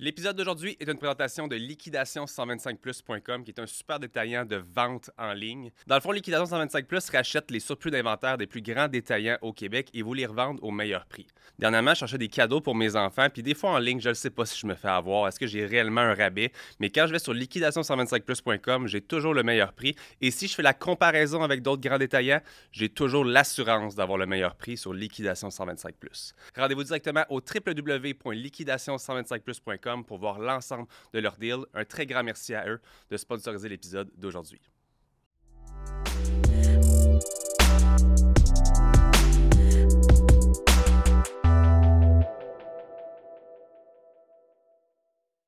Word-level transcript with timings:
L'épisode 0.00 0.36
d'aujourd'hui 0.36 0.76
est 0.80 0.90
une 0.90 0.98
présentation 0.98 1.46
de 1.46 1.54
liquidation125plus.com 1.54 3.44
qui 3.44 3.52
est 3.52 3.60
un 3.60 3.66
super 3.66 4.00
détaillant 4.00 4.44
de 4.44 4.56
vente 4.56 5.12
en 5.16 5.32
ligne. 5.32 5.70
Dans 5.86 5.94
le 5.94 6.00
fond, 6.00 6.10
Liquidation 6.10 6.46
125 6.46 6.88
Plus 6.88 7.08
rachète 7.10 7.52
les 7.52 7.60
surplus 7.60 7.92
d'inventaire 7.92 8.36
des 8.36 8.48
plus 8.48 8.60
grands 8.60 8.88
détaillants 8.88 9.38
au 9.40 9.52
Québec 9.52 9.90
et 9.94 10.02
vous 10.02 10.12
les 10.12 10.26
revendent 10.26 10.58
au 10.62 10.72
meilleur 10.72 11.06
prix. 11.06 11.28
Dernièrement, 11.60 11.94
je 11.94 12.00
cherchais 12.00 12.18
des 12.18 12.26
cadeaux 12.26 12.60
pour 12.60 12.74
mes 12.74 12.96
enfants, 12.96 13.28
puis 13.32 13.44
des 13.44 13.54
fois 13.54 13.70
en 13.70 13.78
ligne, 13.78 14.00
je 14.00 14.08
ne 14.08 14.14
sais 14.14 14.30
pas 14.30 14.44
si 14.44 14.58
je 14.58 14.66
me 14.66 14.74
fais 14.74 14.88
avoir, 14.88 15.28
est-ce 15.28 15.38
que 15.38 15.46
j'ai 15.46 15.64
réellement 15.64 16.00
un 16.00 16.14
rabais, 16.14 16.50
mais 16.80 16.90
quand 16.90 17.06
je 17.06 17.12
vais 17.12 17.20
sur 17.20 17.32
liquidation125plus.com, 17.32 18.88
j'ai 18.88 19.00
toujours 19.00 19.32
le 19.32 19.44
meilleur 19.44 19.74
prix 19.74 19.94
et 20.20 20.32
si 20.32 20.48
je 20.48 20.56
fais 20.56 20.62
la 20.62 20.74
comparaison 20.74 21.44
avec 21.44 21.62
d'autres 21.62 21.88
grands 21.88 21.98
détaillants, 21.98 22.40
j'ai 22.72 22.88
toujours 22.88 23.24
l'assurance 23.24 23.94
d'avoir 23.94 24.18
le 24.18 24.26
meilleur 24.26 24.56
prix 24.56 24.76
sur 24.76 24.92
Liquidation 24.92 25.50
125 25.50 25.94
Plus. 25.94 26.34
Rendez-vous 26.56 26.82
directement 26.82 27.24
au 27.28 27.36
www.liquidation125plus.com 27.36 29.83
pour 30.06 30.18
voir 30.18 30.38
l'ensemble 30.38 30.86
de 31.12 31.20
leur 31.20 31.36
deal. 31.36 31.58
Un 31.74 31.84
très 31.84 32.06
grand 32.06 32.22
merci 32.22 32.54
à 32.54 32.66
eux 32.66 32.80
de 33.10 33.16
sponsoriser 33.16 33.68
l'épisode 33.68 34.10
d'aujourd'hui. 34.16 34.60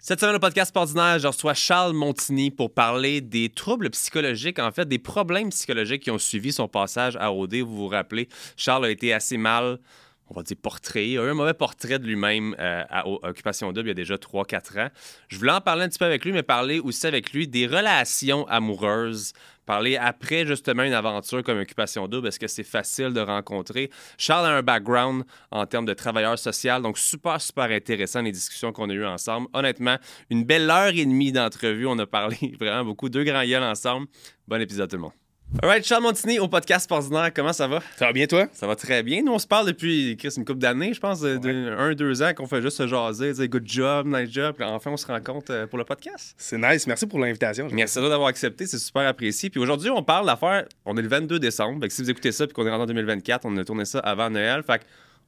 Cette 0.09 0.21
semaine 0.21 0.37
au 0.37 0.39
podcast 0.39 0.77
ordinaire, 0.77 1.19
je 1.19 1.27
reçois 1.27 1.55
Charles 1.55 1.93
Montigny 1.93 2.53
pour 2.53 2.73
parler 2.73 3.21
des 3.21 3.49
troubles 3.49 3.91
psychologiques, 3.91 4.61
en 4.61 4.71
fait, 4.71 4.87
des 4.87 5.01
problèmes 5.01 5.51
psychologiques 5.51 6.05
qui 6.05 6.13
ont 6.13 6.19
suivi 6.19 6.53
son 6.53 6.69
passage 6.69 7.17
à 7.17 7.33
OD. 7.33 7.57
Vous 7.57 7.75
vous 7.75 7.89
rappelez, 7.89 8.29
Charles 8.57 8.85
a 8.85 8.91
été 8.91 9.13
assez 9.13 9.37
mal 9.37 9.81
on 10.29 10.35
va 10.35 10.43
dire, 10.43 10.57
portrait. 10.61 11.09
Il 11.09 11.19
a 11.19 11.25
eu 11.25 11.31
un 11.31 11.35
mauvais 11.35 11.55
portrait 11.55 11.99
de 11.99 12.07
lui-même 12.07 12.55
euh, 12.59 12.83
à 12.89 13.07
Occupation 13.07 13.73
Double 13.73 13.87
il 13.87 13.91
y 13.91 13.93
a 13.93 13.95
déjà 13.95 14.17
3-4 14.17 14.81
ans. 14.81 14.89
Je 15.29 15.39
voulais 15.39 15.53
en 15.53 15.61
parler 15.61 15.85
un 15.85 15.89
petit 15.89 15.99
peu 15.99 16.05
avec 16.05 16.25
lui, 16.25 16.33
mais 16.33 16.43
parler 16.43 16.81
aussi 16.81 17.07
avec 17.07 17.33
lui 17.33 17.49
des 17.49 17.67
relations 17.67 18.47
amoureuses. 18.49 19.33
Parler 19.67 19.97
après 19.97 20.47
justement 20.47 20.85
une 20.85 20.93
aventure 20.93 21.43
comme 21.43 21.59
Occupation 21.59 22.07
Double, 22.07 22.29
est-ce 22.29 22.39
que 22.39 22.47
c'est 22.47 22.63
facile 22.63 23.13
de 23.13 23.21
rencontrer? 23.21 23.91
Charles 24.17 24.47
a 24.47 24.51
un 24.51 24.63
background 24.63 25.25
en 25.51 25.67
termes 25.67 25.87
de 25.87 25.95
travailleur 25.95 26.39
social, 26.39 26.83
donc 26.83 26.99
super, 26.99 27.41
super 27.41 27.65
intéressant 27.65 28.23
les 28.23 28.31
discussions 28.31 28.73
qu'on 28.73 28.89
a 28.91 28.93
eues 28.93 29.05
ensemble. 29.05 29.49
Honnêtement, 29.55 29.97
une 30.31 30.45
belle 30.45 30.71
heure 30.71 30.93
et 30.95 31.05
demie 31.05 31.33
d'entrevue, 31.33 31.87
on 31.87 31.99
a 31.99 32.07
parlé 32.07 32.55
vraiment 32.61 32.85
beaucoup, 32.85 33.09
deux 33.09 33.25
grands 33.25 33.45
gueules 33.45 33.65
ensemble. 33.65 34.07
Bon 34.47 34.61
épisode 34.61 34.89
tout 34.89 34.97
le 34.97 35.03
monde. 35.03 35.26
Alright, 35.63 35.87
Charles 35.87 36.03
Montigny 36.03 36.39
au 36.39 36.49
podcast 36.49 36.91
Ordinaire, 36.91 37.31
comment 37.33 37.53
ça 37.53 37.67
va? 37.67 37.81
Ça 37.97 38.07
va 38.07 38.13
bien, 38.13 38.27
toi? 38.27 38.47
Ça 38.53 38.67
va 38.67 38.77
très 38.77 39.03
bien. 39.03 39.23
Nous, 39.23 39.33
on 39.33 39.39
se 39.39 39.47
parle 39.47 39.67
depuis 39.67 40.17
Chris, 40.19 40.35
une 40.37 40.45
couple 40.45 40.59
d'années, 40.59 40.93
je 40.93 41.01
pense, 41.01 41.21
de, 41.21 41.71
un, 41.79 41.95
deux 41.95 42.21
ans 42.23 42.35
qu'on 42.35 42.47
fait 42.47 42.61
juste 42.61 42.77
se 42.77 42.87
jaser, 42.87 43.33
dire 43.33 43.49
good 43.49 43.63
job, 43.65 44.07
nice 44.07 44.31
job. 44.31 44.57
Enfin, 44.61 44.91
on 44.91 44.97
se 44.97 45.07
rencontre 45.07 45.53
euh, 45.53 45.67
pour 45.67 45.79
le 45.79 45.85
podcast. 45.85 46.35
C'est 46.37 46.59
nice. 46.59 46.87
Merci 46.87 47.07
pour 47.07 47.21
l'invitation. 47.21 47.69
Merci 47.73 47.99
à 47.99 48.03
toi 48.03 48.11
d'avoir 48.11 48.29
accepté, 48.29 48.67
c'est 48.67 48.79
super 48.79 49.07
apprécié. 49.07 49.49
Puis 49.49 49.61
aujourd'hui, 49.61 49.89
on 49.89 50.03
parle 50.03 50.27
d'affaires. 50.27 50.67
On 50.85 50.97
est 50.97 51.03
le 51.03 51.09
22 51.09 51.39
décembre. 51.39 51.81
Fait 51.81 51.89
que 51.89 51.95
si 51.95 52.03
vous 52.03 52.11
écoutez 52.11 52.33
ça 52.33 52.47
puis 52.47 52.53
qu'on 52.53 52.67
est 52.67 52.71
rentré 52.71 52.83
en 52.83 52.87
2024, 52.87 53.47
on 53.47 53.57
a 53.57 53.65
tourné 53.65 53.85
ça 53.85 54.01
avant 54.01 54.29
Noël. 54.29 54.63
Fait 54.63 54.83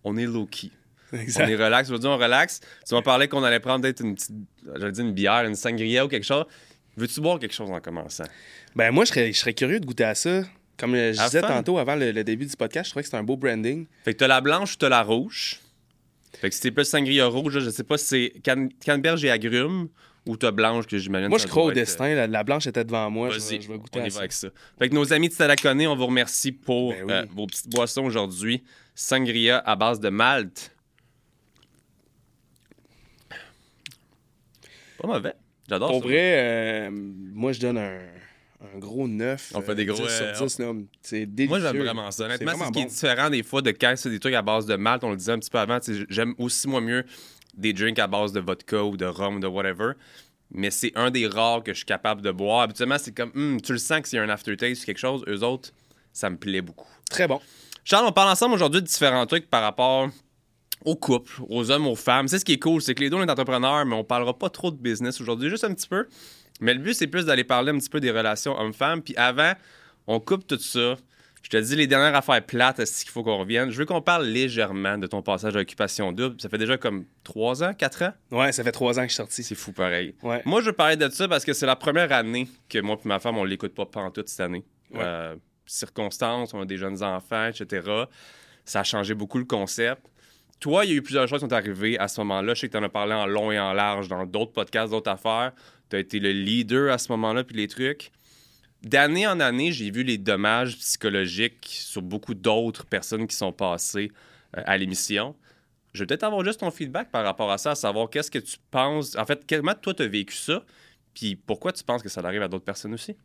on 0.05 0.17
est 0.17 0.27
low-key. 0.27 0.71
Exact. 1.13 1.45
On 1.45 1.49
est 1.49 1.57
relax. 1.57 1.89
Aujourd'hui, 1.89 2.09
on 2.09 2.19
relax. 2.19 2.61
Tu 2.87 2.95
m'as 2.95 3.03
parlé 3.03 3.29
qu'on 3.29 3.45
allait 3.45 3.61
prendre 3.61 3.83
peut-être 3.83 4.01
une 4.01 4.15
petite, 4.15 4.35
j'allais 4.77 4.93
dire 4.93 5.05
une 5.05 5.13
bière, 5.13 5.45
une 5.45 5.55
sangria 5.55 6.05
ou 6.05 6.09
quelque 6.09 6.27
chose. 6.27 6.45
Veux-tu 6.99 7.21
boire 7.21 7.39
quelque 7.39 7.55
chose 7.55 7.71
en 7.71 7.81
commençant? 7.81 8.25
Ben 8.75 8.91
moi, 8.91 9.05
je 9.05 9.11
serais, 9.11 9.33
je 9.33 9.39
serais 9.39 9.55
curieux 9.55 9.79
de 9.79 9.87
goûter 9.87 10.05
à 10.05 10.15
ça. 10.15 10.43
Comme 10.77 10.95
je 10.95 11.11
disais 11.11 11.41
tantôt 11.41 11.79
avant 11.79 11.97
le, 11.97 12.25
début 12.25 12.47
du 12.47 12.57
podcast, 12.57 12.87
je 12.87 12.91
trouvais 12.91 13.03
que 13.03 13.07
c'était 13.07 13.19
un 13.19 13.25
beau 13.25 13.37
branding. 13.37 13.87
Fait 14.05 14.15
que 14.15 14.19
t'as 14.19 14.27
la 14.27 14.41
blanche 14.41 14.75
ou 14.75 14.77
t'as 14.77 14.89
la 14.89 15.03
rouge? 15.03 15.61
Fait 16.41 16.49
que 16.49 16.55
si 16.55 16.61
t'es 16.61 16.71
plus 16.71 16.85
sangria 16.85 17.27
rouge, 17.27 17.59
je 17.59 17.71
sais 17.71 17.85
pas 17.85 17.99
si 17.99 18.07
c'est 18.07 18.33
can 18.45 18.69
canneberge 18.85 19.25
et 19.25 19.31
agrumes 19.31 19.89
ou 20.27 20.37
t'as 20.37 20.51
blanche 20.51 20.87
que 20.87 20.99
j'imagine. 20.99 21.29
Moi, 21.29 21.39
je 21.39 21.47
crois 21.47 21.65
au 21.65 21.73
destin. 21.73 22.27
La, 22.27 22.45
blanche 22.45 22.67
était 22.67 22.85
devant 22.85 23.11
moi. 23.11 23.31
Je, 23.31 23.39
je, 23.39 23.69
vais 23.69 23.79
goûter 23.79 24.01
on 24.01 24.05
y 24.05 24.09
va 24.09 24.19
avec 24.21 24.33
ça. 24.33 24.49
Fait 24.79 24.89
que 24.89 24.95
nos 24.95 25.13
amis 25.13 25.29
de 25.29 25.35
Stalaconé, 25.35 25.87
on 25.87 25.97
vous 25.97 26.07
remercie 26.07 26.53
pour 26.53 26.93
ben 26.93 27.11
euh, 27.11 27.27
vos 27.35 27.47
petites 27.47 27.69
boissons 27.69 28.05
aujourd'hui. 28.05 28.63
Sangria 28.95 29.59
à 29.59 29.75
base 29.75 30.01
de 30.01 30.11
malt. 30.11 30.77
Pas 34.99 35.07
mauvais. 35.07 35.35
J'adore 35.69 35.93
ça. 35.93 35.99
Vrai, 36.01 36.89
euh, 36.89 36.91
moi, 36.91 37.53
je 37.53 37.61
donne 37.61 37.79
un 37.79 37.99
un 38.61 38.79
gros 38.79 39.07
9. 39.07 39.53
On 39.55 39.63
fait 39.63 39.75
des 39.75 39.85
gros 39.87 40.07
10 40.07 40.35
sur 40.37 40.47
10, 40.47 40.61
euh, 40.61 40.73
C'est 41.01 41.27
délicieux. 41.27 41.49
Moi, 41.49 41.61
j'aime 41.61 41.83
vraiment 41.83 42.11
ça. 42.11 42.25
Honnêtement, 42.25 42.53
c'est 42.57 42.65
ce 42.65 42.71
qui 42.73 42.81
est 42.81 42.87
différent 42.87 43.31
des 43.31 43.43
fois 43.43 43.63
de 43.63 43.71
quand 43.71 43.95
c'est 43.97 44.11
des 44.11 44.19
trucs 44.19 44.35
à 44.35 44.43
base 44.43 44.67
de 44.67 44.77
malt. 44.77 45.05
On 45.05 45.11
le 45.11 45.17
disait 45.17 45.33
un 45.33 45.39
petit 45.39 45.51
peu 45.51 45.59
avant. 45.59 45.79
J'aime 46.09 46.35
aussi, 46.39 46.67
moi, 46.69 46.81
mieux 46.81 47.05
des 47.55 47.73
drinks 47.73 47.99
à 47.99 48.07
base 48.07 48.33
de 48.33 48.41
vodka 48.41 48.83
ou 48.83 48.97
de 48.97 49.07
rhum 49.07 49.37
ou 49.37 49.41
de 49.41 49.47
whatever. 49.47 49.93
Mais 50.51 50.71
c'est 50.71 50.93
un 50.97 51.11
des 51.11 51.27
rares 51.27 51.63
que 51.63 51.73
je 51.73 51.79
suis 51.79 51.87
capable 51.87 52.23
de 52.23 52.31
boire. 52.31 52.63
Habituellement, 52.63 52.99
c'est 52.99 53.15
comme, 53.15 53.31
hmm, 53.35 53.61
tu 53.61 53.73
le 53.73 53.79
sens 53.79 54.01
que 54.01 54.09
c'est 54.09 54.19
un 54.19 54.29
aftertaste 54.29 54.83
ou 54.83 54.87
quelque 54.87 54.99
chose. 54.99 55.23
Eux 55.29 55.43
autres, 55.45 55.73
ça 56.13 56.31
me 56.31 56.37
plaît 56.37 56.63
beaucoup. 56.63 56.89
Très 57.11 57.29
bon. 57.29 57.41
Charles, 57.85 58.07
on 58.07 58.13
parle 58.13 58.31
ensemble 58.31 58.55
aujourd'hui 58.55 58.81
de 58.81 58.87
différents 58.87 59.27
trucs 59.27 59.49
par 59.49 59.63
rapport 59.63 60.09
aux 60.85 60.97
couples, 60.97 61.41
aux 61.49 61.71
hommes, 61.71 61.87
aux 61.87 61.97
femmes. 61.97 62.29
C'est 62.29 62.39
ce 62.39 62.45
qui 62.45 62.53
est 62.53 62.59
cool, 62.59 62.81
c'est 62.83 62.95
que 62.95 63.01
les 63.01 63.11
deux, 63.11 63.17
on 63.17 63.23
est 63.23 63.31
entrepreneurs, 63.31 63.85
mais 63.85 63.95
on 63.95 64.05
parlera 64.05 64.39
pas 64.39 64.51
trop 64.51 64.71
de 64.71 64.77
business 64.77 65.21
aujourd'hui, 65.21 65.51
juste 65.51 65.65
un 65.65 65.75
petit 65.75 65.89
peu. 65.89 66.07
Mais 66.61 66.75
le 66.75 66.81
but, 66.81 66.95
c'est 66.95 67.07
plus 67.07 67.27
d'aller 67.27 67.45
parler 67.45 67.73
un 67.73 67.79
petit 67.79 67.91
peu 67.91 68.01
des 68.01 68.11
relations 68.11 68.59
hommes-femmes. 68.59 69.03
Puis 69.03 69.17
avant, 69.17 69.53
on 70.07 70.21
coupe 70.21 70.47
tout 70.47 70.59
ça. 70.59 70.97
Je 71.43 71.51
te 71.51 71.57
dis 71.57 71.77
les 71.77 71.87
dernières 71.87 72.17
affaires 72.17 72.45
plates, 72.45 72.81
est-ce 72.81 73.05
qu'il 73.05 73.13
faut 73.13 73.23
qu'on 73.23 73.39
revienne? 73.39 73.71
Je 73.71 73.79
veux 73.79 73.87
qu'on 73.87 74.03
parle 74.03 74.27
légèrement 74.27 74.99
de 74.99 75.07
ton 75.07 75.23
passage 75.23 75.57
à 75.57 75.61
Occupation 75.61 76.13
Double. 76.13 76.41
Ça 76.41 76.49
fait 76.49 76.59
déjà 76.59 76.77
comme 76.77 77.05
trois 77.23 77.63
ans, 77.63 77.73
quatre 77.75 78.03
ans? 78.03 78.13
Ouais, 78.33 78.51
ça 78.51 78.65
fait 78.65 78.73
trois 78.73 78.99
ans 78.99 79.03
que 79.03 79.09
je 79.09 79.15
suis 79.15 79.17
sorti. 79.17 79.43
C'est 79.45 79.55
fou 79.55 79.73
pareil. 79.73 80.15
Moi, 80.45 80.61
je 80.61 80.67
veux 80.67 80.73
parler 80.73 80.97
de 80.97 81.09
ça 81.09 81.29
parce 81.29 81.45
que 81.45 81.53
c'est 81.53 81.67
la 81.67 81.77
première 81.77 82.13
année 82.13 82.49
que 82.69 82.81
moi 82.81 82.99
et 83.03 83.09
ma 83.09 83.21
femme, 83.21 83.39
on 83.39 83.45
l'écoute 83.45 83.75
pas 83.75 83.87
pendant 83.87 84.11
toute 84.11 84.29
cette 84.29 84.41
année. 84.41 84.65
Euh, 84.97 85.37
circonstances, 85.65 86.55
on 86.55 86.61
a 86.61 86.65
des 86.67 86.77
jeunes 86.77 87.03
enfants, 87.03 87.47
etc. 87.47 87.87
Ça 88.65 88.81
a 88.81 88.85
changé 88.85 89.15
beaucoup 89.15 89.39
le 89.39 89.45
concept. 89.45 90.03
Toi, 90.61 90.85
il 90.85 90.91
y 90.91 90.95
a 90.95 90.97
eu 90.97 91.03
plusieurs 91.03 91.29
choses 91.29 91.41
qui 91.41 91.47
sont 91.47 91.53
arrivées 91.53 91.99
à 91.99 92.09
ce 92.09 92.21
moment-là. 92.21 92.55
Je 92.55 92.61
sais 92.61 92.67
que 92.69 92.73
tu 92.73 92.79
en 92.79 92.83
as 92.83 92.89
parlé 92.89 93.15
en 93.15 93.27
long 93.27 93.53
et 93.53 93.61
en 93.61 93.73
large 93.73 94.09
dans 94.09 94.27
d'autres 94.27 94.53
podcasts, 94.53 94.91
d'autres 94.91 95.11
affaires 95.11 95.53
tu 95.89 95.97
as 95.97 95.99
été 95.99 96.21
le 96.21 96.33
leader 96.33 96.93
à 96.93 96.99
ce 96.99 97.11
moment-là, 97.13 97.45
puis 97.45 97.57
les 97.57 97.69
trucs. 97.69 98.11
D'année 98.83 99.27
en 99.27 99.41
année, 99.41 99.73
j'ai 99.73 99.91
vu 99.91 100.03
les 100.03 100.19
dommages 100.19 100.77
psychologiques 100.77 101.67
sur 101.69 102.03
beaucoup 102.03 102.35
d'autres 102.35 102.87
personnes 102.87 103.27
qui 103.27 103.35
sont 103.35 103.53
passées 103.53 104.13
euh, 104.57 104.63
à 104.67 104.77
l'émission. 104.77 105.35
Je 105.93 106.01
vais 106.01 106.07
peut-être 106.07 106.25
avoir 106.25 106.45
juste 106.45 106.61
ton 106.61 106.71
feedback 106.71 107.11
par 107.11 107.25
rapport 107.25 107.51
à 107.51 107.59
ça, 107.59 107.73
à 107.73 107.75
savoir 107.75 108.09
qu'est-ce 108.09 108.31
que 108.31 108.39
tu 108.39 108.57
penses. 108.71 109.17
En 109.17 109.25
fait, 109.25 109.45
comment 109.49 109.75
toi, 109.75 109.95
tu 109.95 110.03
as 110.03 110.09
vécu 110.09 110.35
ça, 110.37 110.65
puis 111.13 111.35
pourquoi 111.35 111.73
tu 111.73 111.83
penses 111.83 112.03
que 112.03 112.09
ça 112.09 112.21
arrive 112.21 112.43
à 112.43 112.49
d'autres 112.49 112.65
personnes 112.65 112.95
aussi? 112.95 113.17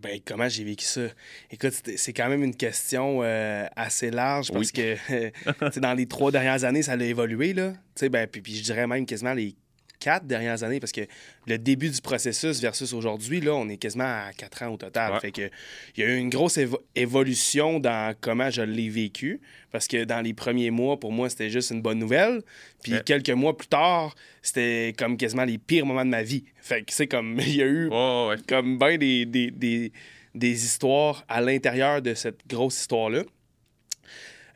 Ben, 0.00 0.18
comment 0.24 0.48
j'ai 0.48 0.64
vécu 0.64 0.84
ça? 0.84 1.02
Écoute, 1.50 1.74
c'est 1.96 2.12
quand 2.12 2.28
même 2.28 2.42
une 2.42 2.56
question 2.56 3.20
euh, 3.22 3.66
assez 3.76 4.10
large 4.10 4.50
parce 4.50 4.72
que 4.72 4.96
dans 5.80 5.92
les 5.94 6.06
trois 6.06 6.30
dernières 6.30 6.64
années, 6.64 6.82
ça 6.82 6.92
a 6.92 7.02
évolué. 7.02 7.52
Là. 7.52 7.74
Ben, 8.10 8.26
puis, 8.26 8.40
puis 8.40 8.56
je 8.56 8.62
dirais 8.62 8.86
même 8.86 9.04
quasiment 9.04 9.34
les 9.34 9.54
quatre 10.02 10.26
dernières 10.26 10.64
années, 10.64 10.80
parce 10.80 10.90
que 10.90 11.02
le 11.46 11.58
début 11.58 11.88
du 11.88 12.00
processus 12.00 12.60
versus 12.60 12.92
aujourd'hui, 12.92 13.40
là, 13.40 13.54
on 13.54 13.68
est 13.68 13.76
quasiment 13.76 14.26
à 14.26 14.32
quatre 14.36 14.62
ans 14.64 14.68
au 14.68 14.76
total. 14.76 15.20
Fait 15.20 15.30
que 15.30 15.48
il 15.96 16.02
y 16.02 16.02
a 16.02 16.10
eu 16.10 16.16
une 16.16 16.28
grosse 16.28 16.58
évolution 16.96 17.78
dans 17.78 18.12
comment 18.20 18.50
je 18.50 18.62
l'ai 18.62 18.88
vécu, 18.88 19.40
parce 19.70 19.86
que 19.86 20.02
dans 20.02 20.20
les 20.20 20.34
premiers 20.34 20.72
mois, 20.72 20.98
pour 20.98 21.12
moi, 21.12 21.30
c'était 21.30 21.50
juste 21.50 21.70
une 21.70 21.82
bonne 21.82 22.00
nouvelle. 22.00 22.42
Puis 22.82 22.94
quelques 23.06 23.30
mois 23.30 23.56
plus 23.56 23.68
tard, 23.68 24.16
c'était 24.42 24.92
comme 24.98 25.16
quasiment 25.16 25.44
les 25.44 25.58
pires 25.58 25.86
moments 25.86 26.04
de 26.04 26.10
ma 26.10 26.24
vie. 26.24 26.44
Fait 26.56 26.82
que 26.82 26.92
c'est 26.92 27.06
comme, 27.06 27.38
il 27.38 27.54
y 27.54 27.62
a 27.62 27.66
eu 27.66 27.88
comme 28.48 28.78
bien 28.78 28.98
des, 28.98 29.24
des, 29.24 29.52
des, 29.52 29.92
des 30.34 30.64
histoires 30.64 31.24
à 31.28 31.40
l'intérieur 31.40 32.02
de 32.02 32.14
cette 32.14 32.44
grosse 32.48 32.80
histoire-là. 32.80 33.22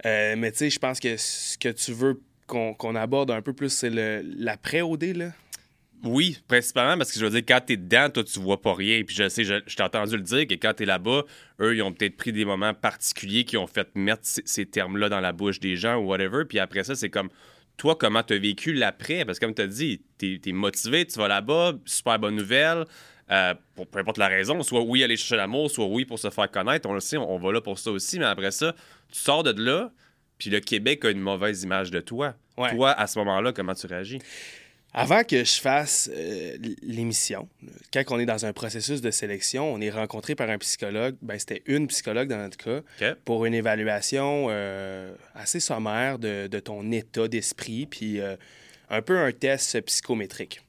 Euh, 0.04 0.34
mais 0.36 0.50
tu 0.50 0.58
sais, 0.58 0.70
je 0.70 0.78
pense 0.78 0.98
que 0.98 1.16
ce 1.16 1.56
que 1.56 1.68
tu 1.68 1.92
veux 1.92 2.20
qu'on 2.46 2.94
aborde 2.94 3.30
un 3.30 3.42
peu 3.42 3.52
plus, 3.52 3.70
c'est 3.70 3.90
l'après-OD, 3.90 5.04
là? 5.16 5.32
Oui, 6.04 6.38
principalement 6.46 6.98
parce 6.98 7.10
que 7.10 7.18
je 7.18 7.24
veux 7.24 7.30
dire, 7.30 7.42
quand 7.46 7.60
t'es 7.64 7.76
dedans, 7.76 8.10
toi, 8.10 8.22
tu 8.22 8.38
vois 8.38 8.60
pas 8.60 8.74
rien. 8.74 9.02
Puis 9.02 9.16
je 9.16 9.28
sais, 9.28 9.44
je, 9.44 9.58
t'ai 9.58 9.82
entendu 9.82 10.16
le 10.16 10.22
dire 10.22 10.46
que 10.46 10.54
quand 10.54 10.74
t'es 10.74 10.84
là-bas, 10.84 11.24
eux, 11.60 11.74
ils 11.74 11.82
ont 11.82 11.92
peut-être 11.92 12.16
pris 12.16 12.32
des 12.32 12.44
moments 12.44 12.74
particuliers 12.74 13.44
qui 13.44 13.56
ont 13.56 13.66
fait 13.66 13.88
mettre 13.94 14.22
ces, 14.22 14.66
termes-là 14.66 15.08
dans 15.08 15.20
la 15.20 15.32
bouche 15.32 15.58
des 15.58 15.76
gens 15.76 15.96
ou 15.96 16.06
whatever. 16.06 16.44
Puis 16.44 16.58
après 16.58 16.84
ça, 16.84 16.94
c'est 16.94 17.08
comme, 17.08 17.30
toi, 17.76 17.96
comment 17.96 18.22
t'as 18.22 18.38
vécu 18.38 18.72
l'après? 18.72 19.24
Parce 19.24 19.38
que 19.38 19.46
comme 19.46 19.54
t'as 19.54 19.66
dit, 19.66 20.02
t'es 20.18 20.40
es 20.44 20.52
motivé, 20.52 21.06
tu 21.06 21.18
vas 21.18 21.28
là-bas, 21.28 21.72
super 21.86 22.18
bonne 22.18 22.36
nouvelle. 22.36 22.84
Euh, 23.30 23.54
pour 23.74 23.88
peu 23.88 23.98
importe 23.98 24.18
la 24.18 24.28
raison, 24.28 24.62
soit 24.62 24.82
oui 24.82 25.02
aller 25.02 25.16
chercher 25.16 25.36
l'amour, 25.36 25.68
soit 25.68 25.86
oui 25.86 26.04
pour 26.04 26.18
se 26.18 26.30
faire 26.30 26.50
connaître. 26.50 26.88
On 26.88 26.94
le 26.94 27.00
sait, 27.00 27.16
on 27.16 27.38
va 27.38 27.52
là 27.52 27.60
pour 27.60 27.78
ça 27.78 27.90
aussi. 27.90 28.18
Mais 28.18 28.26
après 28.26 28.52
ça, 28.52 28.74
tu 29.10 29.18
sors 29.18 29.42
de 29.42 29.60
là, 29.60 29.90
puis 30.38 30.50
le 30.50 30.60
Québec 30.60 31.04
a 31.04 31.10
une 31.10 31.20
mauvaise 31.20 31.62
image 31.62 31.90
de 31.90 32.00
toi. 32.00 32.34
Toi, 32.56 32.90
à 32.92 33.06
ce 33.06 33.18
moment-là, 33.18 33.52
comment 33.52 33.74
tu 33.74 33.86
réagis? 33.86 34.18
Avant 34.98 35.24
que 35.24 35.44
je 35.44 35.60
fasse 35.60 36.08
euh, 36.10 36.56
l'émission, 36.80 37.50
quand 37.92 38.02
on 38.08 38.18
est 38.18 38.24
dans 38.24 38.46
un 38.46 38.54
processus 38.54 39.02
de 39.02 39.10
sélection, 39.10 39.70
on 39.70 39.78
est 39.82 39.90
rencontré 39.90 40.34
par 40.34 40.48
un 40.48 40.56
psychologue. 40.56 41.16
Ben, 41.20 41.38
c'était 41.38 41.62
une 41.66 41.86
psychologue 41.88 42.28
dans 42.28 42.38
notre 42.38 42.56
cas 42.56 42.80
pour 43.26 43.44
une 43.44 43.52
évaluation 43.52 44.46
euh, 44.48 45.14
assez 45.34 45.60
sommaire 45.60 46.18
de, 46.18 46.58
ton 46.60 46.90
état 46.92 47.28
d'esprit. 47.28 47.84
Puis 47.84 48.20
euh, 48.20 48.36
un 48.88 49.02
peu 49.02 49.18
un 49.18 49.32
test 49.32 49.78
psychométrique. 49.82 50.62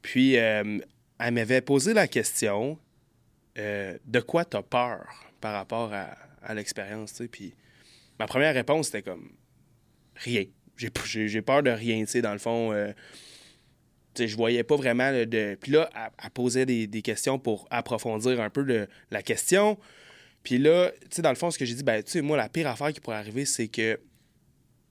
Puis, 0.00 0.34
elle 0.34 0.82
m'avait 1.18 1.60
posé 1.60 1.92
la 1.92 2.08
question 2.08 2.78
de 3.56 4.20
quoi 4.20 4.46
tu 4.46 4.56
as 4.56 4.62
peur 4.62 5.04
par 5.42 5.52
rapport 5.52 5.92
à, 5.92 6.16
à 6.42 6.54
l'expérience, 6.54 7.12
tu 7.12 7.24
sais. 7.24 7.28
Puis, 7.28 7.54
ma 8.18 8.26
première 8.26 8.54
réponse, 8.54 8.86
c'était 8.86 9.02
comme 9.02 9.32
rien. 10.14 10.44
J'ai 10.76 11.42
peur 11.42 11.62
de 11.62 11.70
rien, 11.70 12.00
tu 12.00 12.06
sais, 12.06 12.22
dans 12.22 12.32
le 12.32 12.38
fond. 12.38 12.72
Euh, 12.72 12.92
je 14.18 14.36
voyais 14.36 14.62
pas 14.62 14.76
vraiment 14.76 15.12
de. 15.12 15.56
Puis 15.60 15.72
là, 15.72 15.90
elle, 16.22 16.30
posait 16.30 16.66
des, 16.66 16.86
des, 16.86 17.02
questions 17.02 17.38
pour 17.38 17.66
approfondir 17.70 18.40
un 18.40 18.50
peu 18.50 18.86
la 19.10 19.22
question. 19.22 19.78
Puis 20.42 20.58
là, 20.58 20.90
tu 21.02 21.08
sais, 21.10 21.22
dans 21.22 21.30
le 21.30 21.36
fond, 21.36 21.50
ce 21.50 21.58
que 21.58 21.64
j'ai 21.64 21.74
dit, 21.74 21.82
ben, 21.82 22.02
tu 22.02 22.12
sais, 22.12 22.20
moi, 22.22 22.36
la 22.36 22.48
pire 22.48 22.68
affaire 22.68 22.92
qui 22.92 23.00
pourrait 23.00 23.16
arriver, 23.16 23.44
c'est 23.44 23.68
que 23.68 23.98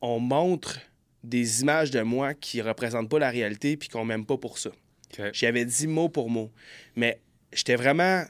on 0.02 0.20
montre 0.20 0.80
des 1.24 1.62
images 1.62 1.92
de 1.92 2.02
moi 2.02 2.34
qui 2.34 2.62
représentent 2.62 3.10
pas 3.10 3.20
la 3.20 3.30
réalité 3.30 3.78
puis 3.78 3.90
qu'on 3.90 4.06
m'aime 4.06 4.26
pas 4.26 4.38
pour 4.38 4.58
ça. 4.58 4.70
J'avais 5.32 5.66
dit 5.66 5.88
mot 5.88 6.10
pour 6.10 6.30
mot. 6.30 6.52
Mais 6.96 7.22
j'étais 7.54 7.76
vraiment 7.76 8.24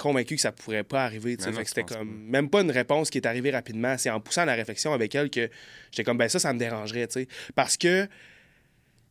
convaincu 0.00 0.34
que 0.34 0.40
ça 0.40 0.52
pourrait 0.52 0.84
pas 0.84 1.04
arriver. 1.04 1.36
c'était 1.64 1.84
comme 1.84 2.24
même 2.24 2.48
pas 2.48 2.62
une 2.62 2.70
réponse 2.70 3.10
qui 3.10 3.18
est 3.18 3.26
arrivée 3.26 3.50
rapidement. 3.50 3.96
C'est 3.98 4.10
en 4.10 4.20
poussant 4.20 4.44
la 4.44 4.54
réflexion 4.54 4.92
avec 4.92 5.14
elle 5.14 5.30
que 5.30 5.50
j'étais 5.90 6.04
comme 6.04 6.18
ben 6.18 6.28
ça, 6.28 6.38
ça 6.38 6.52
me 6.52 6.58
dérangerait. 6.58 7.08
Parce 7.54 7.76
que 7.76 8.08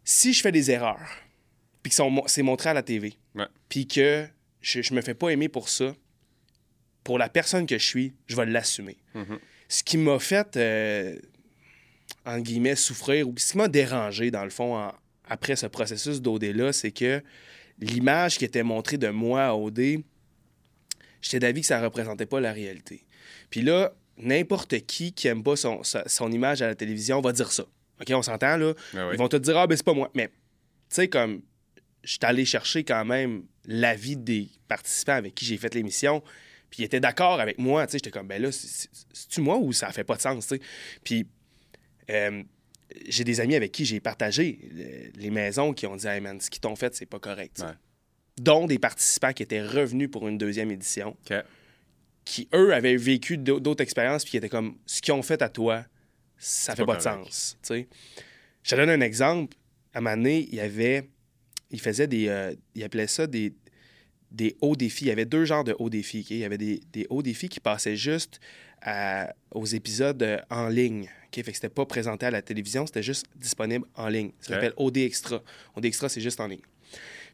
si 0.04 0.34
je 0.34 0.42
fais 0.42 0.52
des 0.52 0.72
erreurs, 0.72 1.10
puis 1.84 1.92
que 1.92 2.04
c'est 2.26 2.44
montré 2.44 2.70
à 2.70 2.74
la 2.74 2.84
TV, 2.84 3.14
puis 3.70 3.88
que 3.88 4.28
je, 4.62 4.82
je 4.82 4.94
me 4.94 5.02
fais 5.02 5.14
pas 5.14 5.30
aimer 5.30 5.48
pour 5.48 5.70
ça, 5.70 5.96
pour 7.04 7.18
la 7.18 7.30
personne 7.30 7.66
que 7.66 7.78
je 7.78 7.86
suis, 7.86 8.14
je 8.28 8.36
vais 8.36 8.46
l'assumer. 8.46 8.98
Mm-hmm. 9.16 9.40
Ce 9.70 9.84
qui 9.84 9.98
m'a 9.98 10.20
fait, 10.20 10.58
euh, 10.58 11.18
en 12.26 12.40
guillemets, 12.40 12.76
souffrir, 12.76 13.28
ou 13.28 13.34
ce 13.38 13.52
qui 13.52 13.58
m'a 13.58 13.68
dérangé, 13.68 14.32
dans 14.32 14.44
le 14.44 14.50
fond, 14.50 14.92
après 15.26 15.56
ce 15.56 15.68
processus 15.68 16.22
d'OD-là, 16.22 16.74
c'est 16.74 16.92
que 16.92 17.24
l'image 17.80 18.38
qui 18.38 18.46
était 18.46 18.64
montrée 18.64 18.98
de 18.98 19.10
moi 19.10 19.46
à 19.46 19.54
OD, 19.54 20.02
j'étais 21.22 21.40
d'avis 21.40 21.62
que 21.62 21.68
ça 21.68 21.80
ne 21.80 21.86
représentait 21.86 22.26
pas 22.26 22.40
la 22.40 22.52
réalité. 22.52 23.06
Puis 23.50 23.62
là, 23.62 23.94
n'importe 24.18 24.80
qui 24.86 25.14
qui 25.14 25.28
aime 25.28 25.44
pas 25.44 25.56
son, 25.56 25.82
son, 25.84 26.32
image 26.32 26.62
à 26.62 26.68
la 26.68 26.76
télévision 26.76 27.22
va 27.22 27.32
dire 27.32 27.52
ça. 27.52 27.64
OK, 28.02 28.08
on 28.12 28.22
s'entend, 28.22 28.58
là? 28.58 28.74
Ah 28.96 29.10
Ils 29.12 29.18
vont 29.18 29.28
te 29.28 29.38
dire, 29.38 29.58
ah, 29.58 29.68
ben 29.68 29.76
c'est 29.76 29.86
pas 29.86 29.94
moi. 29.94 30.10
Mais, 30.14 30.28
tu 30.28 30.34
sais, 30.90 31.08
comme, 31.08 31.42
je 32.04 32.12
suis 32.12 32.20
allé 32.24 32.46
chercher 32.46 32.84
quand 32.84 33.04
même 33.06 33.44
l'avis 33.66 34.16
des 34.16 34.50
participants 34.68 35.14
avec 35.14 35.36
qui 35.36 35.46
j'ai 35.46 35.58
fait 35.58 35.74
l'émission, 35.76 36.22
puis 36.70 36.84
ils 36.84 36.86
étaient 36.86 37.00
d'accord 37.00 37.40
avec 37.40 37.58
moi, 37.58 37.86
tu 37.88 37.94
sais, 37.94 37.98
j'étais 37.98 38.12
comme, 38.12 38.28
ben 38.28 38.42
là, 38.42 38.52
c'est-tu 38.52 39.42
moi 39.42 39.58
ou 39.58 39.74
ça 39.74 39.92
fait 39.92 40.04
pas 40.04 40.16
de 40.16 40.22
sens, 40.22 40.48
tu 40.48 40.56
sais? 40.56 40.62
Puis, 41.04 41.28
euh, 42.10 42.44
j'ai 43.08 43.24
des 43.24 43.40
amis 43.40 43.56
avec 43.56 43.72
qui 43.72 43.86
j'ai 43.86 44.00
partagé 44.00 45.12
les 45.16 45.30
maisons 45.30 45.74
qui 45.74 45.86
ont 45.86 45.96
dit, 45.96 46.08
hey 46.08 46.22
man, 46.22 46.40
ce 46.40 46.50
qu'ils 46.50 46.62
t'ont 46.62 46.76
fait, 46.76 46.96
c'est 46.96 47.06
pas 47.06 47.20
correct 47.20 47.64
dont 48.40 48.66
des 48.66 48.80
participants 48.80 49.34
qui 49.34 49.44
étaient 49.44 49.62
revenus 49.62 50.10
pour 50.10 50.28
une 50.28 50.38
deuxième 50.38 50.72
édition, 50.72 51.16
qui, 52.26 52.48
eux, 52.54 52.74
avaient 52.74 52.96
vécu 52.96 53.38
d'autres 53.38 53.82
expériences, 53.82 54.24
puis 54.24 54.32
qui 54.32 54.38
étaient 54.38 54.50
comme, 54.50 54.78
ce 54.86 55.02
qu'ils 55.02 55.14
ont 55.14 55.24
fait 55.24 55.42
à 55.42 55.50
toi, 55.50 55.86
ça 56.38 56.76
fait 56.76 56.86
pas, 56.86 56.96
de 56.96 57.02
sens. 57.02 57.58
Je 58.64 58.70
te 58.70 58.76
donne 58.76 58.90
un 58.90 59.02
exemple. 59.02 59.58
À 59.94 60.02
ma 60.02 60.12
année, 60.12 60.48
il 60.52 60.56
y 60.56 60.60
avait, 60.60 61.10
il 61.72 61.82
faisait 61.82 62.08
des, 62.08 62.28
euh, 62.28 62.54
il 62.76 62.84
appelait 62.84 63.08
ça 63.08 63.26
des, 63.26 63.54
des 64.32 64.56
hauts 64.62 64.76
défis. 64.76 65.06
Il 65.06 65.08
y 65.08 65.12
avait 65.12 65.26
deux 65.26 65.46
genres 65.46 65.64
de 65.64 65.76
hauts 65.80 65.90
défis. 65.90 66.26
Il 66.30 66.38
y 66.38 66.46
avait 66.46 66.58
des, 66.58 67.08
hauts 67.10 67.24
défis 67.24 67.50
qui 67.50 67.60
passaient 67.60 67.96
juste 67.96 68.40
aux 69.52 69.66
épisodes 69.66 70.22
euh, 70.22 70.40
en 70.50 70.70
ligne. 70.70 71.10
Fait 71.32 71.44
que 71.44 71.54
c'était 71.54 71.70
pas 71.70 71.86
présenté 71.86 72.26
à 72.26 72.32
la 72.32 72.42
télévision, 72.42 72.86
c'était 72.86 73.04
juste 73.04 73.26
disponible 73.36 73.86
en 73.96 74.08
ligne. 74.08 74.32
Ça 74.40 74.54
s'appelle 74.54 74.74
OD 74.78 74.98
Extra. 74.98 75.42
OD 75.76 75.86
Extra, 75.86 76.10
c'est 76.10 76.22
juste 76.22 76.40
en 76.40 76.48
ligne. 76.48 76.62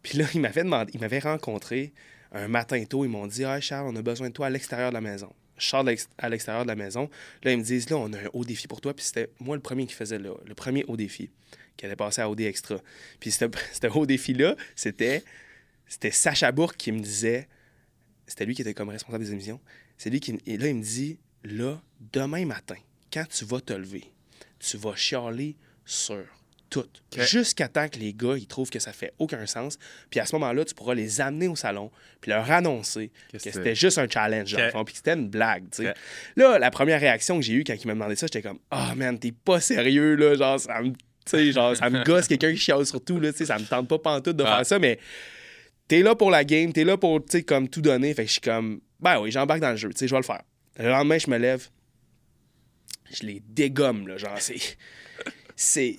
Puis 0.05 0.19
là, 0.19 0.27
il 0.35 0.39
m'avait 0.39 1.19
rencontré 1.19 1.91
un 2.31 2.47
matin 2.47 2.83
tôt. 2.85 3.05
Ils 3.05 3.09
m'ont 3.09 3.25
dit 3.25 3.43
Ah, 3.43 3.59
Charles, 3.59 3.87
on 3.87 3.95
a 3.95 4.03
besoin 4.03 4.29
de 4.29 4.33
toi 4.33 4.45
à 4.45 4.49
l'extérieur 4.51 4.89
de 4.89 4.93
la 4.93 5.01
maison. 5.01 5.33
Charles 5.57 5.95
à 6.19 6.29
l'extérieur 6.29 6.61
de 6.61 6.67
la 6.67 6.75
maison. 6.75 7.09
Là, 7.41 7.53
ils 7.53 7.57
me 7.57 7.63
disent 7.63 7.89
Là, 7.89 7.97
on 7.97 8.13
a 8.13 8.19
un 8.19 8.29
haut 8.33 8.45
défi 8.45 8.67
pour 8.67 8.81
toi. 8.81 8.93
Puis 8.93 9.03
c'était 9.03 9.31
moi 9.39 9.55
le 9.55 9.63
premier 9.63 9.87
qui 9.87 9.95
faisait 9.95 10.19
le, 10.19 10.35
le 10.45 10.53
premier 10.53 10.85
haut 10.87 10.95
défi, 10.95 11.31
qui 11.75 11.87
allait 11.87 11.95
passer 11.95 12.21
à 12.21 12.29
OD 12.29 12.41
Extra. 12.41 12.77
Puis 13.19 13.31
ce 13.31 13.87
haut 13.87 14.05
défi-là, 14.05 14.55
c'était, 14.75 15.23
c'était 15.87 16.11
Sacha 16.11 16.51
Bourque 16.51 16.77
qui 16.77 16.91
me 16.91 16.99
disait 16.99 17.47
C'était 18.27 18.45
lui 18.45 18.53
qui 18.53 18.61
était 18.61 18.75
comme 18.75 18.89
responsable 18.89 19.23
des 19.23 19.31
émissions. 19.31 19.59
C'est 19.97 20.11
lui 20.11 20.19
qui. 20.19 20.37
Et 20.45 20.59
là, 20.59 20.67
il 20.67 20.75
me 20.75 20.83
dit 20.83 21.17
Là, 21.43 21.81
demain 22.13 22.45
matin, 22.45 22.77
quand 23.11 23.25
tu 23.27 23.43
vas 23.43 23.59
te 23.59 23.73
lever, 23.73 24.03
tu 24.59 24.77
vas 24.77 24.95
chialer 24.95 25.55
sur 25.83 26.23
tout. 26.69 26.87
Jusqu'à 27.15 27.67
temps 27.67 27.87
que 27.87 27.97
les 27.97 28.13
gars, 28.13 28.35
ils 28.37 28.47
trouvent 28.47 28.69
que 28.69 28.79
ça 28.79 28.91
fait 28.91 29.13
aucun 29.19 29.45
sens. 29.45 29.77
Puis 30.09 30.19
à 30.19 30.25
ce 30.25 30.35
moment-là, 30.35 30.65
tu 30.65 30.73
pourras 30.73 30.93
les 30.93 31.21
amener 31.21 31.47
au 31.47 31.55
salon, 31.55 31.91
puis 32.21 32.31
leur 32.31 32.49
annoncer 32.51 33.11
que, 33.31 33.39
c'était 33.39 33.75
juste 33.75 33.97
un 33.97 34.07
challenge, 34.09 34.53
okay. 34.53 34.69
puis 34.71 34.93
que 34.93 34.97
c'était 34.97 35.13
une 35.13 35.29
blague, 35.29 35.63
tu 35.71 35.83
sais. 35.83 35.93
Là, 36.35 36.59
la 36.59 36.71
première 36.71 36.99
réaction 36.99 37.37
que 37.37 37.45
j'ai 37.45 37.53
eue 37.53 37.63
quand 37.63 37.73
ils 37.73 37.87
m'ont 37.87 37.93
demandé 37.93 38.15
ça, 38.15 38.27
j'étais 38.27 38.41
comme 38.41 38.59
«Oh 38.71 38.95
man, 38.95 39.17
t'es 39.17 39.31
pas 39.31 39.59
sérieux, 39.59 40.15
là, 40.15 40.35
genre, 40.35 40.59
ça 40.59 40.81
me...» 40.81 40.93
genre, 41.51 41.75
ça 41.75 41.89
me 41.89 42.03
gosse 42.03 42.27
quelqu'un 42.27 42.51
qui 42.51 42.57
chiale 42.57 42.85
sur 42.85 43.03
tout, 43.03 43.19
là, 43.19 43.31
tu 43.31 43.39
sais, 43.39 43.45
ça 43.45 43.57
me 43.57 43.65
tente 43.65 43.87
pas 43.87 43.99
pantoute 43.99 44.37
de 44.37 44.43
ah. 44.43 44.57
faire 44.57 44.65
ça, 44.65 44.79
mais 44.79 44.99
t'es 45.87 46.01
là 46.01 46.15
pour 46.15 46.31
la 46.31 46.43
game, 46.43 46.73
t'es 46.73 46.83
là 46.83 46.97
pour, 46.97 47.23
tu 47.23 47.31
sais, 47.31 47.43
comme 47.43 47.69
tout 47.69 47.81
donner. 47.81 48.13
Fait 48.13 48.23
que 48.23 48.27
je 48.27 48.33
suis 48.33 48.41
comme, 48.41 48.81
ben 48.99 49.19
oui, 49.19 49.31
j'embarque 49.31 49.61
dans 49.61 49.71
le 49.71 49.77
jeu, 49.77 49.89
tu 49.89 49.99
sais, 49.99 50.07
je 50.07 50.13
vais 50.13 50.19
le 50.19 50.25
faire. 50.25 50.41
Le 50.77 50.89
lendemain, 50.89 51.17
je 51.17 51.29
me 51.29 51.37
lève, 51.37 51.69
je 53.11 53.25
les 53.25 53.41
dégomme, 53.47 54.07
là, 54.07 54.17
genre, 54.17 54.37
c'est... 54.39 54.57
c'est 55.55 55.95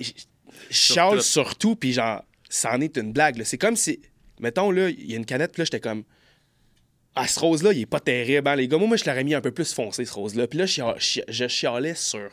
je 0.70 1.20
sur 1.20 1.56
tout, 1.56 1.76
puis 1.76 1.92
genre, 1.92 2.22
ça 2.48 2.74
en 2.74 2.80
est 2.80 2.96
une 2.96 3.12
blague. 3.12 3.42
C'est 3.44 3.58
comme 3.58 3.76
si, 3.76 4.00
mettons, 4.40 4.70
là, 4.70 4.88
il 4.88 5.10
y 5.10 5.14
a 5.14 5.16
une 5.16 5.26
canette, 5.26 5.52
puis 5.52 5.60
là, 5.60 5.64
j'étais 5.64 5.80
comme, 5.80 6.04
ah, 7.14 7.26
ce 7.26 7.40
rose-là, 7.40 7.72
il 7.72 7.80
est 7.80 7.86
pas 7.86 8.00
terrible, 8.00 8.46
hein, 8.46 8.56
les 8.56 8.68
gars. 8.68 8.76
Moi, 8.76 8.88
moi 8.88 8.96
je 8.98 9.04
l'aurais 9.06 9.24
mis 9.24 9.34
un 9.34 9.40
peu 9.40 9.50
plus 9.50 9.72
foncé, 9.72 10.04
ce 10.04 10.12
rose-là. 10.12 10.46
Puis 10.46 10.58
là, 10.58 10.66
je, 10.66 11.48
chialais 11.48 11.94
sur 11.94 12.28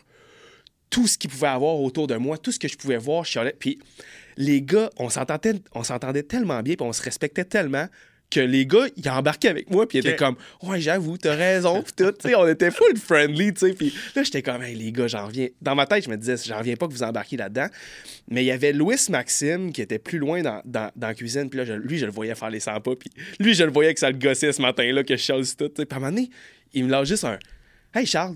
tout 0.89 1.07
ce 1.07 1.17
qu'il 1.17 1.29
pouvait 1.29 1.47
avoir 1.47 1.79
autour 1.79 2.05
de 2.07 2.15
moi, 2.15 2.37
tout 2.37 2.51
ce 2.51 2.59
que 2.59 2.67
je 2.67 2.77
pouvais 2.77 2.97
voir, 2.97 3.23
je 3.23 3.31
chialais. 3.31 3.55
Puis 3.57 3.79
les 4.35 4.61
gars, 4.61 4.89
on 4.97 5.09
s'entendait, 5.09 5.55
on 5.73 5.83
s'entendait 5.83 6.23
tellement 6.23 6.61
bien, 6.61 6.75
puis 6.75 6.85
on 6.85 6.91
se 6.91 7.01
respectait 7.01 7.45
tellement 7.45 7.87
que 8.33 8.39
les 8.39 8.65
gars, 8.65 8.87
ils 8.95 9.09
embarquaient 9.09 9.49
avec 9.49 9.69
moi, 9.69 9.87
puis 9.87 9.97
ils 9.97 10.07
étaient 10.07 10.15
comme, 10.15 10.35
ouais, 10.63 10.81
j'avoue, 10.81 11.17
t'as 11.17 11.35
raison, 11.35 11.83
puis 11.83 11.93
tout. 11.95 12.13
on 12.35 12.47
était 12.47 12.71
full 12.71 12.97
friendly, 12.97 13.53
tu 13.53 13.67
sais. 13.67 13.73
Puis 13.73 13.93
là, 14.15 14.23
j'étais 14.23 14.41
comme, 14.41 14.61
hey, 14.63 14.75
les 14.75 14.91
gars, 14.91 15.07
j'en 15.07 15.27
reviens. 15.27 15.47
Dans 15.61 15.75
ma 15.75 15.85
tête, 15.85 16.05
je 16.05 16.09
me 16.09 16.17
disais, 16.17 16.35
j'en 16.45 16.57
reviens 16.57 16.75
pas 16.75 16.87
que 16.87 16.93
vous 16.93 17.03
embarquiez 17.03 17.37
là-dedans. 17.37 17.67
Mais 18.29 18.43
il 18.43 18.47
y 18.47 18.51
avait 18.51 18.73
Louis 18.73 18.95
Maxime 19.09 19.71
qui 19.71 19.81
était 19.81 19.99
plus 19.99 20.17
loin 20.17 20.41
dans, 20.41 20.61
dans, 20.65 20.89
la 20.99 21.13
cuisine, 21.13 21.49
puis 21.49 21.63
là, 21.63 21.77
lui, 21.77 21.97
je 21.97 22.05
le 22.05 22.11
voyais 22.11 22.35
faire 22.35 22.49
les 22.49 22.59
100 22.59 22.81
pas, 22.81 22.95
puis 22.95 23.11
lui, 23.39 23.53
je 23.53 23.63
le 23.63 23.71
voyais 23.71 23.93
que 23.93 23.99
ça 23.99 24.09
le 24.09 24.17
gossait 24.17 24.51
ce 24.51 24.61
matin-là, 24.61 25.03
que 25.03 25.15
je 25.15 25.21
chasse 25.21 25.55
tout. 25.55 25.69
Puis 25.69 25.85
à 25.89 25.95
un 25.95 25.99
moment 25.99 26.11
donné, 26.11 26.29
il 26.73 26.85
me 26.85 26.89
lâche 26.89 27.07
juste 27.07 27.25
un, 27.25 27.37
hey, 27.93 28.05
Charles, 28.05 28.35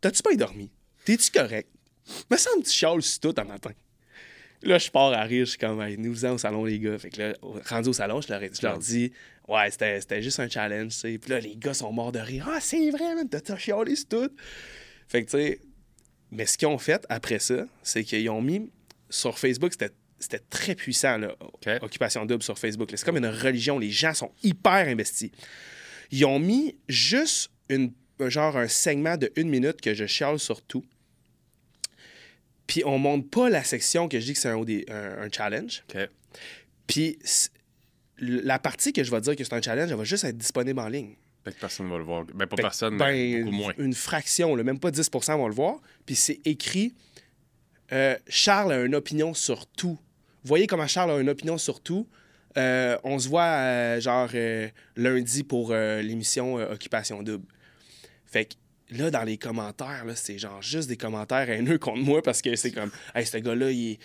t'as-tu 0.00 0.22
pas 0.22 0.34
dormi? 0.34 0.70
T'es-tu 1.04 1.30
correct? 1.30 1.68
Me 2.30 2.36
semble 2.36 2.62
que 2.62 2.68
tu 2.68 2.74
chiales 2.74 3.00
tout 3.20 3.34
un 3.36 3.44
matin. 3.44 3.70
Là, 4.62 4.78
je 4.78 4.90
pars 4.90 5.12
à 5.12 5.22
rire, 5.22 5.44
je 5.44 5.50
suis 5.50 5.58
comme, 5.58 5.80
hey, 5.82 5.98
nous 5.98 6.24
au 6.24 6.38
salon, 6.38 6.64
les 6.64 6.78
gars. 6.78 6.98
Fait 6.98 7.10
que 7.10 7.20
là, 7.20 7.34
rendu 7.68 7.88
au 7.88 7.92
salon, 7.92 8.20
je 8.20 8.28
leur, 8.32 8.40
je 8.40 8.62
leur 8.62 8.78
dis, 8.78 9.12
ouais, 9.48 9.70
c'était 9.70 10.22
juste 10.22 10.40
un 10.40 10.48
challenge, 10.48 10.92
tu 10.92 10.98
sais. 10.98 11.18
Puis 11.18 11.30
là, 11.30 11.40
les 11.40 11.56
gars 11.56 11.74
sont 11.74 11.92
morts 11.92 12.12
de 12.12 12.20
rire. 12.20 12.48
Ah, 12.50 12.60
c'est 12.60 12.90
vrai, 12.90 13.14
man, 13.14 13.28
t'as 13.28 13.56
chialé, 13.56 13.96
c'est 13.96 14.08
tout. 14.08 14.30
Fait 15.08 15.24
que, 15.24 15.30
tu 15.30 15.36
sais, 15.36 15.60
mais 16.30 16.46
ce 16.46 16.56
qu'ils 16.56 16.68
ont 16.68 16.78
fait 16.78 17.04
après 17.08 17.38
ça, 17.38 17.66
c'est 17.82 18.04
qu'ils 18.04 18.28
ont 18.30 18.40
mis 18.40 18.70
sur 19.10 19.38
Facebook, 19.38 19.72
c'était 19.72 20.38
très 20.48 20.74
puissant, 20.74 21.18
là, 21.18 21.36
Occupation 21.82 22.24
Double 22.24 22.42
sur 22.42 22.58
Facebook. 22.58 22.90
C'est 22.94 23.04
comme 23.04 23.18
une 23.18 23.26
religion, 23.26 23.78
les 23.78 23.90
gens 23.90 24.14
sont 24.14 24.32
hyper 24.42 24.88
investis. 24.88 25.30
Ils 26.10 26.24
ont 26.24 26.38
mis 26.38 26.76
juste 26.88 27.50
une, 27.68 27.92
genre 28.20 28.56
un 28.56 28.68
segment 28.68 29.16
de 29.16 29.30
une 29.36 29.50
minute 29.50 29.80
que 29.80 29.92
je 29.94 30.06
chiale 30.06 30.38
sur 30.38 30.62
tout. 30.62 30.84
Puis 32.66 32.82
on 32.84 32.98
montre 32.98 33.28
pas 33.28 33.50
la 33.50 33.64
section 33.64 34.08
que 34.08 34.20
je 34.20 34.26
dis 34.26 34.32
que 34.34 34.38
c'est 34.38 34.48
un, 34.48 34.58
un, 34.58 35.30
challenge. 35.30 35.84
Puis 36.86 37.18
la 38.18 38.58
partie 38.58 38.92
que 38.92 39.02
je 39.02 39.10
vais 39.10 39.20
dire 39.20 39.36
que 39.36 39.44
c'est 39.44 39.54
un 39.54 39.62
challenge, 39.62 39.90
elle 39.90 39.96
va 39.96 40.04
juste 40.04 40.24
être 40.24 40.38
disponible 40.38 40.80
en 40.80 40.88
ligne. 40.88 41.14
Fait 41.44 41.52
que 41.52 41.58
personne 41.58 41.90
va 41.90 41.98
le 41.98 42.04
voir. 42.04 42.24
Ben, 42.34 42.46
pas 42.46 42.56
personne, 42.56 42.94
mais 42.94 42.98
ben, 42.98 43.44
beaucoup 43.44 43.56
moins. 43.56 43.72
Une 43.78 43.94
fraction, 43.94 44.54
même 44.56 44.78
pas 44.78 44.90
10% 44.90 45.36
vont 45.36 45.48
le 45.48 45.54
voir. 45.54 45.80
Puis 46.06 46.14
c'est 46.14 46.40
écrit 46.44 46.94
euh, 47.92 48.16
Charles 48.28 48.72
a 48.72 48.82
une 48.82 48.94
opinion 48.94 49.34
sur 49.34 49.66
tout. 49.66 49.98
Voyez 50.44 50.66
comment 50.66 50.86
Charles 50.86 51.10
a 51.10 51.18
une 51.18 51.28
opinion 51.28 51.58
sur 51.58 51.80
tout? 51.80 52.08
Euh, 52.56 52.96
on 53.04 53.18
se 53.18 53.28
voit, 53.28 53.42
euh, 53.44 54.00
genre, 54.00 54.30
lundi 54.96 55.42
pour 55.42 55.72
l'émission 55.72 56.54
Occupation 56.56 57.22
Double. 57.22 57.46
Fait 58.26 58.46
que 58.46 58.54
là, 58.98 59.10
dans 59.10 59.22
les 59.22 59.36
commentaires, 59.36 60.04
là, 60.04 60.14
c'est 60.14 60.38
genre 60.38 60.62
juste 60.62 60.88
des 60.88 60.96
commentaires 60.96 61.48
haineux 61.48 61.78
contre 61.78 62.00
moi 62.00 62.22
parce 62.22 62.42
que 62.42 62.56
c'est 62.56 62.70
comme, 62.70 62.90
hey, 63.14 63.26
ce 63.26 63.36
gars-là, 63.38 63.70
il, 63.70 63.98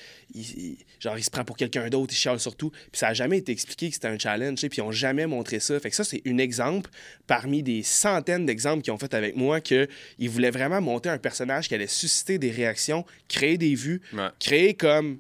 genre, 0.99 1.17
il 1.17 1.23
se 1.23 1.29
prend 1.29 1.43
pour 1.43 1.57
quelqu'un 1.57 1.89
d'autre, 1.89 2.13
il 2.13 2.17
chiale 2.17 2.39
surtout. 2.39 2.69
Puis 2.69 2.99
ça 2.99 3.07
n'a 3.07 3.13
jamais 3.13 3.37
été 3.37 3.51
expliqué 3.51 3.89
que 3.89 3.95
c'était 3.95 4.07
un 4.07 4.19
challenge, 4.19 4.59
puis 4.59 4.69
ils 4.77 4.81
n'ont 4.81 4.91
jamais 4.91 5.27
montré 5.27 5.59
ça. 5.59 5.79
Fait 5.79 5.89
que 5.89 5.95
ça, 5.95 6.03
c'est 6.03 6.21
un 6.25 6.37
exemple 6.37 6.89
parmi 7.27 7.63
des 7.63 7.83
centaines 7.83 8.45
d'exemples 8.45 8.81
qu'ils 8.81 8.93
ont 8.93 8.97
fait 8.97 9.13
avec 9.13 9.35
moi 9.35 9.61
qu'ils 9.61 9.87
voulaient 10.29 10.51
vraiment 10.51 10.81
monter 10.81 11.09
un 11.09 11.17
personnage 11.17 11.67
qui 11.67 11.75
allait 11.75 11.87
susciter 11.87 12.37
des 12.37 12.51
réactions, 12.51 13.05
créer 13.27 13.57
des 13.57 13.75
vues, 13.75 14.01
créer 14.39 14.73
comme 14.73 15.19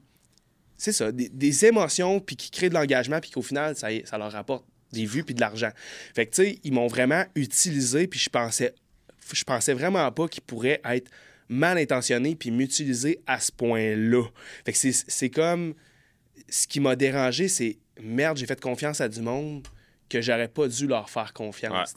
c'est 0.77 0.91
ça, 0.91 1.11
des, 1.11 1.65
émotions, 1.65 2.19
puis 2.19 2.35
qui 2.35 2.51
créent 2.51 2.69
de 2.69 2.75
l'engagement, 2.75 3.19
puis 3.19 3.31
qu'au 3.31 3.41
final, 3.41 3.75
ça, 3.75 3.87
ça 4.05 4.17
leur 4.19 4.31
rapporte 4.31 4.63
des 4.93 5.05
vues 5.05 5.23
puis 5.23 5.35
de 5.35 5.41
l'argent. 5.41 5.71
Fait 6.15 6.25
que, 6.27 6.35
tu 6.35 6.43
sais, 6.43 6.59
ils 6.63 6.71
m'ont 6.71 6.87
vraiment 6.87 7.25
utilisé, 7.35 8.07
puis 8.07 8.19
je 8.19 8.29
pensais, 8.29 8.73
je 9.33 9.43
pensais 9.43 9.73
vraiment 9.73 10.11
pas 10.11 10.27
qu'ils 10.27 10.43
pourraient 10.43 10.81
être 10.85 11.09
mal 11.49 11.77
intentionnés 11.77 12.35
puis 12.35 12.51
m'utiliser 12.51 13.19
à 13.25 13.39
ce 13.39 13.51
point-là. 13.51 14.23
Fait 14.65 14.73
que 14.73 14.77
c'est 14.91 15.29
comme... 15.29 15.73
Ce 16.49 16.67
qui 16.67 16.79
m'a 16.79 16.95
dérangé, 16.95 17.47
c'est 17.47 17.77
merde, 17.99 18.37
j'ai 18.37 18.45
fait 18.45 18.61
confiance 18.61 19.01
à 19.01 19.09
du 19.09 19.21
monde 19.21 19.67
que 20.09 20.21
j'aurais 20.21 20.47
pas 20.47 20.67
dû 20.67 20.87
leur 20.87 21.09
faire 21.09 21.33
confiance. 21.33 21.93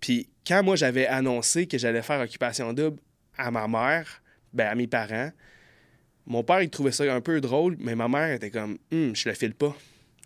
Puis 0.00 0.28
quand 0.46 0.62
moi, 0.62 0.74
j'avais 0.74 1.06
annoncé 1.06 1.66
que 1.66 1.78
j'allais 1.78 2.02
faire 2.02 2.20
Occupation 2.20 2.72
Double 2.72 2.98
à 3.36 3.50
ma 3.50 3.68
mère, 3.68 4.22
ben, 4.52 4.66
à 4.66 4.74
mes 4.74 4.86
parents, 4.86 5.30
mon 6.26 6.42
père, 6.42 6.62
il 6.62 6.70
trouvait 6.70 6.92
ça 6.92 7.12
un 7.12 7.20
peu 7.20 7.40
drôle, 7.40 7.76
mais 7.78 7.94
ma 7.94 8.08
mère 8.08 8.32
était 8.32 8.50
comme, 8.50 8.78
hum, 8.92 9.14
je 9.14 9.28
le 9.28 9.34
file 9.34 9.54
pas. 9.54 9.76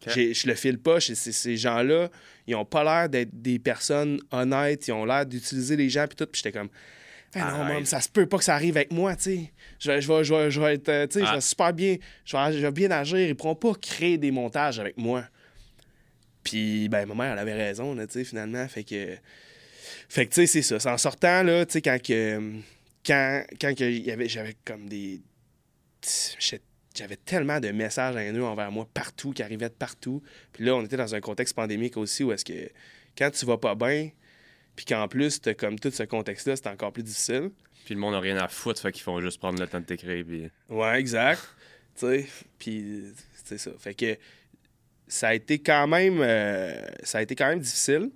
Je 0.07 0.47
le 0.47 0.55
file 0.55 0.79
pas. 0.79 1.01
Ces 1.01 1.57
gens-là, 1.57 2.11
ils 2.47 2.55
ont 2.55 2.65
pas 2.65 2.85
l'air 2.85 3.09
d'être 3.09 3.31
des 3.33 3.59
personnes 3.59 4.21
honnêtes. 4.31 4.89
Ils 4.89 4.93
ont 4.93 5.05
l'air 5.05 5.27
d'utiliser 5.27 5.77
les 5.77 5.89
gens. 5.89 6.07
Puis 6.07 6.17
tout. 6.17 6.27
Puis 6.27 6.43
j'étais 6.43 6.57
comme, 6.57 6.71
non, 7.35 7.65
maman, 7.65 7.85
ça 7.85 8.01
se 8.01 8.09
peut 8.09 8.27
pas 8.27 8.39
que 8.39 8.45
ça 8.45 8.55
arrive 8.55 8.77
avec 8.77 8.93
moi, 8.93 9.17
tu 9.17 9.23
sais. 9.23 9.53
Je, 9.79 10.01
je, 10.01 10.13
vais, 10.13 10.51
je, 10.51 10.61
vais, 10.61 10.75
être, 10.75 10.89
euh, 10.89 11.07
tu 11.07 11.21
sais, 11.21 11.27
je 11.27 11.33
vais 11.33 11.41
super 11.41 11.73
bien, 11.73 11.97
je 12.25 12.37
vais, 12.37 12.71
bien 12.71 12.91
agir. 12.91 13.19
Ils 13.19 13.35
pourront 13.35 13.55
pas 13.55 13.73
créer 13.75 14.19
des 14.19 14.31
montages 14.31 14.79
avec 14.79 14.99
moi. 14.99 15.25
Puis, 16.45 16.89
ben, 16.89 17.07
ma 17.07 17.15
mère, 17.15 17.33
elle 17.33 17.39
avait 17.39 17.55
raison, 17.55 17.97
tu 17.97 18.05
sais, 18.11 18.25
finalement. 18.25 18.67
Fait 18.69 18.85
que, 18.85 19.17
fait 20.09 20.27
que, 20.27 20.35
tu 20.35 20.43
sais, 20.43 20.47
c'est 20.47 20.63
ça. 20.63 20.79
C'est 20.79 20.91
en 20.91 20.99
sortant, 20.99 21.43
là, 21.43 21.65
tu 21.65 21.73
sais, 21.73 21.83
quand 21.83 22.01
que, 22.03 22.53
quand, 23.07 23.45
quand 23.61 23.75
que 23.77 24.29
j'avais 24.29 24.57
comme 24.65 24.89
des, 24.89 25.23
j'avais 26.95 27.17
tellement 27.17 27.61
de 27.61 27.71
messages 27.71 28.17
haineux 28.17 28.45
envers 28.45 28.71
moi 28.71 28.87
partout, 28.93 29.33
qui 29.33 29.43
arrivaient 29.43 29.69
de 29.69 29.75
partout. 29.75 30.23
Puis 30.53 30.65
là, 30.65 30.75
on 30.75 30.85
était 30.85 30.97
dans 30.97 31.15
un 31.15 31.21
contexte 31.21 31.55
pandémique 31.55 31.97
aussi 31.97 32.25
où 32.25 32.33
est-ce 32.33 32.45
que 32.45 32.71
quand 33.17 33.31
tu 33.31 33.47
vas 33.47 33.59
pas 33.59 33.75
bien, 33.75 34.11
puis 34.77 34.85
qu'en 34.85 35.09
plus, 35.09 35.41
as 35.47 35.55
comme 35.55 35.79
tout 35.79 35.91
ce 35.91 36.03
contexte-là, 36.03 36.57
c'est 36.57 36.69
encore 36.69 36.93
plus 36.93 37.03
difficile. 37.03 37.51
Puis 37.85 37.95
le 37.95 38.01
monde 38.01 38.13
n'a 38.13 38.21
rien 38.21 38.37
à 38.37 38.49
foutre, 38.49 38.81
fait 38.81 38.93
qu'ils 38.93 39.03
font 39.03 39.21
juste 39.21 39.39
prendre 39.39 39.61
le 39.61 39.67
temps 39.67 39.81
de 39.81 39.85
t'écrire. 39.85 40.25
Puis... 40.25 40.51
Ouais, 40.69 40.99
exact. 40.99 41.43
tu 41.99 42.07
sais, 42.07 42.27
puis 42.59 43.05
c'est 43.45 43.59
ça. 43.59 43.73
Fait 43.79 43.95
que 43.95 44.17
ça 45.09 45.29
a 45.29 45.35
été 45.35 45.59
quand 45.59 45.87
même, 45.87 46.21
euh, 46.21 46.87
ça 47.03 47.19
a 47.19 47.23
été 47.23 47.35
quand 47.35 47.49
même 47.49 47.61
difficile. 47.61 48.11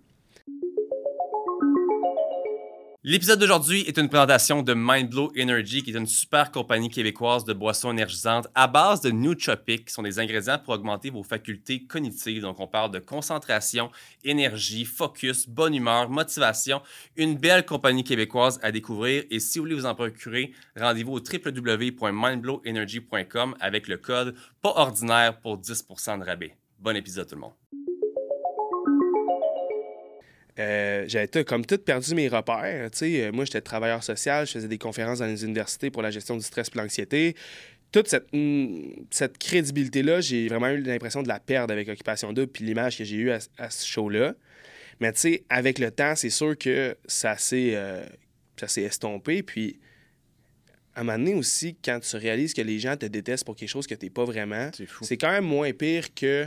L'épisode 3.08 3.38
d'aujourd'hui 3.38 3.82
est 3.82 3.98
une 3.98 4.08
présentation 4.08 4.64
de 4.64 4.74
Mindblow 4.74 5.30
Energy, 5.40 5.84
qui 5.84 5.92
est 5.92 5.96
une 5.96 6.08
super 6.08 6.50
compagnie 6.50 6.90
québécoise 6.90 7.44
de 7.44 7.52
boissons 7.52 7.92
énergisantes 7.92 8.48
à 8.56 8.66
base 8.66 9.00
de 9.00 9.12
nootropics, 9.12 9.84
qui 9.84 9.92
sont 9.92 10.02
des 10.02 10.18
ingrédients 10.18 10.58
pour 10.58 10.74
augmenter 10.74 11.10
vos 11.10 11.22
facultés 11.22 11.84
cognitives. 11.84 12.42
Donc, 12.42 12.58
on 12.58 12.66
parle 12.66 12.90
de 12.90 12.98
concentration, 12.98 13.92
énergie, 14.24 14.84
focus, 14.84 15.48
bonne 15.48 15.76
humeur, 15.76 16.10
motivation. 16.10 16.82
Une 17.14 17.36
belle 17.36 17.64
compagnie 17.64 18.02
québécoise 18.02 18.58
à 18.60 18.72
découvrir. 18.72 19.22
Et 19.30 19.38
si 19.38 19.60
vous 19.60 19.66
voulez 19.66 19.76
vous 19.76 19.86
en 19.86 19.94
procurer, 19.94 20.52
rendez-vous 20.76 21.12
au 21.12 21.20
www.mindblowenergy.com 21.20 23.54
avec 23.60 23.86
le 23.86 23.98
code 23.98 24.34
pas 24.60 24.72
ordinaire 24.74 25.38
pour 25.38 25.60
10% 25.60 26.18
de 26.18 26.24
rabais. 26.24 26.56
Bon 26.80 26.96
épisode 26.96 27.28
tout 27.28 27.36
le 27.36 27.42
monde. 27.42 27.52
Euh, 30.58 31.04
j'avais 31.06 31.44
comme 31.44 31.66
tout 31.66 31.78
perdu 31.78 32.14
mes 32.14 32.28
repères. 32.28 32.90
Euh, 33.02 33.32
moi, 33.32 33.44
j'étais 33.44 33.60
travailleur 33.60 34.02
social, 34.02 34.46
je 34.46 34.52
faisais 34.52 34.68
des 34.68 34.78
conférences 34.78 35.18
dans 35.18 35.26
les 35.26 35.44
universités 35.44 35.90
pour 35.90 36.02
la 36.02 36.10
gestion 36.10 36.36
du 36.36 36.42
stress 36.42 36.68
et 36.74 36.78
l'anxiété. 36.78 37.36
Toute 37.92 38.08
cette, 38.08 38.26
mm, 38.32 39.06
cette 39.10 39.38
crédibilité-là, 39.38 40.20
j'ai 40.20 40.48
vraiment 40.48 40.68
eu 40.68 40.80
l'impression 40.82 41.22
de 41.22 41.28
la 41.28 41.40
perdre 41.40 41.72
avec 41.72 41.88
Occupation 41.88 42.32
2 42.32 42.46
puis 42.46 42.64
l'image 42.64 42.96
que 42.98 43.04
j'ai 43.04 43.16
eue 43.16 43.30
à, 43.30 43.70
ce 43.70 43.86
show-là. 43.86 44.34
Mais 45.00 45.12
tu 45.12 45.20
sais, 45.20 45.44
avec 45.50 45.78
le 45.78 45.90
temps, 45.90 46.16
c'est 46.16 46.30
sûr 46.30 46.56
que 46.56 46.96
ça 47.06 47.36
s'est, 47.36 47.72
euh, 47.74 48.04
ça 48.58 48.66
s'est 48.66 48.82
estompé. 48.82 49.42
Puis, 49.42 49.78
à 50.94 51.00
un 51.00 51.04
moment 51.04 51.18
donné 51.18 51.34
aussi, 51.34 51.76
quand 51.84 52.00
tu 52.00 52.16
réalises 52.16 52.54
que 52.54 52.62
les 52.62 52.78
gens 52.78 52.96
te 52.96 53.04
détestent 53.04 53.44
pour 53.44 53.56
quelque 53.56 53.68
chose 53.68 53.86
que 53.86 53.94
tu 53.94 54.06
n'es 54.06 54.10
pas 54.10 54.24
vraiment, 54.24 54.70
c'est 55.02 55.18
quand 55.18 55.30
même 55.30 55.44
moins 55.44 55.70
pire 55.74 56.14
que 56.14 56.46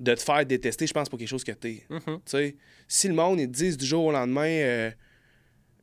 de 0.00 0.14
te 0.14 0.20
faire 0.20 0.44
détester, 0.46 0.86
je 0.86 0.94
pense, 0.94 1.08
pour 1.08 1.18
quelque 1.18 1.28
chose 1.28 1.44
que 1.44 1.52
t'es. 1.52 1.84
Mm 1.90 2.48
Si 2.88 3.06
le 3.06 3.14
monde, 3.14 3.38
ils 3.38 3.46
te 3.46 3.52
disent 3.52 3.76
du 3.76 3.84
jour 3.84 4.06
au 4.06 4.12
lendemain, 4.12 4.48
euh, 4.48 4.90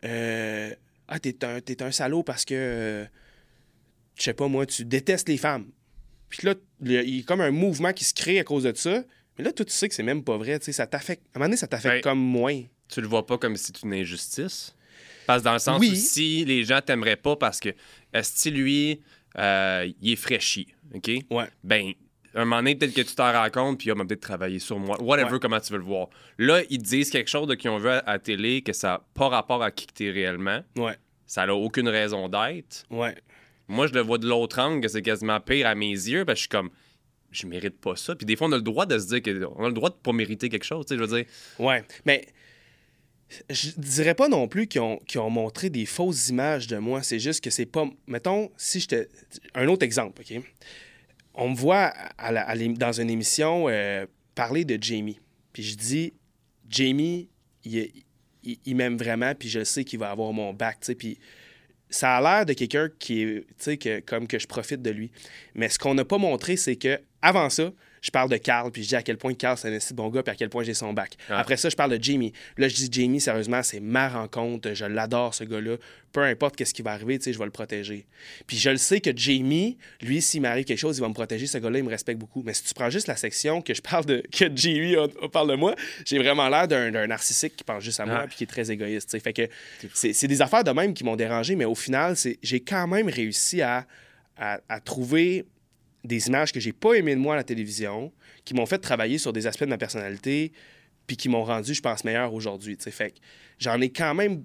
euh, 0.04 0.76
ah, 1.08 1.20
t'es 1.20 1.46
un, 1.46 1.58
es 1.58 1.84
un 1.84 1.92
salaud 1.92 2.24
parce 2.24 2.44
que, 2.44 2.56
euh, 2.56 3.06
je 4.18 4.24
sais 4.24 4.34
pas 4.34 4.48
moi, 4.48 4.66
tu 4.66 4.84
détestes 4.84 5.30
les 5.30 5.38
femmes. 5.38 5.68
Puis 6.30 6.46
là, 6.46 6.56
il 6.82 7.18
y 7.18 7.20
a 7.20 7.24
comme 7.24 7.42
un 7.42 7.52
mouvement 7.52 7.94
qui 7.94 8.04
se 8.04 8.14
crée 8.14 8.40
à 8.40 8.44
cause 8.44 8.64
de 8.64 8.74
ça. 8.76 9.04
Mais 9.38 9.44
là, 9.44 9.54
toi, 9.54 9.64
tu 9.64 9.72
sais 9.72 9.88
que 9.88 9.94
c'est 9.94 10.04
même 10.04 10.24
pas 10.24 10.36
vrai. 10.36 10.60
Ça 10.60 10.88
t'affecte. 10.88 11.24
À 11.28 11.38
un 11.38 11.40
moment 11.40 11.50
donné, 11.50 11.58
ça 11.58 11.68
t'affecte 11.68 11.96
ben, 11.98 12.02
comme 12.02 12.20
moins. 12.20 12.64
Tu 12.90 13.00
le 13.00 13.08
vois 13.08 13.26
pas 13.26 13.38
comme 13.38 13.56
si 13.56 13.66
c'était 13.66 13.82
une 13.84 13.94
injustice? 13.94 14.76
Parce 15.28 15.42
que 15.42 15.46
dans 15.46 15.54
le 15.54 15.60
sens 15.60 15.80
où 15.80 15.96
si 15.96 16.44
les 16.44 16.64
gens 16.64 16.82
t'aimeraient 16.82 17.18
pas 17.18 17.36
parce 17.36 17.60
que, 17.60 17.70
est-ce 18.14 18.50
lui, 18.50 19.00
il 19.38 20.12
est 20.12 20.16
fraîchi, 20.16 20.74
OK? 20.94 21.12
Ouais. 21.30 21.48
Ben, 21.64 21.94
un 22.42 22.46
moment 22.46 22.58
donné, 22.58 22.76
peut-être 22.76 22.94
que 22.94 23.02
tu 23.02 23.16
t'en 23.16 23.32
rends 23.32 23.50
compte, 23.50 23.80
puis 23.80 23.90
il 23.90 23.94
va 23.94 24.06
peut-être 24.06 24.22
travailler 24.22 24.60
sur 24.60 24.78
moi. 24.80 25.02
Whatever, 25.02 25.40
comment 25.40 25.60
tu 25.60 25.74
veux 25.74 25.80
le 25.80 25.86
voir. 25.86 26.10
Là, 26.38 26.62
ils 26.70 26.82
disent 26.82 27.10
quelque 27.10 27.30
chose 27.30 27.48
de 27.48 27.56
qui 27.56 27.68
on 27.68 27.78
veut 27.78 27.92
à, 27.92 28.04
la 28.06 28.20
télé, 28.20 28.62
que 28.62 28.74
ça 28.74 28.88
n'a 28.88 29.02
pas 29.14 29.30
rapport 29.30 29.64
à 29.64 29.72
qui 29.72 29.88
tu 29.88 30.08
es 30.08 30.12
réellement. 30.12 30.62
Ouais. 30.76 30.96
Ça 31.26 31.46
n'a 31.46 31.56
aucune 31.56 31.90
raison 31.90 32.30
d'être. 32.30 32.86
Ouais. 32.90 33.16
Moi, 33.68 33.88
je 33.88 33.94
le 33.94 34.02
vois 34.02 34.18
de 34.18 34.28
l'autre 34.28 34.60
angle, 34.60 34.82
que 34.82 34.88
c'est 34.88 35.02
quasiment 35.02 35.40
pire 35.40 35.68
à 35.68 35.76
mes 35.76 35.90
yeux, 35.90 36.26
parce 36.26 36.38
que 36.38 36.40
je 36.40 36.44
suis 36.44 36.50
comme, 36.50 36.70
je 37.32 37.48
mérite 37.48 37.80
pas 37.80 37.96
ça. 37.96 38.16
Puis 38.16 38.26
des 38.26 38.36
fois, 38.36 38.48
on 38.48 38.52
a 38.52 38.58
le 38.58 38.62
droit 38.62 38.86
de 38.86 38.98
se 38.98 39.08
dire 39.08 39.22
qu'on 39.22 39.64
a 39.64 39.68
le 39.68 39.74
droit 39.74 39.90
de 39.90 39.96
pas 39.96 40.14
mériter 40.14 40.50
quelque 40.50 40.64
chose, 40.64 40.86
tu 40.86 40.94
sais, 40.94 40.98
je 40.98 41.04
veux 41.04 41.18
dire. 41.18 41.26
Ouais. 41.60 41.84
Mais 42.06 42.26
je 43.50 43.72
dirais 43.78 44.16
pas 44.16 44.30
non 44.30 44.48
plus 44.48 44.68
qu'ils 44.68 44.82
ont, 44.82 45.00
ont, 45.16 45.30
montré 45.30 45.70
des 45.70 45.86
fausses 45.86 46.30
images 46.30 46.68
de 46.68 46.78
moi. 46.78 47.04
C'est 47.04 47.20
juste 47.20 47.44
que 47.44 47.50
c'est 47.50 47.66
pas. 47.66 47.86
Mettons, 48.08 48.52
si 48.58 48.80
je 48.80 48.88
te. 48.88 49.08
Un 49.54 49.68
autre 49.68 49.84
exemple, 49.84 50.22
OK? 50.22 50.42
On 51.38 51.50
me 51.50 51.56
voit 51.56 51.94
dans 52.78 52.92
une 53.00 53.10
émission 53.10 53.70
euh, 53.70 54.06
parler 54.36 54.66
de 54.66 54.82
Jamie. 54.82 55.20
Puis 55.54 55.64
je 55.64 55.76
dis, 55.76 56.14
Jamie, 56.68 57.30
il, 57.64 58.76
m'aime 58.76 58.98
vraiment, 58.98 59.34
puis 59.36 59.48
je 59.48 59.64
sais 59.64 59.84
qu'il 59.84 60.00
va 60.00 60.10
avoir 60.10 60.34
mon 60.34 60.54
bac, 60.54 60.80
Puis 60.98 61.20
ça 61.90 62.18
a 62.18 62.22
l'air 62.22 62.46
de 62.46 62.54
quelqu'un 62.54 62.90
qui 63.00 63.22
est, 63.22 63.48
tu 63.48 63.56
sais, 63.58 63.78
que, 63.78 64.00
comme 64.02 64.28
que 64.28 64.40
je 64.40 64.48
profite 64.48 64.82
de 64.82 64.90
lui. 64.90 65.12
Mais 65.56 65.70
ce 65.70 65.80
qu'on 65.80 65.94
n'a 65.94 66.04
pas 66.04 66.18
montré, 66.18 66.58
c'est 66.58 66.76
que 66.76 67.00
avant 67.22 67.50
ça, 67.50 67.72
je 68.02 68.12
parle 68.12 68.30
de 68.30 68.38
Carl, 68.38 68.72
puis 68.72 68.84
je 68.84 68.90
dis 68.90 68.96
à 68.96 69.02
quel 69.02 69.18
point 69.18 69.34
Carl, 69.34 69.58
c'est 69.58 69.76
un 69.76 69.96
bon 69.96 70.10
gars, 70.10 70.24
puis 70.24 70.32
à 70.32 70.36
quel 70.36 70.50
point 70.50 70.64
j'ai 70.64 70.74
son 70.74 70.94
bac. 70.94 71.18
Après 71.30 71.58
ça, 71.58 71.70
je 71.70 71.76
parle 71.76 71.98
de 71.98 72.04
Jamie. 72.04 72.34
Là, 72.58 72.68
je 72.68 72.76
dis 72.76 72.90
Jamie, 72.92 73.20
sérieusement, 73.20 73.64
c'est 73.64 73.80
ma 73.80 74.10
rencontre. 74.10 74.74
Je 74.74 74.86
l'adore, 74.86 75.34
ce 75.34 75.44
gars-là. 75.44 75.78
Peu 76.14 76.24
importe 76.24 76.56
qu'est-ce 76.56 76.74
qui 76.74 76.82
va 76.82 76.94
arriver, 76.94 77.18
tu 77.20 77.26
sais, 77.26 77.34
je 77.34 77.38
vais 77.38 77.46
le 77.46 77.52
protéger. 77.52 78.06
Puis 78.48 78.58
je 78.58 78.70
le 78.70 78.78
sais 78.78 79.02
que 79.02 79.12
Jamie, 79.16 79.78
lui, 80.02 80.22
s'il 80.22 80.42
m'arrive 80.42 80.66
quelque 80.66 80.80
chose, 80.80 80.98
il 80.98 81.02
va 81.02 81.10
me 81.10 81.14
protéger. 81.14 81.48
Ce 81.48 81.58
gars-là, 81.58 81.80
il 81.80 81.84
me 81.84 81.90
respecte 81.90 82.20
beaucoup. 82.20 82.44
Mais 82.44 82.54
si 82.54 82.64
tu 82.64 82.74
prends 82.74 82.90
juste 82.90 83.08
la 83.08 83.16
section 83.16 83.62
que 83.62 83.74
je 83.74 83.82
parle 83.82 84.06
de, 84.06 84.24
que 84.32 84.46
Jamie 84.56 84.96
parle 85.32 85.50
de 85.50 85.56
moi, 85.56 85.76
j'ai 86.06 86.18
vraiment 86.18 86.48
l'air 86.50 86.68
d'un 86.68 87.08
narcissique 87.08 87.56
qui 87.56 87.64
pense 87.64 87.84
juste 87.84 88.00
à 88.00 88.06
moi, 88.06 88.26
puis 88.28 88.38
qui 88.38 88.44
est 88.46 88.48
très 88.48 88.72
égoïste. 88.72 89.12
sais. 89.12 89.20
Fait 89.20 89.34
que 89.34 89.48
c'est 89.94 90.28
des 90.28 90.42
affaires 90.42 90.64
de 90.64 90.72
même 90.72 90.94
qui 90.94 91.04
m'ont 91.04 91.16
dérangé, 91.16 91.56
mais 91.56 91.66
au 91.66 91.76
final, 91.76 92.16
j'ai 92.42 92.62
quand 92.62 92.88
même 92.88 93.10
réussi 93.10 93.62
à, 93.62 93.86
à 94.38 94.80
trouver 94.80 95.46
des 96.04 96.28
images 96.28 96.52
que 96.52 96.60
j'ai 96.60 96.74
pas 96.74 96.94
aimées 96.94 97.16
de 97.16 97.20
moi 97.20 97.34
à 97.34 97.38
la 97.38 97.44
télévision, 97.44 98.12
qui 98.46 98.54
m'ont 98.54 98.66
fait 98.66 98.78
travailler 98.78 99.18
sur 99.18 99.34
des 99.34 99.48
aspects 99.48 99.64
de 99.64 99.70
ma 99.70 99.78
personnalité, 99.78 100.52
puis 101.06 101.18
qui 101.18 101.30
m'ont 101.30 101.44
rendu, 101.44 101.74
je 101.74 101.82
pense, 101.82 102.04
meilleur 102.04 102.34
aujourd'hui. 102.34 102.78
Fait 102.80 103.14
j'en 103.58 103.80
ai 103.82 103.90
quand 103.90 104.14
même. 104.14 104.44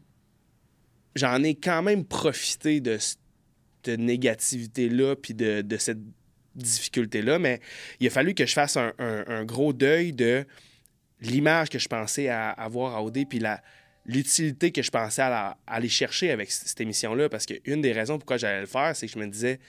J'en 1.14 1.42
ai 1.42 1.54
quand 1.54 1.82
même 1.82 2.06
profité 2.06 2.80
de 2.80 2.96
cette 2.96 3.98
négativité-là, 3.98 5.14
puis 5.16 5.34
de, 5.34 5.76
cette 5.76 5.98
difficulté-là, 6.54 7.38
mais 7.38 7.60
il 8.00 8.06
a 8.06 8.10
fallu 8.10 8.34
que 8.34 8.46
je 8.46 8.52
fasse 8.54 8.78
un, 8.78 9.44
gros 9.44 9.74
deuil 9.74 10.14
de 10.14 10.46
l'image 11.20 11.68
que 11.68 11.78
je 11.78 11.88
pensais 11.88 12.28
avoir 12.28 12.96
à 12.96 13.02
OD, 13.02 13.28
puis 13.28 13.42
l'utilité 14.06 14.72
que 14.72 14.82
je 14.82 14.90
pensais 14.90 15.22
aller 15.66 15.88
chercher 15.90 16.30
avec 16.30 16.50
cette 16.50 16.80
émission-là, 16.80 17.28
parce 17.28 17.44
qu'une 17.44 17.82
des 17.82 17.92
raisons 17.92 18.16
pourquoi 18.16 18.38
j'allais 18.38 18.60
le 18.60 18.66
faire, 18.66 18.96
c'est 18.96 19.06
que 19.06 19.12
je 19.12 19.18
me 19.18 19.26
disais, 19.26 19.60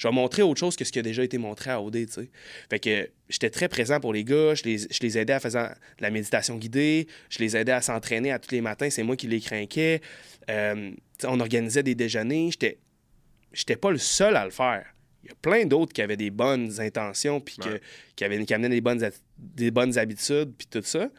je 0.00 0.08
vais 0.08 0.14
montrer 0.14 0.40
autre 0.40 0.58
chose 0.58 0.76
que 0.76 0.84
ce 0.86 0.92
qui 0.92 0.98
a 0.98 1.02
déjà 1.02 1.22
été 1.22 1.36
montré 1.36 1.70
à 1.70 1.82
OD, 1.82 2.06
tu 2.06 2.12
sais. 2.12 2.30
Fait 2.70 2.78
que 2.78 3.10
j'étais 3.28 3.50
très 3.50 3.68
présent 3.68 4.00
pour 4.00 4.14
les 4.14 4.24
gars, 4.24 4.54
je 4.54 4.62
les, 4.64 4.78
je 4.78 4.98
les 5.02 5.18
aidais 5.18 5.34
à 5.34 5.40
faire 5.40 5.52
de 5.52 6.02
la 6.02 6.10
méditation 6.10 6.56
guidée, 6.56 7.06
je 7.28 7.38
les 7.38 7.54
aidais 7.54 7.72
à 7.72 7.82
s'entraîner 7.82 8.32
à 8.32 8.38
tous 8.38 8.52
les 8.52 8.62
matins, 8.62 8.88
c'est 8.88 9.02
moi 9.02 9.14
qui 9.14 9.26
les 9.26 9.42
craquais. 9.42 10.00
Euh, 10.48 10.90
on 11.24 11.38
organisait 11.38 11.82
des 11.82 11.94
déjeuners, 11.94 12.50
j'étais, 12.50 12.78
j'étais 13.52 13.76
pas 13.76 13.90
le 13.90 13.98
seul 13.98 14.36
à 14.36 14.46
le 14.46 14.50
faire. 14.50 14.86
Il 15.22 15.28
y 15.28 15.32
a 15.32 15.36
plein 15.42 15.66
d'autres 15.66 15.92
qui 15.92 16.00
avaient 16.00 16.16
des 16.16 16.30
bonnes 16.30 16.80
intentions, 16.80 17.38
puis 17.38 17.58
qui, 18.16 18.24
avaient, 18.24 18.42
qui 18.46 18.54
amenaient 18.54 18.70
des 18.70 18.80
bonnes, 18.80 19.06
des 19.36 19.70
bonnes 19.70 19.98
habitudes, 19.98 20.54
puis 20.56 20.66
tout 20.66 20.80
ça. 20.82 21.10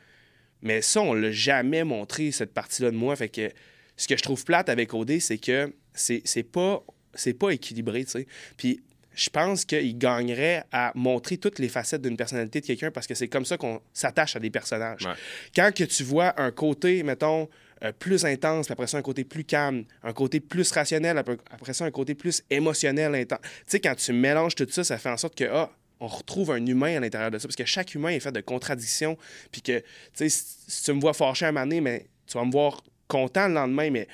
Mais 0.63 0.81
ça, 0.81 1.01
on 1.01 1.13
l'a 1.13 1.31
jamais 1.31 1.83
montré, 1.83 2.31
cette 2.31 2.51
partie-là 2.51 2.89
de 2.89 2.95
moi. 2.95 3.15
Fait 3.15 3.29
que 3.29 3.51
ce 3.95 4.07
que 4.07 4.17
je 4.17 4.23
trouve 4.23 4.43
plate 4.43 4.69
avec 4.69 4.91
OD, 4.95 5.19
c'est 5.19 5.37
que 5.37 5.71
c'est 5.93 6.51
pas 6.51 6.83
c'est 7.13 7.33
pas 7.33 7.51
équilibré, 7.51 8.05
tu 8.05 8.11
sais. 8.11 8.27
Puis 8.57 8.81
je 9.13 9.29
pense 9.29 9.65
qu'il 9.65 9.97
gagnerait 9.97 10.63
à 10.71 10.91
montrer 10.95 11.37
toutes 11.37 11.59
les 11.59 11.69
facettes 11.69 12.01
d'une 12.01 12.17
personnalité 12.17 12.61
de 12.61 12.65
quelqu'un 12.65 12.91
parce 12.91 13.07
que 13.07 13.13
c'est 13.13 13.27
comme 13.27 13.45
ça 13.45 13.57
qu'on 13.57 13.81
s'attache 13.93 14.35
à 14.35 14.39
des 14.39 14.49
personnages. 14.49 15.07
Quand 15.55 15.73
que 15.73 15.83
tu 15.83 16.03
vois 16.03 16.39
un 16.41 16.51
côté, 16.51 17.03
mettons, 17.03 17.49
euh, 17.83 17.91
plus 17.91 18.25
intense, 18.25 18.67
puis 18.67 18.73
après 18.73 18.87
ça, 18.87 18.97
un 18.97 19.01
côté 19.01 19.23
plus 19.23 19.43
calme, 19.43 19.85
un 20.03 20.13
côté 20.13 20.39
plus 20.39 20.71
rationnel, 20.71 21.17
après, 21.17 21.73
ça, 21.73 21.83
un 21.83 21.91
côté 21.91 22.13
plus 22.13 22.43
émotionnel, 22.51 23.15
intense. 23.15 23.39
Tu 23.41 23.49
sais, 23.67 23.79
quand 23.79 23.95
tu 23.95 24.13
mélanges 24.13 24.53
tout 24.53 24.67
ça, 24.69 24.83
ça 24.83 24.99
fait 24.99 25.09
en 25.09 25.17
sorte 25.17 25.35
que, 25.35 25.45
ah, 25.45 25.71
on 25.99 26.07
retrouve 26.07 26.51
un 26.51 26.63
humain 26.63 26.97
à 26.97 26.99
l'intérieur 26.99 27.31
de 27.31 27.39
ça, 27.39 27.47
parce 27.47 27.55
que 27.55 27.65
chaque 27.65 27.95
humain 27.95 28.09
est 28.09 28.19
fait 28.19 28.31
de 28.31 28.41
contradictions, 28.41 29.17
puis 29.51 29.63
que, 29.63 29.79
tu 29.79 29.85
sais, 30.13 30.29
si, 30.29 30.83
tu 30.83 30.93
me 30.93 31.01
vois 31.01 31.13
fâché 31.13 31.47
un 31.47 31.51
moment 31.51 31.81
mais 31.81 32.05
tu 32.27 32.37
vas 32.37 32.45
me 32.45 32.51
voir 32.51 32.83
content 33.07 33.47
le 33.47 33.55
lendemain, 33.55 33.89
mais 33.89 34.07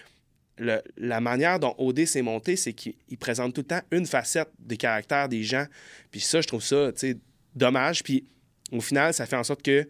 la 0.59 1.21
manière 1.21 1.59
dont 1.59 1.75
OD 1.77 2.05
s'est 2.05 2.21
monté, 2.21 2.55
c'est 2.55 2.73
qu'il 2.73 2.95
présente 3.19 3.53
tout 3.53 3.61
le 3.61 3.67
temps 3.67 3.81
une 3.91 4.05
facette 4.05 4.49
des 4.59 4.77
caractères 4.77 5.29
des 5.29 5.43
gens. 5.43 5.65
Puis 6.11 6.19
ça, 6.19 6.41
je 6.41 6.47
trouve 6.47 6.63
ça 6.63 6.91
dommage. 7.55 8.03
Puis 8.03 8.25
au 8.71 8.81
final, 8.81 9.13
ça 9.13 9.25
fait 9.25 9.35
en 9.35 9.43
sorte 9.43 9.61
que 9.61 9.87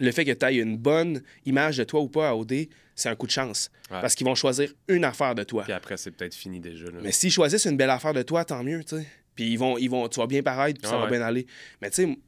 le 0.00 0.10
fait 0.10 0.24
que 0.24 0.32
tu 0.32 0.44
aies 0.46 0.56
une 0.56 0.76
bonne 0.76 1.22
image 1.44 1.76
de 1.76 1.84
toi 1.84 2.00
ou 2.00 2.08
pas 2.08 2.30
à 2.30 2.34
OD, 2.34 2.66
c'est 2.94 3.08
un 3.08 3.14
coup 3.14 3.26
de 3.26 3.32
chance. 3.32 3.70
Parce 3.88 4.14
qu'ils 4.14 4.26
vont 4.26 4.34
choisir 4.34 4.72
une 4.88 5.04
affaire 5.04 5.34
de 5.34 5.44
toi. 5.44 5.64
Puis 5.64 5.72
après, 5.72 5.96
c'est 5.96 6.10
peut-être 6.10 6.34
fini 6.34 6.60
déjà. 6.60 6.86
Mais 7.02 7.12
s'ils 7.12 7.30
choisissent 7.30 7.66
une 7.66 7.76
belle 7.76 7.90
affaire 7.90 8.14
de 8.14 8.22
toi, 8.22 8.44
tant 8.44 8.62
mieux, 8.62 8.82
tu 8.84 8.96
sais. 8.96 9.06
Puis 9.34 9.50
ils 9.50 9.58
vont, 9.58 9.78
ils 9.78 9.90
vont, 9.90 10.08
tu 10.08 10.20
vas 10.20 10.26
bien 10.26 10.42
paraître, 10.42 10.80
puis 10.80 10.88
ça 10.88 10.96
va 10.96 11.08
bien 11.08 11.20
aller. 11.20 11.46
Mais 11.82 11.90
tu 11.90 12.04
sais, 12.04 12.18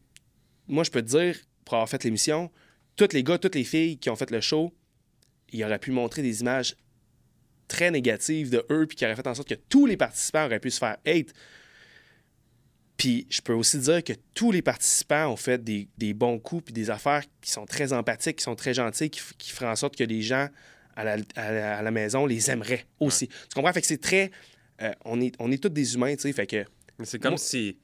moi, 0.66 0.82
je 0.82 0.90
peux 0.90 1.02
te 1.02 1.08
dire, 1.08 1.36
pour 1.64 1.74
avoir 1.74 1.88
fait 1.88 2.02
l'émission, 2.02 2.50
tous 2.96 3.12
les 3.12 3.22
gars, 3.22 3.38
toutes 3.38 3.54
les 3.54 3.64
filles 3.64 3.98
qui 3.98 4.10
ont 4.10 4.16
fait 4.16 4.30
le 4.30 4.40
show, 4.40 4.72
ils 5.52 5.64
auraient 5.64 5.78
pu 5.78 5.92
montrer 5.92 6.22
des 6.22 6.40
images 6.40 6.76
très 7.68 7.90
négative 7.90 8.50
de 8.50 8.64
eux, 8.70 8.86
puis 8.86 8.96
qui 8.96 9.04
aurait 9.04 9.16
fait 9.16 9.26
en 9.26 9.34
sorte 9.34 9.48
que 9.48 9.54
tous 9.68 9.86
les 9.86 9.96
participants 9.96 10.46
auraient 10.46 10.60
pu 10.60 10.70
se 10.70 10.78
faire 10.78 10.96
hate. 11.06 11.32
Puis 12.96 13.26
je 13.28 13.40
peux 13.40 13.52
aussi 13.52 13.78
dire 13.78 14.02
que 14.02 14.14
tous 14.34 14.52
les 14.52 14.62
participants 14.62 15.28
ont 15.28 15.36
fait 15.36 15.62
des, 15.62 16.14
bons 16.14 16.38
coups, 16.38 16.64
puis 16.66 16.72
des 16.72 16.90
affaires 16.90 17.22
qui 17.40 17.50
sont 17.50 17.66
très 17.66 17.92
empathiques, 17.92 18.36
qui 18.36 18.44
sont 18.44 18.54
très 18.54 18.74
gentilles, 18.74 19.10
qui, 19.10 19.20
qui 19.38 19.50
feraient 19.50 19.70
en 19.70 19.76
sorte 19.76 19.96
que 19.96 20.04
les 20.04 20.22
gens 20.22 20.48
à 20.96 21.04
la, 21.04 21.16
à 21.36 21.82
la, 21.82 21.90
maison 21.90 22.24
les 22.24 22.50
aimeraient 22.50 22.86
aussi. 23.00 23.28
Tu 23.28 23.34
comprends? 23.54 23.72
Fait 23.72 23.82
que 23.82 23.86
c'est 23.86 24.00
très. 24.00 24.30
Euh, 24.80 24.92
on, 25.04 25.20
est, 25.20 25.34
on 25.38 25.52
est 25.52 25.62
tous 25.62 25.68
des 25.68 25.94
humains, 25.94 26.14
tu 26.14 26.22
sais. 26.22 26.32
Fait 26.32 26.46
que. 26.46 26.64
C'est 27.04 27.18
comme 27.18 27.36
si 27.36 27.76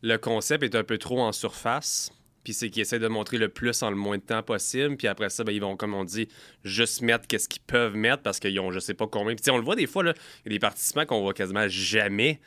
le 0.00 0.16
concept 0.16 0.64
est 0.64 0.74
un 0.74 0.84
peu 0.84 0.96
trop 0.96 1.20
en 1.20 1.32
surface 1.32 2.10
puis 2.44 2.54
c'est 2.54 2.70
qu'ils 2.70 2.82
essaient 2.82 2.98
de 2.98 3.08
montrer 3.08 3.38
le 3.38 3.48
plus 3.48 3.82
en 3.82 3.90
le 3.90 3.96
moins 3.96 4.18
de 4.18 4.22
temps 4.22 4.42
possible. 4.42 4.96
Puis 4.96 5.06
après 5.08 5.30
ça, 5.30 5.44
ben, 5.44 5.52
ils 5.52 5.60
vont, 5.60 5.76
comme 5.76 5.94
on 5.94 6.04
dit, 6.04 6.28
juste 6.64 7.02
mettre 7.02 7.26
qu'est-ce 7.26 7.48
qu'ils 7.48 7.62
peuvent 7.62 7.96
mettre 7.96 8.22
parce 8.22 8.40
qu'ils 8.40 8.58
ont 8.60 8.70
je 8.70 8.78
sais 8.78 8.94
pas 8.94 9.06
combien. 9.06 9.34
Puis 9.34 9.50
on 9.50 9.58
le 9.58 9.64
voit 9.64 9.76
des 9.76 9.86
fois, 9.86 10.02
il 10.04 10.06
y 10.06 10.48
a 10.48 10.50
des 10.50 10.58
participants 10.58 11.04
qu'on 11.04 11.20
voit 11.20 11.34
quasiment 11.34 11.68
jamais. 11.68 12.40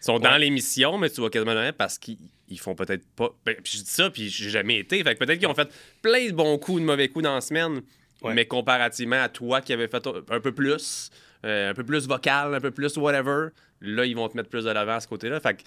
Ils 0.00 0.04
sont 0.04 0.18
dans 0.18 0.36
l'émission, 0.36 0.98
mais 0.98 1.10
tu 1.10 1.20
vois 1.20 1.30
quasiment 1.30 1.54
jamais 1.54 1.72
parce 1.72 1.98
qu'ils 1.98 2.18
font 2.58 2.74
peut-être 2.74 3.04
pas. 3.16 3.30
Ben, 3.44 3.56
puis 3.62 3.78
je 3.78 3.82
dis 3.82 3.90
ça, 3.90 4.10
puis 4.10 4.28
j'ai 4.28 4.50
jamais 4.50 4.78
été. 4.78 5.02
Fait 5.02 5.14
que 5.14 5.24
peut-être 5.24 5.38
qu'ils 5.38 5.48
ont 5.48 5.54
fait 5.54 5.70
plein 6.02 6.26
de 6.26 6.32
bons 6.32 6.58
coups, 6.58 6.80
de 6.80 6.86
mauvais 6.86 7.08
coups 7.08 7.24
dans 7.24 7.34
la 7.34 7.40
semaine. 7.40 7.82
Mais 8.24 8.46
comparativement 8.46 9.22
à 9.22 9.28
toi 9.28 9.60
qui 9.60 9.72
avais 9.72 9.86
fait 9.86 10.04
un 10.30 10.40
peu 10.40 10.52
plus, 10.52 11.10
euh, 11.44 11.70
un 11.70 11.74
peu 11.74 11.84
plus 11.84 12.08
vocal, 12.08 12.52
un 12.54 12.60
peu 12.60 12.72
plus 12.72 12.96
whatever, 12.96 13.50
là, 13.80 14.04
ils 14.04 14.16
vont 14.16 14.28
te 14.28 14.36
mettre 14.36 14.48
plus 14.48 14.64
de 14.64 14.70
l'avant 14.70 14.94
à 14.94 15.00
ce 15.00 15.06
côté-là. 15.06 15.38
Fait 15.38 15.54
que 15.54 15.62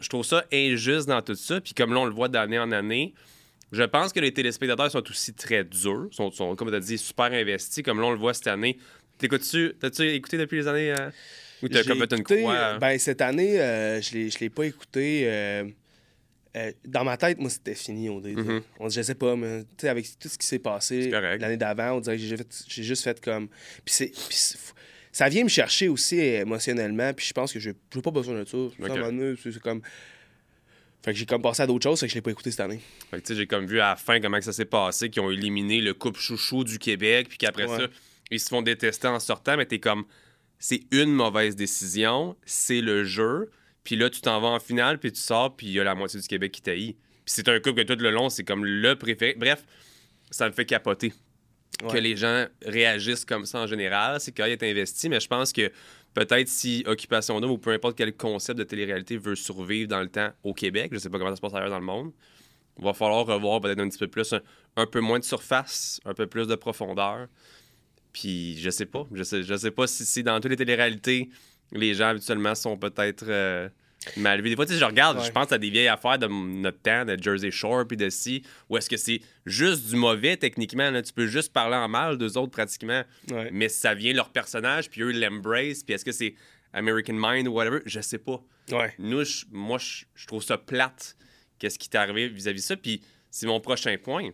je 0.00 0.08
trouve, 0.08 0.24
ça 0.24 0.44
injuste 0.52 1.08
dans 1.08 1.22
tout 1.22 1.34
ça. 1.34 1.60
Puis 1.60 1.74
comme 1.74 1.92
là, 1.92 2.00
on 2.00 2.04
le 2.04 2.12
voit 2.12 2.28
d'année 2.28 2.58
en 2.58 2.70
année, 2.72 3.14
je 3.72 3.82
pense 3.82 4.12
que 4.12 4.20
les 4.20 4.32
téléspectateurs 4.32 4.90
sont 4.90 5.08
aussi 5.08 5.34
très 5.34 5.64
durs, 5.64 6.08
sont, 6.10 6.30
sont 6.30 6.56
comme 6.56 6.70
tu 6.70 6.74
as 6.74 6.80
dit, 6.80 6.98
super 6.98 7.26
investis. 7.26 7.82
Comme 7.82 8.00
là, 8.00 8.06
on 8.06 8.12
le 8.12 8.18
voit 8.18 8.34
cette 8.34 8.46
année. 8.46 8.78
T'écoutes-tu, 9.18 9.74
t'as-tu 9.78 10.08
écouté 10.10 10.38
depuis 10.38 10.58
les 10.58 10.68
années 10.68 10.92
euh, 10.92 11.10
ou 11.62 11.68
t'as 11.68 11.82
comme 11.82 11.98
fait 11.98 12.12
une 12.12 12.22
croix? 12.22 12.54
Euh? 12.54 12.78
Ben, 12.78 12.98
cette 12.98 13.20
année, 13.20 13.60
euh, 13.60 14.00
je 14.00 14.16
ne 14.16 14.40
l'ai 14.40 14.50
pas 14.50 14.64
écouté. 14.64 15.28
dans 16.84 17.04
ma 17.04 17.16
tête, 17.16 17.38
moi, 17.38 17.50
c'était 17.50 17.74
fini. 17.74 18.08
On, 18.08 18.20
mm 18.20 18.62
on, 18.78 18.88
je 18.88 19.02
sais 19.02 19.14
pas, 19.14 19.36
mais 19.36 19.64
avec 19.82 20.06
tout 20.18 20.28
ce 20.28 20.38
qui 20.38 20.46
s'est 20.46 20.60
passé 20.60 21.10
l'année 21.10 21.56
d'avant, 21.56 21.96
on 21.96 22.00
dirait 22.00 22.16
que 22.16 22.22
j'ai 22.22 22.82
juste 22.82 23.04
fait 23.04 23.20
comme. 23.20 23.48
Puis 23.84 23.94
c'est 23.94 24.12
ça 25.12 25.28
vient 25.28 25.44
me 25.44 25.48
chercher 25.48 25.88
aussi 25.88 26.18
émotionnellement, 26.18 27.12
puis 27.14 27.26
je 27.26 27.32
pense 27.32 27.52
que 27.52 27.60
je 27.60 27.70
n'ai 27.70 28.02
pas 28.02 28.10
besoin 28.10 28.40
de 28.40 28.44
ça. 28.44 28.58
C'est 29.42 29.60
comme. 29.60 29.82
Fait 31.04 31.12
que 31.12 31.18
j'ai 31.18 31.26
comme 31.26 31.42
passé 31.42 31.62
à 31.62 31.66
d'autres 31.66 31.84
choses, 31.84 32.02
et 32.02 32.06
que 32.06 32.10
je 32.10 32.16
l'ai 32.16 32.22
pas 32.22 32.32
écouté 32.32 32.50
cette 32.50 32.60
année. 32.60 32.80
Fait 33.10 33.22
que 33.22 33.34
j'ai 33.34 33.46
comme 33.46 33.66
vu 33.66 33.80
à 33.80 33.90
la 33.90 33.96
fin 33.96 34.20
comment 34.20 34.40
ça 34.40 34.52
s'est 34.52 34.64
passé, 34.64 35.10
qu'ils 35.10 35.22
ont 35.22 35.30
éliminé 35.30 35.80
le 35.80 35.94
couple 35.94 36.18
chouchou 36.18 36.64
du 36.64 36.78
Québec, 36.78 37.28
puis 37.28 37.38
qu'après 37.38 37.68
ça, 37.68 37.86
ils 38.30 38.40
se 38.40 38.48
font 38.48 38.62
détester 38.62 39.06
en 39.06 39.20
sortant, 39.20 39.56
mais 39.56 39.64
t'es 39.64 39.78
comme, 39.78 40.04
c'est 40.58 40.82
une 40.90 41.12
mauvaise 41.12 41.54
décision, 41.54 42.36
c'est 42.44 42.80
le 42.80 43.04
jeu, 43.04 43.50
puis 43.84 43.94
là, 43.94 44.10
tu 44.10 44.20
t'en 44.20 44.40
vas 44.40 44.48
en 44.48 44.60
finale, 44.60 44.98
puis 44.98 45.12
tu 45.12 45.20
sors, 45.20 45.56
puis 45.56 45.68
il 45.68 45.72
y 45.74 45.80
a 45.80 45.84
la 45.84 45.94
moitié 45.94 46.20
du 46.20 46.26
Québec 46.26 46.52
qui 46.52 46.62
taillit. 46.62 46.94
Puis 47.24 47.34
c'est 47.34 47.48
un 47.48 47.60
couple 47.60 47.84
que 47.84 47.92
tout 47.94 48.02
le 48.02 48.10
long, 48.10 48.28
c'est 48.28 48.44
comme 48.44 48.64
le 48.64 48.96
préféré. 48.96 49.34
Bref, 49.38 49.64
ça 50.30 50.48
me 50.48 50.52
fait 50.52 50.66
capoter 50.66 51.12
que 51.78 51.96
les 51.96 52.16
gens 52.16 52.46
réagissent 52.64 53.24
comme 53.24 53.44
ça 53.46 53.60
en 53.60 53.66
général. 53.66 54.20
C'est 54.20 54.32
qu'il 54.32 54.46
est 54.46 54.62
investi, 54.62 55.08
mais 55.08 55.20
je 55.20 55.28
pense 55.28 55.52
que 55.52 55.70
peut-être 56.14 56.48
si 56.48 56.82
Occupation 56.86 57.40
Double 57.40 57.52
ou 57.52 57.58
peu 57.58 57.70
importe 57.70 57.96
quel 57.96 58.16
concept 58.16 58.58
de 58.58 58.64
télé-réalité 58.64 59.16
veut 59.16 59.36
survivre 59.36 59.88
dans 59.88 60.00
le 60.00 60.08
temps 60.08 60.30
au 60.42 60.54
Québec, 60.54 60.90
je 60.92 60.98
sais 60.98 61.10
pas 61.10 61.18
comment 61.18 61.30
ça 61.30 61.36
se 61.36 61.40
passe 61.40 61.54
ailleurs 61.54 61.70
dans 61.70 61.78
le 61.78 61.84
monde, 61.84 62.12
il 62.78 62.84
va 62.84 62.92
falloir 62.92 63.26
revoir 63.26 63.60
peut-être 63.60 63.80
un 63.80 63.88
petit 63.88 63.98
peu 63.98 64.08
plus, 64.08 64.34
un, 64.76 64.86
peu 64.86 65.00
moins 65.00 65.18
de 65.18 65.24
surface, 65.24 66.00
un 66.04 66.14
peu 66.14 66.26
plus 66.26 66.46
de 66.46 66.54
profondeur. 66.54 67.26
Puis 68.12 68.56
je 68.58 68.70
sais 68.70 68.86
pas, 68.86 69.06
je 69.12 69.22
sais, 69.22 69.42
je 69.42 69.56
sais 69.56 69.70
pas 69.70 69.86
si, 69.86 70.22
dans 70.22 70.40
toutes 70.40 70.50
les 70.50 70.56
télé-réalités, 70.56 71.28
les 71.72 71.94
gens 71.94 72.08
habituellement 72.08 72.54
sont 72.54 72.76
peut-être... 72.76 73.24
Euh, 73.28 73.68
mal 74.16 74.40
vu. 74.40 74.48
Des 74.48 74.56
fois, 74.56 74.66
tu 74.66 74.72
sais, 74.72 74.78
je 74.78 74.84
regarde, 74.84 75.22
je 75.24 75.30
pense 75.30 75.52
à 75.52 75.58
des 75.58 75.70
vieilles 75.70 75.88
affaires 75.88 76.18
de 76.18 76.26
notre 76.26 76.80
temps, 76.80 77.04
de 77.04 77.16
Jersey 77.20 77.50
Shore 77.50 77.86
puis 77.86 77.96
de 77.96 78.08
si, 78.10 78.42
ou 78.68 78.76
est-ce 78.76 78.88
que 78.88 78.96
c'est 78.96 79.20
juste 79.46 79.88
du 79.88 79.96
mauvais 79.96 80.36
techniquement, 80.36 80.90
là, 80.90 81.02
tu 81.02 81.12
peux 81.12 81.26
juste 81.26 81.52
parler 81.52 81.76
en 81.76 81.88
mal 81.88 82.16
d'eux 82.18 82.36
autres 82.38 82.52
pratiquement, 82.52 83.02
mais 83.52 83.68
ça 83.68 83.94
vient 83.94 84.12
leur 84.12 84.30
personnage, 84.30 84.88
puis 84.90 85.02
eux 85.02 85.12
l'embrace, 85.12 85.82
puis 85.82 85.94
est-ce 85.94 86.04
que 86.04 86.12
c'est 86.12 86.34
American 86.72 87.14
Mind 87.14 87.48
ou 87.48 87.52
whatever, 87.52 87.80
je 87.86 88.00
sais 88.00 88.18
pas. 88.18 88.42
Nous, 88.98 89.22
moi, 89.50 89.78
je 89.78 90.26
trouve 90.26 90.42
ça 90.42 90.58
plate, 90.58 91.16
qu'est-ce 91.58 91.78
qui 91.78 91.88
t'est 91.88 91.98
arrivé 91.98 92.28
vis-à-vis 92.28 92.60
de 92.60 92.66
ça, 92.66 92.76
puis 92.76 93.02
c'est 93.30 93.46
mon 93.46 93.60
prochain 93.60 93.96
point 94.02 94.30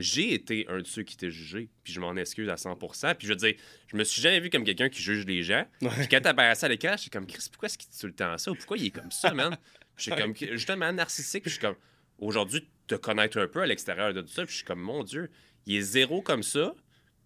j'ai 0.00 0.34
été 0.34 0.66
un 0.68 0.78
de 0.78 0.86
ceux 0.86 1.02
qui 1.02 1.16
t'a 1.16 1.28
jugé, 1.28 1.68
puis 1.84 1.92
je 1.92 2.00
m'en 2.00 2.16
excuse 2.16 2.48
à 2.48 2.54
100% 2.54 3.14
Puis 3.16 3.26
je 3.26 3.32
veux 3.32 3.36
dire, 3.36 3.54
je 3.86 3.96
me 3.96 4.04
suis 4.04 4.20
jamais 4.22 4.40
vu 4.40 4.50
comme 4.50 4.64
quelqu'un 4.64 4.88
qui 4.88 5.02
juge 5.02 5.24
les 5.26 5.42
gens. 5.42 5.64
Puis 5.80 6.08
quand 6.10 6.20
t'apparaissais 6.20 6.66
à 6.66 6.68
l'écran, 6.68 6.96
j'étais 6.96 7.10
comme, 7.10 7.26
Chris, 7.26 7.46
pourquoi 7.50 7.66
est-ce 7.66 7.78
qu'il 7.78 7.90
dit 7.90 7.98
tout 7.98 8.06
le 8.06 8.14
temps 8.14 8.36
ça? 8.38 8.50
Ou 8.50 8.54
pourquoi 8.54 8.78
il 8.78 8.86
est 8.86 8.90
comme 8.90 9.10
ça, 9.10 9.32
man? 9.32 9.56
suis 10.00 10.12
comme, 10.12 10.34
justement, 10.34 10.92
narcissique. 10.92 11.42
Puis 11.42 11.50
je 11.50 11.56
suis 11.56 11.60
comme, 11.60 11.76
aujourd'hui, 12.18 12.68
te 12.86 12.94
connaître 12.94 13.38
un 13.38 13.46
peu 13.46 13.62
à 13.62 13.66
l'extérieur 13.66 14.12
de 14.14 14.22
tout 14.22 14.28
ça. 14.28 14.44
Puis 14.44 14.52
je 14.52 14.56
suis 14.58 14.66
comme, 14.66 14.80
mon 14.80 15.04
Dieu, 15.04 15.30
il 15.66 15.76
est 15.76 15.82
zéro 15.82 16.22
comme 16.22 16.42
ça. 16.42 16.74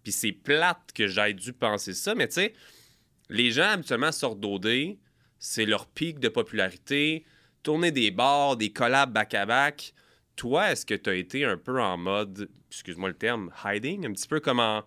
Puis 0.03 0.11
c'est 0.11 0.31
plate 0.31 0.91
que 0.93 1.07
j'aille 1.07 1.33
dû 1.33 1.53
penser 1.53 1.93
ça. 1.93 2.15
Mais 2.15 2.27
tu 2.27 2.35
sais, 2.35 2.53
les 3.29 3.51
gens 3.51 3.69
habituellement 3.69 4.11
sortent 4.11 4.39
d'OD, 4.39 4.97
c'est 5.39 5.65
leur 5.65 5.87
pic 5.87 6.19
de 6.19 6.29
popularité. 6.29 7.25
Tourner 7.63 7.91
des 7.91 8.11
bars, 8.11 8.57
des 8.57 8.71
collabs 8.71 9.11
back-à-back. 9.11 9.93
Toi, 10.35 10.71
est-ce 10.71 10.85
que 10.85 10.93
tu 10.93 11.09
as 11.09 11.15
été 11.15 11.45
un 11.45 11.57
peu 11.57 11.81
en 11.81 11.97
mode, 11.97 12.49
excuse-moi 12.69 13.09
le 13.09 13.15
terme, 13.15 13.51
hiding, 13.63 14.05
un 14.05 14.11
petit 14.11 14.27
peu 14.27 14.39
comme 14.39 14.59
en 14.59 14.83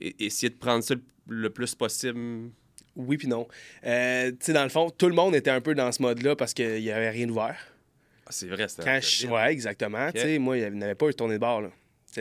essayer 0.00 0.50
de 0.50 0.56
prendre 0.56 0.84
ça 0.84 0.94
le 1.28 1.50
plus 1.50 1.74
possible? 1.74 2.50
Oui, 2.94 3.16
puis 3.16 3.28
non. 3.28 3.46
Euh, 3.84 4.30
tu 4.30 4.36
sais, 4.40 4.52
dans 4.52 4.62
le 4.62 4.68
fond, 4.68 4.90
tout 4.90 5.08
le 5.08 5.14
monde 5.14 5.34
était 5.34 5.50
un 5.50 5.60
peu 5.60 5.74
dans 5.74 5.92
ce 5.92 6.00
mode-là 6.02 6.36
parce 6.36 6.54
qu'il 6.54 6.80
n'y 6.80 6.90
avait 6.90 7.10
rien 7.10 7.28
ouvert. 7.28 7.58
Ah, 8.26 8.30
c'est 8.30 8.46
vrai, 8.46 8.68
c'était 8.68 8.84
Quand 8.84 8.98
je... 9.00 9.26
Ouais, 9.28 9.52
exactement. 9.52 10.10
Tu 10.12 10.20
sais, 10.20 10.38
moi, 10.38 10.58
il 10.58 10.72
n'y 10.72 10.82
avait 10.82 10.94
pas 10.94 11.08
eu 11.08 11.14
tournée 11.14 11.34
de 11.34 11.38
bar, 11.38 11.60
là. 11.62 11.70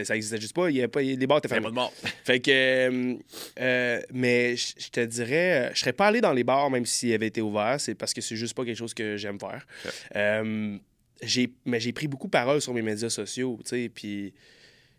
Ça 0.04 0.14
n'existait 0.14 0.42
juste 0.42 0.54
pas. 0.54 0.70
Il 0.70 0.76
y 0.76 0.80
avait 0.80 0.90
pas, 0.90 1.02
les 1.02 1.26
bars 1.26 1.38
étaient 1.38 1.48
fermés. 1.48 1.64
pas 1.64 1.70
de 1.70 1.76
bar. 1.76 1.92
fait 2.26 2.42
que. 2.42 2.52
Euh, 2.52 3.16
euh, 3.62 4.02
mais 4.14 4.58
je 4.58 4.90
te 4.90 5.00
dirais, 5.00 5.72
je 5.74 5.80
serais 5.80 5.94
pas 5.94 6.08
allé 6.08 6.20
dans 6.20 6.34
les 6.34 6.44
bars 6.44 6.70
même 6.70 6.86
s'ils 6.86 7.14
avaient 7.14 7.28
été 7.28 7.42
ouverts. 7.42 7.80
C'est 7.80 7.96
parce 7.96 8.14
que 8.14 8.20
c'est 8.20 8.36
juste 8.36 8.56
pas 8.56 8.66
quelque 8.66 8.78
chose 8.78 8.94
que 8.94 9.16
j'aime 9.16 9.40
faire 9.40 9.66
mais 11.66 11.80
j'ai 11.80 11.94
pris 11.94 12.08
beaucoup 12.08 12.28
de 12.28 12.32
parole 12.32 12.62
sur 12.62 12.74
mes 12.74 12.82
médias 12.82 13.10
sociaux, 13.10 13.60
tu 13.64 13.70
sais, 13.70 13.90
puis 13.90 14.34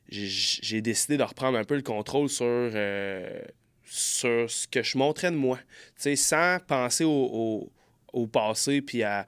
j'ai 0.09 0.81
décidé 0.81 1.17
de 1.17 1.23
reprendre 1.23 1.59
un 1.59 1.65
peu 1.65 1.75
le 1.75 1.83
contrôle 1.83 2.29
sur, 2.29 2.45
euh, 2.47 3.41
sur 3.85 4.51
ce 4.51 4.69
que 4.69 4.83
je 4.83 4.99
montrais 4.99 5.31
de 5.31 5.37
moi, 5.37 5.59
tu 5.97 6.03
sais, 6.03 6.17
sans 6.17 6.59
penser 6.67 7.05
au, 7.05 7.71
passé 8.33 8.81
puis 8.83 9.03
à, 9.03 9.27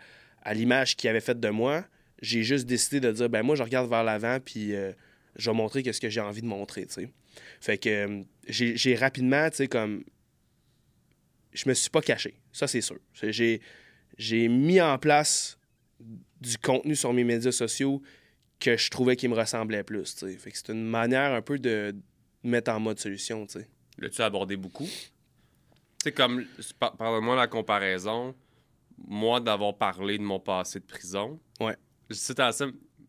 l'image 0.53 0.97
qu'il 0.97 1.11
avait 1.11 1.21
faite 1.21 1.41
de 1.41 1.51
moi. 1.51 1.85
J'ai 2.23 2.43
juste 2.43 2.67
décidé 2.67 3.01
de 3.01 3.13
dire, 3.13 3.29
ben 3.29 3.43
moi, 3.43 3.55
je 3.55 3.63
regarde 3.63 3.89
vers 3.89 4.03
l'avant, 4.03 4.39
puis 4.41 4.75
euh, 4.75 4.93
je 5.37 5.51
vais 5.51 5.57
montrer 5.57 5.93
ce 5.93 6.01
que 6.01 6.09
j'ai 6.09 6.21
envie 6.21 6.41
de 6.43 6.47
montrer, 6.47 6.87
tu 6.87 6.95
sais. 6.95 7.09
Fait 7.61 7.79
que 7.79 7.89
euh, 7.89 8.23
j'ai 8.49 8.95
rapidement, 8.95 9.49
tu 9.51 9.57
sais, 9.57 9.69
comme... 9.69 10.05
Je 11.53 11.69
me 11.69 11.75
suis 11.75 11.91
pas 11.91 12.03
caché, 12.03 12.35
ça 12.53 12.67
c'est 12.67 12.81
sûr. 12.81 12.99
J'ai 13.23 14.49
mis 14.49 14.81
en 14.81 14.99
place 14.99 15.58
du 16.41 16.59
contenu 16.59 16.95
sur 16.95 17.13
mes 17.13 17.25
médias 17.25 17.53
sociaux 17.53 18.03
que 18.61 18.77
je 18.77 18.91
trouvais 18.91 19.17
qui 19.17 19.29
me 19.29 19.35
ressemblait 19.35 19.85
plus. 19.85 20.15
Fait 20.39 20.51
que 20.51 20.59
c'est 20.59 20.73
une 20.73 20.85
manière 20.87 21.33
un 21.33 21.43
peu 21.43 21.59
de 21.59 21.95
mettre 22.43 22.71
en 22.71 22.81
mode 22.81 22.99
solution. 22.99 23.47
L'as-tu 23.99 24.23
abordé 24.23 24.57
beaucoup? 24.57 24.89
C'est 26.03 26.13
comme, 26.13 26.45
parle-moi 26.79 27.37
la 27.37 27.49
comparaison. 27.49 28.35
moi, 29.07 29.41
d'avoir 29.41 29.77
parlé 29.77 30.19
de 30.19 30.23
mon 30.23 30.41
passé 30.41 30.81
de 30.81 30.85
prison. 30.85 31.41
Ouais. 31.61 31.77
C'est 32.11 32.39
à 32.41 32.53
ça. 32.53 32.67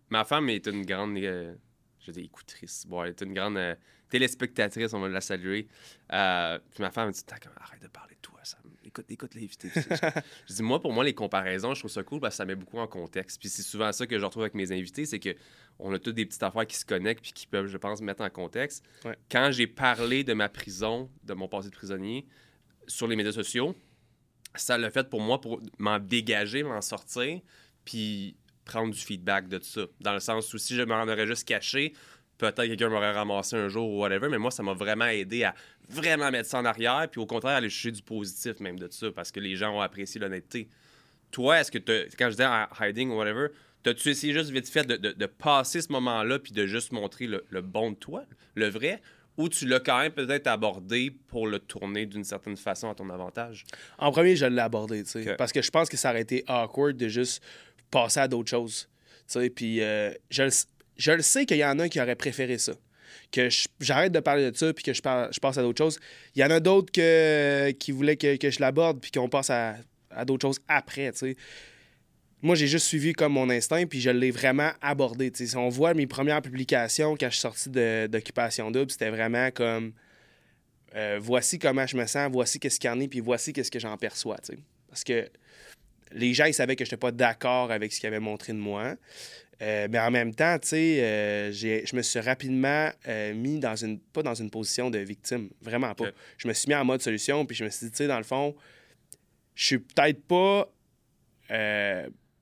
Ma 0.09 0.23
femme 0.25 0.49
est 0.49 0.67
une 0.67 0.85
grande. 0.85 1.17
euh, 1.17 1.53
je 1.99 2.11
dis 2.11 2.21
écoutrice. 2.21 2.85
Bon, 2.87 3.03
elle 3.03 3.11
est 3.11 3.21
une 3.21 3.33
grande 3.33 3.57
euh, 3.57 3.75
téléspectatrice, 4.09 4.93
on 4.93 4.99
va 4.99 5.07
la 5.07 5.21
saluer. 5.21 5.67
Euh, 6.11 6.59
puis 6.71 6.81
ma 6.81 6.91
femme 6.91 7.07
me 7.07 7.13
dit 7.13 7.23
arrête 7.57 7.81
de 7.81 7.87
parler 7.87 8.15
de 8.15 8.21
toi, 8.21 8.39
Sam. 8.43 8.61
Écoute, 8.89 9.05
écoute 9.07 9.35
l'invité. 9.35 9.69
je 10.47 10.53
dis 10.55 10.63
Moi, 10.63 10.81
pour 10.81 10.91
moi, 10.91 11.03
les 11.03 11.13
comparaisons, 11.13 11.75
je 11.75 11.81
trouve 11.81 11.91
ça 11.91 12.01
cool 12.01 12.19
parce 12.19 12.33
que 12.33 12.37
ça 12.37 12.45
met 12.45 12.55
beaucoup 12.55 12.79
en 12.79 12.87
contexte. 12.87 13.39
Puis 13.39 13.47
c'est 13.47 13.61
souvent 13.61 13.91
ça 13.91 14.07
que 14.07 14.17
je 14.17 14.25
retrouve 14.25 14.41
avec 14.41 14.55
mes 14.55 14.71
invités 14.71 15.05
c'est 15.05 15.19
que 15.19 15.35
on 15.77 15.93
a 15.93 15.99
toutes 15.99 16.15
des 16.15 16.25
petites 16.25 16.41
affaires 16.41 16.65
qui 16.65 16.75
se 16.75 16.85
connectent 16.85 17.21
puis 17.21 17.31
qui 17.31 17.45
peuvent, 17.45 17.67
je 17.67 17.77
pense, 17.77 18.01
mettre 18.01 18.23
en 18.23 18.29
contexte. 18.31 18.83
Ouais. 19.05 19.15
Quand 19.29 19.51
j'ai 19.51 19.67
parlé 19.67 20.23
de 20.23 20.33
ma 20.33 20.49
prison, 20.49 21.07
de 21.23 21.35
mon 21.35 21.47
passé 21.47 21.69
de 21.69 21.75
prisonnier, 21.75 22.25
sur 22.87 23.07
les 23.07 23.15
médias 23.15 23.31
sociaux, 23.31 23.75
ça 24.55 24.79
l'a 24.79 24.89
fait 24.89 25.07
pour 25.07 25.21
moi 25.21 25.39
pour 25.39 25.61
m'en 25.77 25.99
dégager, 25.99 26.63
m'en 26.63 26.81
sortir, 26.81 27.41
puis 27.85 28.35
prendre 28.65 28.91
du 28.91 28.99
feedback 28.99 29.47
de 29.47 29.59
tout 29.59 29.65
ça. 29.65 29.81
Dans 30.01 30.13
le 30.13 30.19
sens 30.19 30.51
où 30.51 30.57
si 30.57 30.75
je 30.75 30.81
m'en 30.81 31.03
aurais 31.03 31.27
juste 31.27 31.47
caché, 31.47 31.93
peut-être 32.39 32.65
quelqu'un 32.65 32.89
m'aurait 32.89 33.11
ramassé 33.11 33.55
un 33.55 33.67
jour 33.67 33.87
ou 33.87 33.99
whatever, 33.99 34.29
mais 34.29 34.39
moi, 34.39 34.49
ça 34.49 34.63
m'a 34.63 34.73
vraiment 34.73 35.05
aidé 35.05 35.43
à 35.43 35.53
vraiment 35.87 36.31
mettre 36.31 36.49
ça 36.49 36.57
en 36.57 36.65
arrière, 36.65 37.07
puis 37.11 37.21
au 37.21 37.27
contraire, 37.27 37.57
aller 37.57 37.69
chercher 37.69 37.91
du 37.91 38.01
positif 38.01 38.59
même 38.59 38.79
de 38.79 38.87
tout 38.87 38.93
ça, 38.97 39.11
parce 39.11 39.31
que 39.31 39.39
les 39.39 39.55
gens 39.55 39.75
ont 39.77 39.81
apprécié 39.81 40.19
l'honnêteté. 40.19 40.67
Toi, 41.31 41.59
est-ce 41.59 41.71
que 41.71 41.77
quand 42.17 42.31
je 42.31 42.41
à 42.41 42.69
hiding 42.81 43.11
ou 43.11 43.17
whatever, 43.17 43.49
t'as-tu 43.83 44.09
essayé 44.09 44.33
juste 44.33 44.49
vite 44.49 44.67
fait 44.67 44.83
de, 44.87 44.95
de- 44.95 45.11
de 45.11 45.25
passer 45.27 45.81
ce 45.81 45.91
moment-là, 45.91 46.39
puis 46.39 46.51
de 46.53 46.65
juste 46.65 46.91
montrer 46.91 47.27
le, 47.27 47.45
le 47.49 47.61
bon 47.61 47.91
de 47.91 47.95
toi, 47.95 48.23
le 48.55 48.67
vrai, 48.67 49.01
ou 49.37 49.47
tu 49.47 49.65
l'as 49.67 49.79
quand 49.79 49.99
même 49.99 50.11
peut-être 50.11 50.47
abordé 50.47 51.11
pour 51.27 51.47
le 51.47 51.59
tourner 51.59 52.05
d'une 52.05 52.23
certaine 52.25 52.57
façon 52.57 52.89
à 52.89 52.95
ton 52.95 53.09
avantage? 53.09 53.63
En 53.97 54.11
premier, 54.11 54.35
je 54.35 54.45
l'ai 54.45 54.59
abordé, 54.61 55.03
tu 55.03 55.11
sais. 55.11 55.35
Parce 55.35 55.51
que 55.53 55.61
je 55.61 55.69
pense 55.71 55.87
que 55.87 55.95
ça 55.97 56.09
aurait 56.09 56.21
été 56.21 56.43
awkward 56.47 56.97
de 56.97 57.07
juste 57.07 57.41
passer 57.91 58.19
à 58.19 58.27
d'autres 58.27 58.49
choses. 58.49 58.89
Tu 59.27 59.39
sais, 59.39 59.49
puis 59.49 59.81
euh, 59.81 60.11
je, 60.29 60.43
le 60.43 60.49
je 60.99 61.11
le 61.11 61.21
sais 61.21 61.45
qu'il 61.45 61.57
y 61.57 61.65
en 61.65 61.79
a 61.79 61.89
qui 61.89 61.99
auraient 61.99 62.15
préféré 62.15 62.57
ça. 62.57 62.73
Que 63.31 63.47
j'arrête 63.79 64.11
de 64.11 64.19
parler 64.19 64.51
de 64.51 64.55
ça 64.55 64.73
puis 64.73 64.83
que 64.83 64.93
je, 64.93 65.01
passe 65.01 65.57
à 65.57 65.61
d'autres 65.61 65.83
choses. 65.83 65.99
Il 66.35 66.41
y 66.41 66.43
en 66.43 66.51
a 66.51 66.59
d'autres 66.59 66.91
qui 67.71 67.91
voulaient 67.91 68.17
que, 68.17 68.51
je 68.51 68.59
l'aborde 68.59 68.99
puis 68.99 69.09
qu'on 69.09 69.29
passe 69.29 69.49
à, 69.49 69.75
d'autres 70.25 70.47
choses 70.47 70.59
après. 70.67 71.11
Moi, 72.41 72.55
j'ai 72.55 72.67
juste 72.67 72.85
suivi 72.85 73.13
comme 73.13 73.33
mon 73.33 73.49
instinct, 73.49 73.85
puis 73.85 74.01
je 74.01 74.09
l'ai 74.09 74.31
vraiment 74.31 74.71
abordé. 74.81 75.31
Si 75.33 75.55
on 75.55 75.69
voit 75.69 75.93
mes 75.93 76.07
premières 76.07 76.41
publications 76.41 77.15
quand 77.17 77.27
je 77.27 77.35
suis 77.35 77.41
sorti 77.41 77.69
d'Occupation 77.69 78.71
Double, 78.71 78.91
c'était 78.91 79.09
vraiment 79.09 79.51
comme 79.51 79.93
euh, 80.95 81.19
voici 81.21 81.59
comment 81.59 81.85
je 81.85 81.95
me 81.97 82.05
sens, 82.07 82.29
voici 82.31 82.59
qu'est-ce 82.59 82.79
qu'il 82.79 82.89
y 82.89 82.93
en 82.93 82.99
a, 82.99 83.07
puis 83.07 83.19
voici 83.19 83.53
qu'est-ce 83.53 83.71
que 83.71 83.79
j'en 83.79 83.95
perçois. 83.97 84.37
Parce 84.89 85.03
que 85.03 85.29
les 86.11 86.33
gens, 86.33 86.45
ils 86.45 86.53
savaient 86.53 86.75
que 86.75 86.83
je 86.83 86.89
n'étais 86.89 86.97
pas 86.97 87.11
d'accord 87.11 87.71
avec 87.71 87.93
ce 87.93 87.99
qu'ils 87.99 88.07
avaient 88.07 88.19
montré 88.19 88.53
de 88.53 88.57
moi. 88.57 88.95
Euh, 89.61 89.87
mais 89.91 89.99
en 89.99 90.09
même 90.09 90.33
temps, 90.33 90.57
tu 90.59 90.69
sais, 90.69 91.03
euh, 91.03 91.51
je 91.51 91.95
me 91.95 92.01
suis 92.01 92.19
rapidement 92.19 92.89
euh, 93.07 93.33
mis 93.33 93.59
dans 93.59 93.75
une, 93.75 93.99
pas 93.99 94.23
dans 94.23 94.35
une 94.35 94.49
position 94.49 94.89
de 94.89 94.99
victime, 94.99 95.49
vraiment 95.61 95.93
pas. 95.93 96.05
Je 96.37 96.47
me 96.47 96.53
suis 96.53 96.69
mis 96.69 96.75
en 96.75 96.85
mode 96.85 97.01
solution, 97.01 97.45
puis 97.45 97.57
je 97.57 97.65
me 97.65 97.69
suis 97.69 97.87
dit, 97.87 97.91
tu 97.91 97.97
sais, 97.97 98.07
dans 98.07 98.17
le 98.17 98.23
fond, 98.23 98.55
je 99.55 99.65
suis 99.65 99.79
peut-être 99.79 100.23
pas 100.25 100.71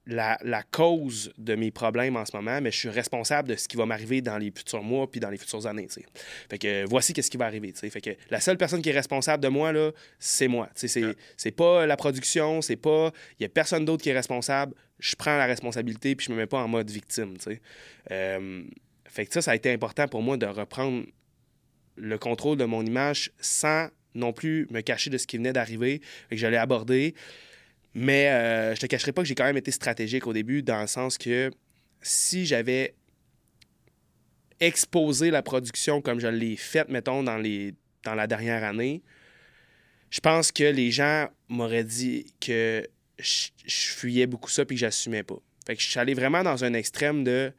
la, 0.08 0.38
la 0.42 0.64
cause 0.64 1.34
de 1.38 1.56
mes 1.56 1.70
problèmes 1.70 2.16
en 2.16 2.26
ce 2.26 2.36
moment, 2.36 2.62
mais 2.62 2.72
je 2.72 2.78
suis 2.78 2.90
responsable 2.90 3.50
de 3.50 3.56
ce 3.56 3.68
qui 3.68 3.76
va 3.76 3.86
m'arriver 3.86 4.22
dans 4.22 4.38
les 4.38 4.52
futurs 4.56 4.82
mois 4.82 5.10
puis 5.12 5.20
dans 5.20 5.30
les 5.30 5.38
futures 5.38 5.68
années. 5.68 5.88
Fait 6.50 6.58
que 6.58 6.68
euh, 6.68 6.86
voici 6.90 7.14
qu'est-ce 7.14 7.30
qui 7.30 7.38
va 7.38 7.46
arriver. 7.46 7.74
Fait 7.74 8.02
que 8.02 8.12
la 8.30 8.40
seule 8.40 8.58
personne 8.58 8.82
qui 8.82 8.90
est 8.90 8.94
responsable 8.94 9.44
de 9.44 9.50
moi, 9.50 9.72
là, 9.74 9.92
c'est 10.18 10.48
moi. 10.48 10.70
C'est, 10.76 10.88
c'est 11.36 11.52
pas 11.52 11.86
la 11.86 11.98
production, 11.98 12.62
c'est 12.62 12.78
pas. 12.78 13.12
Il 13.40 13.44
y 13.44 13.46
a 13.46 13.50
personne 13.50 13.84
d'autre 13.84 14.02
qui 14.02 14.10
est 14.10 14.16
responsable. 14.16 14.74
Je 15.00 15.16
prends 15.16 15.38
la 15.38 15.46
responsabilité 15.46 16.16
puis 16.16 16.28
je 16.28 16.32
me 16.32 16.38
mets 16.38 16.48
pas 16.48 16.64
en 16.64 16.68
mode 16.68 16.90
victime. 16.90 17.36
Euh, 18.12 18.64
fait 19.06 19.26
que 19.26 19.34
ça, 19.34 19.42
ça 19.42 19.52
a 19.52 19.56
été 19.56 19.72
important 19.72 20.08
pour 20.08 20.22
moi 20.22 20.38
de 20.38 20.46
reprendre 20.46 21.06
le 21.98 22.18
contrôle 22.18 22.58
de 22.58 22.66
mon 22.66 22.86
image 22.86 23.32
sans 23.40 23.90
non 24.16 24.32
plus 24.32 24.68
me 24.72 24.82
cacher 24.82 25.10
de 25.10 25.18
ce 25.18 25.28
qui 25.28 25.38
venait 25.38 25.54
d'arriver. 25.54 26.02
Fait 26.30 26.36
que 26.36 26.42
je 26.42 26.48
l'ai 26.48 26.58
abordé. 26.58 27.14
Mais 28.00 28.30
euh, 28.30 28.76
je 28.76 28.80
te 28.80 28.86
cacherai 28.86 29.12
pas 29.12 29.24
que 29.24 29.28
j'ai 29.28 29.34
quand 29.34 29.46
même 29.46 29.58
été 29.58 29.72
stratégique 29.72 30.28
au 30.28 30.34
début, 30.34 30.62
dans 30.62 30.82
le 30.82 30.86
sens 30.86 31.18
que 31.18 31.50
si 32.00 32.46
j'avais 32.46 32.94
exposé 34.60 35.32
la 35.32 35.42
production 35.42 36.00
comme 36.00 36.20
je 36.20 36.28
l'ai 36.28 36.58
faite, 36.58 36.90
mettons, 36.90 37.24
dans, 37.24 37.38
les, 37.38 37.74
dans 38.04 38.14
la 38.14 38.28
dernière 38.28 38.64
année, 38.64 39.02
je 40.12 40.20
pense 40.20 40.52
que 40.52 40.64
les 40.64 40.92
gens 40.92 41.28
m'auraient 41.50 41.84
dit 41.84 42.28
que 42.40 42.88
je, 43.18 43.48
je 43.66 43.88
fuyais 43.88 44.28
beaucoup 44.28 44.52
ça 44.52 44.64
puis 44.64 44.76
que 44.76 44.82
j'assumais 44.82 45.24
pas. 45.24 45.40
Fait 45.66 45.76
que 45.76 45.82
je 45.82 45.88
suis 45.88 46.00
allé 46.00 46.14
vraiment 46.14 46.44
dans 46.44 46.64
un 46.64 46.74
extrême 46.76 47.24
de 47.24 47.52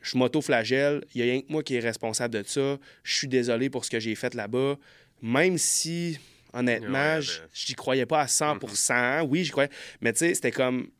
je 0.00 0.16
m'auto-flagelle, 0.16 1.04
il 1.14 1.18
y 1.18 1.22
a 1.22 1.32
rien 1.32 1.42
que 1.42 1.52
moi 1.52 1.62
qui 1.62 1.74
est 1.74 1.80
responsable 1.80 2.32
de 2.32 2.42
ça, 2.48 2.78
je 3.02 3.14
suis 3.14 3.28
désolé 3.28 3.68
pour 3.68 3.84
ce 3.84 3.90
que 3.90 4.00
j'ai 4.00 4.14
fait 4.14 4.32
là-bas, 4.32 4.78
même 5.20 5.58
si, 5.58 6.18
honnêtement, 6.52 6.88
Ouais, 7.16 7.48
j'y 7.52 7.74
croyais 7.74 8.06
pas 8.06 8.22
à 8.22 8.26
100% 8.26 9.22
Oui, 9.22 9.44
j'y 9.44 9.50
croyais. 9.50 9.70
Mais 10.00 10.12
tu 10.12 10.18
sais, 10.20 10.34
c'était 10.34 10.50
comme, 10.52 10.90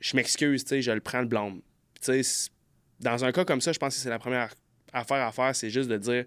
je 0.00 0.16
m'excuse, 0.16 0.64
tu 0.64 0.68
sais, 0.70 0.82
je 0.82 0.90
le 0.92 1.00
prends 1.00 1.20
le 1.20 1.26
blâme. 1.26 1.60
Tu 2.00 2.22
sais, 2.22 2.50
dans 3.00 3.24
un 3.24 3.32
cas 3.32 3.44
comme 3.44 3.60
ça, 3.60 3.72
je 3.72 3.78
pense 3.78 3.94
que 3.94 4.00
c'est 4.00 4.08
la 4.10 4.18
première 4.18 4.52
affaire 4.92 5.26
à 5.26 5.32
faire, 5.32 5.54
c'est 5.54 5.70
juste 5.70 5.88
de 5.88 5.96
dire, 5.98 6.24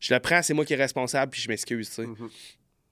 je 0.00 0.14
le 0.14 0.20
prends, 0.20 0.42
c'est 0.42 0.54
moi 0.54 0.64
qui 0.64 0.72
est 0.72 0.76
responsable, 0.76 1.30
puis 1.32 1.40
je 1.40 1.48
m'excuse, 1.48 1.88
tu 1.88 1.94
sais. 1.96 2.04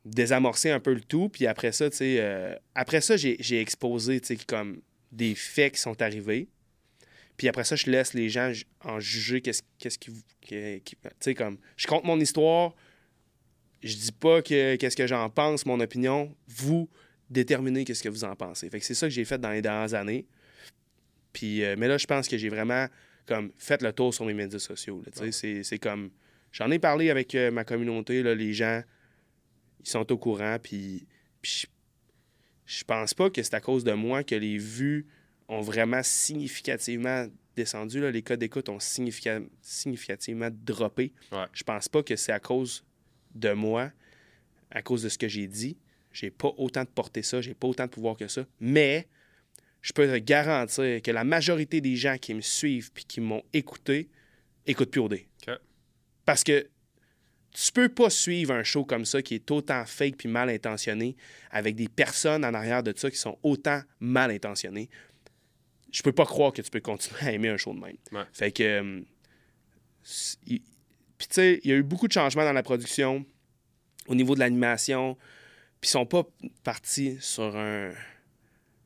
Désamorcer 0.04 0.70
un 0.70 0.80
peu 0.80 0.94
le 0.94 1.00
tout, 1.00 1.28
puis 1.28 1.46
après 1.46 1.72
ça, 1.72 1.90
tu 1.90 1.96
sais, 1.96 2.16
euh, 2.20 2.54
après 2.74 3.00
ça, 3.00 3.16
j'ai 3.16 3.36
j'ai 3.40 3.60
exposé, 3.60 4.20
tu 4.20 4.28
sais, 4.28 4.36
comme 4.46 4.80
des 5.12 5.34
faits 5.34 5.74
qui 5.74 5.80
sont 5.80 6.00
arrivés. 6.00 6.48
Puis 7.36 7.48
après 7.48 7.64
ça, 7.64 7.76
je 7.76 7.90
laisse 7.90 8.14
les 8.14 8.28
gens 8.28 8.52
en 8.84 9.00
juger 9.00 9.40
qu'est-ce 9.40 9.62
qu'est-ce 9.78 9.98
qui... 9.98 10.10
qui- 10.40 10.80
qui- 10.84 10.96
tu 10.96 11.08
sais, 11.20 11.34
comme, 11.34 11.58
je 11.76 11.86
compte 11.86 12.04
mon 12.04 12.18
histoire, 12.20 12.74
je 13.82 13.94
dis 13.96 14.12
pas 14.12 14.42
que 14.42 14.76
qu'est-ce 14.76 14.96
que 14.96 15.06
j'en 15.06 15.28
pense, 15.30 15.64
mon 15.66 15.78
opinion. 15.80 16.34
Vous 16.48 16.88
déterminez 17.30 17.84
qu'est-ce 17.84 18.02
que 18.02 18.08
vous 18.08 18.24
en 18.24 18.34
pensez. 18.36 18.68
Fait 18.70 18.78
que 18.80 18.84
c'est 18.84 18.94
ça 18.94 19.06
que 19.06 19.12
j'ai 19.12 19.24
fait 19.24 19.38
dans 19.38 19.50
les 19.50 19.62
dernières 19.62 19.94
années. 19.94 20.26
Puis, 21.32 21.62
euh, 21.62 21.76
mais 21.78 21.88
là, 21.88 21.98
je 21.98 22.06
pense 22.06 22.26
que 22.28 22.36
j'ai 22.38 22.48
vraiment 22.48 22.86
comme 23.26 23.52
fait 23.58 23.82
le 23.82 23.92
tour 23.92 24.12
sur 24.14 24.24
mes 24.24 24.34
médias 24.34 24.58
sociaux. 24.58 25.02
sais. 25.12 25.32
C'est- 25.32 25.62
C'est 25.62 25.78
comme... 25.78 26.10
J'en 26.50 26.70
ai 26.70 26.78
parlé 26.78 27.10
avec 27.10 27.34
euh, 27.34 27.50
ma 27.50 27.62
communauté, 27.64 28.22
là, 28.22 28.34
les 28.34 28.54
gens, 28.54 28.82
ils 29.84 29.88
sont 29.88 30.10
au 30.10 30.16
courant, 30.16 30.56
puis, 30.62 31.06
puis 31.42 31.66
je, 32.66 32.78
je 32.78 32.84
pense 32.84 33.12
pas 33.12 33.28
que 33.28 33.42
c'est 33.42 33.52
à 33.54 33.60
cause 33.60 33.84
de 33.84 33.92
moi 33.92 34.24
que 34.24 34.34
les 34.34 34.56
vues 34.56 35.06
ont 35.48 35.60
vraiment 35.60 36.02
significativement 36.02 37.26
descendu. 37.54 38.00
là. 38.00 38.10
Les 38.10 38.22
codes 38.22 38.40
d'écoute 38.40 38.70
ont 38.70 38.78
significa- 38.80 39.42
significativement 39.60 40.48
droppé. 40.50 41.12
Ouais. 41.32 41.44
Je 41.52 41.62
pense 41.64 41.86
pas 41.88 42.02
que 42.02 42.16
c'est 42.16 42.32
à 42.32 42.40
cause 42.40 42.82
de 43.38 43.52
moi, 43.52 43.90
à 44.70 44.82
cause 44.82 45.02
de 45.02 45.08
ce 45.08 45.18
que 45.18 45.28
j'ai 45.28 45.46
dit. 45.46 45.76
J'ai 46.12 46.30
pas 46.30 46.52
autant 46.56 46.82
de 46.82 46.88
porter 46.88 47.22
ça, 47.22 47.40
j'ai 47.40 47.54
pas 47.54 47.68
autant 47.68 47.84
de 47.84 47.90
pouvoir 47.90 48.16
que 48.16 48.28
ça. 48.28 48.44
Mais 48.60 49.08
je 49.82 49.92
peux 49.92 50.06
te 50.06 50.16
garantir 50.18 51.02
que 51.02 51.10
la 51.10 51.24
majorité 51.24 51.80
des 51.80 51.96
gens 51.96 52.16
qui 52.18 52.34
me 52.34 52.40
suivent 52.40 52.92
puis 52.92 53.04
qui 53.04 53.20
m'ont 53.20 53.42
écouté 53.52 54.08
écoutent 54.66 54.90
plus 54.90 55.00
OD. 55.00 55.20
OK. 55.46 55.54
Parce 56.24 56.44
que 56.44 56.68
tu 57.52 57.72
peux 57.72 57.88
pas 57.88 58.10
suivre 58.10 58.52
un 58.52 58.62
show 58.62 58.84
comme 58.84 59.04
ça 59.04 59.22
qui 59.22 59.34
est 59.34 59.50
autant 59.50 59.84
fake 59.86 60.16
puis 60.16 60.28
mal 60.28 60.50
intentionné 60.50 61.16
avec 61.50 61.74
des 61.74 61.88
personnes 61.88 62.44
en 62.44 62.54
arrière 62.54 62.82
de 62.82 62.92
ça 62.96 63.10
qui 63.10 63.16
sont 63.16 63.38
autant 63.42 63.80
mal 64.00 64.30
intentionnées. 64.30 64.90
Je 65.90 66.02
peux 66.02 66.12
pas 66.12 66.26
croire 66.26 66.52
que 66.52 66.60
tu 66.60 66.70
peux 66.70 66.80
continuer 66.80 67.20
à 67.22 67.32
aimer 67.32 67.48
un 67.48 67.56
show 67.56 67.72
de 67.72 67.80
même. 67.80 67.96
Ouais. 68.12 68.24
Fait 68.32 68.52
que. 68.52 69.04
Puis 71.18 71.28
tu 71.28 71.34
sais, 71.34 71.60
il 71.64 71.70
y 71.70 71.74
a 71.74 71.76
eu 71.76 71.82
beaucoup 71.82 72.06
de 72.06 72.12
changements 72.12 72.44
dans 72.44 72.52
la 72.52 72.62
production 72.62 73.26
au 74.06 74.14
niveau 74.14 74.34
de 74.34 74.40
l'animation. 74.40 75.16
Puis 75.80 75.88
ils 75.88 75.92
sont 75.92 76.06
pas 76.06 76.24
partis 76.62 77.18
sur 77.20 77.56
un 77.56 77.92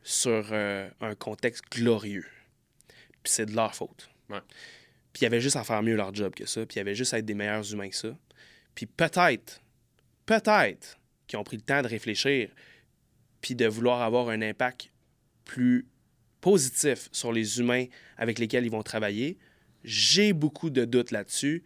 sur 0.02 0.48
euh, 0.50 0.90
un 1.00 1.14
contexte 1.14 1.64
glorieux. 1.70 2.26
Puis 3.22 3.32
c'est 3.32 3.46
de 3.46 3.54
leur 3.54 3.74
faute. 3.74 4.10
Ouais. 4.30 4.40
Puis 5.12 5.20
il 5.20 5.24
y 5.24 5.26
avait 5.26 5.40
juste 5.40 5.56
à 5.56 5.64
faire 5.64 5.82
mieux 5.82 5.94
leur 5.94 6.12
job 6.14 6.34
que 6.34 6.46
ça. 6.46 6.66
Puis 6.66 6.76
il 6.76 6.78
y 6.78 6.80
avait 6.80 6.94
juste 6.94 7.14
à 7.14 7.18
être 7.18 7.24
des 7.24 7.34
meilleurs 7.34 7.70
humains 7.72 7.88
que 7.88 7.96
ça. 7.96 8.16
Puis 8.74 8.86
peut-être, 8.86 9.60
peut-être 10.26 10.98
qu'ils 11.26 11.38
ont 11.38 11.44
pris 11.44 11.56
le 11.56 11.62
temps 11.62 11.82
de 11.82 11.88
réfléchir 11.88 12.50
puis 13.40 13.54
de 13.54 13.66
vouloir 13.66 14.02
avoir 14.02 14.28
un 14.28 14.40
impact 14.40 14.90
plus 15.44 15.86
positif 16.40 17.08
sur 17.12 17.32
les 17.32 17.60
humains 17.60 17.86
avec 18.16 18.38
lesquels 18.38 18.64
ils 18.64 18.70
vont 18.70 18.82
travailler. 18.82 19.38
J'ai 19.84 20.32
beaucoup 20.32 20.70
de 20.70 20.84
doutes 20.84 21.10
là-dessus. 21.10 21.62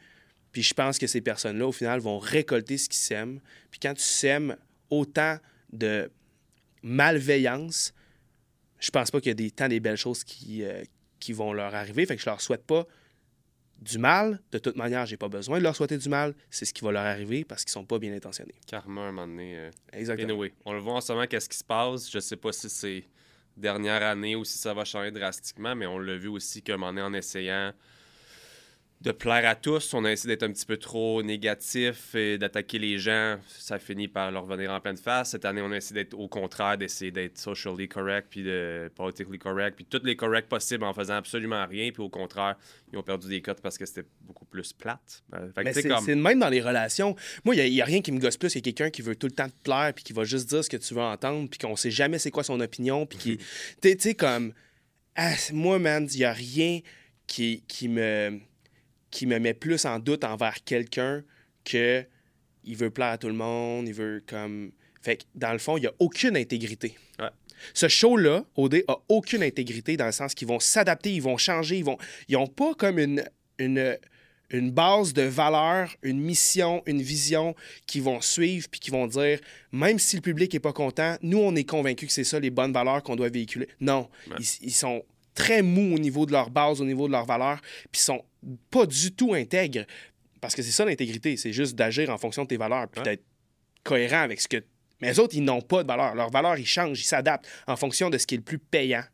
Puis 0.57 0.62
je 0.62 0.73
pense 0.73 0.97
que 0.99 1.07
ces 1.07 1.21
personnes-là, 1.21 1.66
au 1.66 1.73
final, 1.73 2.01
vont 2.01 2.19
récolter 2.19 2.79
ce 2.79 2.88
qu'ils 2.88 2.97
sèment. 2.97 3.40
Puis 3.71 3.79
quand 3.79 3.92
tu 3.92 4.03
sèmes 4.03 4.57
autant 4.88 5.37
de 5.71 6.11
malveillance, 6.83 7.92
je 8.79 8.90
pense 8.90 9.11
pas 9.11 9.21
qu'il 9.21 9.29
y 9.29 9.33
a 9.33 9.35
des, 9.35 9.51
tant 9.51 9.69
des 9.69 9.81
belles 9.81 9.99
choses 9.99 10.25
qui, 10.25 10.64
euh, 10.64 10.83
qui 11.21 11.35
vont 11.35 11.53
leur 11.53 11.75
arriver. 11.75 12.07
Fait 12.07 12.16
que 12.16 12.23
je 12.23 12.31
leur 12.31 12.40
souhaite 12.40 12.64
pas 12.64 12.87
du 13.83 13.99
mal. 13.99 14.40
De 14.51 14.57
toute 14.57 14.77
manière, 14.77 15.05
j'ai 15.05 15.19
pas 15.19 15.29
besoin 15.29 15.59
de 15.59 15.62
leur 15.62 15.77
souhaiter 15.77 15.99
du 15.99 16.09
mal. 16.09 16.35
C'est 16.49 16.64
ce 16.64 16.73
qui 16.73 16.83
va 16.83 16.90
leur 16.90 17.05
arriver 17.05 17.45
parce 17.45 17.62
qu'ils 17.62 17.73
sont 17.73 17.85
pas 17.85 17.99
bien 17.99 18.14
intentionnés. 18.14 18.55
Karma, 18.66 19.03
un 19.03 19.12
moment 19.12 19.29
donné. 19.29 19.59
euh, 19.59 19.71
Exactement. 19.92 20.31
Anyway, 20.31 20.55
on 20.64 20.73
le 20.73 20.79
voit 20.79 20.95
en 20.95 21.01
ce 21.03 21.12
moment, 21.12 21.27
qu'est-ce 21.27 21.51
qui 21.51 21.59
se 21.59 21.64
passe. 21.64 22.11
Je 22.11 22.19
sais 22.19 22.37
pas 22.37 22.53
si 22.53 22.71
c'est 22.71 23.05
dernière 23.59 24.03
année 24.03 24.37
ou 24.37 24.45
si 24.47 24.57
ça 24.57 24.73
va 24.73 24.87
changer 24.87 25.11
drastiquement, 25.11 25.75
mais 25.77 25.85
on 25.85 25.99
l'a 25.99 26.16
vu 26.16 26.29
aussi 26.29 26.62
qu'à 26.62 26.73
un 26.73 26.77
moment 26.79 26.95
donné, 26.95 27.03
en 27.03 27.12
essayant 27.12 27.75
de 29.03 29.13
plaire 29.13 29.49
à 29.49 29.55
tous, 29.55 29.93
on 29.93 30.05
a 30.07 30.13
essayé 30.13 30.35
d'être 30.35 30.43
un 30.43 30.53
petit 30.53 30.65
peu 30.65 30.79
trop 30.79 31.23
négatif 31.23 32.15
et 32.15 32.39
d'attaquer 32.39 32.79
les 32.79 32.99
gens. 32.99 33.39
Ça 33.47 33.79
finit 33.79 34.09
par 34.09 34.31
leur 34.31 34.47
venir 34.47 34.71
en 34.71 34.81
pleine 34.81 34.97
face. 34.97 35.31
Cette 35.31 35.45
année, 35.45 35.61
on 35.61 35.71
a 35.71 35.77
essayé 35.77 36.03
d'être 36.03 36.15
au 36.15 36.29
contraire, 36.29 36.79
d'essayer 36.79 37.11
d'être 37.11 37.37
socially 37.37 37.89
correct, 37.89 38.29
puis 38.31 38.43
de 38.43 38.91
politically 38.95 39.39
correct, 39.39 39.77
puis 39.77 39.85
toutes 39.85 40.05
les 40.05 40.17
corrects 40.17 40.49
possibles 40.49 40.85
en 40.85 40.95
faisant 40.95 41.15
absolument 41.15 41.67
rien. 41.67 41.91
Puis 41.93 42.03
au 42.03 42.09
contraire, 42.09 42.57
ils 42.91 42.99
ont 42.99 43.03
perdu 43.03 43.29
des 43.29 43.43
cotes 43.43 43.61
parce 43.61 43.77
que 43.77 43.85
c'était 43.85 44.09
beaucoup 44.23 44.47
plus 44.47 44.73
plate. 44.73 45.23
Euh, 45.35 45.51
c'est 45.73 45.87
comme... 45.87 46.07
même 46.15 46.39
dans 46.39 46.49
les 46.49 46.63
relations. 46.63 47.15
Moi, 47.45 47.55
il 47.55 47.71
n'y 47.71 47.83
a, 47.83 47.85
rien 47.85 48.01
qui 48.01 48.13
me 48.13 48.19
gosse 48.19 48.39
plus. 48.39 48.55
Il 48.55 48.57
y 48.57 48.59
a 48.59 48.63
quelqu'un 48.63 48.91
qui 48.91 49.03
veut 49.03 49.15
tout 49.15 49.27
le 49.27 49.35
temps 49.35 49.49
te 49.49 49.63
plaire, 49.63 49.93
puis 49.95 50.05
qui 50.05 50.15
va 50.15 50.25
juste 50.25 50.49
dire 50.49 50.65
ce 50.65 50.71
que 50.71 50.79
tu 50.79 50.95
veux 50.95 51.03
entendre, 51.03 51.49
puis 51.51 51.59
qu'on 51.59 51.77
sait 51.77 51.91
jamais 51.91 52.19
c'est 52.19 52.31
quoi 52.31 52.45
son 52.45 52.61
opinion, 52.61 53.05
puis 53.05 53.19
qui. 53.19 53.39
Sais- 53.83 53.95
tu 53.97 54.03
sais, 54.03 54.15
comme. 54.15 54.55
ah, 55.17 55.35
moi, 55.53 55.79
man, 55.79 56.09
il 56.11 56.17
n'y 56.17 56.25
a 56.25 56.33
rien 56.33 56.81
qui, 57.27 57.63
qui, 57.69 57.89
me, 57.89 58.41
qui 59.17 59.27
me 59.27 59.39
met 59.39 59.55
plus 59.55 59.87
en 59.87 59.99
doute 59.99 60.25
envers 60.25 60.63
quelqu'un 60.63 61.23
que 61.65 62.05
il 62.65 62.77
veut 62.77 62.91
plaire 62.91 63.13
à 63.13 63.17
tout 63.19 63.29
le 63.29 63.33
monde, 63.35 63.89
il 63.89 63.95
veut 63.95 64.23
comme. 64.29 64.73
Fait 65.01 65.17
que, 65.17 65.23
dans 65.35 65.53
le 65.53 65.59
fond, 65.59 65.79
il 65.79 65.83
n'y 65.83 65.87
a 65.87 65.95
aucune 66.01 66.37
intégrité. 66.37 66.99
Ouais. 67.19 67.31
Ce 67.73 67.89
show-là, 67.89 68.45
OD, 68.57 68.85
a 68.89 68.97
aucune 69.09 69.43
intégrité 69.43 69.97
dans 69.97 70.05
le 70.05 70.13
sens 70.13 70.35
qu'ils 70.35 70.49
vont 70.49 70.61
s'adapter, 70.61 71.15
ils 71.15 71.23
vont 71.23 71.39
changer, 71.39 71.79
ils 71.79 71.85
vont. 71.85 71.97
Ils 72.29 72.35
n'ont 72.35 72.47
pas 72.47 72.75
comme 72.75 72.99
une, 72.99 73.25
une, 73.59 73.97
une 74.51 74.71
base 74.71 75.15
de 75.15 75.23
valeurs, 75.23 75.97
une 76.03 76.21
mission, 76.21 76.83
une 76.85 77.01
vision 77.01 77.55
qui 77.87 78.01
vont 78.01 78.21
suivre 78.21 78.69
puis 78.71 78.81
qui 78.81 78.91
vont 78.91 79.07
dire, 79.07 79.41
même 79.73 79.99
si 79.99 80.17
le 80.17 80.23
public 80.23 80.53
n'est 80.53 80.61
pas 80.61 80.75
content, 80.75 81.17
nous, 81.23 81.39
on 81.39 81.57
est 81.57 81.65
convaincus 81.65 82.09
que 82.09 82.13
c'est 82.13 82.25
ça 82.25 82.39
les 82.39 82.51
bonnes 82.51 82.73
valeurs 82.75 83.03
qu'on 83.03 83.17
doit 83.17 83.31
véhiculer. 83.31 83.69
Non, 83.81 84.11
Ouais. 84.29 84.37
ils, 84.41 84.67
ils 84.67 84.75
sont 84.75 85.03
très 85.35 85.63
mous 85.63 85.95
au 85.95 85.99
niveau 85.99 86.27
de 86.27 86.33
leur 86.33 86.51
base, 86.51 86.81
au 86.81 86.85
niveau 86.85 87.07
de 87.07 87.13
leurs 87.13 87.27
valeurs, 87.27 87.61
puis 87.93 88.01
ils 88.01 88.05
sont 88.05 88.23
pas 88.71 88.87
du 88.87 89.13
tout 89.13 89.35
intègres. 89.35 89.85
Parce 90.41 90.55
que 90.55 90.63
c'est 90.63 90.71
ça 90.71 90.85
l'intégrité, 90.85 91.37
c'est 91.37 91.53
juste 91.53 91.75
d'agir 91.75 92.11
en 92.11 92.19
fonction 92.19 92.45
de 92.45 92.49
tes 92.49 92.57
valeurs, 92.57 92.89
puis 92.89 93.03
d'être 93.03 93.25
cohérent 93.83 94.21
avec 94.21 94.41
ce 94.41 94.49
que... 94.49 94.63
Mais 95.01 95.09
les 95.09 95.19
autres, 95.19 95.35
ils 95.35 95.45
n'ont 95.45 95.61
pas 95.61 95.83
de 95.83 95.89
valeurs. 95.89 96.15
Leurs 96.15 96.31
valeurs, 96.31 96.59
ils 96.59 96.67
changent, 96.67 97.01
ils 97.01 97.05
s'adaptent 97.05 97.47
en 97.67 97.77
fonction 97.77 98.11
de 98.11 98.19
ce 98.19 98.27
qui 98.27 98.35
est 98.35 98.39
le 98.39 98.45
plus 98.45 98.59
payant. 98.59 99.05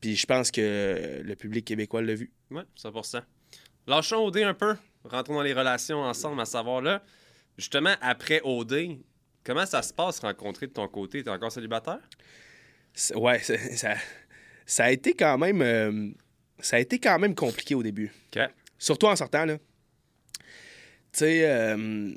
Puis 0.00 0.16
je 0.16 0.26
pense 0.26 0.50
que 0.50 1.22
le 1.24 1.34
public 1.34 1.64
québécois 1.64 2.02
l'a 2.02 2.14
vu. 2.14 2.30
Ouais, 2.50 2.64
100%. 2.78 3.22
Lâchons 3.86 4.24
OD 4.26 4.38
un 4.38 4.54
peu. 4.54 4.76
Rentrons 5.04 5.34
dans 5.34 5.42
les 5.42 5.52
relations 5.52 6.00
ensemble, 6.00 6.40
à 6.40 6.44
savoir 6.44 6.82
là. 6.82 7.02
Justement, 7.56 7.94
après 8.00 8.40
OD, 8.44 8.98
comment 9.44 9.66
ça 9.66 9.82
se 9.82 9.92
passe 9.92 10.18
rencontrer 10.18 10.66
de 10.66 10.72
ton 10.72 10.88
côté? 10.88 11.22
T'es 11.22 11.30
encore 11.30 11.52
célibataire? 11.52 12.00
Ouais, 13.14 13.38
ça, 13.40 13.94
ça 14.66 14.84
a 14.84 14.90
été 14.90 15.14
quand 15.14 15.38
même... 15.38 15.62
euh, 15.62 16.10
ça 16.58 16.76
a 16.76 16.80
été 16.80 16.98
quand 16.98 17.18
même 17.18 17.34
compliqué 17.34 17.74
au 17.74 17.82
début. 17.82 18.12
OK. 18.34 18.42
Surtout 18.78 19.06
en 19.06 19.16
sortant, 19.16 19.44
là. 19.44 19.58
Tu 21.12 21.20
sais, 21.20 21.48
euh, 21.48 22.12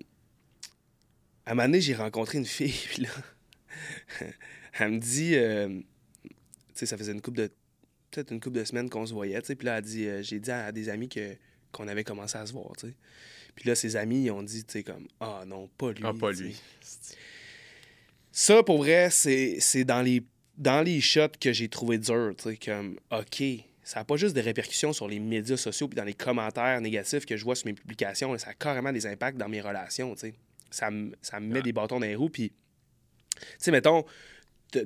à 1.46 1.52
un 1.52 1.54
moment 1.54 1.68
donné, 1.68 1.82
j'ai 1.82 1.96
rencontré 1.96 2.38
une 2.38 2.46
fille, 2.46 2.74
puis 2.90 3.04
là, 3.04 3.10
elle 4.80 4.92
me 4.92 5.00
dit, 5.00 5.36
euh, 5.36 5.80
tu 6.24 6.32
sais, 6.74 6.86
ça 6.86 6.98
faisait 6.98 7.12
une 7.12 7.22
couple 7.22 7.38
de, 7.38 7.52
peut-être 8.12 8.32
une 8.32 8.40
couple 8.40 8.58
de 8.58 8.64
semaines 8.64 8.90
qu'on 8.90 9.06
se 9.06 9.14
voyait, 9.14 9.40
tu 9.42 9.48
sais, 9.48 9.56
puis 9.56 9.66
là, 9.66 9.78
elle 9.78 9.84
dit, 9.84 10.08
euh, 10.08 10.22
j'ai 10.24 10.40
dit 10.40 10.52
à 10.52 10.72
des 10.72 10.90
amis 10.90 11.10
que, 11.10 11.36
qu'on 11.72 11.88
avait 11.88 12.04
commencé 12.04 12.38
à 12.38 12.46
se 12.46 12.54
voir, 12.54 12.72
tu 12.78 12.88
sais. 12.88 12.94
Puis 13.56 13.68
là, 13.68 13.76
ses 13.76 13.96
amis, 13.96 14.26
ils 14.26 14.32
ont 14.32 14.44
dit, 14.44 14.64
tu 14.64 14.74
sais, 14.74 14.84
comme, 14.84 15.08
ah 15.20 15.44
non, 15.48 15.68
pas 15.78 15.92
lui. 15.92 16.04
Ah, 16.04 16.14
pas 16.14 16.32
lui. 16.32 16.56
Ça, 18.32 18.62
pour 18.62 18.78
vrai, 18.78 19.10
c'est 19.10 19.60
c'est 19.60 19.84
dans 19.84 20.04
les, 20.04 20.24
dans 20.58 20.84
les 20.84 21.02
shots 21.02 21.40
que 21.40 21.52
j'ai 21.54 21.68
trouvé 21.68 21.98
dur. 21.98 22.34
tu 22.38 22.52
sais, 22.52 22.58
Comme, 22.58 23.00
OK, 23.12 23.44
ça 23.88 24.02
n'a 24.02 24.04
pas 24.04 24.18
juste 24.18 24.36
des 24.36 24.42
répercussions 24.42 24.92
sur 24.92 25.08
les 25.08 25.20
médias 25.20 25.56
sociaux 25.56 25.88
puis 25.88 25.96
dans 25.96 26.04
les 26.04 26.14
commentaires 26.14 26.82
négatifs 26.82 27.26
que 27.26 27.38
je 27.38 27.44
vois 27.46 27.56
sur 27.56 27.68
mes 27.68 27.74
publications. 27.74 28.34
là, 28.34 28.38
ça 28.38 28.50
a 28.50 28.54
carrément 28.54 28.92
des 28.92 29.06
impacts 29.08 29.38
dans 29.38 29.48
mes 29.48 29.62
relations. 29.62 30.14
tu 30.16 30.20
sais. 30.20 30.34
Ça 30.70 30.92
me 30.92 31.14
ça 31.22 31.40
met 31.40 31.56
Ouais. 31.56 31.62
des 31.62 31.72
bâtons 31.72 32.00
dans 32.00 32.06
les 32.06 32.16
roues. 32.16 32.30
Puis, 32.30 32.50
tu 32.50 33.46
sais, 33.60 33.72
mettons, 33.72 34.04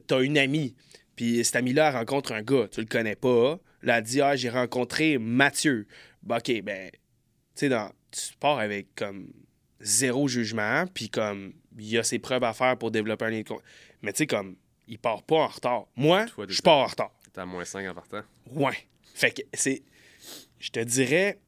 t'as 0.06 0.22
une 0.22 0.38
amie, 0.38 0.76
puis 1.16 1.44
cette 1.44 1.56
amie-là 1.56 1.92
rencontre 1.92 2.32
un 2.34 2.44
gars, 2.44 2.68
tu 2.72 2.80
le 2.82 2.86
connais 2.86 3.16
pas. 3.16 3.60
Là, 3.82 3.98
elle 3.98 4.04
dit, 4.04 4.22
ah, 4.22 4.36
j'ai 4.36 4.50
rencontré 4.50 5.18
Mathieu. 5.18 5.88
Ben, 6.22 6.38
OK, 6.38 6.62
ben, 6.62 6.92
tu 6.92 7.00
sais, 7.56 7.70
dans- 7.70 7.92
tu 8.12 8.34
pars 8.40 8.60
avec 8.60 8.94
comme 8.94 9.32
zéro 9.80 10.28
jugement, 10.28 10.86
puis 10.94 11.10
comme 11.10 11.54
il 11.80 11.88
y 11.90 11.98
a 11.98 12.04
ses 12.04 12.20
preuves 12.20 12.44
à 12.44 12.54
faire 12.54 12.78
pour 12.78 12.92
développer 12.92 13.26
un 13.26 13.30
lien 13.32 13.42
de 13.42 13.46
Mais 14.04 14.14
tu 14.14 14.20
sais, 14.20 14.28
comme, 14.28 14.56
il 14.88 15.00
part 15.00 15.24
pas 15.24 15.38
en 15.38 15.48
retard. 15.48 15.88
Moi, 15.96 16.28
je 16.48 16.62
pars 16.62 16.78
en 16.78 16.86
retard. 16.86 17.12
T'es 17.34 17.40
à 17.42 17.46
moins 17.48 17.66
5 17.66 17.88
en 17.90 17.96
partant. 17.96 18.22
Ouais. 18.52 18.76
Fait 19.22 19.32
que 19.32 19.42
c'est. 19.54 19.84
Je 20.60 20.72
te 20.72 20.80
dirais. 20.80 21.40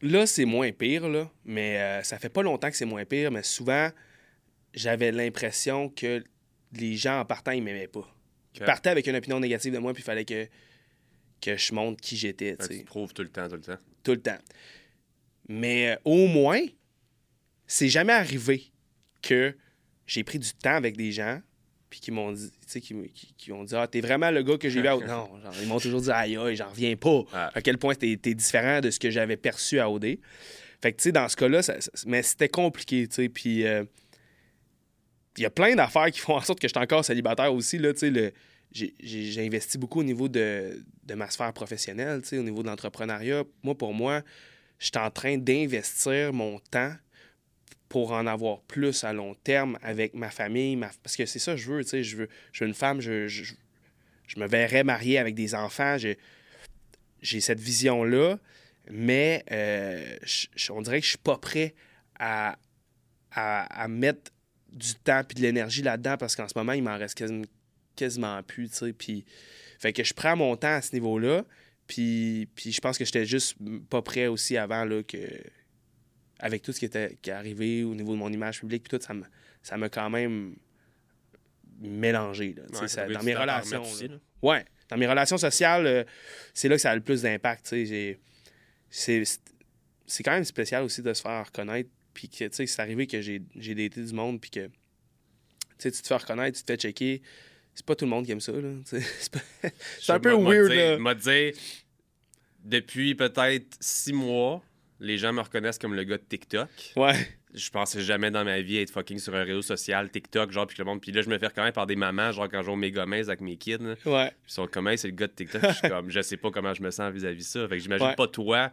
Là, 0.00 0.26
c'est 0.26 0.44
moins 0.44 0.72
pire, 0.72 1.08
là. 1.08 1.30
Mais 1.44 1.78
euh, 1.78 2.02
ça 2.02 2.18
fait 2.18 2.28
pas 2.28 2.42
longtemps 2.42 2.68
que 2.70 2.76
c'est 2.76 2.84
moins 2.84 3.04
pire, 3.04 3.30
mais 3.30 3.44
souvent, 3.44 3.88
j'avais 4.74 5.12
l'impression 5.12 5.88
que 5.88 6.24
les 6.72 6.96
gens 6.96 7.20
en 7.20 7.24
partant, 7.24 7.52
ils 7.52 7.62
m'aimaient 7.62 7.86
pas. 7.86 8.06
Ils 8.56 8.62
partaient 8.64 8.90
avec 8.90 9.06
une 9.06 9.14
opinion 9.16 9.38
négative 9.38 9.72
de 9.72 9.78
moi, 9.78 9.94
puis 9.94 10.02
il 10.02 10.04
fallait 10.04 10.24
que, 10.24 10.48
que 11.40 11.56
je 11.56 11.72
montre 11.72 12.00
qui 12.00 12.16
j'étais, 12.16 12.56
Ouais, 12.60 12.68
tu 12.68 12.80
te 12.80 12.84
prouves 12.86 13.14
tout 13.14 13.22
le 13.22 13.30
temps, 13.30 13.48
tout 13.48 13.54
le 13.54 13.62
temps. 13.62 13.78
tout 14.02 14.10
le 14.12 14.20
temps. 14.20 14.38
Mais 15.48 15.92
euh, 15.92 15.96
au 16.04 16.26
moins, 16.26 16.60
c'est 17.66 17.88
jamais 17.88 18.12
arrivé 18.12 18.72
que 19.22 19.56
j'ai 20.06 20.24
pris 20.24 20.38
du 20.40 20.52
temps 20.52 20.74
avec 20.74 20.96
des 20.96 21.12
gens, 21.12 21.40
puis 21.94 22.00
qui 22.00 22.10
m'ont 22.10 22.32
dit, 22.32 22.50
tu 22.50 22.56
sais, 22.66 22.80
qui, 22.80 22.92
qui, 23.14 23.34
qui 23.38 23.52
ont 23.52 23.62
dit, 23.62 23.72
ah, 23.76 23.86
t'es 23.86 24.00
vraiment 24.00 24.32
le 24.32 24.42
gars 24.42 24.58
que 24.58 24.68
j'ai 24.68 24.80
vu 24.82 24.88
à 24.88 24.96
OD. 24.96 25.04
Non, 25.06 25.28
genre, 25.40 25.54
ils 25.62 25.68
m'ont 25.68 25.78
toujours 25.78 26.00
dit, 26.00 26.10
aïe, 26.10 26.36
aïe, 26.36 26.56
j'en 26.56 26.68
reviens 26.68 26.96
pas. 26.96 27.22
Ah. 27.32 27.52
À 27.54 27.62
quel 27.62 27.78
point 27.78 27.94
t'es 27.94 28.16
différent 28.16 28.80
de 28.80 28.90
ce 28.90 28.98
que 28.98 29.10
j'avais 29.10 29.36
perçu 29.36 29.78
à 29.78 29.88
OD. 29.88 30.18
Fait 30.82 30.90
que, 30.90 30.96
tu 30.96 31.02
sais, 31.04 31.12
dans 31.12 31.28
ce 31.28 31.36
cas-là, 31.36 31.62
ça- 31.62 31.80
ça- 31.80 31.90
mais 32.06 32.24
c'était 32.24 32.48
compliqué, 32.48 33.06
tu 33.06 33.14
sais, 33.14 33.28
puis 33.28 33.64
euh, 33.64 33.84
il 35.36 35.44
y 35.44 35.46
a 35.46 35.50
plein 35.50 35.76
d'affaires 35.76 36.10
qui 36.10 36.18
font 36.18 36.34
en 36.34 36.40
sorte 36.40 36.58
que 36.58 36.66
je 36.66 36.72
suis 36.72 36.82
encore 36.82 37.04
célibataire 37.04 37.54
aussi, 37.54 37.78
là, 37.78 37.92
tu 37.92 38.00
sais, 38.00 38.10
le- 38.10 38.32
j'ai- 38.72 39.46
investi 39.46 39.78
beaucoup 39.78 40.00
au 40.00 40.04
niveau 40.04 40.28
de, 40.28 40.84
de 41.04 41.14
ma 41.14 41.30
sphère 41.30 41.52
professionnelle, 41.52 42.22
tu 42.22 42.30
sais, 42.30 42.38
au 42.38 42.42
niveau 42.42 42.62
de 42.64 42.68
l'entrepreneuriat. 42.68 43.44
Moi, 43.62 43.76
pour 43.78 43.94
moi, 43.94 44.22
je 44.80 44.86
suis 44.86 44.98
en 44.98 45.12
train 45.12 45.38
d'investir 45.38 46.32
mon 46.32 46.58
temps 46.72 46.92
pour 47.94 48.10
en 48.10 48.26
avoir 48.26 48.60
plus 48.62 49.04
à 49.04 49.12
long 49.12 49.36
terme 49.36 49.78
avec 49.80 50.14
ma 50.14 50.28
famille, 50.28 50.76
parce 51.04 51.16
que 51.16 51.26
c'est 51.26 51.38
ça 51.38 51.52
que 51.52 51.58
je 51.58 51.70
veux, 51.70 51.84
tu 51.84 52.02
je 52.02 52.16
veux, 52.16 52.28
une 52.60 52.74
femme, 52.74 53.00
je, 53.00 53.54
me 54.36 54.48
verrais 54.48 54.82
mariée 54.82 55.16
avec 55.16 55.36
des 55.36 55.54
enfants, 55.54 55.96
j'ai 55.96 57.40
cette 57.40 57.60
vision-là, 57.60 58.40
mais 58.90 59.44
euh, 59.52 60.16
on 60.70 60.82
dirait 60.82 60.98
que 60.98 61.04
je 61.04 61.10
suis 61.10 61.18
pas 61.18 61.38
prêt 61.38 61.72
à, 62.18 62.56
mettre 63.88 64.32
du 64.72 64.96
temps 64.96 65.22
puis 65.22 65.36
de 65.36 65.42
l'énergie 65.42 65.82
là-dedans 65.82 66.16
parce 66.18 66.34
qu'en 66.34 66.48
ce 66.48 66.58
moment, 66.58 66.72
il 66.72 66.82
m'en 66.82 66.98
reste 66.98 67.16
quasiment, 67.16 67.44
quasiment 67.94 68.42
plus, 68.42 68.70
tu 68.70 68.76
sais, 68.76 68.92
puis 68.92 69.24
fait 69.78 69.92
que 69.92 70.02
je 70.02 70.14
prends 70.14 70.34
mon 70.34 70.56
temps 70.56 70.74
à 70.74 70.82
ce 70.82 70.92
niveau-là, 70.94 71.44
puis, 71.86 72.48
puis 72.56 72.72
je 72.72 72.80
pense 72.80 72.98
que 72.98 73.04
j'étais 73.04 73.24
juste 73.24 73.56
pas 73.88 74.02
prêt 74.02 74.26
aussi 74.26 74.56
avant, 74.56 74.84
là, 74.84 75.04
que 75.04 75.18
avec 76.38 76.62
tout 76.62 76.72
ce 76.72 76.78
qui, 76.80 76.84
était, 76.86 77.16
qui 77.22 77.30
est 77.30 77.34
arrivé 77.34 77.84
au 77.84 77.94
niveau 77.94 78.12
de 78.12 78.18
mon 78.18 78.32
image 78.32 78.60
publique, 78.60 78.82
puis 78.88 78.98
tout, 78.98 79.04
ça 79.04 79.14
me- 79.14 79.24
ça 79.62 79.76
m'a 79.76 79.88
quand 79.88 80.10
même 80.10 80.54
mélangé, 81.80 82.54
là, 82.56 82.62
Ouais, 82.80 82.88
ça- 82.88 83.06
dans 83.08 83.22
mes 83.22 83.34
relations. 83.34 83.82
aussi, 83.82 84.08
là. 84.08 84.16
Ouais, 84.42 84.64
dans 84.88 84.96
mes 84.96 85.06
relations 85.06 85.38
sociales, 85.38 85.86
euh, 85.86 86.04
c'est 86.52 86.68
là 86.68 86.76
que 86.76 86.82
ça 86.82 86.90
a 86.90 86.94
le 86.94 87.00
plus 87.00 87.22
d'impact. 87.22 87.66
C'est 87.70 88.18
quand 90.22 90.32
même 90.32 90.44
spécial 90.44 90.84
aussi 90.84 91.02
de 91.02 91.12
se 91.14 91.22
faire 91.22 91.46
reconnaître. 91.46 91.88
Puis 92.12 92.28
que, 92.28 92.44
c'est 92.52 92.80
arrivé 92.80 93.06
que 93.08 93.20
j'ai 93.20 93.40
daté 93.40 94.02
du 94.04 94.12
monde, 94.12 94.40
puis 94.40 94.50
que, 94.50 94.66
tu 94.66 94.72
sais, 95.78 95.90
tu 95.90 96.00
te 96.02 96.06
fais 96.06 96.14
reconnaître, 96.16 96.56
tu 96.58 96.64
te 96.64 96.72
fais 96.72 96.78
checker. 96.78 97.22
C'est 97.74 97.84
pas 97.84 97.96
tout 97.96 98.04
le 98.04 98.10
monde 98.10 98.24
qui 98.24 98.30
aime 98.30 98.40
ça. 98.40 98.52
C'est 100.00 100.12
un 100.12 100.20
peu 100.20 100.36
m'a- 100.36 100.38
m'a 100.38 100.48
weird, 100.50 101.00
m'a 101.00 101.14
dit, 101.16 101.50
depuis 102.64 103.16
peut-être 103.16 103.76
six 103.80 104.12
mois, 104.12 104.62
les 105.04 105.18
gens 105.18 105.32
me 105.32 105.40
reconnaissent 105.40 105.78
comme 105.78 105.94
le 105.94 106.02
gars 106.04 106.18
de 106.18 106.22
TikTok. 106.28 106.68
Ouais. 106.96 107.14
Je 107.52 107.70
pensais 107.70 108.00
jamais 108.00 108.30
dans 108.32 108.44
ma 108.44 108.60
vie 108.60 108.78
être 108.78 108.90
fucking 108.90 109.18
sur 109.18 109.34
un 109.36 109.44
réseau 109.44 109.62
social, 109.62 110.10
TikTok, 110.10 110.50
genre, 110.50 110.66
puis 110.66 110.76
le 110.78 110.84
monde. 110.84 111.00
Puis 111.00 111.12
là, 111.12 111.22
je 111.22 111.28
me 111.30 111.38
fais 111.38 111.46
reconnaître 111.46 111.74
par 111.74 111.86
des 111.86 111.94
mamans, 111.94 112.32
genre, 112.32 112.48
quand 112.48 112.62
je 112.62 112.66
joue 112.66 112.74
Maze 113.06 113.28
avec 113.28 113.40
mes 113.40 113.56
kids. 113.56 113.78
là. 113.78 113.94
Ouais. 114.06 114.32
Ils 114.48 114.52
sont 114.52 114.66
comme, 114.66 114.88
Hey, 114.88 114.98
c'est 114.98 115.06
le 115.08 115.14
gars 115.14 115.28
de 115.28 115.32
TikTok. 115.32 115.62
je 115.68 115.72
suis 115.74 115.88
comme, 115.88 116.10
je 116.10 116.20
sais 116.20 116.36
pas 116.36 116.50
comment 116.50 116.74
je 116.74 116.82
me 116.82 116.90
sens 116.90 117.12
vis-à-vis 117.12 117.38
de 117.44 117.48
ça. 117.48 117.68
Fait 117.68 117.76
que 117.76 117.82
j'imagine 117.82 118.06
Ouais. 118.08 118.14
pas 118.16 118.26
toi, 118.26 118.72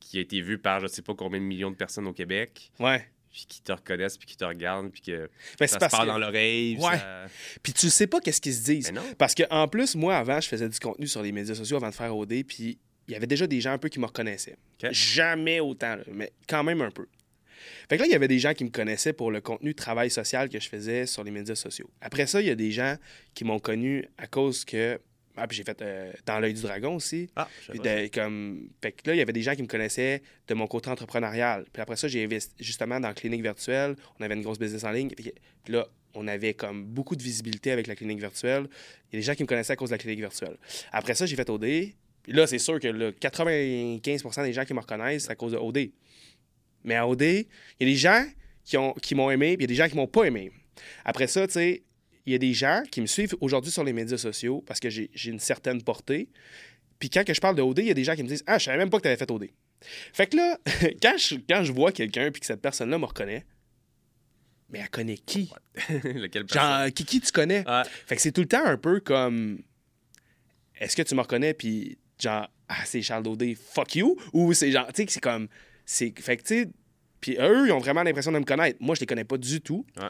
qui 0.00 0.18
a 0.18 0.20
été 0.22 0.40
vu 0.40 0.58
par 0.58 0.80
je 0.80 0.86
sais 0.86 1.02
pas 1.02 1.14
combien 1.14 1.38
de 1.40 1.44
millions 1.44 1.70
de 1.70 1.76
personnes 1.76 2.06
au 2.06 2.12
Québec, 2.12 2.70
Ouais. 2.78 3.06
puis 3.30 3.44
qui 3.48 3.62
te 3.62 3.72
reconnaissent, 3.72 4.16
puis 4.16 4.26
qui 4.26 4.36
te 4.36 4.44
regardent, 4.44 4.90
puis 4.90 5.02
que 5.02 5.28
Mais 5.60 5.66
ça 5.66 5.66
c'est 5.66 5.74
se 5.74 5.78
parce 5.80 5.92
parle 5.92 6.06
que... 6.08 6.12
dans 6.12 6.18
l'oreille. 6.18 6.76
puis 6.76 6.84
Ouais. 6.84 6.96
ça- 6.98 7.26
Puis 7.62 7.72
tu 7.74 7.90
sais 7.90 8.06
pas 8.06 8.20
qu'est-ce 8.20 8.40
qu'ils 8.40 8.54
se 8.54 8.64
disent. 8.64 8.92
Mais 8.92 9.00
non. 9.00 9.06
Parce 9.18 9.34
que 9.34 9.42
en 9.50 9.68
plus, 9.68 9.94
moi, 9.96 10.16
avant, 10.16 10.40
je 10.40 10.48
faisais 10.48 10.68
du 10.68 10.78
contenu 10.78 11.06
sur 11.06 11.22
les 11.22 11.32
médias 11.32 11.54
sociaux 11.54 11.76
avant 11.76 11.90
de 11.90 11.94
faire 11.94 12.14
OD, 12.16 12.42
puis 12.46 12.78
il 13.08 13.12
y 13.12 13.16
avait 13.16 13.26
déjà 13.26 13.46
des 13.46 13.60
gens 13.60 13.72
un 13.72 13.78
peu 13.78 13.88
qui 13.88 14.00
me 14.00 14.06
reconnaissaient. 14.06 14.56
Jamais 14.92 15.60
autant, 15.60 15.96
là, 15.96 16.02
mais 16.12 16.32
quand 16.48 16.64
même 16.64 16.80
un 16.80 16.90
peu. 16.90 17.06
Fait 17.88 17.96
que 17.96 18.02
là, 18.02 18.06
il 18.08 18.12
y 18.12 18.14
avait 18.14 18.28
des 18.28 18.38
gens 18.38 18.52
qui 18.54 18.64
me 18.64 18.70
connaissaient 18.70 19.12
pour 19.12 19.30
le 19.30 19.40
contenu 19.40 19.70
de 19.70 19.76
travail 19.76 20.10
social 20.10 20.48
que 20.48 20.58
je 20.60 20.68
faisais 20.68 21.06
sur 21.06 21.24
les 21.24 21.30
médias 21.30 21.54
sociaux. 21.54 21.88
Après 22.00 22.26
ça, 22.26 22.40
il 22.40 22.46
y 22.46 22.50
a 22.50 22.54
des 22.54 22.70
gens 22.70 22.96
qui 23.34 23.44
m'ont 23.44 23.58
connu 23.58 24.06
à 24.18 24.26
cause 24.26 24.64
que. 24.64 25.00
Ah, 25.36 25.48
puis 25.48 25.56
j'ai 25.56 25.64
fait 25.64 25.82
euh, 25.82 26.12
Dans 26.26 26.38
l'œil 26.38 26.54
du 26.54 26.62
dragon 26.62 26.94
aussi. 26.94 27.28
Ah, 27.34 27.48
Puis 27.68 27.80
de- 27.80 28.06
comme... 28.06 28.68
Fait 28.80 28.92
que 28.92 29.08
là, 29.08 29.16
il 29.16 29.18
y 29.18 29.20
avait 29.20 29.32
des 29.32 29.42
gens 29.42 29.56
qui 29.56 29.62
me 29.62 29.66
connaissaient 29.66 30.22
de 30.46 30.54
mon 30.54 30.68
côté 30.68 30.90
entrepreneurial. 30.90 31.64
Puis 31.72 31.82
après 31.82 31.96
ça, 31.96 32.06
j'ai 32.06 32.22
investi 32.22 32.52
justement 32.60 33.00
dans 33.00 33.08
la 33.08 33.14
clinique 33.14 33.42
virtuelle. 33.42 33.96
On 34.20 34.24
avait 34.24 34.34
une 34.34 34.42
grosse 34.42 34.60
business 34.60 34.84
en 34.84 34.92
ligne. 34.92 35.08
Puis 35.10 35.32
puis 35.64 35.72
là, 35.72 35.88
on 36.14 36.28
avait 36.28 36.54
comme 36.54 36.84
beaucoup 36.84 37.16
de 37.16 37.22
visibilité 37.22 37.72
avec 37.72 37.88
la 37.88 37.96
clinique 37.96 38.20
virtuelle. 38.20 38.68
Il 39.10 39.14
y 39.14 39.16
a 39.16 39.20
des 39.20 39.22
gens 39.22 39.34
qui 39.34 39.42
me 39.42 39.48
connaissaient 39.48 39.72
à 39.72 39.76
cause 39.76 39.88
de 39.90 39.94
la 39.94 39.98
clinique 39.98 40.20
virtuelle. 40.20 40.56
Après 40.92 41.14
ça, 41.16 41.26
j'ai 41.26 41.34
fait 41.34 41.50
OD. 41.50 41.64
Puis 42.24 42.32
là, 42.32 42.46
c'est 42.46 42.58
sûr 42.58 42.80
que 42.80 42.88
là, 42.88 43.12
95% 43.12 44.44
des 44.44 44.52
gens 44.52 44.64
qui 44.64 44.74
me 44.74 44.80
reconnaissent, 44.80 45.24
c'est 45.24 45.30
à 45.30 45.36
cause 45.36 45.52
de 45.52 45.58
OD. 45.58 45.90
Mais 46.82 46.96
à 46.96 47.06
OD, 47.06 47.22
il 47.22 47.46
y 47.80 47.82
a 47.82 47.86
des 47.86 47.96
gens 47.96 48.24
qui, 48.64 48.76
ont, 48.76 48.92
qui 48.94 49.14
m'ont 49.14 49.30
aimé, 49.30 49.56
puis 49.56 49.64
il 49.64 49.70
y 49.70 49.72
a 49.72 49.74
des 49.74 49.82
gens 49.84 49.88
qui 49.88 49.96
m'ont 49.96 50.06
pas 50.06 50.24
aimé. 50.24 50.50
Après 51.04 51.26
ça, 51.26 51.46
tu 51.46 51.52
sais, 51.52 51.82
il 52.26 52.32
y 52.32 52.34
a 52.34 52.38
des 52.38 52.54
gens 52.54 52.82
qui 52.90 53.00
me 53.00 53.06
suivent 53.06 53.36
aujourd'hui 53.40 53.70
sur 53.70 53.84
les 53.84 53.92
médias 53.92 54.16
sociaux 54.16 54.64
parce 54.66 54.80
que 54.80 54.88
j'ai 54.88 55.10
j'ai 55.12 55.30
une 55.30 55.38
certaine 55.38 55.82
portée. 55.82 56.28
Puis 56.98 57.10
quand 57.10 57.24
que 57.24 57.34
je 57.34 57.40
parle 57.40 57.56
de 57.56 57.62
OD, 57.62 57.80
il 57.80 57.86
y 57.86 57.90
a 57.90 57.94
des 57.94 58.04
gens 58.04 58.14
qui 58.14 58.22
me 58.22 58.28
disent 58.28 58.44
Ah, 58.46 58.58
je 58.58 58.64
savais 58.64 58.78
même 58.78 58.90
pas 58.90 58.96
que 58.96 59.02
tu 59.02 59.08
avais 59.08 59.16
fait 59.16 59.30
OD. 59.30 59.50
Fait 60.12 60.26
que 60.26 60.36
là, 60.36 60.58
quand 61.02 61.18
je, 61.18 61.36
quand 61.48 61.62
je 61.64 61.72
vois 61.72 61.92
quelqu'un 61.92 62.30
puis 62.30 62.40
que 62.40 62.46
cette 62.46 62.62
personne-là 62.62 62.98
me 62.98 63.04
reconnaît, 63.04 63.44
mais 64.70 64.78
elle 64.78 64.88
connaît 64.88 65.18
qui? 65.18 65.50
Lequel 65.88 66.46
personne? 66.46 66.84
Genre, 66.84 66.94
qui, 66.94 67.04
qui 67.04 67.20
tu 67.20 67.30
connais? 67.30 67.68
Ouais. 67.68 67.82
Fait 68.06 68.16
que 68.16 68.22
c'est 68.22 68.32
tout 68.32 68.40
le 68.40 68.48
temps 68.48 68.64
un 68.64 68.78
peu 68.78 69.00
comme 69.00 69.60
Est-ce 70.76 70.96
que 70.96 71.02
tu 71.02 71.14
me 71.14 71.20
reconnais? 71.20 71.52
Puis 71.52 71.98
genre, 72.24 72.48
ah, 72.68 72.84
c'est 72.84 73.02
Charles 73.02 73.22
Daudé, 73.22 73.54
fuck 73.54 73.94
you? 73.94 74.16
Ou 74.32 74.52
c'est 74.52 74.70
genre, 74.70 74.86
tu 74.88 74.92
sais, 74.96 75.06
que 75.06 75.12
c'est 75.12 75.20
comme. 75.20 75.48
c'est 75.84 76.12
Fait 76.18 76.36
que 76.36 76.42
tu 76.42 76.62
sais, 76.62 76.68
puis 77.20 77.36
eux, 77.38 77.66
ils 77.66 77.72
ont 77.72 77.78
vraiment 77.78 78.02
l'impression 78.02 78.32
de 78.32 78.38
me 78.38 78.44
connaître. 78.44 78.78
Moi, 78.80 78.94
je 78.94 79.00
les 79.00 79.06
connais 79.06 79.24
pas 79.24 79.38
du 79.38 79.60
tout. 79.60 79.86
Ouais. 79.96 80.08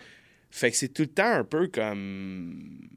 Fait 0.51 0.71
que 0.71 0.77
c'est 0.77 0.89
tout 0.89 1.03
le 1.03 1.09
temps 1.09 1.33
un 1.33 1.45
peu 1.45 1.69
comme 1.69 2.89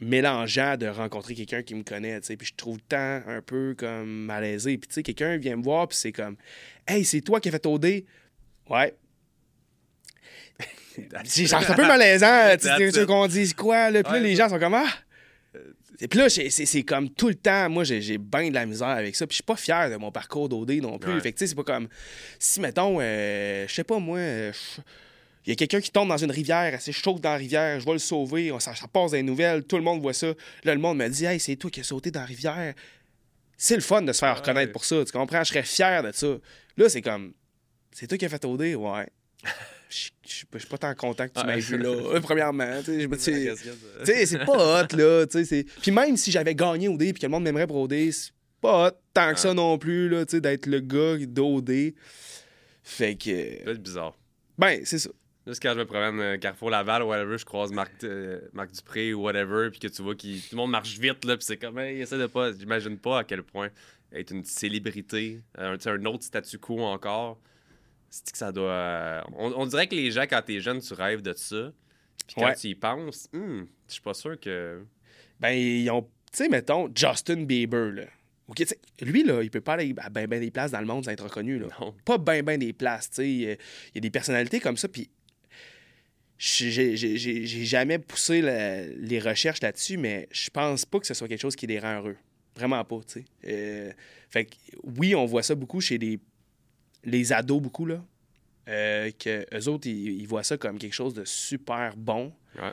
mélangeant 0.00 0.76
de 0.76 0.86
rencontrer 0.86 1.34
quelqu'un 1.34 1.62
qui 1.62 1.74
me 1.74 1.82
connaît, 1.82 2.20
tu 2.20 2.28
sais. 2.28 2.36
Puis 2.36 2.48
je 2.48 2.54
trouve 2.54 2.76
le 2.76 2.82
temps 2.82 3.22
un 3.30 3.42
peu 3.42 3.74
comme 3.76 4.08
malaisé. 4.24 4.78
Puis 4.78 4.88
tu 4.88 4.94
sais, 4.94 5.02
quelqu'un 5.02 5.36
vient 5.36 5.56
me 5.56 5.62
voir, 5.62 5.88
puis 5.88 5.98
c'est 5.98 6.12
comme 6.12 6.36
Hey, 6.86 7.04
c'est 7.04 7.20
toi 7.20 7.40
qui 7.40 7.48
as 7.48 7.52
fait 7.52 7.66
OD? 7.66 8.04
Ouais. 8.68 8.94
C'est 11.24 11.46
genre, 11.46 11.62
c'est 11.62 11.70
un 11.70 11.76
peu 11.76 11.86
malaisant, 11.86 12.56
tu 12.60 12.66
sais, 12.90 13.06
qu'on 13.06 13.26
dise 13.26 13.54
quoi, 13.54 13.90
là. 13.90 14.02
Puis 14.02 14.12
Ouais, 14.12 14.20
les 14.20 14.36
gens 14.36 14.48
sont 14.48 14.58
comme 14.58 14.74
Ah! 14.74 14.88
Et 16.02 16.08
puis 16.08 16.18
là, 16.18 16.28
c'est- 16.30 16.82
comme 16.84 17.10
tout 17.10 17.28
le 17.28 17.34
temps, 17.34 17.68
moi, 17.68 17.84
j'ai 17.84 18.16
bien 18.18 18.48
de 18.48 18.54
la 18.54 18.64
misère 18.66 18.88
avec 18.88 19.14
ça. 19.14 19.26
Puis 19.26 19.34
je 19.34 19.36
suis 19.36 19.42
pas 19.42 19.56
fier 19.56 19.90
de 19.90 19.96
mon 19.96 20.10
parcours 20.10 20.48
d'OD 20.48 20.70
non 20.80 20.98
plus. 20.98 21.12
Ouais. 21.14 21.20
Fait 21.20 21.32
que 21.32 21.38
tu 21.38 21.44
sais, 21.44 21.48
c'est 21.48 21.54
pas 21.54 21.64
comme 21.64 21.88
si, 22.38 22.58
mettons, 22.60 22.98
euh, 23.00 23.66
je 23.68 23.74
sais 23.74 23.84
pas, 23.84 23.98
moi, 23.98 24.18
euh, 24.18 24.52
il 25.46 25.50
y 25.50 25.52
a 25.52 25.56
quelqu'un 25.56 25.80
qui 25.80 25.90
tombe 25.90 26.08
dans 26.08 26.16
une 26.16 26.30
rivière, 26.30 26.72
assez 26.74 26.92
chaude 26.92 27.20
dans 27.20 27.30
la 27.30 27.36
rivière, 27.36 27.80
je 27.80 27.84
vais 27.86 27.92
le 27.92 27.98
sauver, 27.98 28.50
on, 28.52 28.58
ça, 28.60 28.74
ça 28.74 28.86
passe 28.88 29.12
les 29.12 29.22
nouvelles, 29.22 29.64
tout 29.64 29.76
le 29.76 29.82
monde 29.82 30.00
voit 30.00 30.12
ça. 30.14 30.28
Là, 30.64 30.74
le 30.74 30.80
monde 30.80 30.98
me 30.98 31.08
dit, 31.08 31.24
hey, 31.26 31.38
c'est 31.40 31.56
toi 31.56 31.70
qui 31.70 31.80
as 31.80 31.84
sauté 31.84 32.10
dans 32.10 32.20
la 32.20 32.26
rivière. 32.26 32.74
C'est 33.58 33.74
le 33.74 33.82
fun 33.82 34.00
de 34.00 34.12
se 34.12 34.20
faire 34.20 34.32
Ouais. 34.32 34.38
reconnaître 34.40 34.72
pour 34.72 34.84
ça, 34.86 35.04
tu 35.04 35.12
comprends? 35.12 35.44
Je 35.44 35.48
serais 35.50 35.62
fier 35.64 36.02
de 36.02 36.12
ça. 36.12 36.28
Là, 36.78 36.88
c'est 36.88 37.02
comme, 37.02 37.34
c'est 37.92 38.06
toi 38.06 38.16
qui 38.16 38.24
as 38.24 38.28
fait 38.30 38.42
OD, 38.44 38.74
ouais. 38.74 39.06
Je 39.90 40.10
suis 40.28 40.46
pas- 40.68 40.78
tant 40.78 40.94
content 40.94 41.26
que 41.28 41.32
tu 41.34 41.40
Ouais. 41.40 41.46
m'aies 41.54 41.60
vu 41.60 41.76
là, 41.76 41.88
euh, 42.14 42.20
premièrement. 42.20 42.80
tu 42.84 42.92
sais, 43.02 43.08
C'est 43.18 43.48
euh. 43.50 43.54
tu 44.04 44.06
sais, 44.06 44.26
c'est 44.26 44.44
pas 44.44 44.82
hot, 44.82 44.96
là. 44.96 45.26
Puis 45.82 45.90
même 45.90 46.16
si 46.16 46.30
j'avais 46.30 46.54
gagné 46.54 46.88
OD 46.88 46.98
puis 46.98 47.14
que 47.14 47.22
le 47.26 47.28
monde 47.30 47.42
m'aimerait 47.42 47.66
pour 47.66 47.76
OD, 47.82 48.10
c'est 48.12 48.30
pas 48.60 48.88
hot 48.88 48.92
tant 49.12 49.32
que 49.34 49.40
ça 49.40 49.48
Ouais. 49.48 49.54
non 49.54 49.76
plus, 49.78 50.08
là, 50.08 50.24
tu 50.24 50.32
sais, 50.36 50.40
d'être 50.40 50.66
le 50.66 50.78
gars 50.80 51.16
d'OD. 51.26 51.92
Fait 52.82 53.14
que. 53.16 53.24
C'est 53.66 53.78
bizarre. 53.82 54.16
Ben, 54.58 54.80
c'est 54.84 54.98
ça. 54.98 55.10
Juste 55.46 55.62
quand 55.62 55.72
je 55.74 55.78
me 55.78 55.86
promène 55.86 56.20
euh, 56.20 56.36
Carrefour 56.38 56.70
Laval 56.70 57.02
ou 57.02 57.06
whatever, 57.06 57.38
je 57.38 57.44
croise 57.44 57.72
Marc, 57.72 58.04
euh, 58.04 58.40
Marc 58.52 58.72
Dupré 58.72 59.14
ou 59.14 59.22
whatever, 59.22 59.70
puis 59.70 59.80
que 59.80 59.88
tu 59.88 60.02
vois 60.02 60.14
que 60.14 60.20
tout 60.20 60.28
le 60.52 60.56
monde 60.56 60.70
marche 60.70 60.98
vite, 60.98 61.24
là, 61.24 61.36
puis 61.36 61.44
c'est 61.46 61.56
comme, 61.56 61.78
hey, 61.78 62.00
essaie 62.00 62.18
de 62.18 62.26
pas. 62.26 62.52
J'imagine 62.52 62.98
pas 62.98 63.20
à 63.20 63.24
quel 63.24 63.42
point 63.42 63.70
être 64.12 64.32
une 64.32 64.44
célébrité, 64.44 65.40
un 65.56 65.74
autre 66.04 66.24
statu 66.24 66.58
quo 66.58 66.80
encore, 66.82 67.38
c'est 68.10 68.30
que 68.32 68.36
ça 68.38 68.52
doit. 68.52 68.70
euh, 68.70 69.22
on, 69.36 69.52
on 69.56 69.66
dirait 69.66 69.86
que 69.86 69.94
les 69.94 70.10
gens, 70.10 70.22
quand 70.22 70.42
t'es 70.44 70.60
jeune, 70.60 70.80
tu 70.80 70.92
rêves 70.94 71.22
de 71.22 71.32
ça. 71.32 71.72
Puis 72.26 72.34
quand 72.36 72.44
Ouais. 72.46 72.54
tu 72.54 72.68
y 72.68 72.74
penses, 72.74 73.28
hmm, 73.32 73.62
je 73.88 73.92
suis 73.92 74.02
pas 74.02 74.14
sûr 74.14 74.38
que. 74.38 74.82
Ben, 75.38 75.50
ils 75.52 75.88
ont. 75.90 76.02
Tu 76.02 76.08
sais, 76.44 76.48
mettons, 76.48 76.88
Justin 76.94 77.44
Bieber, 77.44 77.90
là. 77.92 78.04
OK, 78.48 78.56
tu 78.56 78.66
sais, 78.66 78.78
lui, 79.00 79.22
là, 79.22 79.42
il 79.42 79.50
peut 79.50 79.60
pas 79.60 79.74
aller 79.74 79.94
à 79.98 80.10
ben, 80.10 80.26
ben 80.26 80.40
des 80.40 80.50
places 80.50 80.72
dans 80.72 80.80
le 80.80 80.86
monde 80.86 81.04
sans 81.04 81.10
être 81.12 81.22
reconnu, 81.24 81.58
là. 81.60 81.68
Non. 81.80 81.94
Pas 82.04 82.18
ben, 82.18 82.42
ben 82.44 82.58
des 82.58 82.72
places, 82.72 83.08
tu 83.10 83.14
sais. 83.16 83.28
Il 83.30 83.40
y 83.42 83.50
a- 83.98 84.00
des 84.00 84.10
personnalités 84.10 84.58
comme 84.60 84.76
ça, 84.76 84.88
puis. 84.88 85.08
J'ai 86.38 86.96
jamais 87.64 87.98
poussé 87.98 88.40
la- 88.40 88.86
les 88.86 89.18
recherches 89.20 89.60
là-dessus, 89.60 89.98
mais 89.98 90.26
je 90.32 90.48
pense 90.50 90.86
pas 90.86 90.98
que 90.98 91.06
ce 91.06 91.12
soit 91.14 91.28
quelque 91.28 91.40
chose 91.40 91.54
qui 91.56 91.66
les 91.66 91.78
rend 91.78 91.96
heureux. 91.98 92.16
Vraiment 92.56 92.82
pas, 92.84 92.98
tu 93.06 93.20
sais. 93.20 93.24
Euh, 93.46 93.92
fait 94.30 94.46
que, 94.46 94.54
oui, 94.82 95.14
on 95.14 95.26
voit 95.26 95.42
ça 95.42 95.54
beaucoup 95.54 95.80
chez 95.80 95.98
les, 95.98 96.18
les 97.04 97.32
ados, 97.32 97.60
beaucoup, 97.62 97.86
là. 97.86 98.04
Euh, 98.68 99.10
que 99.18 99.46
eux 99.56 99.68
autres, 99.68 99.88
ils, 99.88 100.20
ils 100.20 100.26
voient 100.28 100.44
ça 100.44 100.56
comme 100.56 100.78
quelque 100.78 100.92
chose 100.94 101.14
de 101.14 101.24
super 101.24 101.96
bon. 101.96 102.32
Ouais. 102.56 102.70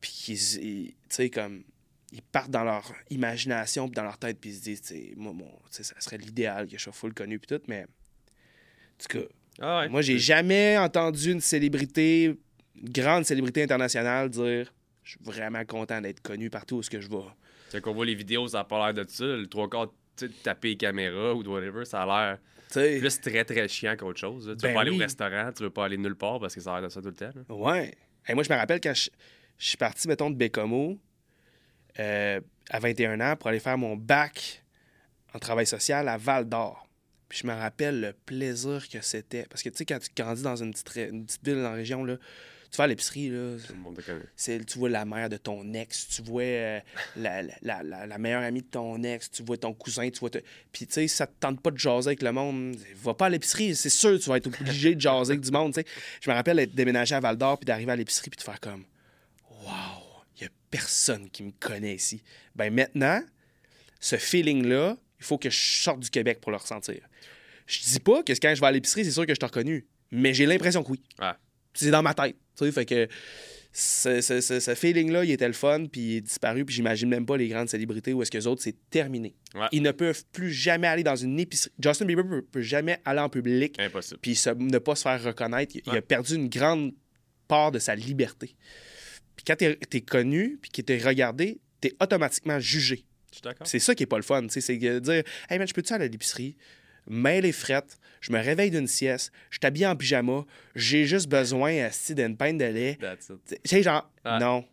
Puis, 0.00 0.22
ils- 0.62 0.88
tu 0.90 0.94
sais, 1.08 1.30
comme, 1.30 1.64
ils 2.12 2.22
partent 2.22 2.50
dans 2.50 2.64
leur 2.64 2.90
imagination, 3.10 3.88
puis 3.88 3.94
dans 3.96 4.02
leur 4.04 4.18
tête, 4.18 4.38
puis 4.40 4.50
ils 4.50 4.56
se 4.56 4.62
disent, 4.62 4.82
tu 4.82 4.88
sais, 4.94 5.12
moi, 5.16 5.34
sais, 5.70 5.82
ça 5.82 5.94
serait 6.00 6.18
l'idéal 6.18 6.66
que 6.68 6.76
je 6.78 6.82
sois 6.82 6.92
full 6.92 7.12
connu, 7.14 7.38
puis 7.38 7.48
tout, 7.56 7.62
mais. 7.68 7.82
En 7.84 9.02
tout 9.08 9.18
cas, 9.18 9.24
Ah 9.60 9.80
ouais. 9.80 9.88
moi, 9.88 10.00
j'ai 10.02 10.18
jamais 10.18 10.78
entendu 10.78 11.32
une 11.32 11.40
célébrité, 11.40 12.24
une 12.76 12.88
grande 12.90 13.24
célébrité 13.24 13.62
internationale 13.62 14.30
dire 14.30 14.72
je 15.02 15.10
suis 15.10 15.20
vraiment 15.22 15.64
content 15.66 16.00
d'être 16.00 16.20
connu 16.20 16.48
partout 16.48 16.76
où 16.76 16.82
ce 16.82 16.88
que 16.88 17.00
je 17.00 17.08
vais. 17.10 17.80
Quand 17.82 17.90
on 17.90 17.94
voit 17.94 18.06
les 18.06 18.14
vidéos, 18.14 18.46
ça 18.48 18.60
a 18.60 18.64
pas 18.64 18.90
l'air 18.92 19.04
de 19.04 19.10
ça. 19.10 19.24
Le 19.24 19.46
trois 19.48 19.68
quarts, 19.68 19.92
tu 20.16 20.30
taper 20.30 20.68
les 20.70 20.76
caméras 20.76 21.34
ou 21.34 21.42
whatever, 21.42 21.84
ça 21.84 22.02
a 22.02 22.06
l'air 22.06 22.38
Tu 22.68 22.80
sais, 22.80 22.98
plus 22.98 23.20
très 23.20 23.44
très 23.44 23.68
chiant 23.68 23.96
qu'autre 23.96 24.18
chose. 24.18 24.48
là. 24.48 24.54
Tu 24.54 24.62
Ben 24.62 24.68
veux 24.68 24.74
pas 24.74 24.80
aller 24.80 24.90
au 24.90 24.96
restaurant, 24.96 25.50
tu 25.56 25.62
veux 25.62 25.70
pas 25.70 25.84
aller 25.84 25.96
nulle 25.96 26.16
part 26.16 26.40
parce 26.40 26.54
que 26.54 26.60
ça 26.60 26.72
a 26.74 26.80
l'air 26.80 26.88
de 26.88 26.92
ça 26.92 27.00
tout 27.00 27.08
le 27.08 27.14
temps. 27.14 27.30
là. 27.34 27.54
ouais. 27.54 27.94
Hey, 28.26 28.34
moi, 28.34 28.42
je 28.42 28.50
me 28.52 28.56
rappelle 28.56 28.80
quand 28.80 28.94
je, 28.94 29.10
je 29.58 29.66
suis 29.66 29.76
parti, 29.76 30.08
mettons, 30.08 30.30
de 30.30 30.36
Bécomo 30.36 30.98
euh, 31.98 32.40
à 32.70 32.78
21 32.78 33.20
ans 33.20 33.36
pour 33.36 33.48
aller 33.48 33.60
faire 33.60 33.76
mon 33.78 33.96
bac 33.96 34.62
en 35.34 35.38
travail 35.38 35.66
social 35.66 36.08
à 36.08 36.16
Val 36.16 36.48
d'Or. 36.48 36.88
Puis 37.28 37.40
je 37.42 37.46
me 37.46 37.52
rappelle 37.52 38.00
le 38.00 38.12
plaisir 38.12 38.88
que 38.88 39.00
c'était. 39.00 39.44
Parce 39.48 39.62
que, 39.62 39.68
tu 39.68 39.76
sais, 39.76 39.84
quand 39.84 39.98
tu 39.98 40.08
grandis 40.16 40.42
dans 40.42 40.56
une 40.56 40.72
petite, 40.72 40.96
une 41.10 41.26
petite 41.26 41.44
ville 41.44 41.56
dans 41.56 41.62
la 41.70 41.72
région, 41.72 42.04
là, 42.04 42.16
tu 42.74 42.78
vas 42.78 42.84
à 42.84 42.86
l'épicerie, 42.88 43.28
là, 43.28 43.56
Tout 43.64 43.72
le 43.72 43.78
monde 43.78 44.02
c'est, 44.34 44.64
tu 44.66 44.78
vois 44.78 44.88
la 44.88 45.04
mère 45.04 45.28
de 45.28 45.36
ton 45.36 45.72
ex, 45.74 46.08
tu 46.08 46.22
vois 46.22 46.42
euh, 46.42 46.80
la, 47.16 47.42
la, 47.62 47.82
la- 47.82 48.18
meilleure 48.18 48.42
amie 48.42 48.62
de 48.62 48.66
ton 48.66 49.00
ex, 49.04 49.30
tu 49.30 49.44
vois 49.44 49.56
ton 49.56 49.72
cousin, 49.72 50.10
tu 50.10 50.18
vois... 50.18 50.30
te- 50.30 50.38
Puis, 50.72 50.86
tu 50.86 50.94
sais, 50.94 51.06
ça 51.08 51.26
te 51.28 51.32
tente 51.38 51.60
pas 51.60 51.70
de 51.70 51.78
jaser 51.78 52.08
avec 52.08 52.22
le 52.22 52.32
monde, 52.32 52.76
va 52.96 53.14
pas 53.14 53.26
à 53.26 53.28
l'épicerie, 53.28 53.76
c'est 53.76 53.90
sûr 53.90 54.18
tu 54.18 54.28
vas 54.28 54.38
être 54.38 54.48
obligé 54.48 54.94
de 54.96 55.00
jaser 55.00 55.32
avec 55.32 55.40
du 55.44 55.50
monde, 55.52 55.72
tu 55.72 55.80
sais. 55.82 55.86
Je 56.20 56.28
me 56.28 56.34
rappelle 56.34 56.56
d'être 56.56 56.74
déménagé 56.74 57.14
à 57.14 57.20
Val-d'Or, 57.20 57.58
puis 57.58 57.64
d'arriver 57.66 57.92
à 57.92 57.96
l'épicerie, 57.96 58.30
puis 58.30 58.38
de 58.38 58.42
faire 58.42 58.58
comme... 58.58 58.84
Wow, 59.62 59.70
il 60.36 60.42
y 60.42 60.46
a 60.46 60.50
personne 60.70 61.30
qui 61.30 61.42
me 61.44 61.52
connaît 61.52 61.94
ici. 61.94 62.22
Ben 62.56 62.72
maintenant, 62.74 63.22
ce 64.00 64.16
feeling-là, 64.16 64.96
il 65.20 65.24
faut 65.24 65.38
que 65.38 65.48
je 65.48 65.58
sorte 65.82 66.00
du 66.00 66.10
Québec 66.10 66.40
pour 66.40 66.50
le 66.50 66.56
ressentir. 66.58 67.00
Je 67.66 67.80
dis 67.80 68.00
pas 68.00 68.22
que 68.22 68.32
quand 68.32 68.54
je 68.54 68.60
vais 68.60 68.66
à 68.66 68.72
l'épicerie, 68.72 69.04
c'est 69.04 69.10
sûr 69.12 69.26
que 69.26 69.32
je 69.34 69.38
t'ai 69.38 69.46
reconnu, 69.46 69.86
mais 70.10 70.34
j'ai 70.34 70.44
l'impression 70.44 70.82
que 70.82 70.90
oui. 70.90 71.00
C'est 71.74 71.90
dans 71.90 72.02
ma 72.02 72.14
tête. 72.14 72.36
Tu 72.56 72.64
sais, 72.64 72.72
fait 72.72 72.86
que 72.86 73.08
ce, 73.72 74.20
ce- 74.20 74.40
ce- 74.40 74.60
ce 74.60 74.74
feeling-là, 74.76 75.24
il 75.24 75.32
était 75.32 75.48
le 75.48 75.52
fun, 75.52 75.86
puis 75.90 76.00
il 76.00 76.16
est 76.18 76.20
disparu, 76.20 76.64
puis 76.64 76.74
j'imagine 76.74 77.08
même 77.08 77.26
pas 77.26 77.36
les 77.36 77.48
grandes 77.48 77.68
célébrités 77.68 78.12
où 78.12 78.22
est-ce 78.22 78.30
que 78.30 78.38
les 78.38 78.46
autres, 78.46 78.62
c'est 78.62 78.76
terminé. 78.90 79.34
Ouais. 79.54 79.66
Ils 79.72 79.82
ne 79.82 79.90
peuvent 79.90 80.24
plus 80.32 80.52
jamais 80.52 80.86
aller 80.86 81.02
dans 81.02 81.16
une 81.16 81.38
épicerie. 81.40 81.72
Justin 81.82 82.04
Bieber 82.04 82.24
peut, 82.28 82.42
peut 82.42 82.62
jamais 82.62 83.00
aller 83.04 83.18
en 83.20 83.28
public, 83.28 83.74
Impossible. 83.80 84.20
puis 84.22 84.36
se- 84.36 84.50
ne 84.50 84.78
pas 84.78 84.94
se 84.94 85.02
faire 85.02 85.20
reconnaître. 85.22 85.74
Il, 85.74 85.90
a 85.96 86.02
perdu 86.02 86.36
une 86.36 86.48
grande 86.48 86.92
part 87.48 87.72
de 87.72 87.80
sa 87.80 87.96
liberté. 87.96 88.54
Puis 89.36 89.44
quand 89.44 89.56
t'es 89.56 89.76
es 89.92 90.00
connu, 90.02 90.58
puis 90.62 90.70
que 90.70 90.80
t'es 90.80 90.98
regardé, 90.98 91.58
t'es 91.80 91.94
automatiquement 92.00 92.60
jugé. 92.60 93.04
C'est 93.64 93.80
ça 93.80 93.96
qui 93.96 94.04
est 94.04 94.06
pas 94.06 94.16
le 94.18 94.22
fun. 94.22 94.46
C'est 94.48 94.78
de 94.78 94.98
dire 95.00 95.22
Hey 95.50 95.58
man, 95.58 95.66
je 95.66 95.74
peux-tu 95.74 95.92
aller 95.92 96.04
à 96.04 96.08
l'épicerie? 96.08 96.56
Mets 97.06 97.40
les 97.40 97.52
frettes, 97.52 97.98
je 98.20 98.32
me 98.32 98.38
réveille 98.38 98.70
d'une 98.70 98.86
sieste, 98.86 99.30
je 99.50 99.58
t'habille 99.58 99.86
en 99.86 99.94
pyjama, 99.96 100.44
j'ai 100.74 101.04
juste 101.06 101.28
besoin 101.28 101.88
d'une 102.10 102.36
pinte 102.36 102.58
de 102.58 102.64
lait. 102.64 102.98
Tu 103.46 103.56
sais, 103.64 103.82
genre, 103.82 104.10
Ouais. 104.24 104.38
non, 104.38 104.64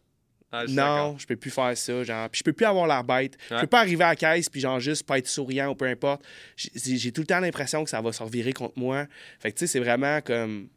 Ah, 0.54 0.66
je 0.66 0.74
non, 0.74 1.18
je 1.18 1.26
peux 1.26 1.38
plus 1.38 1.50
faire 1.50 1.78
ça. 1.78 2.04
Genre, 2.04 2.30
puis 2.30 2.40
je 2.40 2.44
peux 2.44 2.52
plus 2.52 2.66
avoir 2.66 2.86
l'air 2.86 3.04
bête. 3.06 3.38
Je 3.50 3.56
Ouais. 3.56 3.62
peux 3.62 3.68
pas 3.68 3.80
arriver 3.80 4.04
à 4.04 4.10
la 4.10 4.16
caisse 4.18 4.50
puis 4.50 4.60
genre 4.60 4.82
juste 4.82 5.04
pas 5.04 5.18
être 5.18 5.28
souriant 5.28 5.70
ou 5.72 5.76
peu 5.76 5.86
importe. 5.86 6.24
J'ai 6.58 6.98
j'ai 6.98 7.12
tout 7.14 7.22
le 7.22 7.28
temps 7.28 7.40
l'impression 7.40 7.86
que 7.86 7.90
ça 7.90 8.02
va 8.02 8.12
se 8.12 8.22
revirer 8.22 8.52
contre 8.52 8.78
moi. 8.78 9.08
Fait 9.40 9.50
que 9.54 9.58
tu 9.58 9.62
sais, 9.62 9.68
c'est 9.68 9.80
vraiment 9.80 10.20
comme. 10.20 10.68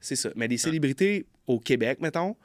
C'est 0.00 0.16
ça. 0.16 0.30
Mais 0.34 0.48
les 0.48 0.58
célébrités 0.58 1.26
au 1.46 1.60
Québec, 1.60 2.00
mettons, 2.00 2.36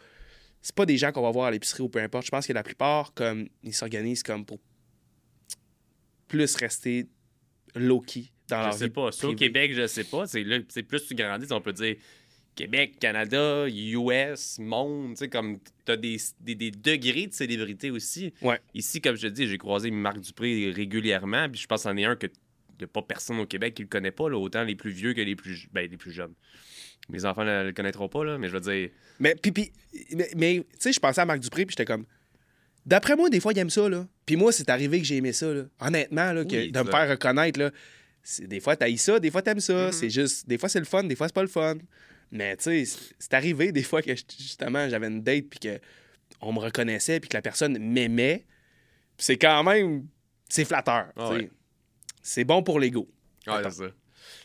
c'est 0.61 0.75
pas 0.75 0.85
des 0.85 0.95
gens 0.97 1.11
qu'on 1.11 1.23
va 1.23 1.31
voir 1.31 1.47
à 1.47 1.51
l'épicerie 1.51 1.81
ou 1.81 1.89
peu 1.89 1.99
importe. 1.99 2.25
Je 2.27 2.31
pense 2.31 2.45
que 2.45 2.53
la 2.53 2.61
plupart, 2.63 3.13
comme, 3.15 3.49
ils 3.63 3.73
s'organisent 3.73 4.21
comme 4.21 4.45
pour 4.45 4.59
plus 6.27 6.55
rester 6.55 7.07
low-key 7.75 8.25
dans 8.49 8.61
leur 8.63 8.71
Je 8.73 8.77
sais 8.77 8.89
pas. 8.89 9.11
Ça, 9.11 9.27
au. 9.27 9.35
Québec, 9.35 9.71
je 9.73 9.87
sais 9.87 10.03
pas. 10.03 10.25
C'est 10.27 10.43
là, 10.43 10.59
c'est 10.69 10.83
plus 10.83 11.05
tu 11.05 11.15
grandis, 11.15 11.51
on 11.51 11.61
peut 11.61 11.73
dire 11.73 11.95
Québec, 12.55 12.95
Canada, 12.99 13.67
US, 13.69 14.59
monde. 14.59 15.11
Tu 15.11 15.17
sais, 15.19 15.29
comme 15.29 15.59
t'as 15.85 15.95
des, 15.95 16.17
des, 16.41 16.55
des 16.55 16.71
degrés 16.71 17.27
de 17.27 17.33
célébrité 17.33 17.89
aussi. 17.91 18.33
Ouais. 18.41 18.59
Ici, 18.73 18.99
comme 19.01 19.15
je 19.15 19.21
te 19.27 19.27
dis, 19.27 19.47
j'ai 19.47 19.57
croisé 19.57 19.91
Marc 19.91 20.19
Dupré 20.19 20.71
régulièrement. 20.75 21.47
Puis 21.49 21.61
je 21.61 21.67
pense 21.67 21.83
qu'il 21.83 21.97
y 21.99 22.05
en 22.05 22.09
a 22.09 22.11
un 22.11 22.15
que 22.15 22.27
n'y 22.79 22.85
a 22.85 22.87
pas 22.87 23.01
personne 23.01 23.39
au 23.39 23.45
Québec 23.45 23.73
qui 23.73 23.83
le 23.83 23.87
connaît 23.87 24.11
pas, 24.11 24.29
là, 24.29 24.37
autant 24.37 24.63
les 24.63 24.75
plus 24.75 24.91
vieux 24.91 25.13
que 25.13 25.21
les 25.21 25.35
plus, 25.35 25.67
ben, 25.73 25.89
les 25.89 25.97
plus 25.97 26.11
jeunes. 26.11 26.33
Mes 27.09 27.25
enfants 27.25 27.43
ne 27.43 27.63
le 27.65 27.71
connaîtront 27.73 28.07
pas, 28.07 28.23
là, 28.23 28.37
mais 28.37 28.47
je 28.47 28.53
veux 28.53 28.59
dire. 28.61 28.89
Mais, 29.19 29.35
puis, 29.35 29.51
puis- 29.51 29.71
mais, 30.15 30.29
mais, 30.35 30.55
tu 30.59 30.65
sais, 30.79 30.93
je 30.93 30.99
pensais 30.99 31.21
à 31.21 31.25
Marc 31.25 31.39
Dupré, 31.39 31.65
puis 31.65 31.73
j'étais 31.77 31.85
comme. 31.85 32.05
D'après 32.85 33.15
moi, 33.15 33.29
des 33.29 33.39
fois, 33.39 33.51
il 33.53 33.59
aime 33.59 33.69
ça, 33.69 33.89
là. 33.89 34.07
Puis 34.25 34.35
moi, 34.35 34.51
c'est 34.51 34.69
arrivé 34.69 34.99
que 34.99 35.05
j'ai 35.05 35.17
aimé 35.17 35.33
ça, 35.33 35.53
là. 35.53 35.63
Honnêtement, 35.79 36.31
là, 36.31 36.45
que, 36.45 36.55
Oui, 36.55 36.71
de 36.71 36.79
me 36.79 36.89
faire 36.89 37.09
reconnaître, 37.09 37.59
là. 37.59 37.71
Des 38.39 38.59
fois, 38.59 38.75
t'haïs 38.75 38.97
ça, 38.97 39.19
des 39.19 39.31
fois, 39.31 39.41
t'aimes 39.41 39.59
ça. 39.59 39.87
Mhm. 39.87 39.91
C'est 39.91 40.09
juste. 40.09 40.47
Des 40.47 40.57
fois, 40.57 40.69
c'est 40.69 40.79
le 40.79 40.85
fun, 40.85 41.03
des 41.03 41.15
fois, 41.15 41.27
c'est 41.27 41.33
pas 41.33 41.41
le 41.41 41.47
fun. 41.47 41.75
Mais, 42.31 42.55
tu 42.57 42.63
sais, 42.85 42.85
c'est- 43.17 43.33
arrivé 43.33 43.71
des 43.71 43.81
fois 43.83 44.01
que, 44.01 44.11
justement, 44.15 44.87
j'avais 44.87 45.07
une 45.07 45.21
date, 45.23 45.45
puis 45.49 45.59
que 45.59 45.79
on 46.41 46.53
me 46.53 46.59
reconnaissait, 46.59 47.19
puis 47.19 47.27
que 47.29 47.35
la 47.37 47.41
personne 47.41 47.77
m'aimait. 47.79 48.45
C'est 49.17 49.37
quand 49.37 49.63
même. 49.63 50.07
C'est 50.47 50.65
flatteur, 50.65 51.07
Ah 51.15 51.29
ouais. 51.31 51.49
C'est 52.21 52.43
bon 52.43 52.61
pour 52.63 52.79
l'ego. 52.79 53.07
C'est 53.45 53.71
ça. 53.71 53.83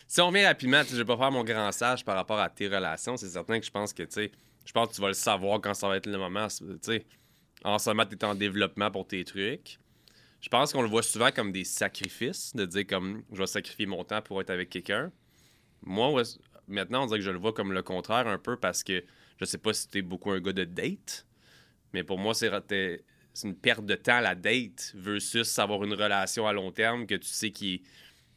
Si 0.07 0.21
on 0.21 0.27
revient 0.27 0.45
rapidement, 0.45 0.81
je 0.89 0.95
vais 0.95 1.05
pas 1.05 1.17
faire 1.17 1.31
mon 1.31 1.43
grand 1.43 1.71
sage 1.71 2.03
par 2.05 2.15
rapport 2.15 2.39
à 2.39 2.49
tes 2.49 2.67
relations. 2.67 3.17
C'est 3.17 3.29
certain 3.29 3.59
que 3.59 3.65
je 3.65 3.71
pense 3.71 3.93
que, 3.93 4.03
tu 4.03 4.11
sais, 4.11 4.31
je 4.65 4.71
pense 4.71 4.89
que 4.89 4.95
tu 4.95 5.01
vas 5.01 5.07
le 5.09 5.13
savoir 5.13 5.61
quand 5.61 5.73
ça 5.73 5.87
va 5.87 5.97
être 5.97 6.05
le 6.07 6.17
moment. 6.17 6.47
Tu 6.47 6.65
sais, 6.81 7.05
en 7.63 7.77
ce 7.79 7.89
moment, 7.89 8.05
tu 8.05 8.15
es 8.15 8.23
en 8.23 8.35
développement 8.35 8.89
pour 8.91 9.07
tes 9.07 9.23
trucs. 9.23 9.77
Je 10.45 10.49
pense 10.51 10.73
qu'on 10.73 10.83
le 10.83 10.87
voit 10.87 11.01
souvent 11.01 11.31
comme 11.31 11.51
des 11.51 11.63
sacrifices, 11.63 12.55
de 12.55 12.67
dire 12.67 12.85
comme 12.85 13.23
je 13.31 13.39
vais 13.39 13.47
sacrifier 13.47 13.87
mon 13.87 14.03
temps 14.03 14.21
pour 14.21 14.39
être 14.41 14.51
avec 14.51 14.69
quelqu'un. 14.69 15.11
Moi, 15.81 16.21
maintenant, 16.67 17.03
on 17.03 17.05
dirait 17.07 17.17
que 17.17 17.25
je 17.25 17.31
le 17.31 17.39
vois 17.39 17.51
comme 17.51 17.73
le 17.73 17.81
contraire 17.81 18.27
un 18.27 18.37
peu 18.37 18.55
parce 18.55 18.83
que 18.83 19.03
je 19.39 19.45
sais 19.45 19.57
pas 19.57 19.73
si 19.73 19.87
tu 19.87 19.97
es 19.97 20.01
beaucoup 20.03 20.29
un 20.29 20.39
gars 20.39 20.53
de 20.53 20.63
date, 20.63 21.25
mais 21.93 22.03
pour 22.03 22.19
moi, 22.19 22.35
c'est 22.35 22.51
t'es- 22.67 23.03
une 23.43 23.55
perte 23.55 23.87
de 23.87 23.95
temps 23.95 24.19
la 24.19 24.35
date 24.35 24.93
versus 24.93 25.57
avoir 25.57 25.83
une 25.83 25.95
relation 25.95 26.45
à 26.45 26.53
long 26.53 26.71
terme 26.71 27.07
que 27.07 27.15
tu 27.15 27.27
sais 27.27 27.49
qui 27.49 27.81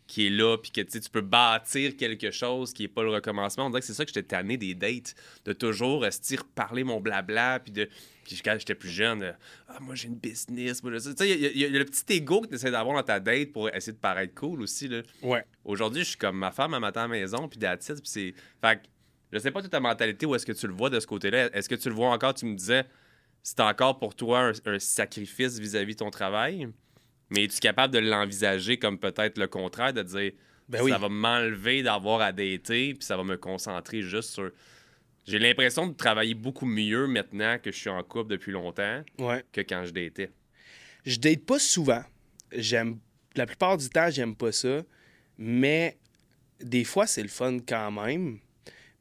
qui 0.09 0.27
est 0.27 0.31
là 0.31 0.57
puis 0.57 0.73
que 0.73 0.81
tu 0.81 0.91
sais, 0.91 1.01
tu 1.01 1.11
peux 1.11 1.21
bâtir 1.21 1.97
quelque 1.97 2.33
chose 2.33 2.73
qui 2.73 2.83
est 2.85 2.89
pas 2.89 3.05
le 3.05 3.11
recommencement. 3.11 3.67
On 3.67 3.71
dirait 3.71 3.81
que 3.83 3.87
c'est 3.87 3.95
ça 3.95 4.05
que 4.05 4.11
j'étais 4.13 4.27
tanné 4.27 4.57
des 4.57 4.75
dates, 4.75 5.15
de 5.45 5.53
toujours 5.53 6.03
rester 6.03 6.37
parler 6.57 6.83
mon 6.83 6.99
blabla 7.01 7.61
puis 7.61 7.71
de 7.71 7.89
puis 8.25 8.39
quand 8.45 8.57
j'étais 8.59 8.75
plus 8.75 8.91
jeune, 8.91 9.23
euh, 9.23 9.33
ah 9.69 9.79
moi 9.81 9.95
j'ai 9.95 10.09
une 10.09 10.17
business, 10.17 10.83
tu 10.83 11.01
sais 11.01 11.31
il 11.31 11.41
y, 11.41 11.47
a- 11.47 11.51
il 11.51 11.59
y 11.59 11.65
a 11.65 11.69
le 11.69 11.85
petit 11.87 12.05
ego 12.17 12.41
que 12.43 12.49
tu 12.49 12.57
essaies 12.57 12.71
d'avoir 12.71 12.95
dans 12.97 13.03
ta 13.03 13.21
date 13.21 13.53
pour 13.53 13.71
essayer 13.71 13.93
de 13.93 13.99
paraître 13.99 14.35
cool 14.35 14.61
aussi 14.61 14.89
là. 14.89 15.01
Ouais. 15.23 15.45
Aujourd'hui, 15.65 16.03
je 16.03 16.09
suis 16.11 16.19
comme 16.19 16.37
ma 16.37 16.51
femme, 16.51 16.75
elle 16.75 16.81
m'attend 16.81 17.01
à 17.01 17.03
la 17.05 17.09
maison, 17.09 17.49
puis 17.49 17.59
it, 17.63 17.79
puis 17.87 18.01
c'est... 18.05 18.35
Fait 18.61 18.77
que, 18.77 18.89
je 19.33 19.39
sais 19.39 19.51
pas 19.51 19.63
toute 19.63 19.71
ta 19.71 19.81
mentalité, 19.81 20.27
où 20.27 20.35
est-ce 20.35 20.45
que 20.45 20.53
tu 20.53 20.67
le 20.67 20.75
vois 20.75 20.91
de 20.91 21.01
ce 21.01 21.07
côté-là? 21.07 21.49
Est-ce 21.55 21.69
que 21.71 21.75
tu 21.75 21.89
le 21.89 21.95
vois 21.95 22.11
encore, 22.11 22.35
tu 22.35 22.45
me 22.47 22.55
disais, 22.55 22.85
c'est 23.43 23.61
encore 23.61 23.99
pour 23.99 24.15
toi 24.15 24.51
un, 24.67 24.75
un 24.75 24.79
sacrifice 24.79 25.59
vis-à-vis 25.59 25.95
de 25.95 25.99
ton 26.01 26.11
travail, 26.11 26.69
mais 27.31 27.45
es-tu 27.45 27.61
capable 27.61 27.93
de 27.95 27.99
l'envisager 28.01 28.79
comme 28.79 28.99
peut-être 28.99 29.39
le 29.39 29.47
contraire, 29.49 29.93
de 29.93 30.03
dire, 30.03 30.33
Ben 30.68 30.83
oui. 30.83 30.91
ça 30.91 30.99
va 30.99 31.09
m'enlever 31.09 31.83
d'avoir 31.83 32.20
à 32.20 32.33
dater, 32.33 32.95
puis 32.95 33.05
ça 33.05 33.16
va 33.16 33.24
me 33.24 33.37
concentrer 33.37 34.03
juste 34.03 34.31
sur... 34.31 34.51
J'ai 35.26 35.39
l'impression 35.39 35.87
de 35.87 35.93
travailler 35.95 36.33
beaucoup 36.35 36.64
mieux 36.64 37.07
maintenant 37.07 37.59
que 37.62 37.70
je 37.70 37.76
suis 37.76 37.91
en 37.91 38.03
couple 38.03 38.31
depuis 38.31 38.53
longtemps 38.53 39.03
Ouais. 39.18 39.45
que 39.53 39.61
quand 39.61 39.85
je 39.85 39.91
datais. 39.93 40.31
Je 41.05 41.18
date 41.18 41.45
pas 41.45 41.59
souvent. 41.59 42.03
J'aime 42.53 42.99
la 43.37 43.45
plupart 43.47 43.76
du 43.76 43.89
temps, 43.91 44.09
j'aime 44.11 44.35
pas 44.35 44.53
ça, 44.53 44.83
mais 45.37 45.99
des 46.61 46.85
fois 46.85 47.07
c'est 47.07 47.22
le 47.22 47.29
fun 47.29 47.59
quand 47.66 47.91
même. 47.91 48.39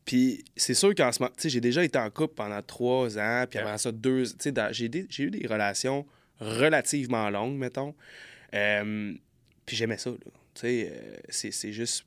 Puis 0.04 0.44
c'est 0.56 0.74
sûr 0.74 0.94
qu'en 0.96 1.12
ce 1.12 1.22
moment, 1.22 1.34
tu 1.36 1.44
sais, 1.44 1.50
j'ai 1.50 1.60
déjà 1.62 1.84
été 1.84 1.98
en 1.98 2.10
couple 2.10 2.34
pendant 2.36 2.62
trois 2.62 3.18
ans, 3.18 3.46
puis 3.50 3.60
avant 3.60 3.78
ça 3.78 3.92
deux, 3.92 4.24
tu 4.24 4.52
sais, 4.52 4.54
j'ai 4.72 5.24
eu 5.24 5.30
des 5.32 5.48
relations 5.48 6.06
relativement 6.40 7.30
longues, 7.30 7.58
mettons. 7.58 7.96
Euh, 8.54 9.14
puis 9.66 9.76
j'aimais 9.76 9.98
ça, 9.98 10.10
là. 10.12 10.18
Tu 10.54 10.62
sais, 10.62 10.90
euh, 10.92 11.18
c'est 11.30 11.52
c'est 11.52 11.72
juste, 11.74 12.06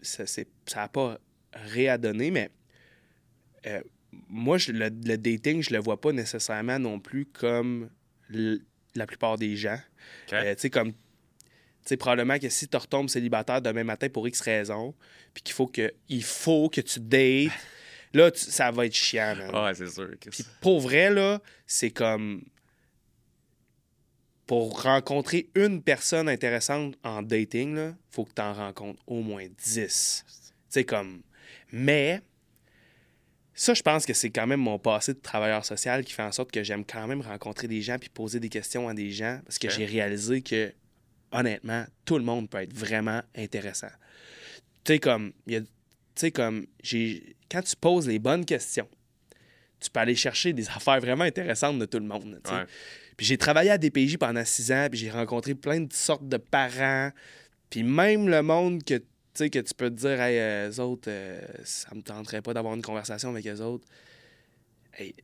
ça 0.00 0.26
c'est- 0.26 0.48
ça 0.66 0.84
a 0.84 0.88
pas 0.88 1.18
réadonné, 1.52 2.30
mais 2.30 2.50
euh, 3.66 3.80
moi, 4.28 4.58
je- 4.58 4.72
le, 4.72 4.86
le 5.04 5.16
dating, 5.16 5.62
je 5.62 5.72
le 5.72 5.78
vois 5.80 6.00
pas 6.00 6.12
nécessairement 6.12 6.78
non 6.78 6.98
plus 6.98 7.26
comme 7.26 7.90
la 8.94 9.06
plupart 9.06 9.38
des 9.38 9.56
gens. 9.56 9.78
Tu 10.54 10.60
sais, 10.60 10.70
comme. 10.70 10.92
Tu 10.92 10.98
sais, 11.88 11.96
probablement 11.96 12.38
que 12.38 12.48
si 12.48 12.68
tu 12.68 12.76
retombes 12.76 13.08
célibataire 13.08 13.60
demain 13.60 13.82
matin 13.84 14.08
pour 14.08 14.26
X 14.28 14.40
raisons, 14.40 14.94
puis 15.34 15.42
qu'il 15.42 15.52
faut 15.54 15.66
que, 15.66 15.92
il 16.08 16.22
faut 16.22 16.68
que 16.68 16.80
tu 16.80 17.00
dates, 17.00 17.50
là, 18.14 18.30
tu- 18.30 18.38
ça 18.40 18.70
va 18.70 18.86
être 18.86 18.94
chiant, 18.94 19.34
man. 19.36 19.64
Ouais, 19.64 19.74
c'est 19.74 19.88
sûr. 19.88 20.08
Puis 20.30 20.44
pour 20.60 20.80
vrai, 20.80 21.10
là, 21.10 21.40
c'est 21.66 21.90
comme. 21.90 22.44
Pour 24.52 24.82
rencontrer 24.82 25.48
une 25.54 25.82
personne 25.82 26.28
intéressante 26.28 26.94
en 27.04 27.22
dating, 27.22 27.74
là, 27.74 27.94
faut 28.10 28.26
que 28.26 28.34
tu 28.34 28.42
en 28.42 28.52
rencontres 28.52 29.02
au 29.06 29.22
moins 29.22 29.46
10. 29.64 30.24
Tu 30.26 30.34
sais, 30.68 30.84
comme. 30.84 31.22
Mais. 31.70 32.20
Ça, 33.54 33.72
je 33.72 33.80
pense 33.80 34.04
que 34.04 34.12
c'est 34.12 34.28
quand 34.28 34.46
même 34.46 34.60
mon 34.60 34.78
passé 34.78 35.14
de 35.14 35.20
travailleur 35.20 35.64
social 35.64 36.04
qui 36.04 36.12
fait 36.12 36.22
en 36.22 36.32
sorte 36.32 36.52
que 36.52 36.62
j'aime 36.62 36.84
quand 36.84 37.06
même 37.06 37.22
rencontrer 37.22 37.66
des 37.66 37.80
gens 37.80 37.96
puis 37.98 38.10
poser 38.10 38.40
des 38.40 38.50
questions 38.50 38.90
à 38.90 38.92
des 38.92 39.10
gens 39.10 39.40
parce 39.42 39.58
que 39.58 39.70
j'ai 39.70 39.86
réalisé 39.86 40.42
que, 40.42 40.70
honnêtement, 41.30 41.86
tout 42.04 42.18
le 42.18 42.24
monde 42.24 42.50
peut 42.50 42.58
être 42.58 42.74
vraiment 42.74 43.22
intéressant. 43.34 43.88
Tu 44.84 44.92
sais, 44.92 44.98
comme. 44.98 45.32
il 45.46 45.62
Tu 45.62 45.70
sais, 46.14 46.30
comme. 46.30 46.66
j'ai 46.82 47.36
Quand 47.50 47.62
tu 47.62 47.74
poses 47.74 48.06
les 48.06 48.18
bonnes 48.18 48.44
questions, 48.44 48.88
tu 49.80 49.88
peux 49.88 50.00
aller 50.00 50.14
chercher 50.14 50.52
des 50.52 50.68
affaires 50.68 51.00
vraiment 51.00 51.24
intéressantes 51.24 51.78
de 51.78 51.86
tout 51.86 51.98
le 51.98 52.04
monde. 52.04 52.38
Ouais. 52.50 52.66
J'ai 53.22 53.38
travaillé 53.38 53.70
à 53.70 53.78
DPJ 53.78 54.16
pendant 54.18 54.44
six 54.44 54.72
ans, 54.72 54.88
puis 54.90 54.98
j'ai 54.98 55.10
rencontré 55.10 55.54
plein 55.54 55.80
de 55.80 55.92
sortes 55.92 56.28
de 56.28 56.38
parents. 56.38 57.12
Puis 57.70 57.84
même 57.84 58.28
le 58.28 58.42
monde 58.42 58.82
que, 58.82 58.94
tu 58.94 59.04
sais, 59.34 59.48
que 59.48 59.60
tu 59.60 59.74
peux 59.74 59.90
te 59.90 59.94
dire, 59.94 60.20
hey, 60.20 60.68
eux 60.68 60.80
autres, 60.80 61.08
euh, 61.08 61.40
ça 61.62 61.94
me 61.94 62.02
tenterait 62.02 62.42
pas 62.42 62.52
d'avoir 62.52 62.74
une 62.74 62.82
conversation 62.82 63.30
avec 63.30 63.46
eux 63.46 63.60
autres. 63.60 63.86
Hey, 64.98 65.14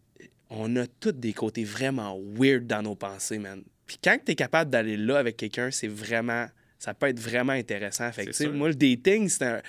on 0.48 0.76
a 0.76 0.86
tous 0.86 1.10
des 1.10 1.32
côtés 1.32 1.64
vraiment 1.64 2.16
weird 2.36 2.68
dans 2.68 2.82
nos 2.82 2.94
pensées, 2.94 3.38
man. 3.38 3.64
Puis 3.84 3.98
quand 4.02 4.16
tu 4.24 4.30
es 4.30 4.34
capable 4.36 4.70
d'aller 4.70 4.96
là 4.96 5.18
avec 5.18 5.36
quelqu'un, 5.36 5.72
c'est 5.72 5.88
vraiment. 5.88 6.46
Ça 6.78 6.94
peut 6.94 7.08
être 7.08 7.18
vraiment 7.18 7.52
intéressant. 7.52 8.12
Fait 8.12 8.26
que, 8.26 8.48
moi, 8.48 8.68
le 8.68 8.76
dating, 8.76 9.28
c'est 9.28 9.44
un. 9.44 9.60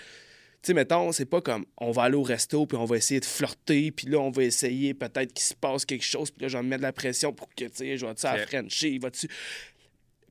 Tu 0.62 0.68
sais, 0.68 0.74
mettons, 0.74 1.12
c'est 1.14 1.26
pas 1.26 1.40
comme 1.42 1.66
on 1.78 1.92
va 1.92 2.04
aller 2.04 2.16
au 2.16 2.24
resto, 2.24 2.66
puis 2.66 2.78
on 2.78 2.84
va 2.84 2.98
essayer 2.98 3.22
de 3.22 3.26
flirter, 3.26 3.92
puis 3.92 4.08
là, 4.08 4.20
on 4.20 4.30
va 4.30 4.44
essayer 4.44 4.94
peut-être 4.94 5.34
qu'il 5.34 5.46
se 5.46 5.54
passe 5.54 5.86
quelque 5.86 6.04
chose, 6.04 6.32
puis 6.32 6.42
là, 6.42 6.48
je 6.50 6.58
vais 6.58 6.64
me 6.64 6.68
mettre 6.68 6.82
de 6.82 6.88
la 6.88 6.92
pression 6.92 7.32
pour 7.32 7.48
que, 7.50 7.64
tu 7.66 7.72
sais, 7.76 7.98
je 7.98 8.06
vais-tu 8.06 8.26
à. 8.26 8.36
Frenchie, 8.46 8.98
va-tu. 9.00 9.30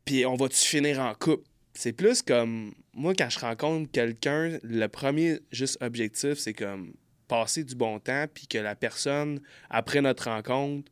Puis 0.05 0.27
on 0.27 0.35
va-tu 0.35 0.57
finir 0.59 1.01
en 1.01 1.15
couple? 1.15 1.49
C'est 1.73 1.93
plus 1.93 2.23
comme. 2.23 2.75
Moi, 2.93 3.15
quand 3.15 3.31
je 3.31 3.39
rencontre 3.39 3.91
quelqu'un, 3.91 4.59
le 4.63 4.87
premier 4.89 5.39
juste 5.53 5.79
objectif, 5.81 6.35
c'est 6.35 6.53
comme 6.53 6.93
passer 7.27 7.65
du 7.65 7.75
bon 7.75 7.99
temps, 7.99 8.27
puis 8.33 8.47
que 8.47 8.59
la 8.59 8.75
personne, 8.75 9.41
après 9.71 10.03
notre 10.03 10.25
rencontre, 10.31 10.91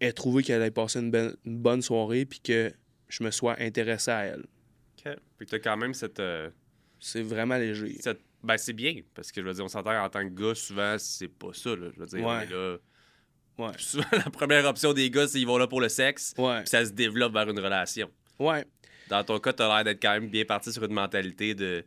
ait 0.00 0.12
trouvé 0.12 0.42
qu'elle 0.42 0.62
ait 0.62 0.70
passé 0.70 0.98
une, 0.98 1.36
une 1.44 1.58
bonne 1.58 1.82
soirée, 1.82 2.24
puis 2.24 2.40
que 2.40 2.72
je 3.08 3.22
me 3.22 3.30
sois 3.30 3.56
intéressé 3.60 4.10
à 4.10 4.24
elle. 4.24 4.46
OK. 5.04 5.14
Puis 5.36 5.46
t'as 5.46 5.58
quand 5.58 5.76
même 5.76 5.94
cette... 5.94 6.20
euh, 6.20 6.50
C'est 7.00 7.22
vraiment 7.22 7.56
léger. 7.56 7.98
Ben, 8.42 8.56
c'est 8.56 8.72
bien, 8.72 8.94
parce 9.14 9.32
que 9.32 9.40
je 9.42 9.46
veux 9.46 9.52
dire, 9.52 9.64
on 9.64 9.68
s'entend 9.68 10.02
en 10.02 10.08
tant 10.08 10.22
que 10.26 10.32
gars, 10.32 10.54
souvent, 10.54 10.96
c'est 10.98 11.28
pas 11.28 11.52
ça. 11.52 11.70
Là. 11.70 11.88
Je 11.94 12.00
veux 12.00 12.06
dire, 12.06 12.24
Ouais. 12.26 12.46
là. 12.46 12.76
Ouais. 13.58 13.72
Souvent, 13.76 14.04
la 14.12 14.30
première 14.30 14.64
option 14.64 14.92
des 14.94 15.10
gars, 15.10 15.26
c'est 15.28 15.38
qu'ils 15.38 15.46
vont 15.46 15.58
là 15.58 15.66
pour 15.66 15.80
le 15.80 15.88
sexe, 15.90 16.32
Ouais. 16.38 16.60
puis 16.60 16.68
ça 16.68 16.84
se 16.84 16.90
développe 16.92 17.32
vers 17.34 17.48
une 17.50 17.58
relation. 17.60 18.10
Ouais. 18.38 18.64
Dans 19.08 19.22
ton 19.24 19.38
cas, 19.38 19.52
t'as 19.52 19.68
l'air 19.74 19.84
d'être 19.84 20.00
quand 20.00 20.12
même 20.12 20.28
bien 20.28 20.44
parti 20.44 20.72
sur 20.72 20.84
une 20.84 20.92
mentalité 20.94 21.54
de. 21.54 21.84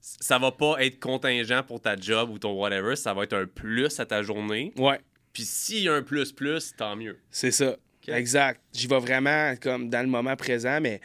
Ça 0.00 0.38
va 0.38 0.52
pas 0.52 0.76
être 0.84 1.00
contingent 1.00 1.64
pour 1.64 1.80
ta 1.80 1.96
job 1.96 2.30
ou 2.30 2.38
ton 2.38 2.52
whatever, 2.52 2.94
ça 2.94 3.12
va 3.14 3.24
être 3.24 3.32
un 3.36 3.46
plus 3.46 3.98
à 3.98 4.06
ta 4.06 4.22
journée. 4.22 4.72
Ouais. 4.76 5.00
Puis 5.32 5.44
s'il 5.44 5.82
y 5.82 5.88
a 5.88 5.94
un 5.94 6.02
plus-plus, 6.02 6.76
tant 6.76 6.94
mieux. 6.94 7.18
C'est 7.30 7.50
ça. 7.50 7.76
Exact. 8.06 8.60
J'y 8.72 8.86
vais 8.86 9.00
vraiment 9.00 9.54
comme 9.56 9.90
dans 9.90 10.00
le 10.02 10.06
moment 10.08 10.36
présent, 10.36 10.80
mais 10.80 11.00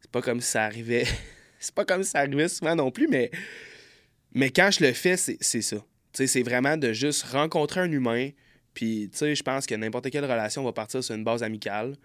c'est 0.00 0.10
pas 0.10 0.20
comme 0.22 0.40
si 0.40 0.50
ça 0.50 0.64
arrivait. 0.64 1.06
c'est 1.58 1.74
pas 1.74 1.84
comme 1.84 2.02
ça 2.02 2.20
arrivait 2.20 2.48
souvent 2.48 2.74
non 2.74 2.90
plus, 2.90 3.08
mais, 3.08 3.30
mais 4.32 4.50
quand 4.50 4.70
je 4.70 4.84
le 4.84 4.92
fais, 4.92 5.16
c'est 5.16 5.62
ça. 5.62 5.76
C'est 6.12 6.42
vraiment 6.42 6.76
de 6.76 6.92
juste 6.92 7.24
rencontrer 7.24 7.80
un 7.80 7.92
humain. 7.92 8.30
Puis, 8.74 9.08
tu 9.10 9.18
sais, 9.18 9.34
je 9.34 9.42
pense 9.42 9.66
que 9.66 9.74
n'importe 9.74 10.10
quelle 10.10 10.24
relation 10.24 10.64
va 10.64 10.72
partir 10.72 11.02
sur 11.02 11.14
une 11.14 11.24
base 11.24 11.42
amicale. 11.42 11.96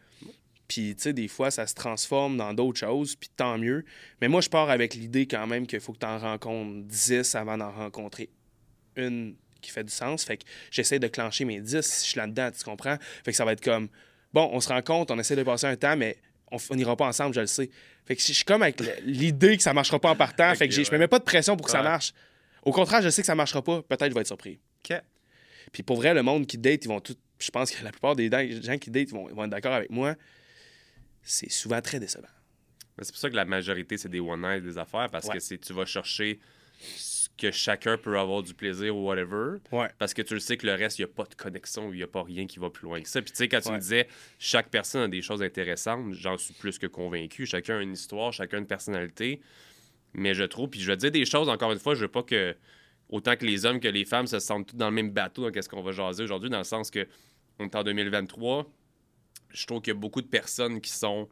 Puis, 0.68 0.95
tu 0.95 1.04
sais, 1.04 1.14
des 1.14 1.28
fois, 1.28 1.51
ça 1.51 1.68
se 1.68 1.76
transforme 1.76 2.38
dans 2.38 2.54
d'autres 2.54 2.80
choses, 2.80 3.16
puis 3.16 3.30
tant 3.36 3.58
mieux. 3.58 3.86
Mais 4.22 4.28
moi, 4.28 4.41
je 4.41 4.49
pars 4.49 4.70
avec 4.70 4.95
l'idée 4.95 5.28
quand 5.28 5.45
même 5.45 5.68
qu'il 5.68 5.80
faut 5.80 5.93
que 5.93 5.99
tu 5.99 6.06
en 6.06 6.18
rencontres 6.18 6.88
10 6.88 7.36
avant 7.36 7.58
d'en 7.58 7.72
rencontrer 7.72 8.30
une 8.95 9.36
qui 9.62 9.72
fait 9.72 9.84
du 9.84 9.93
sens. 9.93 10.24
Fait 10.24 10.38
que 10.38 10.43
j'essaie 10.72 10.99
de 10.99 11.08
clencher 11.08 11.45
mes 11.45 11.60
10 11.60 11.82
si 11.82 12.06
je 12.06 12.10
suis 12.12 12.18
là-dedans, 12.20 12.51
tu 12.51 12.64
comprends? 12.64 12.97
Fait 13.24 13.32
que 13.32 13.38
ça 13.38 13.45
va 13.45 13.54
être 13.54 13.64
comme, 13.64 13.88
bon, 14.34 14.49
on 14.51 14.60
se 14.60 14.70
rencontre, 14.70 15.14
on 15.14 15.20
essaie 15.20 15.36
de 15.36 15.43
passer 15.43 15.68
un 15.68 15.76
temps, 15.76 15.95
mais 15.95 16.18
on 16.52 16.76
n'ira 16.76 16.96
pas 16.96 17.08
ensemble, 17.08 17.34
je 17.34 17.41
le 17.41 17.48
sais. 17.48 17.70
Fait 18.06 18.16
que 18.16 18.22
je 18.22 18.34
suis 18.34 18.44
comme 18.44 18.62
avec 18.62 18.82
l'idée 19.04 19.58
que 19.58 19.64
ça 19.64 19.74
marchera 19.74 20.00
pas 20.00 20.10
en 20.10 20.16
partant. 20.16 20.54
fait 20.56 20.68
que 20.68 20.74
je 20.74 20.91
me 20.91 20.98
mets 20.98 21.08
pas 21.08 21.20
de 21.20 21.24
pression 21.24 21.56
pour 21.56 21.66
que 21.66 21.72
ça 21.72 21.82
marche. 21.82 22.14
Au 22.64 22.72
contraire, 22.72 23.02
je 23.02 23.10
sais 23.10 23.22
que 23.22 23.26
ça 23.26 23.36
marchera 23.36 23.62
pas. 23.62 23.82
Peut-être 23.82 24.10
je 24.10 24.14
vais 24.14 24.22
être 24.22 24.28
surpris. 24.28 24.60
OK. 24.84 24.98
Puis 25.72 25.84
pour 25.84 25.98
vrai, 25.98 26.14
le 26.14 26.24
monde 26.24 26.46
qui 26.46 26.58
date, 26.58 26.86
ils 26.86 26.88
vont 26.88 27.00
tout. 27.00 27.16
Je 27.39 27.52
pense 27.52 27.72
que 27.72 27.84
la 27.84 27.91
plupart 27.91 28.16
des 28.16 28.30
gens 28.62 28.78
qui 28.78 28.89
date 28.89 29.10
vont, 29.10 29.28
vont 29.34 29.44
être 29.46 29.50
d'accord 29.50 29.74
avec 29.74 29.89
moi. 29.89 30.16
C'est 31.24 31.52
souvent 31.52 31.82
très 31.82 32.00
décevant. 32.00 32.28
C'est 33.02 33.12
pour 33.12 33.20
ça 33.20 33.30
que 33.30 33.36
la 33.36 33.46
majorité, 33.46 33.98
c'est 33.98 34.10
des 34.10 34.20
one-night, 34.20 34.64
des 34.64 34.78
affaires, 34.78 35.10
parce 35.10 35.28
que 35.28 35.39
c'est 35.39 35.58
tu 35.58 35.74
vas 35.74 35.86
chercher 35.86 36.39
que 37.38 37.51
chacun 37.51 37.97
peut 37.97 38.17
avoir 38.17 38.43
du 38.43 38.53
plaisir 38.53 38.95
ou 38.95 39.07
whatever. 39.07 39.57
Parce 39.97 40.13
que 40.13 40.21
tu 40.21 40.34
le 40.34 40.39
sais 40.39 40.57
que 40.57 40.67
le 40.67 40.73
reste, 40.73 40.99
il 40.99 41.01
n'y 41.01 41.11
a 41.11 41.13
pas 41.13 41.25
de 41.25 41.36
connexion, 41.36 41.91
il 41.91 41.97
n'y 41.97 42.03
a 42.03 42.07
pas 42.07 42.23
rien 42.23 42.45
qui 42.45 42.59
va 42.59 42.69
plus 42.69 42.86
loin 42.86 43.01
que 43.01 43.09
ça. 43.09 43.21
Puis 43.21 43.31
tu 43.31 43.38
sais, 43.38 43.47
quand 43.47 43.61
tu 43.61 43.71
me 43.71 43.79
disais, 43.79 44.07
chaque 44.38 44.69
personne 44.69 45.01
a 45.01 45.07
des 45.07 45.21
choses 45.21 45.41
intéressantes, 45.41 46.13
j'en 46.13 46.38
suis 46.38 46.53
plus 46.53 46.77
que 46.77 46.88
convaincu. 46.88 47.45
Chacun 47.45 47.79
a 47.79 47.81
une 47.81 47.93
histoire, 47.93 48.31
chacun 48.31 48.57
a 48.57 48.59
une 48.59 48.67
personnalité. 48.67 49.41
Mais 50.13 50.36
je 50.36 50.43
trouve, 50.43 50.69
puis 50.69 50.79
je 50.79 50.88
vais 50.88 50.97
dire 50.97 51.11
des 51.11 51.25
choses, 51.25 51.49
encore 51.49 51.71
une 51.71 51.79
fois, 51.79 51.95
je 51.95 52.01
veux 52.01 52.07
pas 52.07 52.23
que, 52.23 52.55
autant 53.09 53.36
que 53.36 53.45
les 53.45 53.65
hommes 53.65 53.79
que 53.79 53.88
les 53.88 54.05
femmes 54.05 54.27
se 54.27 54.39
sentent 54.39 54.67
tous 54.67 54.75
dans 54.75 54.89
le 54.89 54.95
même 54.95 55.09
bateau 55.09 55.43
dans 55.43 55.51
qu'est-ce 55.51 55.69
qu'on 55.69 55.81
va 55.81 55.91
jaser 55.91 56.23
aujourd'hui, 56.23 56.51
dans 56.51 56.59
le 56.59 56.63
sens 56.63 56.91
que 56.91 57.07
on 57.59 57.65
est 57.65 57.75
en 57.75 57.84
2023, 57.84 58.71
je 59.49 59.65
trouve 59.65 59.81
qu'il 59.81 59.93
y 59.93 59.97
a 59.97 59.99
beaucoup 59.99 60.21
de 60.21 60.27
personnes 60.27 60.81
qui 60.81 60.91
sont 60.91 61.29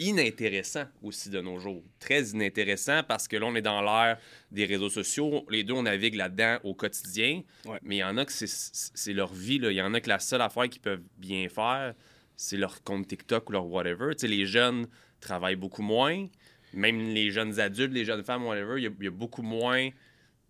inintéressant 0.00 0.86
aussi 1.02 1.28
de 1.28 1.40
nos 1.40 1.58
jours. 1.58 1.84
Très 2.00 2.22
inintéressant 2.30 3.02
parce 3.06 3.28
que 3.28 3.36
là, 3.36 3.46
on 3.46 3.54
est 3.54 3.62
dans 3.62 3.82
l'ère 3.82 4.18
des 4.50 4.64
réseaux 4.64 4.88
sociaux. 4.88 5.46
Les 5.50 5.62
deux, 5.62 5.74
on 5.74 5.82
navigue 5.82 6.14
là-dedans 6.14 6.58
au 6.64 6.74
quotidien. 6.74 7.42
Mais 7.82 7.96
il 7.96 7.98
y 7.98 8.04
en 8.04 8.16
a 8.16 8.24
que 8.24 8.32
c'est 8.32 9.12
leur 9.12 9.32
vie. 9.32 9.60
Il 9.62 9.72
y 9.72 9.82
en 9.82 9.92
a 9.92 10.00
que 10.00 10.08
la 10.08 10.18
seule 10.18 10.40
affaire 10.40 10.68
qu'ils 10.68 10.80
peuvent 10.80 11.02
bien 11.18 11.48
faire, 11.48 11.94
c'est 12.34 12.56
leur 12.56 12.82
compte 12.82 13.06
TikTok 13.06 13.50
ou 13.50 13.52
leur 13.52 13.66
whatever. 13.66 14.14
Les 14.22 14.46
jeunes 14.46 14.86
travaillent 15.20 15.56
beaucoup 15.56 15.82
moins. 15.82 16.26
Même 16.72 16.98
les 17.12 17.30
jeunes 17.30 17.60
adultes, 17.60 17.92
les 17.92 18.06
jeunes 18.06 18.24
femmes, 18.24 18.44
whatever, 18.44 18.80
il 18.80 18.90
y, 19.02 19.06
a 19.06 19.10
beaucoup 19.10 19.42
moins 19.42 19.90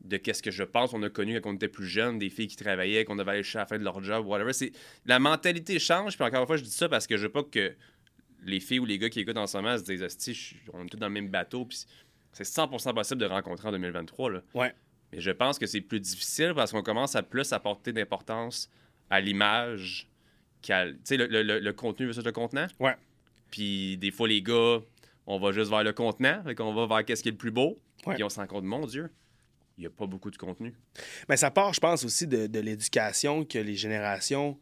de 0.05 0.17
qu'est-ce 0.17 0.43
que 0.43 0.51
je 0.51 0.63
pense. 0.63 0.95
On 0.95 1.03
a 1.03 1.11
connu 1.11 1.41
quand 1.41 1.51
on 1.51 1.55
était 1.55 1.69
plus 1.69 1.87
jeunes, 1.87 2.19
des 2.19 2.31
filles 2.31 2.47
qui 2.47 2.57
travaillaient, 2.57 3.05
qu'on 3.05 3.17
devait 3.17 3.33
aller 3.33 3.43
chercher 3.43 3.59
à 3.59 3.63
la 3.63 3.67
fin 3.67 3.79
de 3.79 3.85
leur 3.85 4.03
job, 4.05 4.27
whatever. 4.27 4.53
La 5.07 5.19
mentalité 5.19 5.79
change. 5.81 6.17
Puis 6.17 6.25
encore 6.25 6.43
une 6.43 6.47
fois, 6.47 6.57
je 6.57 6.63
dis 6.63 6.71
ça 6.71 6.89
parce 6.89 7.07
que 7.07 7.17
je 7.17 7.23
veux 7.23 7.33
pas 7.33 7.43
que 7.43 7.75
les 8.45 8.61
filles 8.61 8.81
ou 8.81 8.85
les 8.85 8.99
gars 8.99 9.09
qui 9.09 9.21
écoutent 9.21 9.37
en 9.37 9.47
ce 9.47 9.57
moment 9.57 9.77
se 9.77 9.83
disent 9.83 10.03
on 10.73 10.85
est 10.85 10.89
tous 10.89 10.97
dans 10.97 11.09
le 11.09 11.13
même 11.13 11.29
bateau. 11.29 11.65
Puis 11.65 11.85
c'est 12.33 12.45
100% 12.45 12.95
possible 12.95 13.21
de 13.21 13.27
rencontrer 13.27 13.69
en 13.69 13.73
2023. 13.73 14.31
Là. 14.31 14.43
Ouais. 14.55 14.75
Mais 15.13 15.21
je 15.21 15.31
pense 15.31 15.59
que 15.59 15.67
c'est 15.67 15.81
plus 15.81 16.01
difficile 16.01 16.53
parce 16.55 16.73
qu'on 16.73 16.83
commence 16.83 17.17
à 17.17 17.23
plus 17.23 17.53
apporter 17.53 17.93
d'importance 17.93 18.71
à 19.09 19.21
l'image 19.21 20.09
qu'à 20.63 20.85
le, 20.85 20.97
le, 21.27 21.59
le, 21.59 21.73
contenu 21.73 22.07
versus 22.07 22.25
le 22.25 22.33
contenant. 22.33 22.67
Ouais. 22.79 22.95
Puis 23.51 23.97
des 23.97 24.11
fois, 24.11 24.29
les 24.29 24.43
gars, 24.43 24.79
on 25.27 25.39
va 25.39 25.53
juste 25.53 25.71
vers 25.71 25.83
le 25.83 25.93
contenant, 25.93 26.43
fait 26.45 26.55
qu'on 26.55 26.75
va 26.75 26.87
vers 26.87 27.05
qu'est-ce 27.05 27.23
qui 27.23 27.29
est 27.29 27.33
le 27.33 27.39
plus 27.39 27.51
beau. 27.51 27.81
Puis 28.07 28.23
on 28.23 28.29
se 28.29 28.39
rend 28.39 28.47
compte, 28.47 28.65
mon 28.65 28.87
Dieu, 28.87 29.11
il 29.77 29.83
n'y 29.83 29.87
a 29.87 29.91
pas 29.91 30.07
beaucoup 30.07 30.31
de 30.31 30.37
contenu. 30.37 30.75
Mais 31.29 31.37
ça 31.37 31.51
part, 31.51 31.75
je 31.75 31.81
pense, 31.81 32.05
aussi 32.05 32.27
de, 32.27 32.47
de 32.47 32.61
l'éducation 32.61 33.45
que 33.45 33.59
les 33.59 33.75
générations 33.75 34.59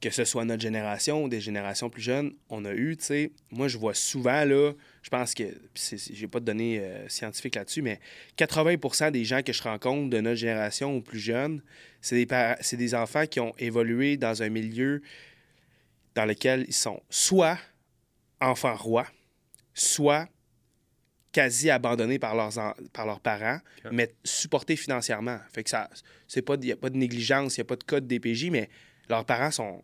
que 0.00 0.10
ce 0.10 0.24
soit 0.24 0.44
notre 0.44 0.62
génération 0.62 1.24
ou 1.24 1.28
des 1.28 1.40
générations 1.40 1.88
plus 1.88 2.02
jeunes, 2.02 2.32
on 2.48 2.64
a 2.64 2.72
eu, 2.72 2.96
tu 2.96 3.04
sais, 3.04 3.32
moi 3.50 3.68
je 3.68 3.78
vois 3.78 3.94
souvent, 3.94 4.44
là, 4.44 4.72
je 5.02 5.10
pense 5.10 5.34
que, 5.34 5.44
j'ai 5.74 6.28
pas 6.28 6.40
de 6.40 6.44
données 6.44 6.80
euh, 6.80 7.08
scientifiques 7.08 7.54
là-dessus, 7.54 7.82
mais 7.82 8.00
80% 8.38 9.10
des 9.10 9.24
gens 9.24 9.42
que 9.42 9.52
je 9.52 9.62
rencontre 9.62 10.10
de 10.10 10.20
notre 10.20 10.36
génération 10.36 10.96
ou 10.96 11.00
plus 11.00 11.18
jeunes, 11.20 11.62
c'est 12.00 12.22
des, 12.22 12.76
des 12.76 12.94
enfants 12.94 13.26
qui 13.26 13.40
ont 13.40 13.54
évolué 13.58 14.16
dans 14.16 14.42
un 14.42 14.48
milieu 14.48 15.00
dans 16.14 16.26
lequel 16.26 16.64
ils 16.68 16.74
sont 16.74 17.02
soit 17.10 17.58
enfants 18.40 18.76
rois, 18.76 19.06
soit 19.72 20.28
quasi 21.32 21.68
abandonnés 21.68 22.20
par 22.20 22.36
leurs, 22.36 22.52
par 22.92 23.06
leurs 23.06 23.20
parents, 23.20 23.58
mais 23.90 24.14
supportés 24.22 24.76
financièrement. 24.76 25.38
Fait 25.52 25.64
que 25.64 25.70
ça, 25.70 25.90
c'est 26.28 26.42
pas, 26.42 26.54
il 26.54 26.66
n'y 26.66 26.72
a 26.72 26.76
pas 26.76 26.90
de 26.90 26.96
négligence, 26.96 27.56
il 27.56 27.60
n'y 27.60 27.62
a 27.62 27.64
pas 27.66 27.76
de 27.76 27.82
code 27.82 28.06
DPJ, 28.06 28.50
mais 28.50 28.70
leurs 29.08 29.24
parents 29.24 29.50
sont 29.50 29.82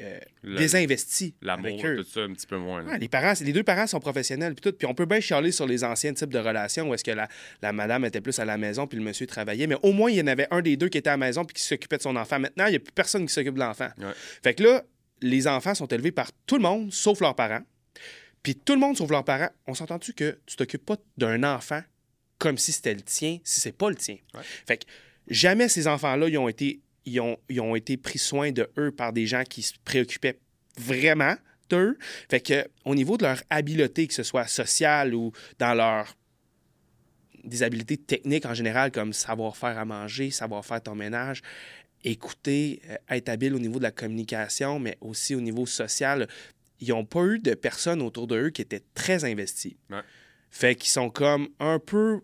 euh, 0.00 0.18
désinvestis. 0.42 1.34
L'amour, 1.42 1.80
tout 1.80 2.04
ça, 2.04 2.20
un 2.20 2.32
petit 2.32 2.46
peu 2.46 2.56
moins. 2.56 2.96
les, 2.96 3.08
parents, 3.08 3.34
les 3.40 3.52
deux 3.52 3.62
parents 3.62 3.86
sont 3.86 4.00
professionnels. 4.00 4.54
Puis, 4.54 4.70
tout, 4.70 4.76
puis 4.76 4.86
on 4.86 4.94
peut 4.94 5.04
bien 5.04 5.20
chialer 5.20 5.52
sur 5.52 5.66
les 5.66 5.84
anciens 5.84 6.14
types 6.14 6.32
de 6.32 6.38
relations 6.38 6.88
où 6.88 6.94
est-ce 6.94 7.04
que 7.04 7.10
la, 7.10 7.28
la, 7.60 7.72
madame 7.72 8.04
était 8.06 8.22
plus 8.22 8.38
à 8.38 8.44
la 8.44 8.56
maison 8.56 8.86
puis 8.86 8.98
le 8.98 9.04
monsieur 9.04 9.26
travaillait. 9.26 9.66
Mais 9.66 9.76
au 9.82 9.92
moins, 9.92 10.10
il 10.10 10.16
y 10.16 10.22
en 10.22 10.26
avait 10.26 10.48
un 10.50 10.62
des 10.62 10.76
deux 10.76 10.88
qui 10.88 10.98
était 10.98 11.10
à 11.10 11.14
la 11.14 11.18
maison 11.18 11.44
puis 11.44 11.54
qui 11.54 11.62
s'occupait 11.62 11.98
de 11.98 12.02
son 12.02 12.16
enfant. 12.16 12.38
Maintenant, 12.38 12.66
il 12.66 12.70
n'y 12.70 12.76
a 12.76 12.80
plus 12.80 12.92
personne 12.92 13.26
qui 13.26 13.32
s'occupe 13.32 13.54
de 13.54 13.60
l'enfant. 13.60 13.88
Fait 14.42 14.54
que 14.54 14.62
là, 14.62 14.82
les 15.20 15.46
enfants 15.46 15.74
sont 15.74 15.86
élevés 15.86 16.12
par 16.12 16.30
tout 16.46 16.56
le 16.56 16.62
monde, 16.62 16.92
sauf 16.92 17.20
leurs 17.20 17.34
parents. 17.34 17.62
Puis 18.42 18.56
tout 18.56 18.72
le 18.72 18.80
monde, 18.80 18.96
sauf 18.96 19.10
leurs 19.10 19.24
parents, 19.24 19.50
on 19.66 19.74
s'entend-tu 19.74 20.14
que 20.14 20.38
tu 20.46 20.56
t'occupes 20.56 20.84
pas 20.84 20.96
d'un 21.16 21.44
enfant 21.44 21.82
comme 22.38 22.58
si 22.58 22.72
c'était 22.72 22.94
le 22.94 23.02
tien, 23.02 23.38
si 23.44 23.60
c'est 23.60 23.76
pas 23.76 23.88
le 23.88 23.94
tien? 23.94 24.16
Fait 24.66 24.78
que 24.78 24.84
jamais 25.28 25.68
ces 25.68 25.86
enfants-là, 25.86 26.28
ils 26.28 26.38
ont 26.38 26.48
été 26.48 26.80
ils 27.04 27.20
ont, 27.20 27.74
été 27.74 27.96
pris 27.96 28.18
soin 28.18 28.52
de 28.52 28.68
eux 28.78 28.90
par 28.90 29.12
des 29.12 29.26
gens 29.26 29.44
qui 29.44 29.62
se 29.62 29.74
préoccupaient 29.84 30.38
vraiment 30.78 31.34
d'eux. 31.68 31.98
Fait 32.30 32.40
que 32.40 32.66
au 32.84 32.94
niveau 32.94 33.16
de 33.16 33.24
leur 33.24 33.42
habileté, 33.50 34.06
que 34.06 34.14
ce 34.14 34.22
soit 34.22 34.46
sociale 34.46 35.14
ou 35.14 35.32
dans 35.58 35.74
leur 35.74 36.16
des 37.44 37.62
habiletés 37.64 37.96
techniques 37.96 38.46
en 38.46 38.54
général, 38.54 38.92
comme 38.92 39.12
savoir 39.12 39.56
faire 39.56 39.76
à 39.76 39.84
manger, 39.84 40.30
savoir 40.30 40.64
faire 40.64 40.80
ton 40.80 40.94
ménage, 40.94 41.42
écouter, 42.04 42.80
euh, 42.88 42.96
être 43.10 43.28
habile 43.28 43.54
au 43.54 43.58
niveau 43.58 43.78
de 43.78 43.84
la 43.84 43.90
communication, 43.90 44.78
mais 44.78 44.96
aussi 45.00 45.34
au 45.34 45.40
niveau 45.40 45.66
social, 45.66 46.28
ils 46.80 46.88
n'ont 46.90 47.04
pas 47.04 47.24
eu 47.24 47.38
de 47.38 47.54
personnes 47.54 48.02
autour 48.02 48.26
de 48.26 48.36
eux 48.36 48.50
qui 48.50 48.62
étaient 48.62 48.82
très 48.94 49.24
investies. 49.24 49.76
Fait 50.50 50.74
qu'ils 50.74 50.90
sont 50.90 51.10
comme 51.10 51.48
un 51.58 51.78
peu. 51.78 52.20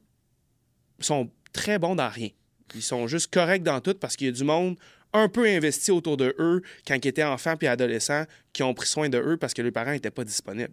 sont 1.01 1.31
très 1.53 1.79
bons 1.79 1.95
dans 1.95 2.09
rien. 2.09 2.31
Ils 2.75 2.83
sont 2.83 3.07
juste 3.07 3.33
corrects 3.33 3.63
dans 3.63 3.81
tout 3.81 3.95
parce 3.95 4.17
qu'il 4.17 4.27
y 4.27 4.31
a 4.31 4.33
du 4.33 4.45
monde 4.45 4.77
un 5.13 5.29
peu 5.29 5.47
investi 5.47 5.91
autour 5.91 6.17
de 6.17 6.35
eux 6.39 6.63
quand 6.87 6.97
ils 7.03 7.09
étaient 7.09 7.25
enfants 7.25 7.57
puis 7.57 7.67
adolescents 7.67 8.25
qui 8.53 8.63
ont 8.63 8.75
pris 8.75 8.87
soin 8.87 9.09
de 9.09 9.19
eux 9.19 9.37
parce 9.37 9.55
que 9.55 9.63
leurs 9.63 9.73
parents 9.73 9.93
n'étaient 9.93 10.11
pas 10.11 10.25
disponibles. 10.25 10.73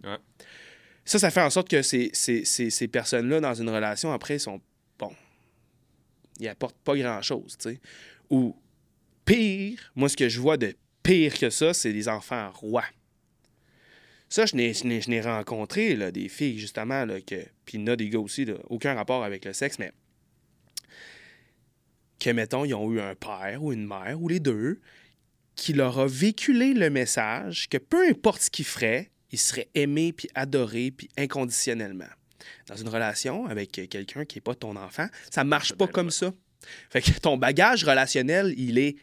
Ça, 1.04 1.18
ça 1.18 1.30
fait 1.30 1.40
en 1.40 1.50
sorte 1.50 1.68
que 1.68 1.82
ces, 1.82 2.10
ces, 2.12 2.88
personnes-là, 2.88 3.40
dans 3.40 3.54
une 3.54 3.70
relation, 3.70 4.12
après, 4.12 4.38
sont 4.38 4.60
bon. 4.98 5.12
Ils 6.40 6.48
apportent 6.48 6.78
pas 6.78 6.96
grand-chose, 6.96 7.56
tu 7.58 7.70
sais. 7.70 7.80
Ou 8.28 8.56
pire, 9.24 9.92
moi, 9.94 10.08
ce 10.08 10.16
que 10.16 10.28
je 10.28 10.40
vois 10.40 10.56
de 10.56 10.74
pire 11.04 11.38
que 11.38 11.48
ça, 11.48 11.72
c'est 11.72 11.92
les 11.92 12.08
enfants 12.08 12.50
rois. 12.50 12.84
Ça, 14.28 14.44
je 14.46 14.56
n'ai 14.56 15.20
rencontré 15.20 15.94
là, 15.94 16.10
des 16.10 16.28
filles, 16.28 16.58
justement, 16.58 17.04
là, 17.04 17.20
que, 17.20 17.46
puis 17.64 17.78
il 17.78 17.80
y 17.80 17.84
en 17.84 17.86
a 17.86 17.96
des 17.96 18.08
gars 18.08 18.18
aussi, 18.18 18.44
aucun 18.68 18.94
rapport 18.94 19.22
avec 19.22 19.44
le 19.44 19.52
sexe, 19.52 19.78
mais 19.78 19.92
que, 22.26 22.30
mettons, 22.32 22.64
ils 22.64 22.74
ont 22.74 22.90
eu 22.92 23.00
un 23.00 23.14
père 23.14 23.62
ou 23.62 23.72
une 23.72 23.86
mère, 23.86 24.20
ou 24.20 24.28
les 24.28 24.40
deux, 24.40 24.80
qui 25.54 25.72
leur 25.72 26.00
a 26.00 26.06
véhiculé 26.06 26.74
le 26.74 26.90
message 26.90 27.68
que 27.68 27.78
peu 27.78 28.08
importe 28.08 28.42
ce 28.42 28.50
qu'ils 28.50 28.64
feraient, 28.64 29.12
ils 29.30 29.38
seraient 29.38 29.68
aimés, 29.74 30.12
puis 30.12 30.28
adorés, 30.34 30.90
puis 30.90 31.08
inconditionnellement. 31.16 32.08
Dans 32.66 32.76
une 32.76 32.88
relation 32.88 33.46
avec 33.46 33.70
quelqu'un 33.70 34.24
qui 34.24 34.38
n'est 34.38 34.42
pas 34.42 34.56
ton 34.56 34.74
enfant, 34.76 35.06
ça 35.30 35.44
marche 35.44 35.72
pas 35.74 35.86
comme 35.86 36.10
ça. 36.10 36.32
Fait 36.90 37.00
que 37.00 37.12
ton 37.20 37.36
bagage 37.36 37.84
relationnel, 37.84 38.54
il 38.56 38.78
est 38.78 38.96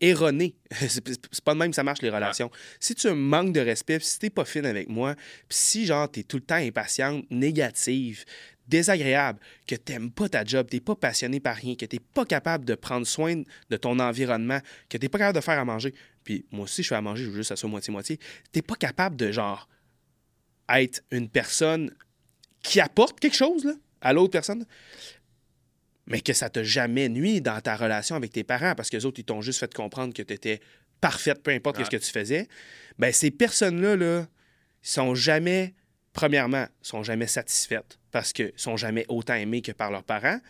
erroné. 0.00 0.54
c'est 0.70 1.40
pas 1.44 1.54
de 1.54 1.58
même 1.58 1.70
que 1.70 1.76
ça 1.76 1.82
marche, 1.82 2.02
les 2.02 2.10
relations. 2.10 2.50
Si 2.78 2.94
tu 2.94 3.10
manques 3.10 3.52
de 3.52 3.60
respect, 3.60 3.98
si 3.98 4.18
t'es 4.20 4.30
pas 4.30 4.44
fine 4.44 4.66
avec 4.66 4.88
moi, 4.88 5.16
puis 5.48 5.58
si, 5.58 5.86
genre, 5.86 6.08
t'es 6.08 6.22
tout 6.22 6.36
le 6.36 6.44
temps 6.44 6.54
impatiente, 6.54 7.24
négative, 7.30 8.24
désagréable, 8.70 9.38
que 9.66 9.74
tu 9.74 9.92
n'aimes 9.92 10.10
pas 10.10 10.28
ta 10.28 10.44
job, 10.44 10.68
tu 10.70 10.76
n'es 10.76 10.80
pas 10.80 10.94
passionné 10.94 11.40
par 11.40 11.56
rien, 11.56 11.74
que 11.74 11.84
tu 11.84 11.96
n'es 11.96 12.00
pas 12.14 12.24
capable 12.24 12.64
de 12.64 12.74
prendre 12.74 13.06
soin 13.06 13.42
de 13.68 13.76
ton 13.76 13.98
environnement, 13.98 14.60
que 14.88 14.96
tu 14.96 15.04
n'es 15.04 15.08
pas 15.08 15.18
capable 15.18 15.36
de 15.36 15.44
faire 15.44 15.58
à 15.58 15.64
manger. 15.64 15.92
Puis 16.24 16.46
moi 16.50 16.64
aussi, 16.64 16.82
je 16.82 16.88
fais 16.88 16.94
à 16.94 17.02
manger, 17.02 17.24
je 17.24 17.30
veux 17.30 17.36
juste 17.36 17.50
que 17.50 17.56
ça 17.56 17.60
soit 17.60 17.68
moitié-moitié. 17.68 18.16
Tu 18.16 18.24
n'es 18.56 18.62
pas 18.62 18.76
capable 18.76 19.16
de, 19.16 19.32
genre, 19.32 19.68
être 20.68 21.02
une 21.10 21.28
personne 21.28 21.92
qui 22.62 22.80
apporte 22.80 23.20
quelque 23.20 23.36
chose 23.36 23.64
là, 23.64 23.72
à 24.00 24.12
l'autre 24.12 24.32
personne, 24.32 24.64
mais 26.06 26.20
que 26.20 26.32
ça 26.32 26.48
t'a 26.48 26.62
jamais 26.62 27.08
nuit 27.08 27.40
dans 27.40 27.60
ta 27.60 27.76
relation 27.76 28.16
avec 28.16 28.32
tes 28.32 28.44
parents 28.44 28.74
parce 28.74 28.88
que 28.88 28.96
les 28.96 29.04
autres, 29.04 29.20
ils 29.20 29.24
t'ont 29.24 29.42
juste 29.42 29.60
fait 29.60 29.72
comprendre 29.72 30.14
que 30.14 30.22
tu 30.22 30.32
étais 30.32 30.60
parfaite, 31.00 31.42
peu 31.42 31.50
importe 31.50 31.82
ce 31.84 31.90
que 31.90 31.96
tu 31.96 32.10
faisais. 32.10 32.48
Ben, 32.98 33.12
ces 33.12 33.30
personnes-là, 33.30 33.96
là, 33.96 34.26
sont 34.82 35.14
jamais 35.14 35.74
premièrement, 36.12 36.66
sont 36.82 37.02
jamais 37.02 37.26
satisfaites 37.26 37.98
parce 38.10 38.32
qu'ils 38.32 38.52
sont 38.56 38.76
jamais 38.76 39.04
autant 39.08 39.34
aimés 39.34 39.62
que 39.62 39.72
par 39.72 39.90
leurs 39.90 40.04
parents. 40.04 40.40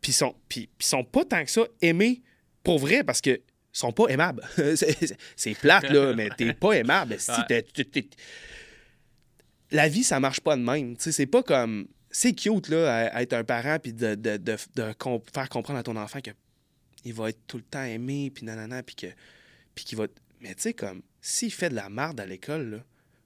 Puis 0.00 0.12
sont, 0.12 0.34
puis, 0.48 0.68
sont 0.80 1.04
pas 1.04 1.24
tant 1.24 1.44
que 1.44 1.50
ça 1.50 1.62
aimés 1.80 2.22
pour 2.62 2.78
vrai 2.78 3.04
parce 3.04 3.20
que 3.20 3.40
sont 3.72 3.92
pas 3.92 4.06
aimables. 4.06 4.42
c'est 5.36 5.54
plate, 5.54 5.90
là, 5.90 6.14
mais 6.14 6.30
t'es 6.36 6.52
pas 6.52 6.72
aimable. 6.72 7.16
Si 7.18 7.30
La 9.70 9.88
vie, 9.88 10.04
ça 10.04 10.20
marche 10.20 10.40
pas 10.40 10.56
de 10.56 10.62
même. 10.62 10.94
C'est 10.98 11.26
pas 11.26 11.42
comme. 11.42 11.88
C'est 12.10 12.32
cute, 12.32 12.68
là, 12.68 13.08
à, 13.08 13.22
être 13.22 13.32
un 13.32 13.42
parent 13.42 13.78
puis 13.82 13.92
de, 13.92 14.16
faire 15.32 15.48
comprendre 15.48 15.78
à 15.78 15.82
ton 15.82 15.96
enfant 15.96 16.20
que 16.20 16.30
il 17.04 17.12
va 17.12 17.28
être 17.30 17.40
tout 17.46 17.58
le 17.58 17.64
temps 17.64 17.82
aimé, 17.82 18.30
puis 18.32 18.44
nanana, 18.44 18.82
puis 18.82 18.94
que. 18.94 19.06
Puis 19.74 19.84
qu'il 19.84 19.98
va. 19.98 20.06
Mais 20.40 20.54
tu 20.54 20.62
sais, 20.62 20.74
comme, 20.74 21.02
s'il 21.20 21.52
fait 21.52 21.70
de 21.70 21.74
la 21.74 21.88
merde 21.88 22.20
à 22.20 22.26
l'école, 22.26 22.70
là, 22.70 22.78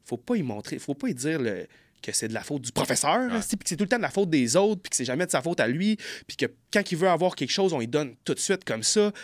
faut 0.09 0.17
pas 0.17 0.37
y 0.37 0.43
montrer, 0.43 0.79
faut 0.79 0.95
pas 0.95 1.09
y 1.09 1.15
dire 1.15 1.39
le, 1.39 1.67
que 2.03 2.13
c'est 2.13 2.29
de 2.29 2.35
la 2.35 2.43
faute 2.43 2.63
du 2.63 2.73
professeur, 2.73 3.29
puis 3.31 3.59
que 3.59 3.69
c'est 3.69 3.77
tout 3.77 3.85
le 3.85 3.89
temps 3.89 3.97
de 3.97 4.03
la 4.03 4.11
faute 4.11 4.31
des 4.31 4.57
autres, 4.57 4.81
puis 4.83 4.91
que 4.91 4.97
c'est 4.97 5.05
jamais 5.05 5.27
de 5.27 5.31
sa 5.31 5.43
faute 5.43 5.61
à 5.61 5.67
lui, 5.67 5.97
puis 6.27 6.37
que 6.37 6.47
quand 6.73 6.91
il 6.91 6.97
veut 6.97 7.09
avoir 7.09 7.35
quelque 7.35 7.51
chose, 7.51 7.73
on 7.73 7.81
lui 7.81 7.89
donne 7.89 8.15
tout 8.25 8.35
de 8.35 8.39
suite 8.39 8.65
comme 8.65 8.83
ça. 8.83 9.13
Tu 9.13 9.21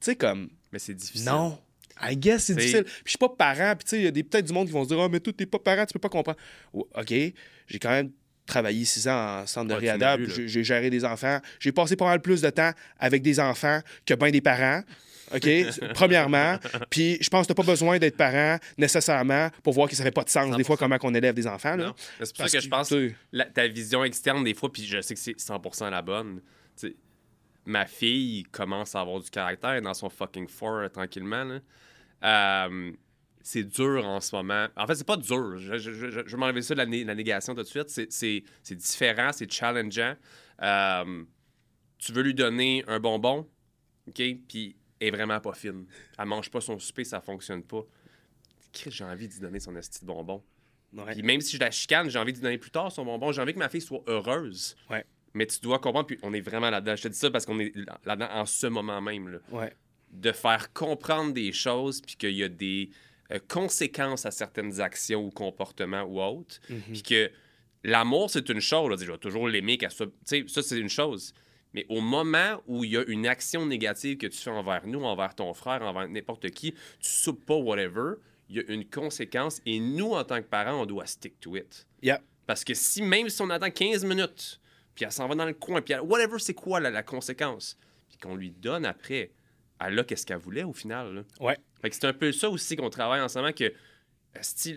sais, 0.00 0.16
comme. 0.16 0.48
Mais 0.72 0.78
c'est 0.78 0.94
difficile. 0.94 1.26
Non. 1.26 1.58
I 2.00 2.16
guess 2.16 2.44
c'est 2.44 2.54
difficile. 2.54 2.84
Puis 2.84 3.02
je 3.06 3.10
suis 3.10 3.18
pas 3.18 3.28
parent, 3.28 3.74
puis 3.74 3.84
tu 3.84 3.90
sais, 3.90 3.98
il 3.98 4.04
y 4.04 4.08
a 4.08 4.12
peut-être 4.12 4.46
du 4.46 4.52
monde 4.52 4.68
qui 4.68 4.72
vont 4.72 4.84
se 4.84 4.88
dire 4.88 5.00
Ah, 5.00 5.08
mais 5.08 5.18
toi, 5.18 5.32
t'es 5.36 5.46
pas 5.46 5.58
parent, 5.58 5.84
tu 5.84 5.92
peux 5.92 5.98
pas 5.98 6.08
comprendre. 6.08 6.38
OK, 6.72 7.10
j'ai 7.10 7.78
quand 7.80 7.90
même 7.90 8.12
travaillé 8.46 8.84
six 8.84 9.08
ans 9.08 9.40
en 9.40 9.46
centre 9.46 9.68
de 9.68 9.74
réadapte, 9.74 10.22
j'ai 10.46 10.64
géré 10.64 10.90
des 10.90 11.04
enfants. 11.04 11.40
J'ai 11.58 11.72
passé 11.72 11.96
pas 11.96 12.06
mal 12.06 12.22
plus 12.22 12.40
de 12.40 12.50
temps 12.50 12.70
avec 12.98 13.22
des 13.22 13.40
enfants 13.40 13.80
que 14.06 14.14
bien 14.14 14.30
des 14.30 14.40
parents. 14.40 14.82
OK? 15.34 15.48
Premièrement. 15.94 16.58
Puis 16.90 17.18
je 17.20 17.28
pense 17.28 17.46
que 17.46 17.52
tu 17.52 17.58
n'as 17.58 17.64
pas 17.64 17.70
besoin 17.70 17.98
d'être 17.98 18.16
parent 18.16 18.58
nécessairement 18.76 19.48
pour 19.62 19.72
voir 19.72 19.88
que 19.88 19.96
ça 19.96 20.02
fait 20.02 20.10
pas 20.10 20.24
de 20.24 20.28
sens, 20.28 20.56
des 20.56 20.64
fois, 20.64 20.76
comment 20.76 20.98
on 21.02 21.14
élève 21.14 21.34
des 21.34 21.46
enfants. 21.46 21.76
C'est 22.22 22.36
pour 22.36 22.48
ça 22.48 22.58
que, 22.58 22.62
je 22.62 22.68
pense 22.68 22.88
que 22.90 23.12
ta 23.52 23.68
vision 23.68 24.04
externe, 24.04 24.44
des 24.44 24.54
fois, 24.54 24.72
puis 24.72 24.84
je 24.84 25.00
sais 25.00 25.14
que 25.14 25.20
c'est 25.20 25.36
100% 25.36 25.90
la 25.90 26.02
bonne. 26.02 26.40
ma 27.66 27.86
fille 27.86 28.44
commence 28.44 28.94
à 28.94 29.00
avoir 29.00 29.20
du 29.20 29.30
caractère 29.30 29.80
dans 29.82 29.94
son 29.94 30.08
fucking 30.08 30.48
fort 30.48 30.78
euh, 30.78 30.88
tranquillement. 30.88 31.60
Euh, 32.24 32.92
c'est 33.42 33.64
dur 33.64 34.04
en 34.06 34.20
ce 34.20 34.34
moment. 34.34 34.68
En 34.76 34.86
fait, 34.86 34.94
c'est 34.94 35.06
pas 35.06 35.16
dur. 35.16 35.58
Je, 35.58 35.78
je, 35.78 35.92
je, 35.92 36.20
vais 36.20 36.36
m'enlever 36.36 36.62
ça 36.62 36.74
de 36.74 36.78
la, 36.78 36.84
la, 36.84 37.14
négation 37.14 37.54
tout 37.54 37.62
de 37.62 37.66
suite. 37.66 37.88
C'est 37.88 38.74
différent, 38.74 39.30
c'est 39.32 39.50
challengeant. 39.50 40.14
Euh, 40.62 41.24
tu 41.98 42.12
veux 42.12 42.22
lui 42.22 42.34
donner 42.34 42.84
un 42.86 43.00
bonbon, 43.00 43.46
OK? 44.06 44.22
Puis 44.48 44.76
est 45.00 45.10
vraiment 45.10 45.40
pas 45.40 45.52
fine. 45.52 45.86
Elle 46.18 46.26
mange 46.26 46.50
pas 46.50 46.60
son 46.60 46.78
souper, 46.78 47.04
ça 47.04 47.20
fonctionne 47.20 47.62
pas. 47.62 47.84
J'ai 48.86 49.04
envie 49.04 49.28
lui 49.28 49.38
donner 49.40 49.60
son 49.60 49.74
esti 49.76 50.00
de 50.00 50.06
bonbon. 50.06 50.42
Puis 51.10 51.22
même 51.22 51.40
si 51.40 51.56
je 51.56 51.60
la 51.60 51.70
chicane, 51.70 52.08
j'ai 52.08 52.18
envie 52.18 52.32
lui 52.32 52.40
donner 52.40 52.58
plus 52.58 52.70
tard 52.70 52.90
son 52.90 53.04
bonbon. 53.04 53.32
J'ai 53.32 53.42
envie 53.42 53.54
que 53.54 53.58
ma 53.58 53.68
fille 53.68 53.80
soit 53.80 54.02
heureuse. 54.06 54.76
Ouais. 54.90 55.04
Mais 55.34 55.46
tu 55.46 55.60
dois 55.60 55.78
comprendre, 55.78 56.06
puis 56.06 56.18
on 56.22 56.32
est 56.32 56.40
vraiment 56.40 56.70
là-dedans. 56.70 56.96
Je 56.96 57.02
te 57.02 57.08
dis 57.08 57.18
ça 57.18 57.30
parce 57.30 57.44
qu'on 57.44 57.58
est 57.60 57.72
là-dedans 58.04 58.28
en 58.32 58.46
ce 58.46 58.66
moment 58.66 59.00
même. 59.00 59.28
Là. 59.28 59.38
Ouais. 59.50 59.72
De 60.10 60.32
faire 60.32 60.72
comprendre 60.72 61.34
des 61.34 61.52
choses, 61.52 62.00
puis 62.00 62.16
qu'il 62.16 62.36
y 62.36 62.42
a 62.42 62.48
des 62.48 62.90
euh, 63.30 63.38
conséquences 63.46 64.24
à 64.24 64.30
certaines 64.30 64.80
actions 64.80 65.22
ou 65.24 65.30
comportements 65.30 66.02
ou 66.02 66.20
autres. 66.20 66.60
Mhm. 66.70 66.80
Puis 66.92 67.02
que 67.02 67.30
l'amour, 67.84 68.30
c'est 68.30 68.48
une 68.48 68.60
chose. 68.60 68.90
Là. 68.90 68.96
Je 68.98 69.12
vais 69.12 69.18
toujours 69.18 69.48
l'aimer. 69.48 69.78
soit... 69.90 70.10
Ça, 70.24 70.62
c'est 70.62 70.78
une 70.78 70.88
chose. 70.88 71.34
Mais 71.74 71.84
au 71.88 72.00
moment 72.00 72.62
où 72.66 72.84
il 72.84 72.92
y 72.92 72.96
a 72.96 73.04
une 73.06 73.26
action 73.26 73.66
négative 73.66 74.16
que 74.16 74.26
tu 74.26 74.38
fais 74.38 74.50
envers 74.50 74.86
nous, 74.86 75.02
envers 75.04 75.34
ton 75.34 75.52
frère, 75.54 75.82
envers 75.82 76.08
n'importe 76.08 76.50
qui, 76.50 76.72
tu 76.72 76.78
soupes 77.00 77.44
pas, 77.44 77.56
whatever, 77.56 78.14
il 78.48 78.56
y 78.56 78.60
a 78.60 78.72
une 78.72 78.88
conséquence 78.88 79.60
et 79.66 79.78
nous, 79.78 80.12
en 80.12 80.24
tant 80.24 80.38
que 80.38 80.46
parents, 80.46 80.82
on 80.82 80.86
doit 80.86 81.06
stick 81.06 81.38
to 81.40 81.56
it. 81.56 81.86
Yeah. 82.02 82.20
Parce 82.46 82.64
que 82.64 82.72
si 82.72 83.02
même 83.02 83.28
si 83.28 83.42
on 83.42 83.50
attend 83.50 83.70
15 83.70 84.04
minutes, 84.04 84.60
puis 84.94 85.04
elle 85.04 85.12
s'en 85.12 85.28
va 85.28 85.34
dans 85.34 85.44
le 85.44 85.52
coin, 85.52 85.82
puis 85.82 85.94
whatever, 85.96 86.38
c'est 86.38 86.54
quoi 86.54 86.80
la, 86.80 87.02
conséquence, 87.02 87.76
puis 88.08 88.18
qu'on 88.18 88.34
lui 88.34 88.50
donne 88.50 88.86
après, 88.86 89.32
elle 89.80 89.98
a 89.98 90.04
qu'est-ce 90.04 90.24
qu'elle 90.24 90.38
voulait 90.38 90.64
au 90.64 90.72
final. 90.72 91.14
Là. 91.14 91.22
Ouais. 91.40 91.58
Fait 91.82 91.90
que 91.90 91.94
c'est 91.94 92.06
un 92.06 92.12
peu 92.12 92.32
ça 92.32 92.48
aussi 92.48 92.74
qu'on 92.74 92.90
travaille 92.90 93.20
ensemble, 93.20 93.52
que 93.52 93.72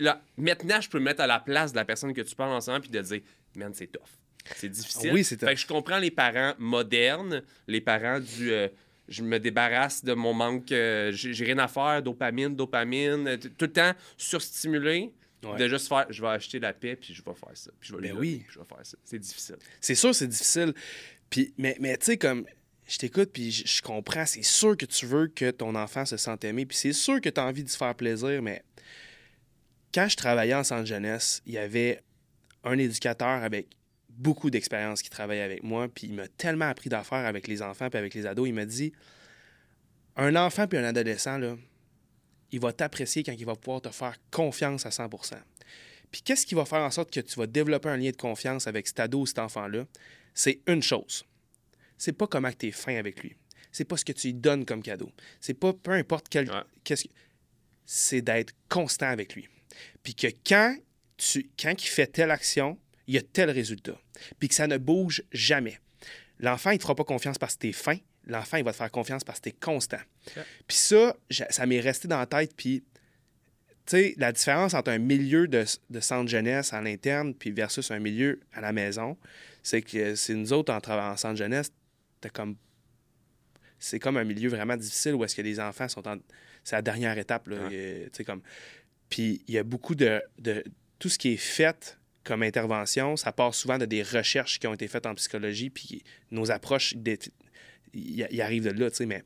là, 0.00 0.22
maintenant, 0.36 0.80
je 0.80 0.90
peux 0.90 0.98
me 0.98 1.04
mettre 1.04 1.22
à 1.22 1.26
la 1.26 1.40
place 1.40 1.72
de 1.72 1.76
la 1.76 1.84
personne 1.84 2.12
que 2.12 2.20
tu 2.20 2.36
parles 2.36 2.52
ensemble, 2.52 2.82
puis 2.82 2.90
de 2.90 3.00
dire, 3.00 3.20
man, 3.56 3.72
c'est 3.74 3.86
tough. 3.86 4.02
C'est 4.56 4.68
difficile. 4.68 5.12
Oui, 5.12 5.24
c'est 5.24 5.38
Fait 5.38 5.54
que 5.54 5.60
je 5.60 5.66
comprends 5.66 5.98
les 5.98 6.10
parents 6.10 6.54
modernes, 6.58 7.42
les 7.68 7.80
parents 7.80 8.20
du 8.20 8.52
euh, 8.52 8.68
je 9.08 9.22
me 9.22 9.38
débarrasse 9.38 10.04
de 10.04 10.14
mon 10.14 10.32
manque, 10.32 10.72
euh, 10.72 11.12
j'ai 11.12 11.44
rien 11.44 11.58
à 11.58 11.68
faire, 11.68 12.02
dopamine, 12.02 12.54
dopamine, 12.54 13.28
euh, 13.28 13.36
tout 13.36 13.66
le 13.66 13.72
temps 13.72 13.92
surstimulé. 14.16 15.12
De 15.58 15.66
juste 15.66 15.88
faire, 15.88 16.06
je 16.08 16.22
vais 16.22 16.28
acheter 16.28 16.60
la 16.60 16.72
paix, 16.72 16.94
puis 16.94 17.12
je 17.12 17.20
vais 17.20 17.34
faire 17.34 17.56
ça. 17.56 17.72
Puis 17.80 17.88
je 17.90 17.96
vais 17.96 18.10
ben 18.10 18.16
oui. 18.16 18.44
je 18.48 18.60
vais 18.60 18.64
faire 18.64 18.86
ça. 18.86 18.96
C'est 19.04 19.18
difficile. 19.18 19.56
C'est 19.80 19.96
sûr, 19.96 20.14
c'est 20.14 20.28
difficile. 20.28 20.72
Puis, 21.28 21.52
mais, 21.58 21.76
mais 21.80 21.96
tu 21.96 22.04
sais, 22.04 22.16
comme, 22.16 22.46
je 22.86 22.96
t'écoute, 22.96 23.30
puis 23.32 23.50
je, 23.50 23.82
comprends, 23.82 24.24
c'est 24.24 24.44
sûr 24.44 24.76
que 24.76 24.86
tu 24.86 25.04
veux 25.04 25.26
que 25.26 25.50
ton 25.50 25.74
enfant 25.74 26.04
se 26.04 26.16
sente 26.16 26.44
aimé, 26.44 26.64
puis 26.64 26.76
c'est 26.76 26.92
sûr 26.92 27.20
que 27.20 27.28
tu 27.28 27.40
as 27.40 27.44
envie 27.44 27.64
de 27.64 27.68
se 27.68 27.76
faire 27.76 27.94
plaisir, 27.96 28.40
mais 28.40 28.62
quand 29.92 30.08
je 30.08 30.16
travaillais 30.16 30.54
en 30.54 30.62
centre 30.62 30.86
jeunesse, 30.86 31.42
il 31.44 31.54
y 31.54 31.58
avait 31.58 32.00
un 32.62 32.78
éducateur 32.78 33.42
avec 33.42 33.66
beaucoup 34.16 34.50
d'expérience 34.50 35.02
qui 35.02 35.10
travaille 35.10 35.40
avec 35.40 35.62
moi, 35.62 35.88
puis 35.88 36.06
il 36.06 36.14
m'a 36.14 36.28
tellement 36.28 36.68
appris 36.68 36.88
d'affaires 36.88 37.26
avec 37.26 37.46
les 37.48 37.62
enfants 37.62 37.88
puis 37.90 37.98
avec 37.98 38.14
les 38.14 38.26
ados. 38.26 38.48
Il 38.48 38.54
m'a 38.54 38.64
dit 38.64 38.92
un 40.16 40.36
enfant 40.36 40.66
puis 40.66 40.78
un 40.78 40.84
adolescent, 40.84 41.38
là, 41.38 41.56
il 42.50 42.60
va 42.60 42.72
t'apprécier 42.72 43.22
quand 43.22 43.32
il 43.32 43.46
va 43.46 43.56
pouvoir 43.56 43.80
te 43.80 43.88
faire 43.88 44.14
confiance 44.30 44.84
à 44.84 44.90
100% 44.90 45.34
Puis 46.10 46.22
qu'est-ce 46.22 46.46
qui 46.46 46.54
va 46.54 46.64
faire 46.64 46.82
en 46.82 46.90
sorte 46.90 47.10
que 47.10 47.20
tu 47.20 47.38
vas 47.38 47.46
développer 47.46 47.88
un 47.88 47.96
lien 47.96 48.10
de 48.10 48.16
confiance 48.16 48.66
avec 48.66 48.86
cet 48.86 49.00
ado 49.00 49.20
ou 49.20 49.26
cet 49.26 49.38
enfant-là? 49.38 49.86
C'est 50.34 50.60
une 50.66 50.82
chose. 50.82 51.24
C'est 51.96 52.12
pas 52.12 52.26
comment 52.26 52.50
tu 52.52 52.68
es 52.68 52.70
fin 52.70 52.96
avec 52.96 53.22
lui. 53.22 53.36
C'est 53.70 53.84
pas 53.84 53.96
ce 53.96 54.04
que 54.04 54.12
tu 54.12 54.28
lui 54.28 54.34
donnes 54.34 54.66
comme 54.66 54.82
cadeau. 54.82 55.10
C'est 55.40 55.54
pas 55.54 55.72
peu 55.72 55.92
importe 55.92 56.26
quel. 56.28 56.50
Qu'est-ce 56.84 57.04
que... 57.04 57.08
C'est 57.86 58.22
d'être 58.22 58.54
constant 58.68 59.08
avec 59.08 59.34
lui. 59.34 59.48
Puis 60.02 60.14
que 60.14 60.28
quand, 60.46 60.76
tu, 61.16 61.50
quand 61.58 61.72
il 61.72 61.88
fait 61.88 62.06
telle 62.06 62.30
action, 62.30 62.78
il 63.06 63.14
y 63.14 63.18
a 63.18 63.22
tel 63.22 63.50
résultat. 63.50 64.00
Puis 64.38 64.48
que 64.48 64.54
ça 64.54 64.66
ne 64.66 64.78
bouge 64.78 65.22
jamais. 65.32 65.78
L'enfant, 66.38 66.70
il 66.70 66.74
ne 66.74 66.78
te 66.78 66.82
fera 66.82 66.94
pas 66.94 67.04
confiance 67.04 67.38
parce 67.38 67.54
que 67.54 67.60
tu 67.60 67.68
es 67.68 67.72
fin. 67.72 67.96
L'enfant, 68.26 68.56
il 68.56 68.64
va 68.64 68.72
te 68.72 68.76
faire 68.76 68.90
confiance 68.90 69.24
parce 69.24 69.40
que 69.40 69.44
tu 69.44 69.48
es 69.50 69.58
constant. 69.58 70.00
Puis 70.66 70.76
ça, 70.76 71.16
ça 71.30 71.66
m'est 71.66 71.80
resté 71.80 72.08
dans 72.08 72.18
la 72.18 72.26
tête. 72.26 72.52
Puis, 72.56 72.84
tu 73.86 73.96
sais, 73.96 74.14
la 74.16 74.32
différence 74.32 74.74
entre 74.74 74.90
un 74.90 74.98
milieu 74.98 75.48
de, 75.48 75.64
de 75.90 76.00
centre 76.00 76.30
jeunesse 76.30 76.72
à 76.72 76.80
l'interne 76.80 77.34
puis 77.34 77.50
versus 77.50 77.90
un 77.90 77.98
milieu 77.98 78.40
à 78.52 78.60
la 78.60 78.72
maison, 78.72 79.16
c'est 79.62 79.82
que 79.82 80.14
c'est 80.14 80.34
nous 80.34 80.52
autres, 80.52 80.72
en 80.72 80.80
travaillant 80.80 81.12
en 81.12 81.16
centre 81.16 81.36
jeunesse, 81.36 81.72
comme 82.32 82.56
c'est 83.78 83.98
comme 83.98 84.16
un 84.16 84.24
milieu 84.24 84.48
vraiment 84.48 84.76
difficile 84.76 85.14
où 85.14 85.24
est-ce 85.24 85.34
que 85.34 85.42
les 85.42 85.58
enfants 85.58 85.88
sont 85.88 86.06
en... 86.06 86.16
C'est 86.62 86.76
la 86.76 86.82
dernière 86.82 87.18
étape, 87.18 87.48
là. 87.48 87.68
comme... 88.24 88.42
Puis 89.08 89.42
il 89.48 89.54
y 89.54 89.58
a 89.58 89.64
beaucoup 89.64 89.96
de, 89.96 90.22
de... 90.38 90.62
Tout 91.00 91.08
ce 91.08 91.18
qui 91.18 91.32
est 91.32 91.36
fait 91.36 91.98
comme 92.24 92.42
intervention, 92.42 93.16
ça 93.16 93.32
part 93.32 93.54
souvent 93.54 93.78
de 93.78 93.86
des 93.86 94.02
recherches 94.02 94.58
qui 94.58 94.66
ont 94.66 94.74
été 94.74 94.88
faites 94.88 95.06
en 95.06 95.14
psychologie, 95.14 95.70
puis 95.70 96.04
nos 96.30 96.50
approches, 96.50 96.94
il 97.94 98.40
arrive 98.40 98.64
de 98.64 98.70
là, 98.70 98.90
tu 98.90 98.96
sais, 98.96 99.06
mais... 99.06 99.24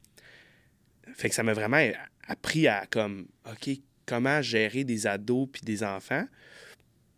Fait 1.14 1.28
que 1.28 1.34
ça 1.34 1.42
m'a 1.42 1.52
vraiment 1.52 1.80
appris 2.26 2.66
à, 2.66 2.84
comme, 2.90 3.28
OK, 3.46 3.70
comment 4.06 4.42
gérer 4.42 4.84
des 4.84 5.06
ados 5.06 5.48
puis 5.52 5.62
des 5.62 5.82
enfants. 5.82 6.26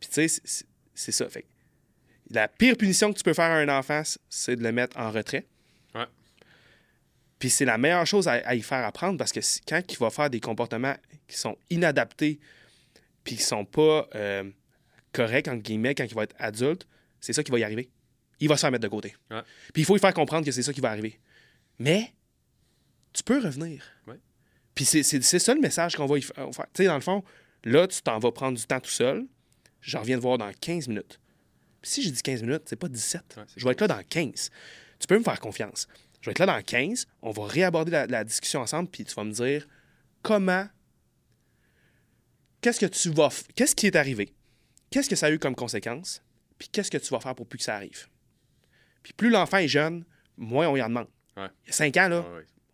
Puis, 0.00 0.08
tu 0.12 0.28
sais, 0.28 0.64
c'est 0.94 1.12
ça. 1.12 1.28
Fait 1.28 1.46
la 2.30 2.48
pire 2.48 2.76
punition 2.76 3.12
que 3.12 3.18
tu 3.18 3.24
peux 3.24 3.34
faire 3.34 3.50
à 3.50 3.56
un 3.56 3.68
enfant, 3.68 4.02
c'est 4.28 4.56
de 4.56 4.62
le 4.62 4.72
mettre 4.72 4.98
en 4.98 5.10
retrait. 5.10 5.46
Ouais. 5.94 6.06
Puis 7.38 7.50
c'est 7.50 7.64
la 7.64 7.78
meilleure 7.78 8.06
chose 8.06 8.28
à, 8.28 8.54
y 8.54 8.62
faire 8.62 8.84
apprendre 8.84 9.16
parce 9.16 9.32
que 9.32 9.40
quand 9.66 9.82
il 9.88 9.98
va 9.98 10.10
faire 10.10 10.28
des 10.28 10.40
comportements 10.40 10.94
qui 11.26 11.36
sont 11.36 11.56
inadaptés 11.70 12.38
puis 13.24 13.36
qui 13.36 13.42
sont 13.42 13.64
pas... 13.64 14.08
Euh, 14.14 14.44
correct, 15.18 15.48
entre 15.48 15.62
guillemets, 15.62 15.94
quand 15.94 16.04
il 16.04 16.14
va 16.14 16.22
être 16.22 16.36
adulte, 16.38 16.86
c'est 17.20 17.32
ça 17.32 17.42
qui 17.42 17.50
va 17.50 17.58
y 17.58 17.64
arriver. 17.64 17.90
Il 18.40 18.48
va 18.48 18.56
se 18.56 18.60
faire 18.60 18.70
mettre 18.70 18.84
de 18.84 18.88
côté. 18.88 19.16
Puis 19.72 19.82
il 19.82 19.84
faut 19.84 19.94
lui 19.94 20.00
faire 20.00 20.14
comprendre 20.14 20.46
que 20.46 20.52
c'est 20.52 20.62
ça 20.62 20.72
qui 20.72 20.80
va 20.80 20.90
arriver. 20.90 21.18
Mais 21.78 22.12
tu 23.12 23.22
peux 23.24 23.40
revenir. 23.40 23.84
Puis 24.74 24.84
c'est 24.84 25.02
ça 25.22 25.54
le 25.54 25.60
message 25.60 25.96
qu'on 25.96 26.06
va 26.06 26.18
y 26.18 26.22
faire. 26.22 26.46
Tu 26.46 26.52
sais, 26.76 26.84
dans 26.84 26.94
le 26.94 27.00
fond, 27.00 27.24
là, 27.64 27.88
tu 27.88 28.00
t'en 28.00 28.20
vas 28.20 28.30
prendre 28.30 28.56
du 28.56 28.64
temps 28.64 28.78
tout 28.78 28.90
seul. 28.90 29.26
Je 29.80 29.96
reviens 29.96 30.16
te 30.16 30.22
voir 30.22 30.38
dans 30.38 30.52
15 30.52 30.86
minutes. 30.86 31.18
Puis 31.82 31.90
si 31.90 32.02
j'ai 32.02 32.10
dit 32.12 32.22
15 32.22 32.42
minutes, 32.42 32.62
c'est 32.66 32.76
pas 32.76 32.88
17. 32.88 33.40
je 33.56 33.64
vais 33.64 33.72
être 33.72 33.80
là 33.80 33.88
dans 33.88 34.02
15. 34.02 34.50
Tu 35.00 35.06
peux 35.08 35.18
me 35.18 35.24
faire 35.24 35.40
confiance. 35.40 35.88
Je 36.20 36.26
vais 36.26 36.32
être 36.32 36.38
là 36.38 36.46
dans 36.46 36.62
15. 36.62 37.06
On 37.22 37.30
va 37.32 37.46
réaborder 37.46 37.90
la, 37.90 38.06
la 38.06 38.24
discussion 38.24 38.60
ensemble, 38.60 38.88
puis 38.88 39.04
tu 39.04 39.14
vas 39.14 39.24
me 39.24 39.32
dire 39.32 39.66
comment. 40.22 40.68
Qu'est-ce 42.60 42.80
que 42.80 42.86
tu 42.86 43.10
vas. 43.10 43.30
Qu'est-ce 43.54 43.74
qui 43.74 43.86
est 43.86 43.96
arrivé? 43.96 44.32
Qu'est-ce 44.90 45.08
que 45.08 45.16
ça 45.16 45.26
a 45.26 45.30
eu 45.30 45.38
comme 45.38 45.54
conséquence, 45.54 46.22
puis 46.58 46.68
qu'est-ce 46.68 46.90
que 46.90 46.98
tu 46.98 47.08
vas 47.10 47.20
faire 47.20 47.34
pour 47.34 47.46
plus 47.46 47.58
que 47.58 47.64
ça 47.64 47.76
arrive? 47.76 48.06
Puis 49.02 49.12
plus 49.12 49.30
l'enfant 49.30 49.58
est 49.58 49.68
jeune, 49.68 50.04
moins 50.36 50.68
on 50.68 50.76
y 50.76 50.82
en 50.82 50.88
demande. 50.88 51.08
Il 51.36 51.42
y 51.66 51.70
a 51.70 51.72
5 51.72 51.96
ans, 51.98 52.08
là, 52.08 52.24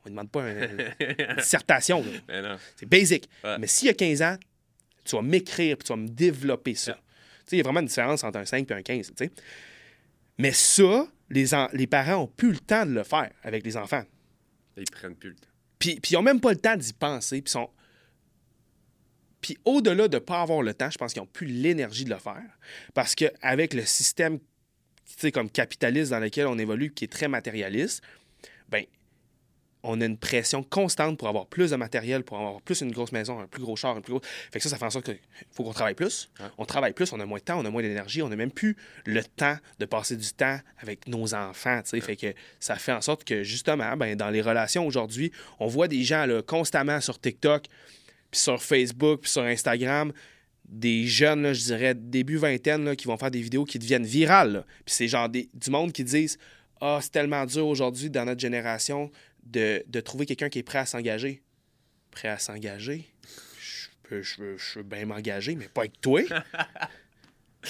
on 0.04 0.08
ne 0.08 0.10
demande 0.10 0.30
pas 0.30 0.50
une, 0.50 1.36
dissertation. 1.36 2.04
C'est 2.76 2.88
basic. 2.88 3.28
Mais 3.58 3.66
s'il 3.66 3.88
y 3.88 3.90
a 3.90 3.94
15 3.94 4.22
ans, 4.22 4.36
tu 5.04 5.16
vas 5.16 5.22
m'écrire, 5.22 5.76
puis 5.76 5.86
tu 5.86 5.92
vas 5.92 5.98
me 5.98 6.08
développer 6.08 6.74
ça. 6.74 6.98
Il 7.52 7.58
y 7.58 7.60
a 7.60 7.64
vraiment 7.64 7.80
une 7.80 7.86
différence 7.86 8.24
entre 8.24 8.38
un 8.38 8.44
5 8.44 8.70
et 8.70 8.74
un 8.74 8.82
15. 8.82 9.12
Mais 10.38 10.52
ça, 10.52 11.06
les, 11.30 11.46
les 11.74 11.86
parents 11.86 12.12
n'ont 12.12 12.26
plus 12.26 12.52
le 12.52 12.58
temps 12.58 12.86
de 12.86 12.92
le 12.92 13.04
faire 13.04 13.30
avec 13.42 13.64
les 13.64 13.76
enfants. 13.76 14.04
Ils 14.76 14.84
prennent 14.90 15.14
plus 15.14 15.30
le 15.30 15.36
temps. 15.36 15.48
Puis, 15.78 16.00
puis 16.00 16.12
ils 16.12 16.14
n'ont 16.14 16.22
même 16.22 16.40
pas 16.40 16.52
le 16.52 16.58
temps 16.58 16.76
d'y 16.76 16.92
penser. 16.92 17.42
Puis 17.42 17.52
sont, 17.52 17.68
puis 19.44 19.58
au-delà 19.66 20.08
de 20.08 20.16
ne 20.16 20.20
pas 20.20 20.40
avoir 20.40 20.62
le 20.62 20.72
temps, 20.72 20.88
je 20.90 20.96
pense 20.96 21.12
qu'ils 21.12 21.20
n'ont 21.20 21.28
plus 21.30 21.44
l'énergie 21.46 22.06
de 22.06 22.10
le 22.10 22.16
faire. 22.16 22.40
Parce 22.94 23.14
qu'avec 23.14 23.74
le 23.74 23.84
système 23.84 24.38
comme 25.34 25.50
capitaliste 25.50 26.12
dans 26.12 26.18
lequel 26.18 26.46
on 26.46 26.58
évolue, 26.58 26.94
qui 26.94 27.04
est 27.04 27.12
très 27.12 27.28
matérialiste, 27.28 28.02
ben 28.70 28.86
on 29.82 30.00
a 30.00 30.06
une 30.06 30.16
pression 30.16 30.62
constante 30.62 31.18
pour 31.18 31.28
avoir 31.28 31.46
plus 31.46 31.72
de 31.72 31.76
matériel, 31.76 32.24
pour 32.24 32.38
avoir 32.38 32.62
plus 32.62 32.80
une 32.80 32.90
grosse 32.90 33.12
maison, 33.12 33.38
un 33.38 33.46
plus 33.46 33.60
gros 33.60 33.76
char, 33.76 33.94
un 33.94 34.00
plus 34.00 34.14
gros. 34.14 34.22
Fait 34.50 34.60
que 34.60 34.62
ça, 34.62 34.70
ça 34.70 34.78
fait 34.78 34.86
en 34.86 34.90
sorte 34.90 35.04
qu'il 35.04 35.18
faut 35.52 35.62
qu'on 35.62 35.74
travaille 35.74 35.94
plus. 35.94 36.30
On 36.56 36.64
travaille 36.64 36.94
plus, 36.94 37.12
on 37.12 37.20
a 37.20 37.26
moins 37.26 37.38
de 37.38 37.44
temps, 37.44 37.60
on 37.60 37.66
a 37.66 37.70
moins 37.70 37.82
d'énergie, 37.82 38.22
on 38.22 38.30
n'a 38.30 38.36
même 38.36 38.50
plus 38.50 38.78
le 39.04 39.22
temps 39.22 39.58
de 39.78 39.84
passer 39.84 40.16
du 40.16 40.32
temps 40.32 40.58
avec 40.78 41.06
nos 41.06 41.34
enfants. 41.34 41.82
Fait 41.84 42.16
que 42.16 42.32
ça 42.60 42.76
fait 42.76 42.92
en 42.92 43.02
sorte 43.02 43.24
que, 43.24 43.42
justement, 43.42 43.94
ben, 43.98 44.16
dans 44.16 44.30
les 44.30 44.40
relations 44.40 44.86
aujourd'hui, 44.86 45.32
on 45.60 45.66
voit 45.66 45.86
des 45.86 46.02
gens 46.02 46.24
là, 46.24 46.40
constamment 46.40 47.02
sur 47.02 47.20
TikTok, 47.20 47.66
puis 48.34 48.40
sur 48.42 48.60
Facebook, 48.60 49.20
puis 49.22 49.30
sur 49.30 49.42
Instagram, 49.42 50.12
des 50.68 51.06
jeunes, 51.06 51.42
là, 51.42 51.52
je 51.52 51.62
dirais, 51.62 51.94
début 51.94 52.36
vingtaine, 52.36 52.84
là, 52.84 52.96
qui 52.96 53.06
vont 53.06 53.16
faire 53.16 53.30
des 53.30 53.40
vidéos 53.40 53.64
qui 53.64 53.78
deviennent 53.78 54.04
virales. 54.06 54.64
Puis 54.84 54.94
c'est 54.96 55.06
genre 55.08 55.28
des- 55.28 55.48
du 55.54 55.70
monde 55.70 55.92
qui 55.92 56.02
disent 56.02 56.36
Ah, 56.80 56.98
c'est 57.00 57.12
tellement 57.12 57.46
dur 57.46 57.66
aujourd'hui 57.68 58.10
dans 58.10 58.24
notre 58.24 58.40
génération 58.40 59.08
de, 59.44 59.84
de 59.86 60.00
trouver 60.00 60.26
quelqu'un 60.26 60.48
qui 60.48 60.58
est 60.58 60.62
prêt 60.64 60.80
à 60.80 60.86
s'engager. 60.86 61.42
Prêt 62.10 62.28
à 62.28 62.38
s'engager? 62.38 63.04
Je 63.60 63.86
peux, 64.02 64.20
je 64.20 64.42
veux, 64.42 64.56
je 64.58 64.80
veux 64.80 64.84
bien 64.84 65.06
m'engager, 65.06 65.54
mais 65.54 65.68
pas 65.68 65.82
avec 65.82 66.00
toi. 66.00 66.22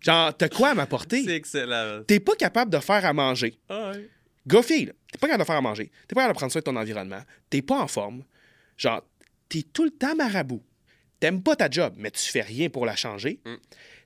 genre, 0.00 0.36
t'as 0.36 0.48
quoi 0.48 0.70
à 0.70 0.74
m'apporter? 0.74 1.24
C'est 1.24 1.36
excellent. 1.36 2.02
T'es 2.06 2.20
pas 2.20 2.36
capable 2.36 2.70
de 2.70 2.78
faire 2.78 3.04
à 3.04 3.12
manger. 3.12 3.58
Ah 3.68 3.92
ouais. 3.92 4.08
Gars, 4.46 4.62
fille, 4.62 4.86
là, 4.86 4.92
t'es 5.10 5.18
pas 5.18 5.26
capable 5.26 5.42
de 5.42 5.46
faire 5.46 5.56
à 5.56 5.60
manger. 5.60 5.90
T'es 6.08 6.14
pas 6.14 6.22
capable 6.22 6.34
de 6.34 6.38
prendre 6.38 6.52
soin 6.52 6.60
de 6.60 6.64
ton 6.64 6.76
environnement. 6.76 7.22
T'es 7.50 7.62
pas 7.62 7.80
en 7.80 7.88
forme. 7.88 8.24
Genre, 8.76 9.02
t'es 9.52 9.64
tout 9.70 9.84
le 9.84 9.90
temps 9.90 10.16
marabout. 10.16 10.62
T'aimes 11.20 11.42
pas 11.42 11.56
ta 11.56 11.68
job, 11.70 11.92
mais 11.98 12.10
tu 12.10 12.30
fais 12.30 12.40
rien 12.40 12.70
pour 12.70 12.86
la 12.86 12.96
changer. 12.96 13.38
Mm. 13.44 13.56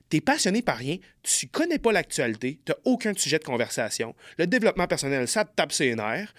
T'es 0.09 0.19
passionné 0.19 0.61
par 0.61 0.77
rien, 0.77 0.97
tu 1.23 1.47
connais 1.47 1.79
pas 1.79 1.93
l'actualité, 1.93 2.59
t'as 2.65 2.75
aucun 2.83 3.13
sujet 3.13 3.39
de 3.39 3.45
conversation. 3.45 4.13
Le 4.37 4.45
développement 4.45 4.87
personnel, 4.87 5.25
ça 5.27 5.45
te 5.45 5.55
tape 5.55 5.71
ses 5.71 5.95
nerfs. 5.95 6.33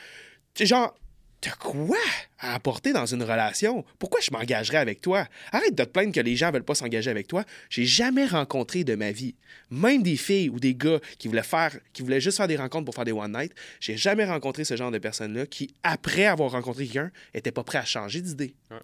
T'es 0.52 0.66
genre, 0.66 0.94
t'as 1.40 1.52
quoi 1.52 1.96
à 2.38 2.54
apporter 2.54 2.92
dans 2.92 3.06
une 3.06 3.22
relation? 3.22 3.82
Pourquoi 3.98 4.20
je 4.20 4.30
m'engagerais 4.30 4.76
avec 4.76 5.00
toi? 5.00 5.26
Arrête 5.52 5.74
de 5.74 5.84
te 5.84 5.88
plaindre 5.88 6.12
que 6.12 6.20
les 6.20 6.36
gens 6.36 6.50
veulent 6.50 6.64
pas 6.64 6.74
s'engager 6.74 7.10
avec 7.10 7.28
toi. 7.28 7.44
J'ai 7.70 7.86
jamais 7.86 8.26
rencontré 8.26 8.84
de 8.84 8.94
ma 8.94 9.10
vie, 9.10 9.36
même 9.70 10.02
des 10.02 10.16
filles 10.16 10.50
ou 10.50 10.60
des 10.60 10.74
gars 10.74 11.00
qui 11.18 11.28
voulaient 11.28 11.42
faire, 11.42 11.78
qui 11.94 12.02
voulaient 12.02 12.20
juste 12.20 12.36
faire 12.36 12.48
des 12.48 12.56
rencontres 12.56 12.84
pour 12.84 12.94
faire 12.94 13.04
des 13.06 13.12
one 13.12 13.32
night. 13.32 13.52
J'ai 13.80 13.96
jamais 13.96 14.26
rencontré 14.26 14.64
ce 14.64 14.76
genre 14.76 14.90
de 14.90 14.98
personnes-là 14.98 15.46
qui, 15.46 15.74
après 15.82 16.26
avoir 16.26 16.50
rencontré 16.52 16.84
quelqu'un, 16.84 17.10
étaient 17.32 17.52
pas 17.52 17.64
prêts 17.64 17.78
à 17.78 17.86
changer 17.86 18.20
d'idée. 18.20 18.54
Ouais. 18.70 18.78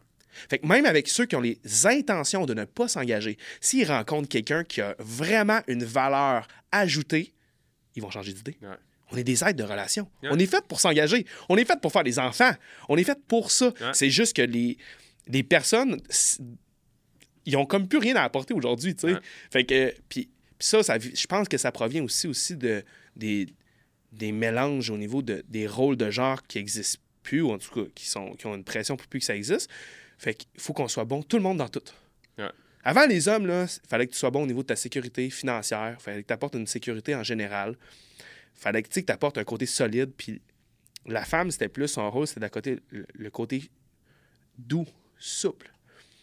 Fait 0.49 0.59
que 0.59 0.67
même 0.67 0.87
avec 0.87 1.09
ceux 1.09 1.27
qui 1.27 1.37
ont 1.37 1.41
les 1.41 1.59
intentions 1.85 2.47
de 2.47 2.55
ne 2.55 2.65
pas 2.65 2.89
s'engager, 2.89 3.37
s'ils 3.61 3.87
rencontrent 3.87 4.29
quelqu'un 4.29 4.65
qui 4.65 4.81
a 4.81 4.95
vraiment 4.99 5.61
une 5.67 5.85
valeur 5.85 6.47
ajoutée, 6.73 7.33
ils 7.95 8.03
vont 8.03 8.11
changer 8.11 8.33
d'idée. 8.33 8.57
Ouais. 8.63 8.77
On 9.11 9.17
est 9.17 9.25
des 9.25 9.45
aides 9.45 9.57
de 9.57 9.65
relation. 9.65 10.09
Ouais. 10.23 10.31
On 10.33 10.39
est 10.39 10.47
fait 10.47 10.65
pour 10.67 10.81
s'engager. 10.81 11.27
On 11.49 11.57
est 11.57 11.65
fait 11.65 11.81
pour 11.81 11.93
faire 11.93 12.05
des 12.05 12.19
enfants. 12.19 12.53
On 12.89 12.97
est 12.97 13.05
fait 13.05 13.19
pour 13.29 13.51
ça. 13.51 13.67
Ouais. 13.67 13.91
C'est 13.93 14.11
juste 14.11 14.35
que 14.35 14.43
les, 14.43 14.77
les 15.29 15.43
personnes, 15.43 16.01
ils 17.47 17.57
ont 17.57 17.67
comme 17.67 17.87
plus 17.87 17.99
rien 17.99 18.17
à 18.17 18.23
apporter 18.23 18.55
aujourd'hui, 18.55 18.97
tu 18.97 19.09
sais. 19.09 19.17
Fait 19.51 19.65
que, 19.65 19.95
puis 20.09 20.31
puis 20.59 20.69
ça, 20.69 20.83
ça, 20.83 20.99
je 20.99 21.27
pense 21.27 21.49
que 21.49 21.59
ça 21.59 21.73
provient 21.73 22.05
aussi, 22.05 22.27
aussi 22.29 22.57
de, 22.57 22.85
des, 23.17 23.49
des 24.13 24.33
mélanges 24.33 24.91
au 24.91 24.97
niveau 24.97 25.21
de, 25.21 25.45
des 25.49 25.67
rôles 25.67 25.97
de 25.97 26.11
genre 26.11 26.43
qui 26.47 26.59
existent 26.59 27.01
plus, 27.23 27.43
ou 27.43 27.51
en 27.51 27.59
tout 27.59 27.73
cas, 27.75 27.91
qui, 27.95 28.07
sont, 28.07 28.35
qui 28.35 28.47
ont 28.47 28.55
une 28.55 28.65
pression 28.65 28.97
pour 28.97 29.07
plus 29.09 29.19
que 29.21 29.27
ça 29.27 29.35
existe. 29.35 29.69
Fait 30.25 30.35
qu'il 30.35 30.49
faut 30.59 30.73
qu'on 30.73 30.89
soit 30.89 31.05
bon, 31.05 31.23
tout 31.23 31.37
le 31.37 31.43
monde 31.43 31.59
dans 31.59 31.69
tout. 31.69 31.83
Ouais. 32.39 32.49
Avant, 32.83 33.07
les 33.07 33.29
hommes, 33.29 33.47
là, 33.47 33.65
il 33.65 33.89
fallait 33.89 34.07
que 34.07 34.13
tu 34.13 34.19
sois 34.19 34.31
bon 34.31 34.43
au 34.43 34.47
niveau 34.47 34.63
de 34.63 34.69
ta 34.69 34.77
sécurité 34.77 35.29
financière, 35.31 35.97
il 35.99 36.03
fallait 36.03 36.23
que 36.23 36.27
tu 36.29 36.33
apportes 36.33 36.55
une 36.55 36.67
sécurité 36.67 37.15
en 37.15 37.23
général, 37.23 37.77
fallait 38.55 38.83
que 38.83 38.89
tu 38.89 39.05
apportes 39.13 39.37
un 39.39 39.45
côté 39.45 39.67
solide, 39.67 40.13
puis 40.17 40.41
la 41.07 41.25
femme, 41.25 41.51
c'était 41.51 41.69
plus 41.69 41.89
son 41.89 42.11
rôle, 42.11 42.27
c'était 42.27 42.49
côté 42.49 42.81
le, 42.91 43.07
le 43.15 43.31
côté 43.31 43.71
doux, 44.57 44.87
souple. 45.19 45.71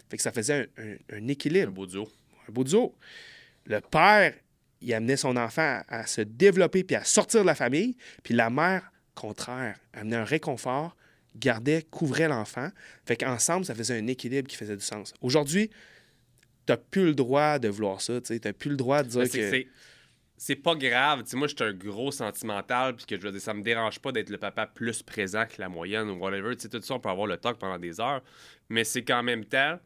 Fait 0.09 0.17
que 0.17 0.23
ça 0.23 0.31
faisait 0.31 0.69
un, 0.77 0.83
un- 0.83 0.93
un 1.15 1.17
Un 1.23 1.27
équilibre, 1.27 1.71
beau 1.71 1.85
duo. 1.85 2.07
un 2.47 2.51
beau 2.51 2.63
duo. 2.63 2.95
Le 3.65 3.79
père, 3.81 4.33
il 4.81 4.93
amenait 4.95 5.17
son 5.17 5.37
enfant 5.37 5.81
à, 5.87 5.99
à 5.99 6.07
se 6.07 6.21
développer 6.21 6.83
puis 6.83 6.95
à 6.95 7.03
sortir 7.03 7.41
de 7.41 7.45
la 7.45 7.55
famille, 7.55 7.95
puis 8.23 8.33
la 8.33 8.49
mère, 8.49 8.91
contraire, 9.13 9.77
amenait 9.93 10.15
un 10.15 10.23
réconfort, 10.25 10.95
gardait, 11.35 11.83
couvrait 11.89 12.27
l'enfant. 12.27 12.69
Fait 13.05 13.15
qu'ensemble, 13.15 13.65
ça 13.65 13.75
faisait 13.75 13.97
un 13.97 14.07
équilibre 14.07 14.47
qui 14.47 14.55
faisait 14.55 14.75
du 14.75 14.83
sens. 14.83 15.13
Aujourd'hui, 15.21 15.69
t'as 16.65 16.77
plus 16.77 17.05
le 17.05 17.15
droit 17.15 17.59
de 17.59 17.67
vouloir 17.69 18.01
ça, 18.01 18.19
tu 18.21 18.39
t'as 18.39 18.53
plus 18.53 18.69
le 18.69 18.77
droit 18.77 19.03
de 19.03 19.09
dire 19.09 19.27
c'est- 19.27 19.63
que... 19.63 19.67
c'est- 20.37 20.55
pas 20.55 20.75
grave. 20.75 21.23
Tu 21.23 21.35
moi, 21.35 21.47
je 21.47 21.55
suis 21.55 21.63
un 21.63 21.73
gros 21.73 22.11
sentimental, 22.11 22.95
puis 22.95 23.05
que 23.05 23.17
je 23.17 23.21
veux 23.21 23.31
dire, 23.31 23.41
ça 23.41 23.53
me 23.53 23.61
dérange 23.63 23.99
pas 23.99 24.11
d'être 24.11 24.29
le 24.29 24.37
papa 24.37 24.67
plus 24.67 25.01
présent 25.03 25.45
que 25.45 25.61
la 25.61 25.69
moyenne 25.69 26.09
ou 26.09 26.17
whatever. 26.17 26.55
Tu 26.55 26.63
sais, 26.63 26.69
tout 26.69 26.81
ça, 26.81 26.95
on 26.95 26.99
peut 26.99 27.09
avoir 27.09 27.27
le 27.27 27.37
talk 27.37 27.57
pendant 27.57 27.79
des 27.79 27.99
heures. 27.99 28.21
Mais 28.69 28.83
c'est 28.83 29.03
qu'en 29.03 29.23
même 29.23 29.45
temps, 29.45 29.79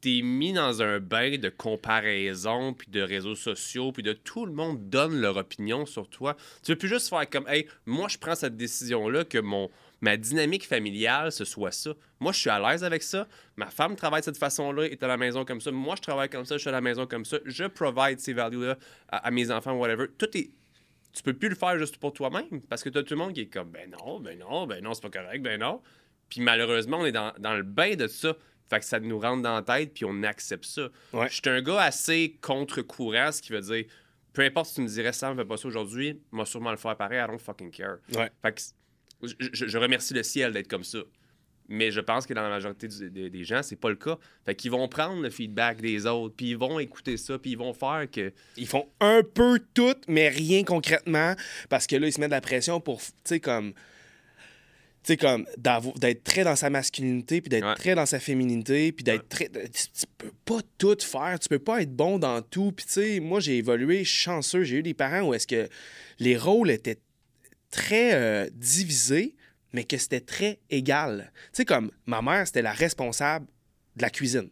t'es 0.00 0.20
mis 0.22 0.52
dans 0.52 0.82
un 0.82 0.98
bain 0.98 1.38
de 1.38 1.48
comparaison, 1.48 2.74
puis 2.74 2.90
de 2.90 3.00
réseaux 3.00 3.36
sociaux, 3.36 3.92
puis 3.92 4.02
de 4.02 4.12
tout 4.12 4.46
le 4.46 4.52
monde 4.52 4.88
donne 4.90 5.20
leur 5.20 5.36
opinion 5.36 5.86
sur 5.86 6.08
toi. 6.08 6.36
Tu 6.64 6.72
veux 6.72 6.78
plus 6.78 6.88
juste 6.88 7.08
faire 7.08 7.28
comme, 7.30 7.46
hey, 7.48 7.68
moi, 7.86 8.08
je 8.08 8.18
prends 8.18 8.34
cette 8.34 8.56
décision-là 8.56 9.24
que 9.24 9.38
mon, 9.38 9.70
ma 10.02 10.16
dynamique 10.16 10.66
familiale, 10.66 11.32
ce 11.32 11.46
soit 11.46 11.70
ça. 11.70 11.94
Moi, 12.20 12.32
je 12.32 12.40
suis 12.40 12.50
à 12.50 12.58
l'aise 12.58 12.84
avec 12.84 13.02
ça. 13.02 13.26
Ma 13.56 13.70
femme 13.70 13.96
travaille 13.96 14.20
de 14.20 14.26
cette 14.26 14.36
façon-là, 14.36 14.84
est 14.84 15.02
à 15.02 15.06
la 15.06 15.16
maison 15.16 15.44
comme 15.44 15.60
ça. 15.60 15.70
Moi, 15.70 15.94
je 15.96 16.02
travaille 16.02 16.28
comme 16.28 16.44
ça, 16.44 16.56
je 16.56 16.60
suis 16.60 16.68
à 16.68 16.72
la 16.72 16.80
maison 16.80 17.06
comme 17.06 17.24
ça. 17.24 17.38
Je 17.46 17.64
provide 17.64 18.18
ces 18.20 18.32
values-là 18.32 18.76
à, 19.08 19.28
à 19.28 19.30
mes 19.30 19.50
enfants, 19.50 19.72
whatever. 19.72 20.08
Tout 20.18 20.36
est. 20.36 20.50
Tu 21.12 21.22
peux 21.22 21.34
plus 21.34 21.48
le 21.48 21.54
faire 21.54 21.78
juste 21.78 21.98
pour 21.98 22.12
toi-même 22.12 22.60
parce 22.68 22.82
que 22.82 22.88
t'as 22.88 23.02
tout 23.02 23.14
le 23.14 23.18
monde 23.18 23.32
qui 23.32 23.42
est 23.42 23.46
comme, 23.46 23.70
ben 23.70 23.90
non, 23.90 24.18
ben 24.18 24.38
non, 24.38 24.66
ben 24.66 24.82
non, 24.82 24.92
c'est 24.92 25.02
pas 25.02 25.10
correct, 25.10 25.42
ben 25.42 25.60
non. 25.60 25.80
Puis 26.28 26.40
malheureusement, 26.40 26.98
on 27.00 27.06
est 27.06 27.12
dans, 27.12 27.32
dans 27.38 27.54
le 27.54 27.62
bain 27.62 27.94
de 27.94 28.06
ça. 28.08 28.34
Fait 28.68 28.80
que 28.80 28.86
ça 28.86 28.98
nous 28.98 29.20
rentre 29.20 29.42
dans 29.42 29.54
la 29.54 29.62
tête, 29.62 29.92
puis 29.92 30.06
on 30.06 30.22
accepte 30.22 30.64
ça. 30.64 30.88
Ouais. 31.12 31.28
Je 31.28 31.34
suis 31.34 31.42
un 31.50 31.60
gars 31.60 31.82
assez 31.82 32.38
contre-courant, 32.40 33.30
ce 33.30 33.42
qui 33.42 33.52
veut 33.52 33.60
dire, 33.60 33.84
peu 34.32 34.42
importe 34.42 34.68
si 34.68 34.76
tu 34.76 34.80
me 34.80 34.88
dirais, 34.88 35.12
Sam, 35.12 35.36
fais 35.36 35.44
pas 35.44 35.58
ça 35.58 35.68
aujourd'hui, 35.68 36.20
moi 36.30 36.46
sûrement 36.46 36.70
le 36.70 36.78
faire 36.78 36.96
pareil, 36.96 37.22
I 37.22 37.26
don't 37.26 37.38
fucking 37.38 37.70
care. 37.70 37.98
Ouais. 38.14 38.30
Fait 38.40 38.52
que 38.52 38.62
je, 39.22 39.78
remercie 39.78 40.14
le 40.14 40.22
ciel 40.22 40.52
d'être 40.52 40.68
comme 40.68 40.84
ça. 40.84 40.98
Mais 41.68 41.90
je 41.92 42.00
pense 42.00 42.26
que 42.26 42.34
dans 42.34 42.42
la 42.42 42.48
majorité 42.48 42.88
du- 42.88 43.10
des, 43.10 43.30
des 43.30 43.44
gens, 43.44 43.62
c'est 43.62 43.76
pas 43.76 43.88
le 43.88 43.94
cas. 43.96 44.18
Fait 44.44 44.54
qu'ils 44.54 44.70
vont 44.72 44.88
prendre 44.88 45.22
le 45.22 45.30
feedback 45.30 45.80
des 45.80 46.06
autres, 46.06 46.34
puis 46.36 46.50
ils 46.50 46.56
vont 46.56 46.78
écouter 46.80 47.16
ça, 47.16 47.38
puis 47.38 47.52
ils 47.52 47.58
vont 47.58 47.72
faire 47.72 48.06
que. 48.10 48.32
Ils 48.56 48.66
font 48.66 48.88
un 49.00 49.22
peu 49.22 49.60
tout, 49.72 49.94
mais 50.08 50.28
rien 50.28 50.64
concrètement, 50.64 51.34
parce 51.70 51.86
que 51.86 51.96
là, 51.96 52.08
ils 52.08 52.12
se 52.12 52.20
mettent 52.20 52.30
de 52.30 52.34
la 52.34 52.40
pression 52.40 52.80
pour, 52.80 53.00
tu 53.00 53.12
sais, 53.24 53.40
comme... 53.40 53.72
Tu 55.04 55.14
sais, 55.14 55.16
comme 55.16 55.46
d'être 55.96 56.22
très 56.22 56.44
dans 56.44 56.54
sa 56.54 56.70
masculinité, 56.70 57.40
puis 57.40 57.48
d'être 57.48 57.66
Ouais. 57.66 57.74
très 57.74 57.96
dans 57.96 58.06
sa 58.06 58.20
féminité, 58.20 58.92
puis 58.92 59.02
d'être 59.02 59.22
Ouais. 59.40 59.48
très... 59.48 59.68
Tu, 59.68 60.04
peux 60.16 60.30
pas 60.44 60.60
tout 60.78 60.96
faire, 61.00 61.38
tu 61.40 61.48
peux 61.48 61.58
pas 61.58 61.82
être 61.82 61.92
bon 61.94 62.18
dans 62.20 62.40
tout. 62.40 62.70
Puis 62.70 62.86
tu 62.86 62.92
sais, 62.92 63.20
moi, 63.20 63.40
j'ai 63.40 63.56
évolué, 63.56 64.04
chanceux, 64.04 64.62
j'ai 64.62 64.76
eu 64.76 64.82
des 64.84 64.94
parents 64.94 65.22
où 65.22 65.34
est-ce 65.34 65.48
que 65.48 65.68
les 66.20 66.36
rôles 66.36 66.70
étaient 66.70 66.98
très 67.72 68.14
euh, 68.14 68.48
divisés, 68.52 69.34
mais 69.72 69.82
que 69.82 69.96
c'était 69.96 70.20
très 70.20 70.60
égal. 70.70 71.32
Tu 71.46 71.48
sais, 71.54 71.64
comme 71.64 71.90
ma 72.06 72.22
mère, 72.22 72.46
c'était 72.46 72.62
la 72.62 72.72
responsable 72.72 73.46
de 73.96 74.02
la 74.02 74.10
cuisine. 74.10 74.50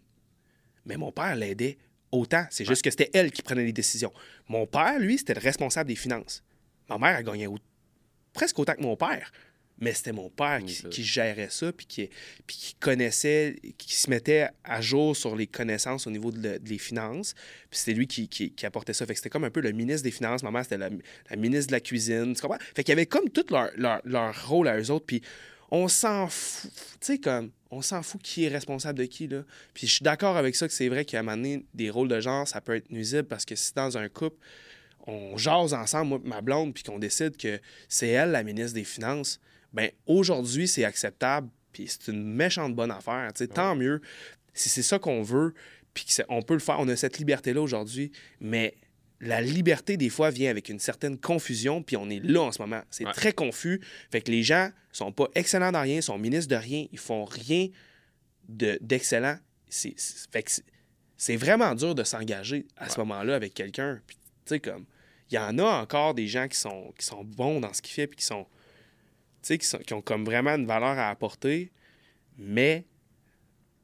Mais 0.87 0.97
mon 0.97 1.13
père 1.13 1.37
l'aidait 1.37 1.79
autant. 2.11 2.45
C'est 2.51 2.65
juste 2.65 2.83
que 2.83 2.91
c'était 2.91 3.11
elle 3.15 3.31
qui 3.31 3.43
prenait 3.43 3.65
les 3.65 3.73
décisions. 3.73 4.13
Mon 4.49 4.67
père, 4.67 4.99
lui, 4.99 5.19
c'était 5.19 5.35
le 5.35 5.41
responsable 5.41 5.89
des 5.89 5.95
finances. 5.97 6.43
Ma 6.89 6.99
mère, 6.99 7.17
elle 7.19 7.25
gagnait 7.25 7.47
au- 7.47 7.59
presque 8.33 8.59
autant 8.59 8.75
que 8.75 8.83
mon 8.83 8.97
père. 8.97 9.31
Mais 9.81 9.95
c'était 9.95 10.13
mon 10.13 10.29
père 10.29 10.61
qui, 10.91 11.05
gérait 11.05 11.49
ça, 11.51 11.73
puis 11.73 11.87
qui, 11.87 12.11
puis 12.47 12.57
qui 12.57 12.75
connaissait, 12.75 13.57
qui 13.79 13.95
se 13.95 14.11
mettait 14.11 14.49
à 14.63 14.81
jour 14.83 15.17
sur 15.17 15.35
les 15.35 15.47
connaissances 15.47 16.07
au 16.07 16.11
niveau 16.11 16.31
de, 16.31 16.61
le- 16.63 16.79
finances. 16.79 17.35
Puis 17.71 17.79
c'était 17.79 17.95
lui 17.95 18.07
qui, 18.07 18.29
qui- 18.29 18.53
qui 18.53 18.67
apportait 18.67 18.93
ça. 18.93 19.07
Fait 19.07 19.15
que 19.15 19.19
c'était 19.19 19.31
comme 19.31 19.45
un 19.45 19.51
peu 19.51 19.61
le 19.61 19.73
ministre 19.73 20.03
des 20.03 20.11
Finances. 20.11 20.43
Ma 20.43 20.51
mère, 20.51 20.65
c'était 20.65 20.77
la, 20.79 20.91
la 21.31 21.37
ministre 21.37 21.69
de 21.69 21.73
la 21.73 21.81
Cuisine. 21.81 22.35
Tu 22.35 22.43
comprends? 22.43 22.59
Fait 22.75 22.85
qu'il 22.85 22.93
y 22.93 22.93
avait 22.93 23.07
comme 23.07 23.31
tout 23.31 23.47
leur, 23.51 23.71
leur, 23.77 24.01
leur 24.05 24.49
rôle 24.49 24.69
à 24.69 24.79
eux 24.79 24.91
autres. 24.91 25.07
Puis 25.07 25.23
on 25.71 25.89
s'en 25.89 26.29
fout. 26.29 26.71
Tu 27.01 27.07
sais, 27.07 27.19
comme, 27.19 27.51
on 27.71 27.81
s'en 27.81 28.03
fout 28.03 28.21
qui 28.21 28.45
est 28.45 28.49
responsable 28.49 28.99
de 28.99 29.05
qui, 29.07 29.29
là. 29.29 29.45
Puis 29.73 29.87
je 29.87 29.93
suis 29.95 30.03
d'accord 30.03 30.37
avec 30.37 30.57
ça 30.57 30.67
que 30.69 30.75
c'est 30.75 30.89
vrai 30.89 31.05
qu'à 31.07 31.21
un 31.21 31.23
moment 31.23 31.37
donné, 31.37 31.65
des 31.73 31.89
rôles 31.89 32.09
de 32.09 32.21
genre, 32.21 32.47
ça 32.47 32.61
peut 32.61 32.75
être 32.77 32.91
nuisible 32.91 33.25
parce 33.25 33.45
que 33.47 33.55
si 33.55 33.73
dans 33.75 33.97
un 33.97 34.09
couple, 34.09 34.37
on 35.07 35.37
jase 35.39 35.73
ensemble, 35.73 36.09
moi 36.09 36.21
ma 36.25 36.41
blonde, 36.43 36.75
puis 36.75 36.83
qu'on 36.83 36.99
décide 36.99 37.37
que 37.37 37.59
c'est 37.89 38.09
elle 38.09 38.33
la 38.33 38.43
ministre 38.43 38.75
des 38.75 38.85
Finances, 38.85 39.41
ben 39.73 39.91
aujourd'hui, 40.07 40.67
c'est 40.69 40.85
acceptable, 40.85 41.49
puis 41.73 41.87
c'est 41.89 42.11
une 42.11 42.25
méchante 42.35 42.75
bonne 42.75 42.91
affaire. 42.91 43.31
Tant 43.55 43.75
mieux. 43.77 44.01
Si 44.55 44.69
c'est 44.69 44.83
ça 44.83 44.99
qu'on 44.99 45.23
veut, 45.23 45.55
puis 45.95 46.07
qu'on 46.29 46.43
peut 46.43 46.55
le 46.55 46.61
faire, 46.61 46.81
on 46.81 46.89
a 46.89 46.97
cette 46.97 47.19
liberté-là 47.19 47.61
aujourd'hui, 47.61 48.11
mais 48.41 48.75
la 49.21 49.41
liberté, 49.43 49.97
des 49.97 50.09
fois, 50.09 50.31
vient 50.31 50.51
avec 50.51 50.69
une 50.71 50.79
certaine 50.79 51.19
confusion, 51.19 51.83
puis 51.83 51.97
on 51.97 52.09
est 52.09 52.21
là 52.25 52.41
en 52.43 52.53
ce 52.53 52.61
moment. 52.63 52.81
C'est 52.91 53.05
Ouais. 53.07 53.13
très 53.13 53.33
confus. 53.33 53.81
Fait 54.11 54.23
que 54.23 54.31
les 54.31 54.43
gens 54.43 54.71
sont 54.93 55.13
pas 55.13 55.29
excellents 55.35 55.71
dans 55.73 55.83
rien, 55.83 56.01
sont 56.01 56.17
ministres 56.19 56.49
de 56.51 56.57
rien, 56.57 56.87
ils 56.91 56.99
font 56.99 57.25
rien 57.27 57.69
de- 58.49 58.79
d'excellent. 58.81 59.39
C'est- 59.69 59.95
c'est- 59.97 60.31
fait 60.33 60.43
que 60.43 60.51
c'est- 61.17 61.37
vraiment 61.37 61.75
dur 61.75 61.95
de 61.95 62.03
s'engager 62.03 62.67
à 62.77 62.89
ce 62.89 62.99
moment-là 63.01 63.35
avec 63.37 63.53
quelqu'un. 63.55 64.01
Puis, 64.07 64.17
tu 64.17 64.55
sais, 64.55 64.61
comme, 64.61 64.87
il 65.31 65.35
y 65.35 65.39
en 65.39 65.59
a 65.59 65.65
encore 65.83 66.15
des 66.15 66.27
gens 66.27 66.49
qui 66.49 66.57
sont, 66.59 66.93
qui 66.99 67.05
sont 67.05 67.23
bons 67.23 67.61
dans 67.61 67.73
ce 67.75 67.83
qu'ils 67.83 67.95
font, 68.03 68.09
puis 68.09 68.17
qui 68.17 68.25
sont 68.25 68.47
sais, 69.43 69.59
qui, 69.59 69.67
sont- 69.67 69.79
qui 69.79 69.95
ont 69.95 70.03
comme 70.03 70.25
vraiment 70.25 70.55
une 70.55 70.67
valeur 70.67 70.99
à 70.99 71.09
apporter, 71.11 71.73
mais 72.39 72.87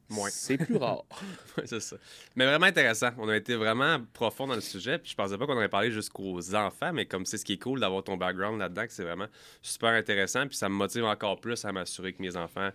Moins. 0.09 0.29
c'est 0.31 0.57
plus 0.57 0.77
rare. 0.77 1.05
Ouais, 1.57 1.67
c'est 1.67 1.81
ça. 1.81 1.97
Mais 2.37 2.45
vraiment 2.45 2.67
intéressant. 2.67 3.11
On 3.19 3.29
a 3.29 3.37
été 3.37 3.57
vraiment 3.57 3.99
profond 4.13 4.47
dans 4.47 4.55
le 4.55 4.61
sujet. 4.61 4.99
Puis 4.99 5.11
je 5.13 5.17
pensais 5.17 5.37
pas 5.39 5.47
qu'on 5.47 5.55
aurait 5.57 5.69
parlé 5.71 5.91
jusqu'aux 5.91 6.55
enfants, 6.55 6.93
mais 6.93 7.07
comme 7.07 7.25
c'est 7.27 7.39
ce 7.39 7.45
qui 7.45 7.55
est 7.55 7.59
cool 7.63 7.81
d'avoir 7.81 8.05
ton 8.05 8.17
background 8.17 8.59
là-dedans, 8.61 8.87
que 8.87 8.93
c'est 8.93 9.03
vraiment 9.03 9.27
super 9.63 9.89
intéressant. 9.91 10.47
Puis 10.47 10.57
ça 10.57 10.69
me 10.69 10.75
motive 10.75 11.05
encore 11.05 11.41
plus 11.41 11.65
à 11.65 11.73
m'assurer 11.73 12.13
que 12.13 12.21
mes 12.23 12.37
enfants 12.37 12.71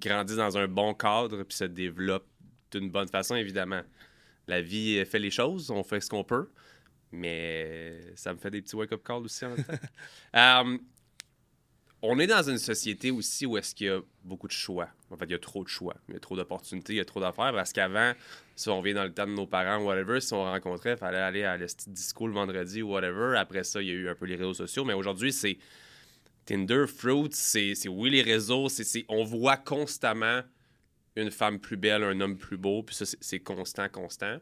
grandissent 0.00 0.36
dans 0.36 0.58
un 0.58 0.66
bon 0.68 0.92
cadre 0.94 1.42
puis 1.44 1.56
se 1.56 1.64
développent 1.64 2.28
d'une 2.72 2.90
bonne 2.90 3.08
façon, 3.08 3.36
évidemment. 3.36 3.82
La 4.48 4.60
vie 4.60 5.04
fait 5.06 5.18
les 5.20 5.30
choses, 5.30 5.70
on 5.70 5.82
fait 5.84 6.00
ce 6.00 6.10
qu'on 6.10 6.24
peut, 6.24 6.50
mais 7.12 8.14
ça 8.16 8.32
me 8.32 8.38
fait 8.38 8.50
des 8.50 8.62
petits 8.62 8.76
wake-up 8.76 9.02
calls 9.04 9.24
aussi 9.24 9.44
en 9.44 9.50
même 9.50 9.64
temps. 9.64 9.72
Euh, 10.36 10.78
on 12.02 12.18
est 12.18 12.26
dans 12.26 12.42
une 12.48 12.58
société 12.58 13.10
aussi 13.10 13.46
où 13.46 13.56
est-ce 13.56 13.74
qu'il 13.74 13.86
y 13.86 13.90
a 13.90 14.00
beaucoup 14.22 14.46
de 14.46 14.52
choix. 14.52 14.88
En 15.10 15.16
fait, 15.16 15.24
il 15.24 15.32
y 15.32 15.34
a 15.34 15.38
trop 15.38 15.64
de 15.64 15.68
choix. 15.68 15.96
Il 16.08 16.14
y 16.14 16.16
a 16.16 16.20
trop 16.20 16.36
d'opportunités, 16.36 16.92
il 16.92 16.96
y 16.96 17.00
a 17.00 17.04
trop 17.04 17.20
d'affaires. 17.20 17.52
Parce 17.52 17.72
qu'avant, 17.72 18.12
si 18.54 18.68
on 18.68 18.80
vient 18.82 18.94
dans 18.94 19.04
le 19.04 19.12
temps 19.12 19.26
de 19.26 19.32
nos 19.32 19.46
parents, 19.46 19.82
whatever, 19.82 20.20
si 20.20 20.32
on 20.34 20.42
rencontrait, 20.44 20.92
il 20.92 20.98
fallait 20.98 21.18
aller 21.18 21.44
à 21.44 21.56
l'esti 21.56 21.90
disco 21.90 22.26
le 22.26 22.34
vendredi 22.34 22.82
ou 22.82 22.90
whatever. 22.92 23.36
Après 23.38 23.64
ça, 23.64 23.80
il 23.82 23.88
y 23.88 23.90
a 23.90 23.94
eu 23.94 24.08
un 24.08 24.14
peu 24.14 24.26
les 24.26 24.36
réseaux 24.36 24.54
sociaux. 24.54 24.84
Mais 24.84 24.92
aujourd'hui, 24.94 25.32
c'est 25.32 25.58
Tinder, 26.44 26.84
Fruit, 26.86 27.30
c'est 27.32 27.74
oui 27.88 28.10
les 28.10 28.22
réseaux. 28.22 28.68
c'est 28.68 29.04
on 29.08 29.24
voit 29.24 29.56
constamment 29.56 30.42
une 31.16 31.30
femme 31.30 31.58
plus 31.58 31.76
belle, 31.78 32.04
un 32.04 32.20
homme 32.20 32.36
plus 32.36 32.58
beau. 32.58 32.82
Puis 32.82 32.94
ça, 32.94 33.06
c'est- 33.06 33.18
c'est 33.20 33.40
constant, 33.40 33.88
constant. 33.88 34.36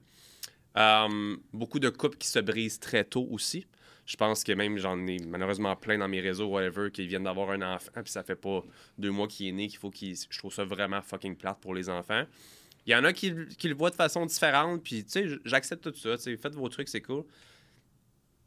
Euh, 0.77 1.37
beaucoup 1.53 1.79
de 1.79 1.89
couples 1.89 2.19
qui 2.19 2.27
se 2.27 2.41
brisent 2.41 2.81
très 2.81 3.05
tôt 3.05 3.29
aussi. 3.31 3.65
Je 4.07 4.17
pense 4.17 4.45
que 4.45 4.53
même 4.53 4.77
j'en 4.77 5.07
ai 5.07 5.19
malheureusement 5.27 5.75
plein 5.77 5.97
dans 5.97 6.09
mes 6.09 6.21
réseaux, 6.21 6.47
whatever, 6.49 6.91
qui 6.91 7.07
viennent 7.07 7.25
d'avoir 7.25 7.51
un 7.51 7.63
enfant, 7.75 7.91
puis 8.03 8.13
ça 8.13 8.23
fait 8.23 8.37
pas 8.37 8.63
deux 8.99 9.11
mois 9.11 9.27
qu'il 9.29 9.47
est 9.49 9.53
né, 9.53 9.67
qu'il 9.69 9.79
faut 9.79 9.91
qu'il. 9.91 10.15
Je 10.29 10.39
trouve 10.39 10.53
ça 10.53 10.65
vraiment 10.65 11.01
fucking 11.01 11.37
plate 11.37 11.59
pour 11.61 11.75
les 11.75 11.89
enfants. 11.89 12.25
Il 12.87 12.93
y 12.93 12.95
en 12.97 13.05
a 13.05 13.15
qui, 13.15 13.33
qui 13.57 13.69
le 13.69 13.75
voient 13.75 13.89
de 13.89 13.95
façon 13.95 14.27
différente, 14.27 14.83
puis 14.83 15.05
tu 15.05 15.11
sais, 15.11 15.27
j'accepte 15.47 15.91
tout 15.91 15.99
ça. 15.99 16.19
Faites 16.19 16.55
vos 16.55 16.69
trucs, 16.69 16.89
c'est 16.89 17.01
cool. 17.01 17.25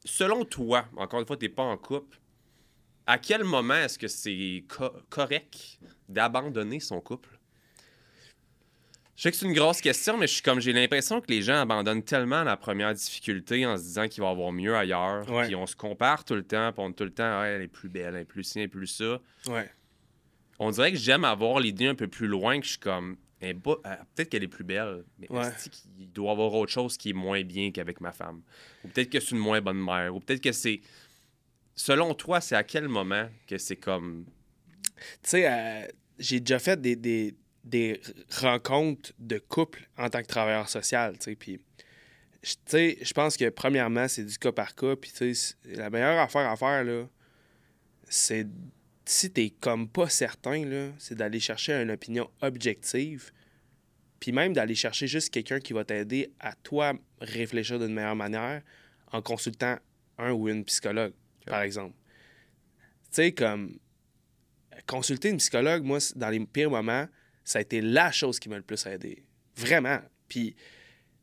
Selon 0.06 0.46
toi, 0.46 0.86
encore 0.96 1.20
une 1.20 1.26
fois, 1.26 1.38
t'es 1.38 1.50
pas 1.50 1.64
en 1.64 1.76
couple, 1.76 2.20
à 3.08 3.18
quel 3.18 3.44
moment 3.44 3.74
est-ce 3.74 3.98
que 3.98 4.08
c'est 4.08 4.64
co- 4.68 4.94
correct 5.10 5.80
d'abandonner 6.08 6.80
son 6.80 7.02
couple? 7.02 7.37
Je 9.18 9.24
sais 9.24 9.32
que 9.32 9.38
c'est 9.38 9.48
une 9.48 9.54
grosse 9.54 9.82
question, 9.82 10.16
mais 10.16 10.28
je 10.28 10.34
suis 10.34 10.42
comme 10.44 10.60
j'ai 10.60 10.74
l'impression 10.74 11.20
que 11.22 11.26
les 11.32 11.42
gens 11.42 11.60
abandonnent 11.60 12.04
tellement 12.04 12.44
la 12.44 12.56
première 12.56 12.94
difficulté 12.94 13.66
en 13.66 13.76
se 13.76 13.82
disant 13.82 14.08
qu'il 14.08 14.22
va 14.22 14.30
y 14.30 14.32
avoir 14.32 14.52
mieux 14.52 14.76
ailleurs. 14.76 15.26
Puis 15.46 15.56
on 15.56 15.66
se 15.66 15.76
compare 15.76 16.24
tout 16.24 16.36
le 16.36 16.44
temps, 16.44 16.72
puis 16.72 16.84
on 16.86 16.92
est 16.92 16.94
tout 16.94 17.04
le 17.04 17.10
temps, 17.14 17.44
elle 17.44 17.64
est 17.64 17.68
plus 17.68 17.90
belle, 17.90 18.14
elle 18.14 18.22
est 18.22 18.26
plus 18.26 18.44
ci, 18.44 18.60
elle 18.60 18.66
est 18.66 18.68
plus 18.68 18.86
ça. 18.86 19.20
Ouais. 19.48 19.68
On 20.60 20.70
dirait 20.70 20.92
que 20.92 21.00
j'aime 21.00 21.26
avoir 21.26 21.60
l'idée 21.60 21.88
un 21.88 21.96
peu 21.96 22.08
plus 22.08 22.28
loin, 22.28 22.60
que 22.60 22.66
je 22.66 22.72
suis 22.72 22.80
comme, 22.80 23.18
eh, 23.42 23.54
bah, 23.56 23.78
euh, 23.88 23.96
peut-être 24.14 24.30
qu'elle 24.30 24.44
est 24.44 24.48
plus 24.48 24.64
belle, 24.64 25.04
mais 25.18 25.32
Ouais. 25.32 25.50
qu'il 25.72 26.12
doit 26.12 26.30
y 26.30 26.32
avoir 26.34 26.54
autre 26.54 26.72
chose 26.72 26.96
qui 26.96 27.10
est 27.10 27.14
moins 27.14 27.42
bien 27.44 27.72
qu'avec 27.72 28.00
ma 28.02 28.12
femme? 28.12 28.44
Ou 28.84 28.88
peut-être 28.90 29.10
que 29.10 29.20
c'est 29.20 29.32
une 29.32 29.40
moins 29.40 29.62
bonne 29.62 29.84
mère, 29.84 30.16
ou 30.16 30.20
peut-être 30.20 30.42
que 30.42 30.52
c'est. 30.52 30.82
Selon 31.76 32.14
toi, 32.14 32.40
c'est 32.40 32.56
à 32.56 32.64
quel 32.64 32.88
moment 32.88 33.28
que 33.48 33.58
c'est 33.58 33.78
comme. 33.78 34.26
Tu 35.24 35.30
sais, 35.30 35.48
euh, 35.52 35.88
j'ai 36.20 36.40
déjà 36.40 36.60
fait 36.60 36.80
des, 36.80 36.96
des, 36.96 37.36
des 37.68 38.02
rencontres 38.40 39.14
de 39.20 39.38
couple 39.38 39.90
en 39.98 40.10
tant 40.10 40.22
que 40.22 40.28
travailleur 40.28 40.70
social, 40.70 41.18
tu 41.18 41.26
sais, 41.26 41.36
puis... 41.36 41.60
je- 42.44 43.14
pense 43.14 43.38
que 43.38 43.50
premièrement, 43.50 44.08
c'est 44.08 44.24
du 44.24 44.38
cas 44.38 44.52
par 44.52 44.76
cas. 44.76 44.96
Puis, 44.96 45.12
la 45.66 45.90
meilleure 45.90 46.20
affaire 46.20 46.50
à 46.50 46.56
faire, 46.56 46.84
là, 46.84 47.08
c'est 48.10 48.48
si 49.06 49.32
t'es 49.32 49.50
comme 49.62 49.88
pas 49.88 50.10
certain, 50.10 50.66
là, 50.66 50.92
c'est 50.98 51.16
d'aller 51.16 51.40
chercher 51.40 51.74
une 51.74 51.92
opinion 51.92 52.30
objective. 52.42 53.32
Puis 54.20 54.32
même 54.32 54.54
d'aller 54.54 54.76
chercher 54.76 55.08
juste 55.08 55.30
quelqu'un 55.34 55.60
qui 55.60 55.74
va 55.74 55.86
t'aider 55.86 56.34
à 56.40 56.54
toi 56.56 56.94
réfléchir 57.22 57.80
d'une 57.80 57.94
meilleure 57.94 58.16
manière 58.16 58.62
en 59.12 59.22
consultant 59.22 59.78
un 60.18 60.32
ou 60.32 60.50
une 60.50 60.66
psychologue, 60.66 61.14
par 61.46 61.62
exemple. 61.62 61.96
Tu 63.12 63.22
sais, 63.22 63.32
comme 63.32 63.78
consulter 64.88 65.30
une 65.30 65.38
psychologue, 65.38 65.84
moi, 65.84 66.00
dans 66.16 66.30
les 66.30 66.40
pires 66.46 66.72
moments, 66.72 67.08
ça 67.48 67.60
a 67.60 67.62
été 67.62 67.80
la 67.82 68.12
chose 68.12 68.40
qui 68.40 68.50
m'a 68.50 68.58
le 68.58 68.62
plus 68.62 68.86
aidé. 68.86 69.24
Vraiment. 69.56 70.00
Puis, 70.28 70.54
tu 70.54 70.66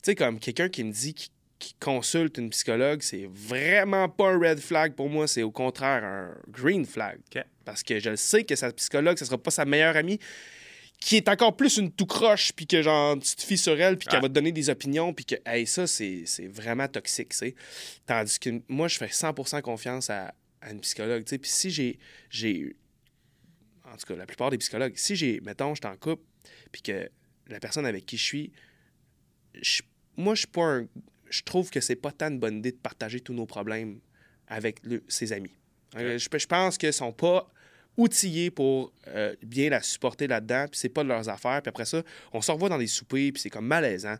sais, 0.02 0.14
comme 0.14 0.38
quelqu'un 0.38 0.68
qui 0.68 0.82
me 0.82 0.90
dit 0.90 1.14
qu'il 1.14 1.30
qu'il 1.58 1.76
consulte 1.78 2.38
une 2.38 2.50
psychologue, 2.50 3.00
c'est 3.00 3.28
vraiment 3.30 4.08
pas 4.08 4.30
un 4.30 4.38
red 4.38 4.58
flag 4.58 4.94
pour 4.94 5.08
moi, 5.08 5.26
c'est 5.26 5.42
au 5.42 5.50
contraire 5.50 6.04
un 6.04 6.34
green 6.48 6.84
flag. 6.84 7.18
Parce 7.64 7.82
que 7.82 7.98
je 7.98 8.10
le 8.10 8.16
sais 8.16 8.44
que 8.44 8.56
sa 8.56 8.72
psychologue, 8.72 9.16
ce 9.18 9.24
sera 9.24 9.38
pas 9.38 9.50
sa 9.50 9.64
meilleure 9.64 9.96
amie, 9.96 10.18
qui 11.00 11.16
est 11.16 11.28
encore 11.28 11.56
plus 11.56 11.76
une 11.76 11.90
tout 11.90 12.06
croche, 12.06 12.52
puis 12.52 12.66
que 12.66 12.82
genre, 12.82 13.18
tu 13.18 13.36
te 13.36 13.42
fies 13.42 13.56
sur 13.56 13.80
elle, 13.80 13.96
puis 13.96 14.08
qu'elle 14.08 14.20
va 14.20 14.28
te 14.28 14.34
donner 14.34 14.52
des 14.52 14.68
opinions, 14.68 15.12
puis 15.12 15.24
que, 15.24 15.36
hey, 15.46 15.66
ça, 15.66 15.86
c'est 15.86 16.24
c'est 16.26 16.48
vraiment 16.48 16.88
toxique, 16.88 17.32
sais. 17.32 17.54
Tandis 18.06 18.38
que 18.38 18.60
moi, 18.68 18.88
je 18.88 18.98
fais 18.98 19.06
100% 19.06 19.62
confiance 19.62 20.10
à, 20.10 20.34
à 20.60 20.72
une 20.72 20.80
psychologue, 20.80 21.24
tu 21.24 21.30
sais. 21.30 21.38
Puis 21.38 21.50
si 21.50 21.70
j'ai, 21.70 21.98
j'ai, 22.30 22.76
en 23.94 23.96
tout 23.96 24.06
cas, 24.06 24.16
la 24.16 24.26
plupart 24.26 24.50
des 24.50 24.58
psychologues, 24.58 24.92
si 24.96 25.14
j'ai, 25.16 25.40
mettons, 25.40 25.74
je 25.74 25.80
suis 25.80 25.92
en 25.92 25.96
couple, 25.96 26.22
puis 26.72 26.82
que 26.82 27.08
la 27.48 27.60
personne 27.60 27.86
avec 27.86 28.04
qui 28.06 28.16
je 28.16 28.24
suis, 28.24 28.52
je- 29.60 29.82
moi, 30.16 30.34
je 30.34 30.40
suis 30.40 30.48
pas 30.48 30.64
un- 30.64 30.88
Je 31.30 31.42
trouve 31.42 31.70
que 31.70 31.80
c'est 31.80 31.96
pas 31.96 32.12
tant 32.12 32.28
une 32.28 32.38
bonne 32.38 32.58
idée 32.58 32.70
de 32.70 32.76
partager 32.76 33.18
tous 33.18 33.32
nos 33.32 33.46
problèmes 33.46 33.98
avec 34.46 34.84
le- 34.84 35.02
ses 35.08 35.32
amis. 35.32 35.50
Euh, 35.96 36.16
Je, 36.18 36.28
je 36.38 36.46
pense 36.46 36.78
qu'ils 36.78 36.92
sont 36.92 37.12
pas 37.12 37.50
outillés 37.96 38.50
pour 38.52 38.92
euh, 39.08 39.34
bien 39.42 39.70
la 39.70 39.82
supporter 39.82 40.26
là-dedans, 40.28 40.66
puis 40.70 40.78
c'est 40.78 40.88
pas 40.90 41.02
de 41.02 41.08
leurs 41.08 41.28
affaires. 41.28 41.60
Puis 41.62 41.70
après 41.70 41.86
ça, 41.86 42.02
on 42.32 42.40
se 42.40 42.52
revoit 42.52 42.68
dans 42.68 42.78
des 42.78 42.86
soupers, 42.86 43.32
puis 43.32 43.40
c'est 43.40 43.50
comme 43.50 43.66
malaisant. 43.66 44.16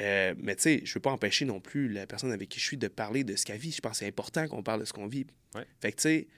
Euh, 0.00 0.34
mais 0.38 0.56
tu 0.56 0.62
sais, 0.62 0.80
je 0.84 0.94
veux 0.94 1.00
pas 1.00 1.10
empêcher 1.12 1.44
non 1.44 1.60
plus 1.60 1.88
la 1.88 2.06
personne 2.06 2.32
avec 2.32 2.48
qui 2.48 2.58
je 2.60 2.64
suis 2.64 2.76
de 2.76 2.88
parler 2.88 3.24
de 3.24 3.36
ce 3.36 3.44
qu'elle 3.44 3.58
vit. 3.58 3.72
Je 3.72 3.80
pense 3.80 3.92
que 3.92 3.98
c'est 3.98 4.06
important 4.08 4.48
qu'on 4.48 4.62
parle 4.62 4.80
de 4.80 4.84
ce 4.86 4.92
qu'on 4.92 5.06
vit. 5.06 5.26
Ouais. 5.54 5.64
Fait 5.80 5.92
que 5.92 5.96
tu 5.96 6.02
sais, 6.02 6.28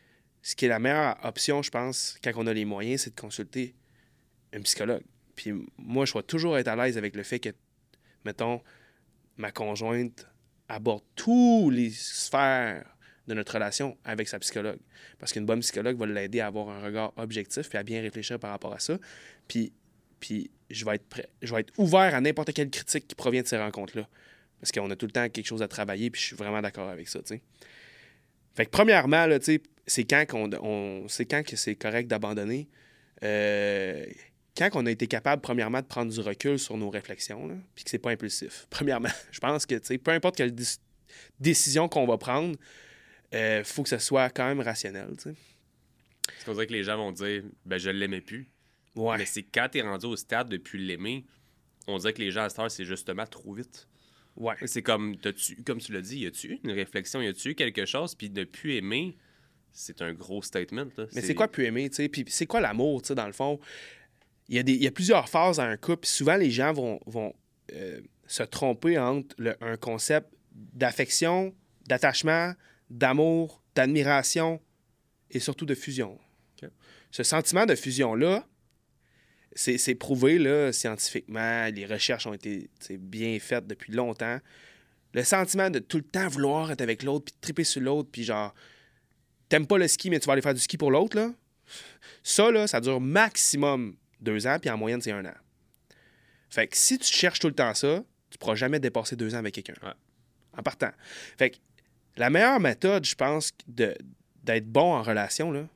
ce 0.42 0.56
qui 0.56 0.64
est 0.66 0.68
la 0.68 0.78
meilleure 0.78 1.16
option, 1.24 1.62
je 1.62 1.70
pense, 1.70 2.18
quand 2.22 2.32
on 2.36 2.46
a 2.46 2.52
les 2.52 2.64
moyens, 2.64 3.02
c'est 3.02 3.14
de 3.14 3.20
consulter 3.20 3.74
un 4.52 4.60
psychologue. 4.62 5.02
Puis 5.36 5.52
moi, 5.78 6.04
je 6.04 6.12
vais 6.12 6.22
toujours 6.22 6.58
être 6.58 6.68
à 6.68 6.76
l'aise 6.76 6.98
avec 6.98 7.14
le 7.14 7.22
fait 7.22 7.38
que, 7.38 7.50
mettons, 8.24 8.60
ma 9.36 9.52
conjointe 9.52 10.26
aborde 10.68 11.02
tous 11.14 11.70
les 11.70 11.90
sphères 11.90 12.84
de 13.28 13.34
notre 13.34 13.54
relation 13.54 13.96
avec 14.04 14.28
sa 14.28 14.38
psychologue. 14.40 14.78
Parce 15.18 15.32
qu'une 15.32 15.46
bonne 15.46 15.60
psychologue 15.60 15.96
va 15.96 16.06
l'aider 16.06 16.40
à 16.40 16.48
avoir 16.48 16.68
un 16.70 16.80
regard 16.80 17.12
objectif 17.16 17.68
puis 17.68 17.78
à 17.78 17.82
bien 17.82 18.00
réfléchir 18.00 18.38
par 18.38 18.50
rapport 18.50 18.72
à 18.72 18.80
ça. 18.80 18.98
Puis, 19.46 19.72
puis 20.18 20.50
je, 20.70 20.84
vais 20.84 20.96
être 20.96 21.08
prêt, 21.08 21.28
je 21.40 21.54
vais 21.54 21.60
être 21.60 21.72
ouvert 21.78 22.14
à 22.14 22.20
n'importe 22.20 22.52
quelle 22.52 22.70
critique 22.70 23.06
qui 23.06 23.14
provient 23.14 23.42
de 23.42 23.46
ces 23.46 23.58
rencontres-là. 23.58 24.08
Parce 24.60 24.72
qu'on 24.72 24.90
a 24.90 24.96
tout 24.96 25.06
le 25.06 25.12
temps 25.12 25.28
quelque 25.28 25.46
chose 25.46 25.62
à 25.62 25.68
travailler 25.68 26.10
puis 26.10 26.20
je 26.20 26.26
suis 26.26 26.36
vraiment 26.36 26.60
d'accord 26.60 26.88
avec 26.88 27.08
ça, 27.08 27.20
tu 27.20 27.28
sais. 27.28 27.42
Fait 28.54 28.66
que 28.66 28.70
premièrement, 28.70 29.26
là, 29.26 29.38
tu 29.38 29.46
sais, 29.46 29.62
c'est 29.86 30.04
quand 30.04 30.24
qu'on 30.28 30.50
on, 30.62 31.08
c'est 31.08 31.26
quand 31.26 31.44
que 31.44 31.56
c'est 31.56 31.74
correct 31.74 32.08
d'abandonner. 32.08 32.68
Euh, 33.22 34.04
quand 34.56 34.68
on 34.74 34.86
a 34.86 34.90
été 34.90 35.06
capable, 35.06 35.40
premièrement, 35.40 35.80
de 35.80 35.86
prendre 35.86 36.12
du 36.12 36.20
recul 36.20 36.58
sur 36.58 36.76
nos 36.76 36.90
réflexions, 36.90 37.48
puis 37.74 37.84
que 37.84 37.90
c'est 37.90 37.98
pas 37.98 38.10
impulsif. 38.10 38.66
Premièrement, 38.70 39.08
je 39.30 39.40
pense 39.40 39.64
que, 39.64 39.76
tu 39.76 39.86
sais, 39.86 39.98
peu 39.98 40.10
importe 40.10 40.36
quelle 40.36 40.54
décision 41.40 41.88
qu'on 41.88 42.06
va 42.06 42.18
prendre, 42.18 42.56
il 43.32 43.62
faut 43.64 43.82
que 43.82 43.88
ce 43.88 43.98
soit 43.98 44.28
quand 44.30 44.46
même 44.46 44.60
rationnel, 44.60 45.16
tu 45.16 45.30
sais. 45.30 45.34
Parce 46.26 46.44
qu'on 46.44 46.52
dirait 46.52 46.66
que 46.66 46.72
les 46.72 46.84
gens 46.84 46.96
vont 46.96 47.12
dire, 47.12 47.42
ben 47.64 47.78
je 47.78 47.90
l'aimais 47.90 48.20
plus. 48.20 48.48
Ouais. 48.94 49.16
Mais 49.18 49.26
c'est 49.26 49.42
quand 49.42 49.68
t'es 49.70 49.80
rendu 49.80 50.06
au 50.06 50.16
stade 50.16 50.48
depuis 50.48 50.84
l'aimer, 50.84 51.24
on 51.86 51.98
dirait 51.98 52.12
que 52.12 52.20
les 52.20 52.30
gens 52.30 52.42
à 52.42 52.48
cette 52.48 52.58
heure, 52.58 52.70
c'est 52.70 52.84
justement 52.84 53.26
trop 53.26 53.52
vite. 53.52 53.88
Ouais. 54.36 54.54
C'est 54.66 54.82
comme, 54.82 55.16
t'as-tu, 55.16 55.62
comme 55.62 55.78
tu 55.78 55.92
l'as 55.92 56.00
dit, 56.00 56.20
y 56.20 56.26
a-tu 56.26 56.52
eu 56.52 56.60
une 56.64 56.72
réflexion, 56.72 57.20
y 57.20 57.26
a-tu 57.26 57.50
eu 57.50 57.54
quelque 57.54 57.84
chose, 57.84 58.14
puis 58.14 58.30
de 58.30 58.44
plus 58.44 58.74
aimer, 58.74 59.16
c'est 59.72 60.02
un 60.02 60.12
gros 60.12 60.42
statement. 60.42 60.86
là. 60.96 61.06
Mais 61.14 61.20
c'est 61.22 61.34
quoi 61.34 61.48
plus 61.48 61.64
aimer, 61.64 61.88
tu 61.90 61.96
sais? 61.96 62.08
Puis 62.08 62.24
c'est 62.28 62.46
quoi 62.46 62.60
l'amour, 62.60 63.02
tu 63.02 63.08
sais, 63.08 63.14
dans 63.14 63.26
le 63.26 63.32
fond? 63.32 63.58
Il 64.48 64.56
y, 64.56 64.58
a 64.58 64.62
des, 64.62 64.72
il 64.74 64.82
y 64.82 64.86
a 64.86 64.90
plusieurs 64.90 65.28
phases 65.28 65.60
à 65.60 65.64
un 65.64 65.76
couple. 65.76 66.06
Souvent, 66.06 66.36
les 66.36 66.50
gens 66.50 66.72
vont, 66.72 67.00
vont 67.06 67.34
euh, 67.72 68.00
se 68.26 68.42
tromper 68.42 68.98
entre 68.98 69.34
le- 69.38 69.56
un 69.62 69.76
concept 69.76 70.28
d'affection, 70.52 71.54
d'attachement, 71.86 72.52
d'amour, 72.90 73.62
d'admiration 73.74 74.60
et 75.30 75.38
surtout 75.38 75.64
de 75.66 75.74
fusion. 75.74 76.18
Ce 77.10 77.22
sentiment 77.22 77.66
de 77.66 77.74
fusion-là, 77.74 78.46
c'est 79.54 79.94
prouvé 79.94 80.38
là, 80.38 80.72
scientifiquement. 80.72 81.66
Les 81.66 81.84
recherches 81.84 82.26
ont 82.26 82.32
été 82.32 82.70
bien 82.98 83.38
faites 83.38 83.66
depuis 83.66 83.92
longtemps. 83.92 84.38
Le 85.12 85.22
sentiment 85.22 85.68
de 85.68 85.78
tout 85.78 85.98
le 85.98 86.04
temps 86.04 86.26
vouloir 86.28 86.72
être 86.72 86.80
avec 86.80 87.02
l'autre, 87.02 87.26
puis 87.26 87.34
de 87.34 87.40
triper 87.42 87.64
sur 87.64 87.82
l'autre, 87.82 88.08
puis 88.10 88.24
genre, 88.24 88.54
t'aimes 89.52 89.66
pas 89.66 89.76
le 89.76 89.86
ski, 89.86 90.08
mais 90.08 90.18
tu 90.18 90.26
vas 90.26 90.32
aller 90.32 90.40
faire 90.42 90.54
du 90.54 90.60
ski 90.60 90.78
pour 90.78 90.90
l'autre, 90.90 91.14
là. 91.16 91.30
Ça, 92.22 92.50
là, 92.50 92.66
ça 92.66 92.80
dure 92.80 93.00
maximum 93.00 93.94
deux 94.20 94.46
ans, 94.46 94.56
puis 94.58 94.70
en 94.70 94.78
moyenne, 94.78 95.02
c'est 95.02 95.12
un 95.12 95.24
an. 95.26 95.34
Fait 96.48 96.66
que 96.68 96.76
si 96.76 96.98
tu 96.98 97.12
cherches 97.12 97.38
tout 97.38 97.48
le 97.48 97.54
temps 97.54 97.74
ça, 97.74 98.02
tu 98.30 98.38
pourras 98.38 98.54
jamais 98.54 98.80
dépasser 98.80 99.14
deux 99.14 99.34
ans 99.34 99.38
avec 99.38 99.54
quelqu'un. 99.54 99.74
Ouais. 99.82 99.92
En 100.56 100.62
partant. 100.62 100.90
Fait 101.38 101.50
que 101.50 101.56
la 102.16 102.30
meilleure 102.30 102.60
méthode, 102.60 103.04
je 103.04 103.14
pense, 103.14 103.50
de, 103.68 103.94
d'être 104.42 104.66
bon 104.66 104.94
en 104.94 105.02
relation, 105.02 105.50
là, 105.50 105.66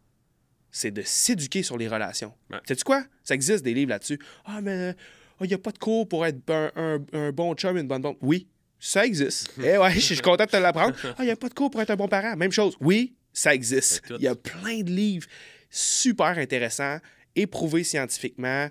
c'est 0.70 0.91
de 0.91 1.03
s'éduquer 1.03 1.62
sur 1.62 1.77
les 1.77 1.89
relations. 1.89 2.33
Ouais. 2.51 2.59
Sais-tu 2.66 2.85
quoi? 2.85 3.05
Ça 3.24 3.35
existe 3.35 3.62
des 3.64 3.74
livres 3.74 3.91
là-dessus. 3.91 4.18
Ah, 4.47 4.61
mais 4.62 4.95
il 5.43 5.49
n'y 5.49 5.55
a 5.55 5.59
pas 5.59 5.72
de 5.72 5.79
cours 5.79 6.09
pour 6.09 6.24
être 6.24 6.39
un, 6.51 6.70
un- 6.77 7.05
un 7.12 7.31
bon 7.33 7.55
chum, 7.55 7.77
une 7.77 7.89
bonne 7.89 8.01
bonne. 8.03 8.16
Oui, 8.22 8.47
ça 8.79 9.05
existe. 9.05 9.53
Eh 9.62 9.77
ouais, 9.79 9.93
je 9.95 10.01
suis 10.01 10.18
content 10.20 10.45
de 10.45 10.51
te 10.51 10.57
l'apprendre. 10.57 10.95
Ah, 11.05 11.14
il 11.20 11.24
n'y 11.27 11.31
a 11.31 11.37
pas 11.37 11.49
de 11.51 11.55
cours 11.55 11.70
pour 11.70 11.83
être 11.83 11.91
un 11.91 11.97
bon 11.97 12.09
parent. 12.09 12.37
Même 12.37 12.53
chose. 12.53 12.77
Oui, 12.81 13.14
ça 13.37 13.55
existe. 13.55 14.03
Il 14.18 14.22
y 14.22 14.28
a 14.28 14.34
plein 14.34 14.80
de 14.80 14.91
livres 14.91 15.28
super 15.68 16.39
intéressants, 16.39 16.99
éprouvés 17.34 17.84
scientifiquement. 17.84 18.70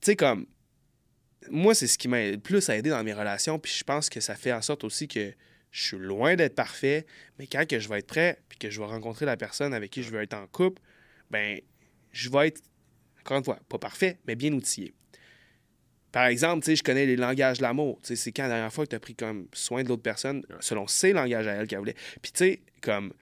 Tu 0.00 0.06
sais, 0.10 0.16
comme. 0.16 0.46
Moi, 1.50 1.74
c'est 1.74 1.86
ce 1.86 1.98
qui 1.98 2.06
m'a 2.06 2.30
le 2.30 2.38
plus 2.38 2.68
aidé 2.68 2.90
dans 2.90 3.02
mes 3.02 3.14
relations. 3.14 3.58
Puis 3.58 3.72
je 3.72 3.82
pense 3.82 4.08
que 4.10 4.20
ça 4.20 4.36
fait 4.36 4.52
en 4.52 4.60
sorte 4.60 4.84
aussi 4.84 5.08
que 5.08 5.32
je 5.70 5.82
suis 5.82 5.96
loin 5.96 6.36
d'être 6.36 6.54
parfait. 6.54 7.06
Mais 7.38 7.46
quand 7.46 7.66
que 7.66 7.80
je 7.80 7.88
vais 7.88 8.00
être 8.00 8.06
prêt, 8.06 8.38
puis 8.48 8.58
que 8.58 8.68
je 8.70 8.78
vais 8.78 8.86
rencontrer 8.86 9.24
la 9.24 9.38
personne 9.38 9.72
avec 9.72 9.90
qui 9.90 10.02
je 10.02 10.10
veux 10.10 10.20
être 10.20 10.34
en 10.34 10.46
couple, 10.46 10.80
ben, 11.30 11.58
je 12.12 12.28
vais 12.28 12.48
être, 12.48 12.60
encore 13.20 13.38
une 13.38 13.44
fois, 13.44 13.58
pas 13.70 13.78
parfait, 13.78 14.18
mais 14.26 14.36
bien 14.36 14.52
outillé. 14.52 14.92
Par 16.12 16.26
exemple, 16.26 16.62
tu 16.62 16.72
sais, 16.72 16.76
je 16.76 16.82
connais 16.82 17.06
les 17.06 17.16
langages 17.16 17.56
de 17.56 17.62
l'amour. 17.62 17.98
Tu 18.02 18.08
sais, 18.08 18.16
c'est 18.16 18.32
quand 18.32 18.42
la 18.42 18.50
dernière 18.50 18.72
fois 18.72 18.84
que 18.84 18.90
tu 18.90 18.96
as 18.96 19.00
pris 19.00 19.14
comme 19.14 19.48
soin 19.54 19.82
de 19.82 19.88
l'autre 19.88 20.02
personne 20.02 20.44
selon 20.60 20.86
ses 20.86 21.14
langages 21.14 21.46
à 21.46 21.52
elle 21.52 21.66
qu'elle 21.66 21.78
voulait. 21.78 21.96
Puis 22.20 22.32
tu 22.32 22.44
sais, 22.44 22.62
comme 22.82 23.14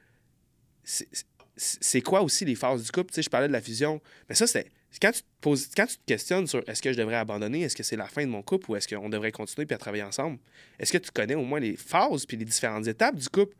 c'est- 0.82 2.00
quoi 2.02 2.22
aussi 2.22 2.44
les 2.44 2.54
phases 2.54 2.84
du 2.84 2.90
couple? 2.90 3.10
Tu 3.10 3.16
sais, 3.16 3.22
je 3.22 3.30
parlais 3.30 3.48
de 3.48 3.52
la 3.52 3.60
fusion. 3.60 4.00
Mais 4.28 4.34
ça, 4.34 4.46
c'est 4.46 4.70
quand 5.00 5.12
tu 5.12 5.22
te 5.22 5.26
poses, 5.40 5.68
quand 5.76 5.86
tu 5.86 5.96
te 5.98 6.04
questionnes 6.06 6.46
sur 6.46 6.66
est-ce 6.68 6.82
que 6.82 6.92
je 6.92 6.98
devrais 6.98 7.16
abandonner, 7.16 7.62
est-ce 7.62 7.76
que 7.76 7.82
c'est 7.82 7.96
la 7.96 8.06
fin 8.08 8.22
de 8.24 8.30
mon 8.30 8.42
couple 8.42 8.70
ou 8.70 8.76
est-ce 8.76 8.88
qu'on 8.88 9.08
devrait 9.08 9.32
continuer 9.32 9.66
puis 9.66 9.74
à 9.74 9.78
travailler 9.78 10.02
ensemble? 10.02 10.38
Est-ce 10.78 10.92
que 10.92 10.98
tu 10.98 11.10
connais 11.10 11.34
au 11.34 11.44
moins 11.44 11.60
les 11.60 11.76
phases 11.76 12.26
puis 12.26 12.36
les 12.36 12.44
différentes 12.44 12.86
étapes 12.86 13.16
du 13.16 13.28
couple 13.28 13.54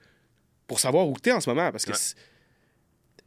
pour 0.67 0.81
savoir 0.81 1.09
où 1.09 1.17
tu 1.23 1.29
es 1.29 1.33
en 1.33 1.41
ce 1.41 1.49
moment? 1.51 1.71
Parce 1.71 1.85
que 1.85 1.93
Ouais. 1.93 1.99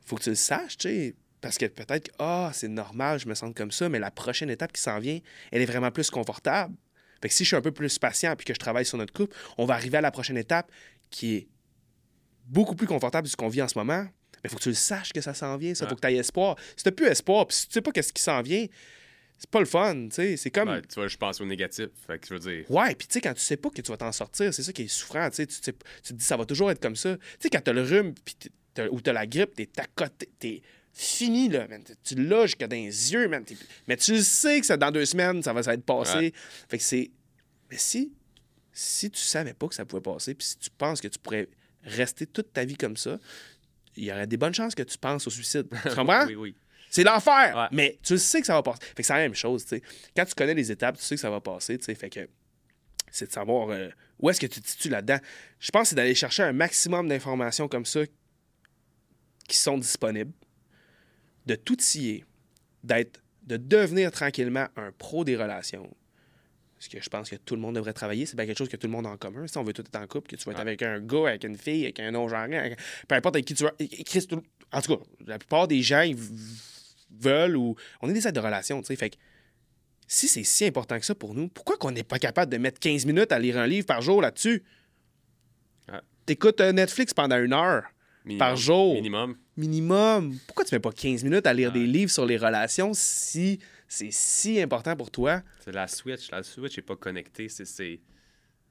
faut 0.06 0.16
que 0.18 0.24
tu 0.24 0.30
le 0.30 0.36
saches, 0.36 0.78
tu 0.78 0.88
sais. 0.90 1.16
Parce 1.40 1.58
que 1.58 1.66
peut-être 1.66 2.08
que 2.10 2.14
ah, 2.20 2.52
c'est 2.54 2.68
normal, 2.70 3.20
je 3.20 3.28
me 3.28 3.36
sens 3.36 3.54
comme 3.56 3.72
ça, 3.72 3.90
mais 3.90 4.00
la 4.00 4.12
prochaine 4.12 4.50
étape 4.50 4.72
qui 4.72 4.82
s'en 4.82 5.00
vient, 5.00 5.20
elle 5.52 5.62
est 5.62 5.66
vraiment 5.66 5.92
plus 5.92 6.10
confortable. 6.10 6.74
Fait 7.22 7.28
que 7.30 7.34
si 7.34 7.44
je 7.44 7.50
suis 7.50 7.56
un 7.56 7.62
peu 7.62 7.72
plus 7.72 8.00
patient 8.00 8.36
puis 8.36 8.46
que 8.46 8.54
je 8.54 8.60
travaille 8.60 8.86
sur 8.86 8.98
notre 8.98 9.14
couple, 9.14 9.36
on 9.58 9.66
va 9.66 9.76
arriver 9.76 9.98
à 9.98 10.02
la 10.02 10.12
prochaine 10.12 10.38
étape 10.38 10.70
qui 11.10 11.36
est 11.36 11.48
beaucoup 12.46 12.76
plus 12.76 12.88
confortable 12.88 13.26
de 13.26 13.32
ce 13.32 13.36
qu'on 13.36 13.50
vit 13.50 13.62
en 13.62 13.68
ce 13.68 13.78
moment. 13.78 14.04
Mais 14.04 14.40
il 14.46 14.50
faut 14.50 14.58
que 14.58 14.64
tu 14.64 14.70
le 14.70 14.76
saches 14.76 15.14
que 15.14 15.22
ça 15.22 15.34
s'en 15.34 15.56
vient, 15.58 15.74
ça. 15.74 15.86
Ouais. 15.86 15.90
faut 15.90 15.96
que 15.96 16.02
tu 16.02 16.08
aies 16.08 16.18
espoir. 16.18 16.58
Si 16.76 16.84
tu 16.84 16.92
plus 16.92 17.08
espoir, 17.08 17.48
puis 17.48 17.56
si 17.56 17.68
tu 17.68 17.74
sais 17.74 17.82
pas 17.82 17.92
qu'est-ce 17.92 18.12
qui 18.12 18.22
s'en 18.22 18.42
vient, 18.42 18.66
c'est 19.38 19.50
pas 19.50 19.60
le 19.60 19.66
fun, 19.66 20.08
tu 20.10 20.16
sais. 20.16 20.38
C'est 20.38 20.52
comme. 20.52 20.70
Ouais, 20.70 20.82
tu 20.82 20.96
vois, 20.96 21.08
je 21.08 21.18
pense 21.18 21.42
au 21.42 21.46
négatif. 21.46 21.88
Fait 22.08 22.20
que 22.20 22.28
je 22.28 22.34
veux 22.34 22.40
dire. 22.40 22.70
Ouais, 22.70 22.94
puis 22.96 23.08
tu 23.08 23.14
sais, 23.14 23.22
quand 23.22 23.34
tu 23.34 23.42
sais 23.42 23.58
pas 23.58 23.70
que 23.70 23.82
tu 23.82 23.92
vas 23.92 23.98
t'en 23.98 24.12
sortir, 24.12 24.54
c'est 24.54 24.64
ça 24.64 24.72
qui 24.74 24.84
est 24.84 24.88
souffrant, 24.88 25.30
tu 25.30 25.38
sais. 25.38 25.48
Tu, 25.48 25.60
te 25.62 26.14
dis, 26.14 26.24
ça 26.24 26.38
va 26.38 26.46
toujours 26.46 26.72
être 26.72 26.82
comme 26.82 26.96
ça. 26.96 27.16
Tu 27.18 27.24
sais, 27.40 27.50
quand 27.50 27.62
t'as 27.62 27.74
le 27.74 27.84
rhume 27.84 28.14
t'as- 28.74 28.90
ou 28.90 29.02
t'as 29.02 29.14
la 29.14 29.26
grippe, 29.26 29.56
t'es 29.56 29.70
à 29.78 29.86
côté, 29.96 30.30
t'es 30.40 30.62
fini, 30.94 31.50
là, 31.50 31.68
man. 31.68 31.84
Tu 32.04 32.16
l'as 32.16 32.46
jusqu'à 32.46 32.68
dans 32.68 32.76
les 32.76 33.14
yeux, 33.14 33.28
man. 33.28 33.44
Mais 33.88 33.98
tu 33.98 34.14
le 34.14 34.22
sais 34.22 34.60
que 34.60 34.66
ça, 34.66 34.78
dans 34.78 34.92
deux 34.92 35.06
semaines, 35.06 35.42
ça 35.42 35.54
va, 35.54 35.64
ça 35.64 35.72
va 35.72 35.76
être 35.76 35.86
passé. 35.86 36.18
Ouais. 36.18 36.34
Fait 36.70 36.78
que 36.78 36.84
c'est... 36.84 37.12
Mais 37.70 37.78
si, 37.78 38.14
si 38.72 39.10
tu 39.10 39.22
savais 39.22 39.54
pas 39.54 39.68
que 39.68 39.76
ça 39.76 39.86
pouvait 39.86 40.02
passer, 40.02 40.36
puis 40.36 40.46
si 40.46 40.58
tu 40.58 40.70
penses 40.70 41.02
que 41.02 41.08
tu 41.08 41.18
pourrais 41.20 41.50
rester 41.84 42.26
toute 42.26 42.54
ta 42.54 42.66
vie 42.66 42.78
comme 42.78 42.98
ça, 42.98 43.20
il 43.96 44.06
y 44.06 44.12
aurait 44.12 44.28
des 44.28 44.38
bonnes 44.38 44.54
chances 44.54 44.76
que 44.76 44.84
tu 44.84 44.98
penses 44.98 45.28
au 45.28 45.30
suicide. 45.30 45.68
Tu 45.84 45.96
comprends? 45.96 46.26
Oui, 46.26 46.36
oui. 46.36 46.56
C'est 46.90 47.04
l'enfer! 47.04 47.56
Ouais. 47.56 47.68
Mais 47.72 48.00
tu 48.04 48.18
sais 48.18 48.40
que 48.40 48.46
ça 48.48 48.54
va 48.54 48.62
passer. 48.62 48.80
Fait 48.82 49.02
que 49.02 49.04
c'est 49.04 49.14
la 49.14 49.20
même 49.20 49.34
chose, 49.34 49.64
tu 49.64 49.70
sais. 49.70 49.82
Quand 50.16 50.26
tu 50.26 50.36
connais 50.36 50.54
les 50.54 50.72
étapes, 50.72 50.98
tu 50.98 51.04
sais 51.04 51.16
que 51.16 51.22
ça 51.22 51.30
va 51.30 51.42
passer, 51.42 51.78
tu 51.78 51.86
sais. 51.86 51.96
Fait 51.96 52.10
que 52.10 52.30
c'est 53.10 53.28
de 53.28 53.32
savoir 53.32 53.70
euh, 53.70 53.90
où 54.20 54.30
est-ce 54.30 54.40
que 54.40 54.48
tu 54.48 54.62
te 54.62 54.68
situes 54.68 54.90
là-dedans. 54.90 55.20
Je 55.60 55.72
pense 55.72 55.84
que 55.84 55.88
c'est 55.90 55.96
d'aller 55.96 56.16
chercher 56.16 56.44
un 56.44 56.54
maximum 56.54 57.08
d'informations 57.08 57.68
comme 57.68 57.86
ça 57.86 58.02
qui 59.48 59.58
sont 59.58 59.78
disponibles, 59.78 60.32
de 61.46 61.56
tout 61.56 61.78
scier, 61.80 62.26
d'être, 62.84 63.22
de 63.44 63.58
devenir 63.58 64.12
tranquillement 64.12 64.68
un 64.76 64.92
pro 64.92 65.24
des 65.24 65.36
relations. 65.36 65.96
Ce 66.84 66.90
que 66.90 67.02
je 67.02 67.08
pense 67.10 67.30
que 67.30 67.38
tout 67.38 67.56
le 67.56 67.62
monde 67.62 67.76
devrait 67.76 67.94
travailler, 67.94 68.26
c'est 68.26 68.36
bien 68.36 68.46
quelque 68.46 68.58
chose 68.58 68.68
que 68.68 68.76
tout 68.76 68.88
le 68.88 68.92
monde 68.92 69.06
a 69.08 69.10
en 69.10 69.16
commun. 69.16 69.48
Si 69.48 69.58
on 69.58 69.64
veut 69.64 69.72
tout 69.72 69.84
être 69.84 69.96
en 69.96 70.06
couple, 70.06 70.30
que 70.30 70.36
tu 70.36 70.44
vas 70.44 70.52
être 70.52 70.60
avec 70.60 70.82
un 70.82 71.00
gars, 71.00 71.30
avec 71.30 71.46
une 71.46 71.58
fille, 71.58 71.84
avec 71.86 71.98
un 72.02 72.12
non-genré, 72.12 72.58
avec- 72.58 72.78
peu 73.08 73.16
importe 73.16 73.36
avec 73.38 73.46
qui 73.46 73.54
tu 73.54 73.64
tout- 74.28 74.44
En 74.74 74.82
tout 74.82 74.98
cas, 74.98 75.04
la 75.26 75.40
plupart 75.40 75.70
des 75.70 75.82
gens, 75.82 76.02
ils 76.02 76.18
veulent 77.22 77.56
ou. 77.56 77.76
On 78.02 78.10
est 78.10 78.14
des 78.14 78.28
êtres 78.28 78.34
de 78.42 78.46
relation, 78.46 78.82
tu 78.82 78.88
sais. 78.88 78.96
Fait 78.98 79.12
que 79.12 79.16
si 80.08 80.28
c'est 80.28 80.44
si 80.44 80.66
important 80.66 81.00
que 81.00 81.06
ça 81.06 81.16
pour 81.16 81.34
nous, 81.36 81.48
pourquoi 81.48 81.78
qu'on 81.78 81.92
n'est 81.92 82.04
pas 82.04 82.20
capable 82.20 82.52
de 82.52 82.58
mettre 82.58 82.80
15 82.82 83.06
minutes 83.06 83.32
à 83.32 83.40
lire 83.40 83.58
un 83.58 83.66
livre 83.68 83.86
par 83.86 84.02
jour 84.02 84.22
là-dessus? 84.22 84.62
T'écoutes 86.26 86.60
euh, 86.62 86.72
Netflix 86.72 87.14
pendant 87.14 87.38
une 87.38 87.54
heure 87.54 87.84
Minimum. 88.26 88.40
par 88.40 88.56
jour. 88.56 88.94
Minimum. 88.96 89.38
minimum. 89.58 90.38
Pourquoi 90.48 90.64
tu 90.66 90.74
mets 90.74 90.80
pas 90.80 90.92
15 90.92 91.24
minutes 91.24 91.46
à 91.46 91.54
lire 91.54 91.72
des 91.72 91.86
livres 91.86 92.12
sur 92.12 92.26
les 92.26 92.38
relations 92.38 92.92
si 92.94 93.60
c'est 93.94 94.12
si 94.12 94.60
important 94.60 94.96
pour 94.96 95.12
toi? 95.12 95.44
C'est 95.60 95.72
la 95.72 95.88
Switch. 95.88 96.32
La 96.32 96.42
Switch 96.42 96.78
n'est 96.78 96.84
pas 96.84 96.96
connectée. 96.96 97.48
C'est. 97.48 98.00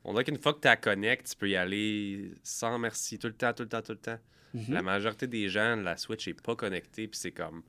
On 0.04 0.12
dirait 0.12 0.24
qu'une 0.24 0.38
fois 0.38 0.52
que 0.52 0.60
tu 0.60 0.66
la 0.66 0.76
connectes, 0.76 1.30
tu 1.30 1.36
peux 1.36 1.48
y 1.48 1.54
aller 1.54 2.32
sans 2.42 2.76
merci, 2.76 3.20
tout 3.20 3.28
le 3.28 3.32
temps, 3.32 3.52
tout 3.52 3.62
le 3.62 3.68
temps, 3.68 3.82
tout 3.82 3.92
le 3.92 3.98
temps. 3.98 4.18
Mhm. 4.52 4.74
La 4.74 4.82
majorité 4.82 5.28
des 5.28 5.48
gens, 5.48 5.76
la 5.76 5.96
Switch 5.96 6.26
n'est 6.26 6.34
pas 6.34 6.56
connectée, 6.56 7.06
puis 7.06 7.18
c'est 7.18 7.30
comme, 7.30 7.62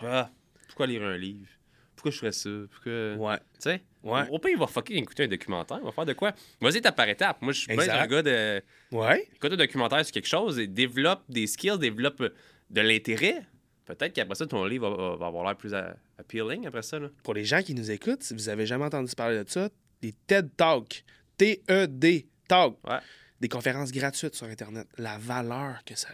ah, 0.00 0.30
pourquoi 0.66 0.86
lire 0.86 1.02
un 1.02 1.16
livre? 1.16 1.48
Pourquoi 1.96 2.12
je 2.12 2.18
ferais 2.18 2.32
ça? 2.32 2.50
Pourquoi... 2.70 3.14
Ouais. 3.14 3.38
Tu 3.54 3.60
sais? 3.60 3.82
Ouais. 4.02 4.28
Au 4.30 4.38
pire, 4.38 4.50
il 4.52 4.58
va 4.58 4.66
fucking 4.66 5.02
écouter 5.02 5.24
un 5.24 5.28
documentaire. 5.28 5.78
Il 5.80 5.84
va 5.84 5.92
faire 5.92 6.06
de 6.06 6.12
quoi? 6.12 6.32
Vas-y, 6.60 6.76
étape 6.76 6.94
par 6.94 7.08
étape. 7.08 7.40
Moi, 7.40 7.52
je 7.52 7.60
suis 7.62 7.72
un 7.72 8.06
gars 8.06 8.22
de. 8.22 8.62
Ouais. 8.92 9.26
Écoute 9.34 9.52
un 9.52 9.56
documentaire 9.56 10.04
sur 10.04 10.12
quelque 10.12 10.28
chose 10.28 10.58
et 10.58 10.66
développe 10.66 11.22
des 11.28 11.46
skills, 11.46 11.78
développe 11.78 12.22
de 12.70 12.80
l'intérêt. 12.82 13.46
Peut-être 13.88 14.12
qu'après 14.12 14.34
ça, 14.36 14.46
ton 14.46 14.64
livre 14.64 15.16
va, 15.18 15.26
avoir 15.26 15.44
l'air 15.44 15.56
plus 15.56 15.74
appealing 16.18 16.66
après 16.66 16.82
ça. 16.82 16.98
Là. 16.98 17.08
Pour 17.22 17.34
les 17.34 17.44
gens 17.44 17.62
qui 17.62 17.74
nous 17.74 17.90
écoutent, 17.90 18.22
si 18.22 18.34
vous 18.34 18.48
avez 18.48 18.66
jamais 18.66 18.84
entendu 18.84 19.12
parler 19.16 19.42
de 19.42 19.48
ça, 19.48 19.68
des 20.02 20.12
TED 20.26 20.50
Talks, 20.56 21.04
T-E-D 21.38 22.26
Talk, 22.48 22.76
Ouais. 22.88 22.98
des 23.40 23.48
conférences 23.48 23.90
gratuites 23.92 24.34
sur 24.34 24.46
Internet, 24.46 24.86
la 24.98 25.16
valeur 25.18 25.82
que 25.84 25.94
ça 25.96 26.08
a. 26.10 26.12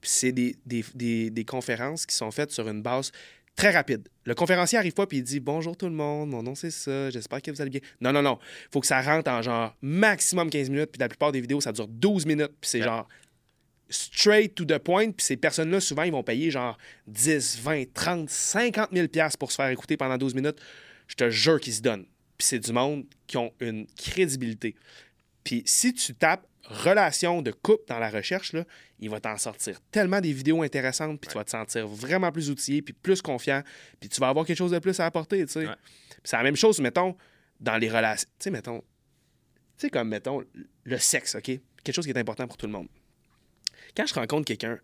Puis 0.00 0.10
c'est 0.10 0.32
des, 0.32 0.56
des, 0.66 0.84
des- 0.94 1.30
des 1.30 1.44
conférences 1.44 2.06
qui 2.06 2.14
sont 2.14 2.30
faites 2.30 2.50
sur 2.50 2.68
une 2.68 2.82
base 2.82 3.10
très 3.56 3.70
rapide. 3.70 4.08
Le 4.24 4.34
conférencier 4.34 4.78
arrive 4.78 4.94
pas 4.94 5.06
puis 5.06 5.18
il 5.18 5.22
dit 5.24 5.38
bonjour 5.40 5.76
tout 5.76 5.84
le 5.86 5.92
monde, 5.92 6.30
mon 6.30 6.42
nom 6.42 6.54
c'est 6.54 6.70
ça, 6.70 7.10
j'espère 7.10 7.42
que 7.42 7.50
vous 7.50 7.60
allez 7.60 7.70
bien. 7.70 7.80
Non, 8.00 8.10
non, 8.12 8.22
non. 8.22 8.38
faut 8.70 8.80
que 8.80 8.86
ça 8.86 9.00
rentre 9.02 9.30
en 9.30 9.42
genre 9.42 9.76
maximum 9.82 10.48
15 10.48 10.70
minutes, 10.70 10.90
puis 10.92 11.00
la 11.00 11.08
plupart 11.08 11.32
des 11.32 11.40
vidéos, 11.40 11.60
ça 11.60 11.72
dure 11.72 11.86
12 11.88 12.24
minutes, 12.24 12.52
puis 12.60 12.70
c'est 12.70 12.78
Ouais. 12.78 12.84
genre 12.84 13.08
straight 13.92 14.54
to 14.54 14.64
the 14.64 14.78
point, 14.78 15.12
puis 15.12 15.24
ces 15.24 15.36
personnes-là, 15.36 15.80
souvent, 15.80 16.02
ils 16.02 16.12
vont 16.12 16.22
payer 16.22 16.50
genre 16.50 16.76
10, 17.06 17.60
20, 17.60 17.92
30, 17.92 18.30
50 18.30 18.90
000 18.92 19.08
piastres 19.08 19.38
pour 19.38 19.50
se 19.50 19.56
faire 19.56 19.68
écouter 19.68 19.96
pendant 19.96 20.16
12 20.16 20.34
minutes. 20.34 20.60
Je 21.08 21.14
te 21.14 21.30
jure 21.30 21.60
qu'ils 21.60 21.74
se 21.74 21.82
donnent. 21.82 22.06
Puis 22.38 22.48
c'est 22.48 22.58
du 22.58 22.72
monde 22.72 23.04
qui 23.26 23.36
ont 23.36 23.52
une 23.60 23.86
crédibilité. 23.96 24.74
Puis 25.44 25.62
si 25.66 25.92
tu 25.92 26.14
tapes 26.14 26.46
relation 26.64 27.42
de 27.42 27.50
couple 27.50 27.84
dans 27.88 27.98
la 27.98 28.08
recherche, 28.08 28.52
là, 28.52 28.64
il 29.00 29.10
va 29.10 29.20
t'en 29.20 29.36
sortir 29.36 29.80
tellement 29.90 30.20
des 30.20 30.32
vidéos 30.32 30.62
intéressantes, 30.62 31.20
puis 31.20 31.28
tu 31.28 31.34
vas 31.34 31.44
te 31.44 31.50
sentir 31.50 31.86
vraiment 31.86 32.30
plus 32.30 32.50
outillé, 32.50 32.82
puis 32.82 32.94
plus 32.94 33.20
confiant, 33.20 33.62
puis 34.00 34.08
tu 34.08 34.20
vas 34.20 34.28
avoir 34.28 34.46
quelque 34.46 34.58
chose 34.58 34.70
de 34.70 34.78
plus 34.78 34.98
à 35.00 35.06
apporter, 35.06 35.44
tu 35.46 35.52
sais. 35.52 35.66
Ouais. 35.66 35.74
C'est 36.24 36.36
la 36.36 36.42
même 36.42 36.56
chose, 36.56 36.80
mettons, 36.80 37.16
dans 37.60 37.76
les 37.78 37.90
relations. 37.90 38.28
Tu 38.38 38.44
sais, 38.44 38.50
mettons, 38.50 38.78
tu 38.78 38.84
sais, 39.78 39.90
comme, 39.90 40.08
mettons, 40.08 40.44
le 40.84 40.98
sexe, 40.98 41.34
OK? 41.34 41.50
Quelque 41.82 41.94
chose 41.94 42.04
qui 42.04 42.12
est 42.12 42.18
important 42.18 42.46
pour 42.46 42.56
tout 42.56 42.66
le 42.66 42.72
monde. 42.72 42.88
Quand 43.96 44.06
je 44.06 44.14
rencontre 44.14 44.44
quelqu'un, 44.46 44.78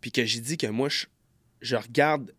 puis 0.00 0.10
que 0.12 0.24
j'ai 0.24 0.40
dit 0.40 0.56
que 0.56 0.66
moi, 0.66 0.88
je, 0.88 1.06
je 1.60 1.76
regarde 1.76 2.34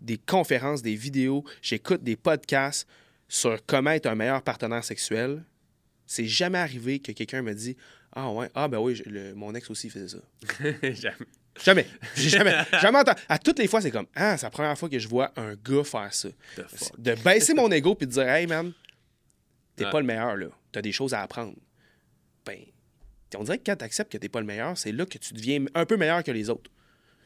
des 0.00 0.18
conférences, 0.18 0.82
des 0.82 0.94
vidéos, 0.94 1.44
j'écoute 1.62 2.02
des 2.02 2.16
podcasts 2.16 2.86
sur 3.28 3.64
comment 3.66 3.90
être 3.90 4.06
un 4.06 4.14
meilleur 4.14 4.42
partenaire 4.42 4.84
sexuel, 4.84 5.42
c'est 6.06 6.26
jamais 6.26 6.58
arrivé 6.58 7.00
que 7.00 7.12
quelqu'un 7.12 7.42
me 7.42 7.54
dit 7.54 7.76
Ah 8.12 8.30
ouais, 8.30 8.48
ah 8.54 8.68
ben 8.68 8.78
oui, 8.78 8.94
je- 8.94 9.02
le- 9.04 9.34
mon 9.34 9.54
ex 9.54 9.68
aussi 9.70 9.90
faisait 9.90 10.08
ça. 10.08 10.18
Jamais. 10.82 11.16
Jamais. 11.64 11.86
Jamais. 12.14 12.54
jamais 12.80 12.98
entendu. 12.98 13.20
À 13.28 13.38
toutes 13.38 13.58
les 13.58 13.66
fois, 13.66 13.80
c'est 13.80 13.90
comme 13.90 14.06
Ah, 14.14 14.36
c'est 14.36 14.46
la 14.46 14.50
première 14.50 14.78
fois 14.78 14.88
que 14.90 14.98
je 14.98 15.08
vois 15.08 15.32
un 15.36 15.54
gars 15.54 15.82
faire 15.84 16.12
ça. 16.12 16.28
De 16.98 17.14
baisser 17.14 17.54
mon 17.54 17.70
ego 17.72 17.94
puis 17.94 18.06
de 18.06 18.12
dire 18.12 18.28
Hey 18.28 18.46
man, 18.46 18.72
t'es 19.74 19.86
Ouais. 19.86 19.90
pas 19.90 20.00
le 20.00 20.06
meilleur 20.06 20.36
là. 20.36 20.48
T'as 20.70 20.82
des 20.82 20.92
choses 20.92 21.14
à 21.14 21.22
apprendre. 21.22 21.54
Ben, 22.44 22.58
on 23.36 23.42
dirait 23.44 23.58
que 23.58 23.64
quand 23.64 23.76
t'acceptes 23.76 24.12
que 24.12 24.18
t'es 24.18 24.28
pas 24.28 24.40
le 24.40 24.46
meilleur, 24.46 24.76
c'est 24.78 24.92
là 24.92 25.04
que 25.06 25.18
tu 25.18 25.34
deviens 25.34 25.64
un 25.74 25.84
peu 25.86 25.96
meilleur 25.96 26.22
que 26.22 26.30
les 26.30 26.48
autres. 26.50 26.70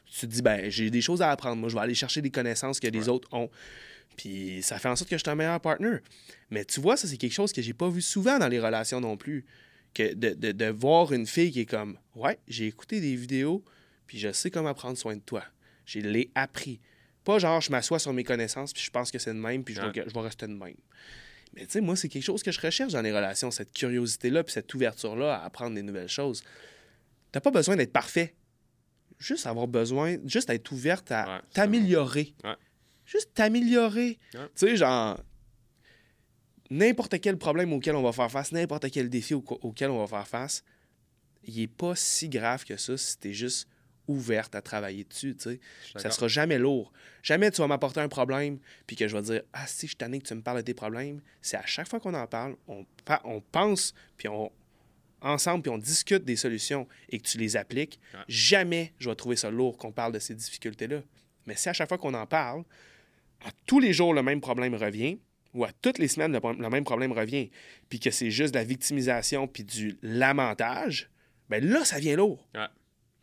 Tu 0.06 0.20
te 0.20 0.26
dis 0.26 0.42
ben 0.42 0.70
j'ai 0.70 0.90
des 0.90 1.00
choses 1.02 1.22
à 1.22 1.30
apprendre. 1.30 1.56
Moi, 1.56 1.68
je 1.68 1.74
vais 1.74 1.80
aller 1.82 1.94
chercher 1.94 2.20
des 2.22 2.30
connaissances 2.30 2.80
que 2.80 2.88
les 2.88 3.08
autres 3.08 3.28
ont. 3.32 3.48
Puis 4.16 4.60
ça 4.62 4.78
fait 4.78 4.88
en 4.88 4.96
sorte 4.96 5.08
que 5.10 5.16
je 5.16 5.22
suis 5.22 5.30
un 5.30 5.34
meilleur 5.34 5.60
partner. 5.60 5.98
Mais 6.50 6.64
tu 6.64 6.80
vois, 6.80 6.96
ça, 6.96 7.06
c'est 7.06 7.16
quelque 7.16 7.32
chose 7.32 7.52
que 7.52 7.62
j'ai 7.62 7.72
pas 7.74 7.88
vu 7.88 8.02
souvent 8.02 8.38
dans 8.38 8.48
les 8.48 8.58
relations 8.60 9.00
non 9.00 9.16
plus. 9.16 9.44
Que 9.94 10.14
de, 10.14 10.30
de- 10.34 10.52
de 10.52 10.66
voir 10.66 11.12
une 11.12 11.26
fille 11.26 11.50
qui 11.50 11.60
est 11.60 11.66
comme 11.66 11.98
Ouais, 12.14 12.38
j'ai 12.46 12.66
écouté 12.66 13.00
des 13.00 13.16
vidéos, 13.16 13.64
puis 14.06 14.18
je 14.18 14.30
sais 14.32 14.50
comment 14.50 14.72
prendre 14.74 14.96
soin 14.96 15.16
de 15.16 15.20
toi. 15.20 15.44
Je 15.84 15.98
l'ai 16.00 16.30
appris. 16.36 16.80
Pas 17.24 17.38
genre, 17.40 17.60
je 17.60 17.70
m'assois 17.72 17.98
sur 17.98 18.12
mes 18.12 18.22
connaissances, 18.24 18.72
puis 18.72 18.82
je 18.82 18.90
pense 18.90 19.10
que 19.10 19.18
c'est 19.18 19.32
de 19.34 19.38
même, 19.38 19.64
puis 19.64 19.74
je, 19.74 19.80
vais, 19.80 20.04
je 20.08 20.14
vais 20.14 20.20
rester 20.20 20.46
de 20.46 20.52
même. 20.52 20.76
Mais 21.54 21.66
tu 21.66 21.72
sais, 21.72 21.80
moi, 21.80 21.96
c'est 21.96 22.08
quelque 22.08 22.22
chose 22.22 22.42
que 22.42 22.52
je 22.52 22.60
recherche 22.60 22.92
dans 22.92 23.02
les 23.02 23.12
relations, 23.12 23.50
cette 23.50 23.72
curiosité-là, 23.72 24.44
puis 24.44 24.52
cette 24.52 24.72
ouverture-là 24.72 25.36
à 25.36 25.44
apprendre 25.44 25.74
des 25.74 25.82
nouvelles 25.82 26.08
choses. 26.08 26.42
T'as 27.32 27.40
pas 27.40 27.50
besoin 27.50 27.76
d'être 27.76 27.92
parfait. 27.92 28.34
juste 29.18 29.46
avoir 29.46 29.66
besoin, 29.68 30.16
juste 30.24 30.48
être 30.48 30.72
ouverte 30.72 31.12
à 31.12 31.26
Ouais, 31.36 31.42
t'améliorer. 31.52 32.34
Ouais. 32.42 32.54
Juste 33.04 33.34
t'améliorer. 33.34 34.18
Ouais. 34.34 34.40
Tu 34.56 34.66
sais, 34.68 34.76
genre, 34.76 35.20
n'importe 36.70 37.20
quel 37.20 37.36
problème 37.36 37.72
auquel 37.72 37.96
on 37.96 38.02
va 38.02 38.12
faire 38.12 38.30
face, 38.30 38.52
n'importe 38.52 38.90
quel 38.90 39.08
défi 39.10 39.34
au- 39.34 39.44
auquel 39.62 39.90
on 39.90 39.98
va 39.98 40.06
faire 40.06 40.26
face, 40.28 40.64
il 41.44 41.60
est 41.60 41.66
pas 41.66 41.94
si 41.96 42.28
grave 42.28 42.64
que 42.64 42.76
ça 42.76 42.96
si 42.96 43.18
t'es 43.18 43.32
juste 43.32 43.68
ouverte 44.08 44.54
à 44.54 44.62
travailler 44.62 45.04
dessus, 45.04 45.36
tu 45.36 45.50
sais. 45.50 45.60
Ça 45.96 46.10
sera 46.10 46.28
jamais 46.28 46.58
lourd. 46.58 46.92
Jamais 47.22 47.50
tu 47.50 47.60
vas 47.60 47.66
m'apporter 47.66 48.00
un 48.00 48.08
problème, 48.08 48.58
puis 48.86 48.96
que 48.96 49.06
je 49.06 49.16
vais 49.16 49.22
dire 49.22 49.42
Ah, 49.52 49.66
si 49.66 49.86
je 49.86 49.96
tanné 49.96 50.20
que 50.20 50.26
tu 50.26 50.34
me 50.34 50.42
parles 50.42 50.58
de 50.58 50.62
tes 50.62 50.74
problèmes. 50.74 51.20
C'est 51.42 51.56
à 51.56 51.66
chaque 51.66 51.88
fois 51.88 52.00
qu'on 52.00 52.14
en 52.14 52.26
parle, 52.26 52.56
on, 52.66 52.84
on 53.24 53.40
pense, 53.40 53.94
puis 54.16 54.28
on 54.28 54.50
ensemble, 55.22 55.62
puis 55.62 55.70
on 55.70 55.78
discute 55.78 56.24
des 56.24 56.36
solutions 56.36 56.86
et 57.08 57.18
que 57.18 57.26
tu 57.26 57.38
les 57.38 57.56
appliques. 57.56 58.00
Ouais. 58.14 58.20
Jamais 58.28 58.92
je 58.98 59.08
vais 59.08 59.16
trouver 59.16 59.36
ça 59.36 59.50
lourd 59.50 59.76
qu'on 59.78 59.92
parle 59.92 60.12
de 60.12 60.18
ces 60.18 60.34
difficultés-là. 60.34 61.02
Mais 61.46 61.56
si 61.56 61.68
à 61.68 61.72
chaque 61.72 61.88
fois 61.88 61.98
qu'on 61.98 62.14
en 62.14 62.26
parle, 62.26 62.64
à 63.44 63.50
tous 63.66 63.80
les 63.80 63.92
jours, 63.92 64.14
le 64.14 64.22
même 64.22 64.40
problème 64.40 64.74
revient, 64.74 65.18
ou 65.54 65.64
à 65.64 65.72
toutes 65.72 65.98
les 65.98 66.08
semaines, 66.08 66.32
le, 66.32 66.68
même 66.68 66.84
problème 66.84 67.12
revient, 67.12 67.50
puis 67.88 67.98
que 67.98 68.10
c'est 68.10 68.30
juste 68.30 68.54
de 68.54 68.58
la 68.58 68.64
victimisation 68.64 69.48
puis 69.48 69.64
du 69.64 69.98
lamentage, 70.02 71.10
ben 71.48 71.64
là, 71.64 71.84
ça 71.84 71.98
vient 71.98 72.16
lourd. 72.16 72.46
Ouais. 72.54 72.66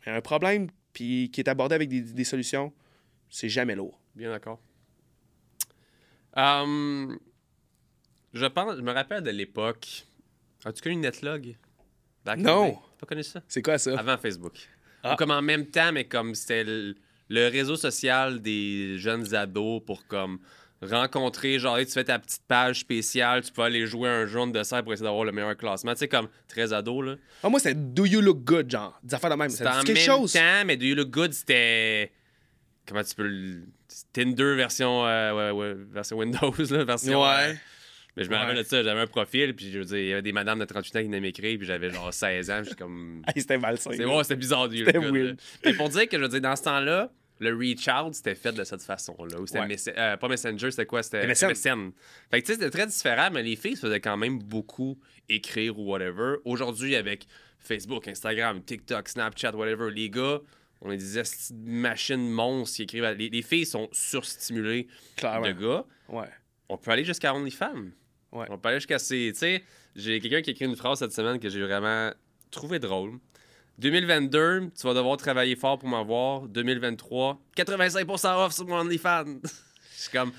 Un 0.08 0.20
problème 0.20 0.68
puis 0.92 1.30
qui 1.32 1.40
est 1.40 1.48
abordé 1.48 1.74
avec 1.74 1.88
des, 1.88 2.00
des 2.00 2.24
solutions, 2.24 2.72
c'est 3.28 3.48
jamais 3.48 3.74
lourd. 3.76 4.00
Bien 4.14 4.30
d'accord. 4.30 4.60
Hum, 6.36 7.18
je 8.32 8.46
pense, 8.46 8.76
je 8.76 8.82
me 8.82 8.92
rappelle 8.92 9.22
de 9.22 9.30
l'époque. 9.30 10.06
As-tu 10.64 10.82
connu 10.82 10.96
Netlog? 10.96 11.56
Back 12.24 12.38
Non. 12.38 12.72
T'as 12.72 13.00
pas 13.00 13.06
connu 13.06 13.22
ça? 13.22 13.42
C'est 13.48 13.62
quoi 13.62 13.78
ça? 13.78 13.98
Avant 13.98 14.18
Facebook. 14.18 14.68
Ah. 15.02 15.12
Ou 15.12 15.16
comme 15.16 15.30
en 15.30 15.42
même 15.42 15.66
temps, 15.66 15.92
mais 15.92 16.04
comme 16.04 16.34
c'était 16.34 16.64
le, 16.64 16.96
le 17.28 17.48
réseau 17.48 17.76
social 17.76 18.40
des 18.40 18.98
jeunes 18.98 19.34
ados 19.34 19.82
pour 19.84 20.06
comme 20.06 20.40
rencontrer, 20.82 21.58
genre, 21.58 21.78
hey, 21.78 21.86
tu 21.86 21.92
fais 21.92 22.04
ta 22.04 22.18
petite 22.18 22.42
page 22.46 22.80
spéciale, 22.80 23.42
tu 23.42 23.52
peux 23.52 23.62
aller 23.62 23.86
jouer 23.86 24.08
un 24.08 24.26
jaune 24.26 24.52
de 24.52 24.62
serre 24.62 24.82
pour 24.84 24.92
essayer 24.92 25.04
d'avoir 25.06 25.24
le 25.24 25.32
meilleur 25.32 25.56
classement. 25.56 25.92
Tu 25.94 25.98
sais, 26.00 26.08
comme 26.08 26.28
très 26.48 26.72
ado, 26.72 27.02
là. 27.02 27.16
Ah, 27.42 27.48
moi, 27.48 27.58
c'est 27.60 27.74
Do 27.94 28.04
You 28.06 28.20
Look 28.20 28.44
Good, 28.44 28.70
genre. 28.70 28.98
Des 29.02 29.14
affaires 29.14 29.30
de 29.30 29.34
même. 29.36 29.48
Dit 29.48 29.56
quelque 29.58 29.88
même 29.92 29.96
chose. 29.96 30.32
temps, 30.32 30.64
mais 30.66 30.76
Do 30.76 30.84
You 30.86 30.94
Look 30.94 31.10
Good, 31.10 31.32
c'était. 31.32 32.12
Comment 32.86 33.02
tu 33.02 33.14
peux 33.14 33.26
le. 33.26 33.62
Tinder 34.12 34.54
version, 34.54 35.06
euh, 35.06 35.32
ouais, 35.32 35.50
ouais, 35.58 35.74
version 35.90 36.18
Windows, 36.18 36.54
là, 36.70 36.84
version. 36.84 37.24
euh, 37.24 37.28
Ouais. 37.48 37.56
mais 38.16 38.24
je 38.24 38.28
me 38.28 38.34
Ouais. 38.34 38.40
rappelle 38.40 38.58
de 38.58 38.62
ça, 38.62 38.82
j'avais 38.82 39.00
un 39.00 39.06
profil, 39.06 39.54
puis 39.56 39.70
je 39.72 39.78
veux 39.78 39.84
dire, 39.86 39.96
il 39.98 40.06
y 40.08 40.12
avait 40.12 40.22
des 40.22 40.32
madames 40.32 40.58
de 40.58 40.64
38 40.66 40.96
ans 40.96 41.00
qui 41.00 41.06
venaient 41.06 41.20
m'écrire, 41.20 41.56
puis 41.58 41.66
j'avais 41.66 41.88
genre 41.90 42.12
16 42.12 42.50
ans, 42.50 42.58
je 42.62 42.68
suis 42.68 42.76
comme. 42.76 43.22
Hey, 43.34 43.40
c'était 43.40 43.56
malsain. 43.58 43.90
C'est 43.96 44.04
bon, 44.04 44.22
c'était 44.22 44.36
bizarre 44.36 44.68
du 44.68 44.84
C'était 44.84 44.98
weird. 44.98 45.38
Mais 45.64 45.72
pour 45.72 45.88
dire 45.88 46.06
que 46.08 46.16
je 46.18 46.22
veux 46.22 46.28
dire, 46.28 46.40
dans 46.42 46.54
ce 46.56 46.62
temps-là, 46.64 47.10
le 47.40 47.54
reach 47.56 47.88
out, 47.88 48.14
c'était 48.14 48.34
fait 48.34 48.52
de 48.52 48.64
cette 48.64 48.82
façon-là. 48.82 49.40
Ou 49.40 49.46
c'était 49.46 49.60
Ouais. 49.60 49.66
Messe- 49.66 49.90
euh, 49.96 50.16
pas 50.16 50.28
Messenger, 50.28 50.70
c'était 50.70 50.86
quoi? 50.86 51.02
C'était 51.02 51.26
MSN. 51.26 51.48
MSN. 51.50 51.92
Fait 52.30 52.40
que 52.42 52.46
tu 52.46 52.52
sais, 52.52 52.58
c'était 52.58 52.70
très 52.70 52.86
différent, 52.86 53.30
mais 53.32 53.42
les 53.42 53.56
filles 53.56 53.76
se 53.76 53.86
faisaient 53.86 54.00
quand 54.00 54.16
même 54.16 54.38
beaucoup 54.40 54.98
écrire 55.28 55.78
ou 55.78 55.84
whatever. 55.90 56.36
Aujourd'hui, 56.44 56.96
avec 56.96 57.26
Facebook, 57.58 58.08
Instagram, 58.08 58.62
TikTok, 58.62 59.08
Snapchat, 59.08 59.52
whatever, 59.54 59.90
les 59.90 60.10
gars, 60.10 60.40
on 60.80 60.90
est 60.92 60.96
des 60.96 61.22
machines 61.54 62.28
monstres 62.30 62.76
qui 62.76 62.82
écrivent. 62.84 63.04
à- 63.04 63.14
Les, 63.14 63.28
les 63.28 63.42
filles 63.42 63.66
sont 63.66 63.88
surstimulées 63.92 64.86
Clairement. 65.16 65.46
de 65.46 65.52
gars. 65.52 65.84
Ouais. 66.08 66.28
On 66.68 66.76
peut 66.76 66.90
aller 66.90 67.04
jusqu'à 67.04 67.34
OnlyFans. 67.34 67.86
Ouais. 68.32 68.46
On 68.50 68.58
peut 68.58 68.68
aller 68.68 68.78
jusqu'à 68.78 68.98
ces. 68.98 69.30
Tu 69.32 69.38
sais, 69.38 69.64
j'ai 69.96 70.20
quelqu'un 70.20 70.42
qui 70.42 70.50
a 70.50 70.52
écrit 70.52 70.66
une 70.66 70.76
phrase 70.76 70.98
cette 70.98 71.12
semaine 71.12 71.38
que 71.40 71.48
j'ai 71.48 71.62
vraiment 71.62 72.12
trouvé 72.50 72.78
drôle. 72.78 73.18
2022, 73.78 74.70
tu 74.78 74.86
vas 74.86 74.94
devoir 74.94 75.16
travailler 75.16 75.56
fort 75.56 75.78
pour 75.78 75.88
m'avoir. 75.88 76.42
2023, 76.48 77.40
85% 77.56 78.44
off 78.46 78.52
sur 78.52 78.66
mon 78.66 78.80
OnlyFans. 78.80 79.24
Je 79.96 80.02
suis 80.02 80.10
comme. 80.12 80.32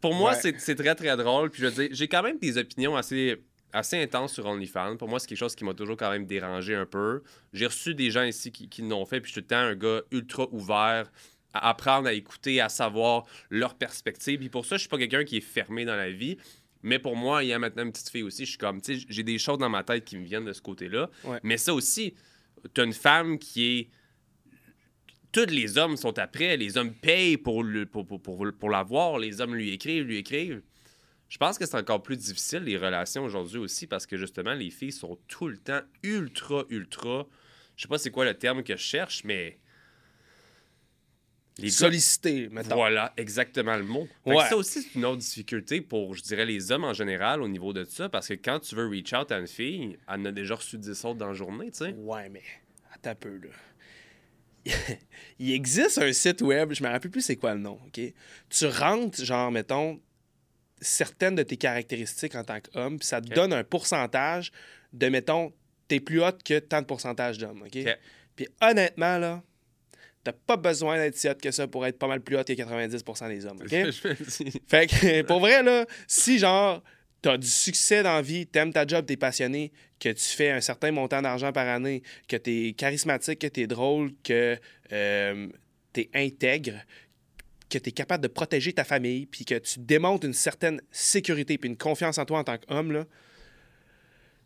Pour 0.00 0.14
moi, 0.14 0.32
Ouais. 0.32 0.38
c'est 0.40 0.58
c'est 0.60 0.74
très 0.76 0.94
très 0.94 1.16
drôle. 1.16 1.50
Puis 1.50 1.62
je 1.62 1.66
veux 1.66 1.72
dire, 1.72 1.88
j'ai 1.92 2.08
quand 2.08 2.22
même 2.22 2.38
des 2.38 2.56
opinions 2.58 2.96
assez, 2.96 3.42
assez 3.72 4.00
intenses 4.00 4.32
sur 4.34 4.46
OnlyFans. 4.46 4.96
Pour 4.96 5.08
moi, 5.08 5.18
c'est 5.18 5.26
quelque 5.26 5.38
chose 5.38 5.54
qui 5.54 5.64
m'a 5.64 5.74
toujours 5.74 5.96
quand 5.96 6.10
même 6.10 6.26
dérangé 6.26 6.74
un 6.74 6.86
peu. 6.86 7.22
J'ai 7.52 7.66
reçu 7.66 7.94
des 7.94 8.10
gens 8.10 8.22
ici 8.22 8.50
qui, 8.52 8.68
qui 8.68 8.82
l'ont 8.82 9.04
fait. 9.04 9.20
Puis 9.20 9.30
je 9.30 9.32
suis 9.32 9.42
tout 9.42 9.46
le 9.50 9.56
temps 9.56 9.62
un 9.62 9.74
gars 9.74 10.02
ultra 10.12 10.46
ouvert 10.52 11.10
à 11.52 11.68
apprendre 11.68 12.08
à 12.08 12.12
écouter, 12.12 12.60
à 12.60 12.68
savoir 12.68 13.24
leur 13.50 13.74
perspective. 13.74 14.38
Puis 14.38 14.48
pour 14.48 14.64
ça, 14.64 14.76
je 14.76 14.80
suis 14.80 14.88
pas 14.88 14.98
quelqu'un 14.98 15.24
qui 15.24 15.36
est 15.36 15.40
fermé 15.40 15.84
dans 15.84 15.96
la 15.96 16.10
vie. 16.10 16.36
Mais 16.82 16.98
pour 16.98 17.16
moi, 17.16 17.42
il 17.44 17.48
y 17.48 17.52
a 17.52 17.58
maintenant 17.58 17.82
une 17.84 17.92
petite 17.92 18.10
fille 18.10 18.22
aussi. 18.22 18.44
Je 18.44 18.50
suis 18.50 18.58
comme, 18.58 18.80
tu 18.80 18.98
sais, 19.00 19.06
j'ai 19.08 19.22
des 19.22 19.38
choses 19.38 19.58
dans 19.58 19.68
ma 19.70 19.82
tête 19.82 20.04
qui 20.04 20.16
me 20.16 20.24
viennent 20.24 20.44
de 20.44 20.52
ce 20.52 20.60
côté-là. 20.62 21.10
Ouais. 21.24 21.38
Mais 21.42 21.56
ça 21.56 21.72
aussi, 21.74 22.14
t'as 22.72 22.84
une 22.84 22.92
femme 22.92 23.38
qui 23.38 23.64
est. 23.66 23.90
Tous 25.32 25.46
les 25.46 25.78
hommes 25.78 25.96
sont 25.96 26.18
après. 26.18 26.56
Les 26.56 26.76
hommes 26.78 26.94
payent 26.94 27.36
pour, 27.36 27.64
le, 27.64 27.86
pour, 27.86 28.70
l'avoir. 28.70 29.18
Les 29.18 29.40
hommes 29.40 29.54
lui 29.54 29.70
écrivent, 29.70 30.04
lui 30.04 30.18
écrivent. 30.18 30.62
Je 31.28 31.38
pense 31.38 31.58
que 31.58 31.66
c'est 31.66 31.76
encore 31.76 32.02
plus 32.02 32.16
difficile, 32.16 32.60
les 32.60 32.76
relations 32.76 33.24
aujourd'hui 33.24 33.58
aussi, 33.58 33.88
parce 33.88 34.06
que 34.06 34.16
justement, 34.16 34.54
les 34.54 34.70
filles 34.70 34.92
sont 34.92 35.18
tout 35.26 35.48
le 35.48 35.56
temps 35.56 35.80
ultra, 36.04 36.64
ultra. 36.68 37.26
Je 37.76 37.82
sais 37.82 37.88
pas 37.88 37.98
c'est 37.98 38.10
quoi 38.10 38.24
le 38.24 38.34
terme 38.34 38.62
que 38.62 38.76
je 38.76 38.82
cherche, 38.82 39.24
mais. 39.24 39.58
Les 41.58 41.70
Sollicité, 41.70 42.48
mettons. 42.50 42.74
voilà, 42.74 43.12
exactement 43.16 43.76
le 43.76 43.84
mot. 43.84 44.08
Fait 44.24 44.30
que 44.30 44.36
Ouais. 44.36 44.48
ça 44.48 44.56
aussi, 44.56 44.82
c'est 44.82 44.94
une 44.96 45.04
autre 45.04 45.18
difficulté 45.18 45.80
pour, 45.80 46.14
je 46.14 46.22
dirais, 46.22 46.44
les 46.44 46.72
hommes 46.72 46.82
en 46.84 46.92
général 46.92 47.42
au 47.42 47.48
niveau 47.48 47.72
de 47.72 47.84
ça, 47.84 48.08
parce 48.08 48.26
que 48.28 48.34
quand 48.34 48.58
tu 48.58 48.74
veux 48.74 48.88
reach 48.88 49.12
out 49.12 49.30
à 49.30 49.38
une 49.38 49.46
fille, 49.46 49.96
elle 50.08 50.20
en 50.20 50.24
a 50.24 50.32
déjà 50.32 50.56
reçu 50.56 50.78
10 50.78 51.04
autres 51.04 51.18
dans 51.18 51.28
la 51.28 51.34
journée, 51.34 51.70
tu 51.70 51.78
sais. 51.84 51.92
Ouais, 51.92 52.28
mais 52.28 52.42
attends 52.92 53.10
un 53.10 53.14
peu, 53.14 53.36
là. 53.36 53.50
Il 55.38 55.52
existe 55.52 55.98
un 55.98 56.12
site 56.12 56.42
web, 56.42 56.72
je 56.72 56.82
me 56.82 56.88
rappelle 56.88 57.10
plus 57.10 57.20
c'est 57.20 57.36
quoi 57.36 57.54
le 57.54 57.60
nom, 57.60 57.78
OK? 57.86 58.00
Tu 58.48 58.66
rentres, 58.66 59.22
genre, 59.24 59.52
mettons, 59.52 60.00
certaines 60.80 61.34
de 61.36 61.42
tes 61.42 61.56
caractéristiques 61.56 62.34
en 62.34 62.44
tant 62.44 62.58
qu'homme, 62.60 62.98
puis 62.98 63.06
ça 63.06 63.20
te 63.20 63.32
donne 63.32 63.52
un 63.52 63.62
pourcentage 63.64 64.50
de, 64.92 65.08
mettons, 65.08 65.52
t'es 65.86 66.00
plus 66.00 66.20
hot 66.22 66.32
que 66.44 66.58
tant 66.58 66.80
de 66.80 66.86
pourcentage 66.86 67.38
d'hommes, 67.38 67.62
OK? 67.62 67.76
OK. 67.76 67.98
Puis 68.36 68.48
honnêtement, 68.60 69.18
là, 69.18 69.42
t'as 70.24 70.32
pas 70.32 70.56
besoin 70.56 70.96
d'être 70.96 71.16
si 71.16 71.28
hot 71.28 71.34
que 71.34 71.50
ça 71.50 71.68
pour 71.68 71.86
être 71.86 71.98
pas 71.98 72.08
mal 72.08 72.20
plus 72.20 72.36
hot 72.36 72.44
que 72.44 72.52
90% 72.52 73.28
des 73.28 73.46
hommes, 73.46 73.60
OK? 73.60 73.68
Fait 74.66 74.86
que, 74.86 75.22
pour 75.22 75.40
vrai, 75.40 75.62
là, 75.62 75.86
si 76.08 76.38
genre, 76.38 76.82
t'as 77.20 77.36
du 77.36 77.46
succès 77.46 78.02
dans 78.02 78.14
la 78.14 78.22
vie, 78.22 78.46
t'aimes 78.46 78.72
ta 78.72 78.86
job, 78.86 79.04
t'es 79.06 79.16
passionné, 79.16 79.70
que 80.00 80.08
tu 80.08 80.24
fais 80.24 80.50
un 80.50 80.60
certain 80.60 80.90
montant 80.90 81.22
d'argent 81.22 81.52
par 81.52 81.68
année, 81.68 82.02
que 82.26 82.36
t'es 82.36 82.74
charismatique, 82.76 83.38
que 83.38 83.46
t'es 83.46 83.66
drôle, 83.66 84.12
que 84.24 84.58
euh, 84.92 85.48
t'es 85.92 86.10
intègre, 86.14 86.80
que 87.68 87.78
t'es 87.78 87.92
capable 87.92 88.22
de 88.22 88.28
protéger 88.28 88.72
ta 88.72 88.84
famille, 88.84 89.26
puis 89.26 89.44
que 89.44 89.58
tu 89.58 89.80
démontres 89.80 90.26
une 90.26 90.34
certaine 90.34 90.80
sécurité 90.90 91.58
puis 91.58 91.68
une 91.68 91.76
confiance 91.76 92.18
en 92.18 92.24
toi 92.24 92.38
en 92.38 92.44
tant 92.44 92.58
qu'homme, 92.58 92.92
là, 92.92 93.06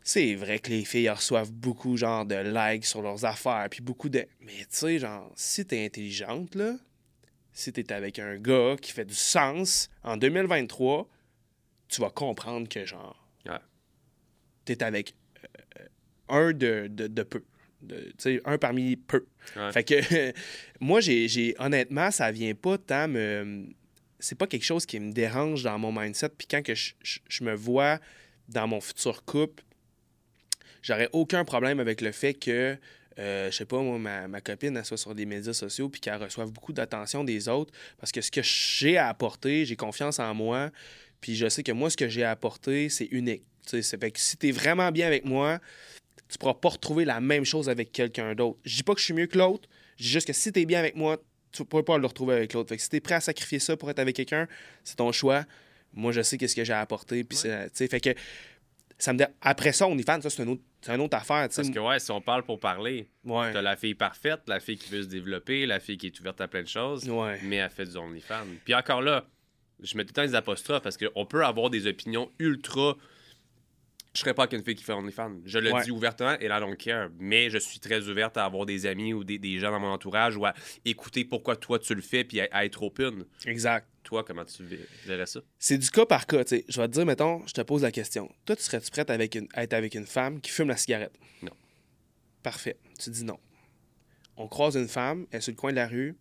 c'est 0.09 0.35
vrai 0.37 0.59
que 0.59 0.71
les 0.71 0.85
filles 0.87 1.11
reçoivent 1.11 1.53
beaucoup, 1.53 1.97
genre, 1.99 2.25
de 2.25 2.37
likes 2.37 2.87
sur 2.87 3.03
leurs 3.03 3.27
affaires, 3.27 3.67
puis 3.71 3.83
beaucoup 3.83 4.09
de... 4.09 4.27
Mais 4.41 4.53
tu 4.61 4.67
sais, 4.71 4.99
genre, 4.99 5.31
si 5.37 5.67
t'es 5.67 5.85
intelligente, 5.85 6.55
là, 6.55 6.77
si 7.53 7.73
t'es 7.75 7.93
avec 7.93 8.19
un 8.19 8.39
gars 8.39 8.77
qui 8.81 8.93
fait 8.93 9.05
du 9.05 9.15
sens 9.15 9.91
en 10.03 10.17
2023, 10.17 11.07
tu 11.89 12.01
vas 12.01 12.09
comprendre 12.11 12.69
que, 12.69 12.87
genre, 12.87 13.23
Ouais. 13.47 13.59
t'es 14.65 14.83
avec 14.83 15.15
euh, 15.79 15.85
un 16.29 16.53
de, 16.53 16.89
de, 16.91 17.07
de 17.07 17.23
peu. 17.23 17.43
Tu 17.87 17.95
sais, 18.19 18.41
un 18.47 18.57
parmi 18.57 18.97
peu. 18.97 19.27
Ouais. 19.57 19.73
Fait 19.73 19.85
que, 19.85 20.33
moi, 20.81 21.01
j'ai, 21.01 21.29
j'ai- 21.29 21.55
honnêtement, 21.59 22.11
ça 22.11 22.31
vient 22.33 22.55
pas 22.55 22.79
tant 22.79 23.09
me. 23.09 23.67
C'est 24.19 24.37
pas 24.37 24.47
quelque 24.47 24.65
chose 24.65 24.85
qui 24.87 24.99
me 25.01 25.13
dérange 25.13 25.63
dans 25.65 25.79
mon 25.79 25.93
mindset. 25.93 26.31
Puis 26.31 26.47
quand 26.51 26.63
que 26.63 26.75
je, 26.75 26.95
je- 27.03 27.21
je 27.29 27.45
me 27.45 27.55
vois 27.55 27.99
dans 28.49 28.67
mon 28.67 28.81
futur 28.81 29.25
couple, 29.25 29.63
j'aurais 30.83 31.09
aucun 31.13 31.45
problème 31.45 31.81
avec 31.81 32.01
le 32.01 32.13
fait 32.13 32.35
que, 32.35 32.77
euh, 33.19 33.51
je 33.51 33.57
sais 33.57 33.65
pas, 33.65 33.81
moi, 33.81 33.99
ma, 33.99 34.29
ma 34.29 34.41
copine, 34.41 34.77
elle 34.77 34.85
soit 34.85 34.97
sur 34.97 35.15
des 35.15 35.27
médias 35.27 35.53
sociaux 35.53 35.89
puis 35.89 36.01
qu'elle 36.01 36.23
reçoive 36.23 36.51
beaucoup 36.53 36.73
d'attention 36.73 37.25
des 37.25 37.49
autres. 37.49 37.73
Parce 37.99 38.13
que 38.13 38.21
ce 38.21 38.31
que 38.31 38.43
j'ai 38.43 38.97
à 38.97 39.09
apporter, 39.09 39.65
j'ai 39.65 39.77
confiance 39.77 40.19
en 40.19 40.35
moi. 40.35 40.71
Puis 41.21 41.35
je 41.35 41.49
sais 41.49 41.63
que 41.63 41.73
moi, 41.73 41.91
ce 41.91 41.97
que 41.97 42.09
j'ai 42.09 42.23
à 42.23 42.31
apporter, 42.31 42.89
c'est 42.89 43.07
unique. 43.07 43.43
Tu 43.65 43.71
sais, 43.71 43.83
c'est 43.83 44.01
fait 44.01 44.11
que 44.13 44.21
si 44.21 44.37
t'es 44.37 44.53
vraiment 44.53 44.91
bien 44.93 45.07
avec 45.07 45.25
moi, 45.25 45.59
tu 46.29 46.39
pourras 46.39 46.55
pas 46.55 46.69
retrouver 46.69 47.05
la 47.05 47.21
même 47.21 47.45
chose 47.45 47.69
avec 47.69 47.91
quelqu'un 47.91 48.35
d'autre. 48.35 48.59
Je 48.65 48.77
dis 48.77 48.83
pas 48.83 48.95
que 48.95 49.01
je 49.01 49.07
suis 49.07 49.15
mieux 49.15 49.27
que 49.27 49.37
l'autre, 49.39 49.69
je 49.97 50.05
dis 50.05 50.11
juste 50.11 50.27
que 50.27 50.33
si 50.33 50.53
t'es 50.53 50.65
bien 50.65 50.79
avec 50.79 50.95
moi, 50.95 51.21
tu 51.51 51.65
pourras 51.65 51.83
pas 51.83 51.99
le 51.99 52.07
retrouver 52.07 52.35
avec 52.35 52.53
l'autre. 52.53 52.69
Fait 52.69 52.77
que 52.77 52.83
si 52.83 52.89
t'es 52.91 53.01
prêt 53.01 53.15
à 53.17 53.21
sacrifier 53.21 53.59
ça 53.59 53.77
pour 53.77 53.91
être 53.91 53.99
avec 53.99 54.15
quelqu'un, 54.15 54.47
c'est 54.85 54.97
ton 54.97 55.11
choix. 55.11 55.45
Moi, 55.95 56.13
je 56.13 56.21
sais 56.21 56.37
qu'est-ce 56.37 56.55
que 56.55 56.65
j'ai 56.65 56.73
à 56.73 56.81
apporter. 56.81 57.25
Puis 57.25 57.39
c'est- 57.39 57.71
tu 57.71 57.77
sais, 57.77 57.89
fait 57.89 58.01
que 58.01 58.11
ça 58.99 59.13
me 59.13 59.25
après 59.41 59.73
ça, 59.73 59.87
on 59.87 59.97
y 59.97 60.03
fan, 60.03 60.21
ça 60.21 60.29
c'est 60.29 60.43
une 60.43 60.51
autre, 60.51 60.63
c'est 60.81 60.95
une 60.95 61.01
autre 61.01 61.17
affaire. 61.17 61.49
tu 61.49 61.55
sais. 61.55 61.63
Parce 61.63 61.75
que, 61.75 61.79
ouais, 61.81 61.99
si 61.99 62.11
on 62.11 62.21
parle 62.21 62.43
pour 62.45 62.61
parler, 62.61 63.09
Ouais. 63.25 63.53
t'as 63.53 63.63
la 63.63 63.77
fille 63.77 63.95
parfaite, 63.95 64.41
la 64.47 64.61
fille 64.61 64.79
qui 64.79 64.91
veut 64.91 65.03
se 65.03 65.09
développer, 65.09 65.67
la 65.67 65.81
fille 65.81 65.97
qui 65.99 66.07
est 66.07 66.21
ouverte 66.21 66.41
à 66.41 66.49
plein 66.49 66.63
de 66.63 66.69
choses, 66.69 67.09
Ouais. 67.09 67.39
mais 67.43 67.57
elle 67.57 67.71
fait 67.71 67.85
du 67.87 67.97
OnlyFans. 67.97 68.45
Puis 68.65 68.75
encore 68.75 69.03
là, 69.03 69.25
je 69.83 69.97
mets 69.97 70.05
tout 70.05 70.11
le 70.11 70.15
temps 70.15 70.27
des 70.27 70.35
apostrophes 70.35 70.83
parce 70.83 70.97
qu'on 70.97 71.25
peut 71.27 71.45
avoir 71.45 71.71
des 71.71 71.87
opinions 71.87 72.31
ultra 72.39 72.97
Je 74.19 74.23
serais 74.25 74.35
pas 74.35 74.43
avec 74.43 74.53
une 74.59 74.65
fille 74.65 74.75
qui 74.75 74.83
fait 74.83 74.93
OnlyFans. 74.93 75.37
Je 75.45 75.59
le 75.61 75.73
Ouais. 75.73 75.83
dis 75.85 75.93
ouvertement 75.93 76.37
et 76.41 76.47
I 76.47 76.49
don't 76.49 76.77
care. 76.77 77.09
Mais 77.21 77.51
je 77.51 77.59
suis 77.59 77.79
très 77.79 78.09
ouverte 78.09 78.37
à 78.37 78.45
avoir 78.45 78.67
des 78.67 78.85
amis 78.87 79.13
ou 79.15 79.23
des, 79.23 79.39
des 79.39 79.59
gens 79.61 79.71
dans 79.71 79.79
mon 79.79 79.93
entourage 79.93 80.37
ou 80.37 80.45
à 80.45 80.55
écouter 80.85 81.25
pourquoi 81.25 81.55
toi 81.55 81.79
tu 81.79 81.95
le 81.95 82.01
fais 82.03 82.25
puis 82.25 82.41
à, 82.41 82.49
à 82.51 82.65
être 82.65 82.83
open. 82.83 83.25
Exact. 83.47 83.87
Toi, 84.03 84.25
comment 84.25 84.45
tu 84.45 84.65
ver- 84.65 84.81
verrais 85.07 85.27
ça? 85.27 85.41
C'est 85.59 85.79
du 85.79 85.89
cas 85.91 86.05
par 86.05 86.27
cas, 86.27 86.43
tu 86.43 86.57
sais. 86.57 86.65
Je 86.69 86.81
vais 86.81 86.89
te 86.89 86.93
dire, 86.95 87.07
mettons, 87.07 87.47
je 87.47 87.53
te 87.53 87.61
pose 87.61 87.83
la 87.83 87.93
question. 87.93 88.29
Toi, 88.45 88.57
tu 88.57 88.63
serais-tu 88.65 88.91
prête 88.91 89.11
avec 89.11 89.37
une, 89.37 89.47
à 89.55 89.63
être 89.63 89.75
avec 89.75 89.95
une 89.95 90.07
femme 90.07 90.41
qui 90.41 90.51
fume 90.51 90.67
la 90.69 90.77
cigarette? 90.77 91.13
Non. 91.43 91.53
Parfait. 92.43 92.77
Tu 92.99 93.11
dis 93.11 93.25
non. 93.25 93.39
On 94.37 94.49
croise 94.49 94.77
une 94.77 94.89
femme, 94.89 95.27
elle 95.31 95.39
est 95.39 95.41
sur 95.43 95.53
le 95.53 95.57
coin 95.57 95.71
de 95.71 95.77
la 95.77 95.87
rue, 95.87 96.17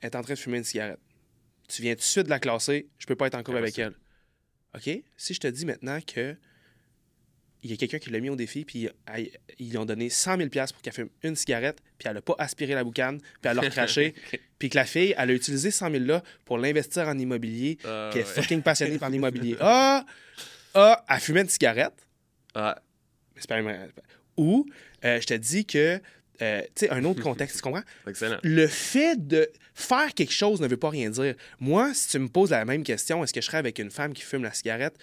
elle 0.00 0.08
est 0.10 0.16
en 0.16 0.22
train 0.22 0.34
de 0.34 0.38
fumer 0.38 0.58
une 0.58 0.64
cigarette. 0.64 1.00
Tu 1.68 1.82
viens 1.82 1.94
tout 1.94 1.98
de 2.00 2.04
suite 2.04 2.24
de 2.24 2.30
la 2.30 2.38
classer, 2.40 2.88
je 2.98 3.06
peux 3.06 3.16
pas 3.16 3.26
être 3.28 3.34
en 3.34 3.42
couple 3.42 3.58
avec 3.58 3.78
elle. 3.78 3.94
OK? 4.74 4.88
Si 5.16 5.34
je 5.34 5.40
te 5.40 5.46
dis 5.48 5.64
maintenant 5.66 6.00
que 6.00 6.36
il 7.66 7.70
y 7.70 7.74
a 7.74 7.76
quelqu'un 7.76 7.98
qui 7.98 8.10
l'a 8.10 8.20
mis 8.20 8.30
au 8.30 8.36
défi, 8.36 8.64
puis 8.64 8.88
elle- 9.12 9.30
ils 9.58 9.70
lui 9.70 9.78
ont 9.78 9.84
donné 9.84 10.08
100 10.10 10.36
000 10.36 10.48
pour 10.48 10.82
qu'elle 10.82 10.92
fume 10.92 11.08
une 11.22 11.36
cigarette, 11.36 11.78
puis 11.98 12.08
elle 12.08 12.16
a 12.16 12.22
pas 12.22 12.34
aspiré 12.38 12.74
la 12.74 12.84
boucane, 12.84 13.18
puis 13.20 13.28
elle 13.44 13.56
l'a 13.56 13.62
recraché, 13.62 14.14
puis 14.58 14.68
que 14.70 14.76
la 14.76 14.84
fille, 14.84 15.14
elle 15.18 15.30
a 15.30 15.34
utilisé 15.34 15.70
100 15.70 15.90
000 15.90 16.04
là 16.04 16.22
pour 16.44 16.58
l'investir 16.58 17.08
en 17.08 17.18
immobilier, 17.18 17.78
Euh, 17.84 18.10
qui 18.12 18.18
est 18.18 18.22
ouais. 18.22 18.26
fucking 18.26 18.62
passionnée 18.62 18.98
par 18.98 19.10
l'immobilier. 19.10 19.56
Ah! 19.60 20.04
Ah! 20.74 21.04
Elle 21.08 21.20
fumait 21.20 21.40
une 21.42 21.48
cigarette. 21.48 21.94
Ah, 22.54 22.80
C'est 23.36 23.48
pas. 23.48 23.60
Ou, 24.36 24.66
euh, 25.04 25.20
je 25.20 25.26
te 25.26 25.34
dis 25.34 25.64
que, 25.64 26.00
euh, 26.42 26.60
tu 26.62 26.68
sais, 26.86 26.90
un 26.90 27.04
autre 27.04 27.22
contexte, 27.22 27.56
tu 27.56 27.62
comprends? 27.62 27.82
excellent. 28.06 28.38
Le 28.42 28.66
fait 28.66 29.16
de 29.26 29.50
faire 29.74 30.12
quelque 30.14 30.32
chose 30.32 30.60
ne 30.60 30.66
veut 30.68 30.76
pas 30.76 30.90
rien 30.90 31.08
dire. 31.10 31.34
Moi, 31.60 31.92
si 31.94 32.08
tu 32.10 32.18
me 32.18 32.28
poses 32.28 32.50
la 32.50 32.64
même 32.66 32.82
question, 32.82 33.24
est-ce 33.24 33.32
que 33.32 33.40
je 33.40 33.46
serais 33.46 33.58
avec 33.58 33.78
une 33.78 33.90
femme 33.90 34.12
qui 34.12 34.22
fume 34.22 34.42
la 34.42 34.52
cigarette? 34.52 34.96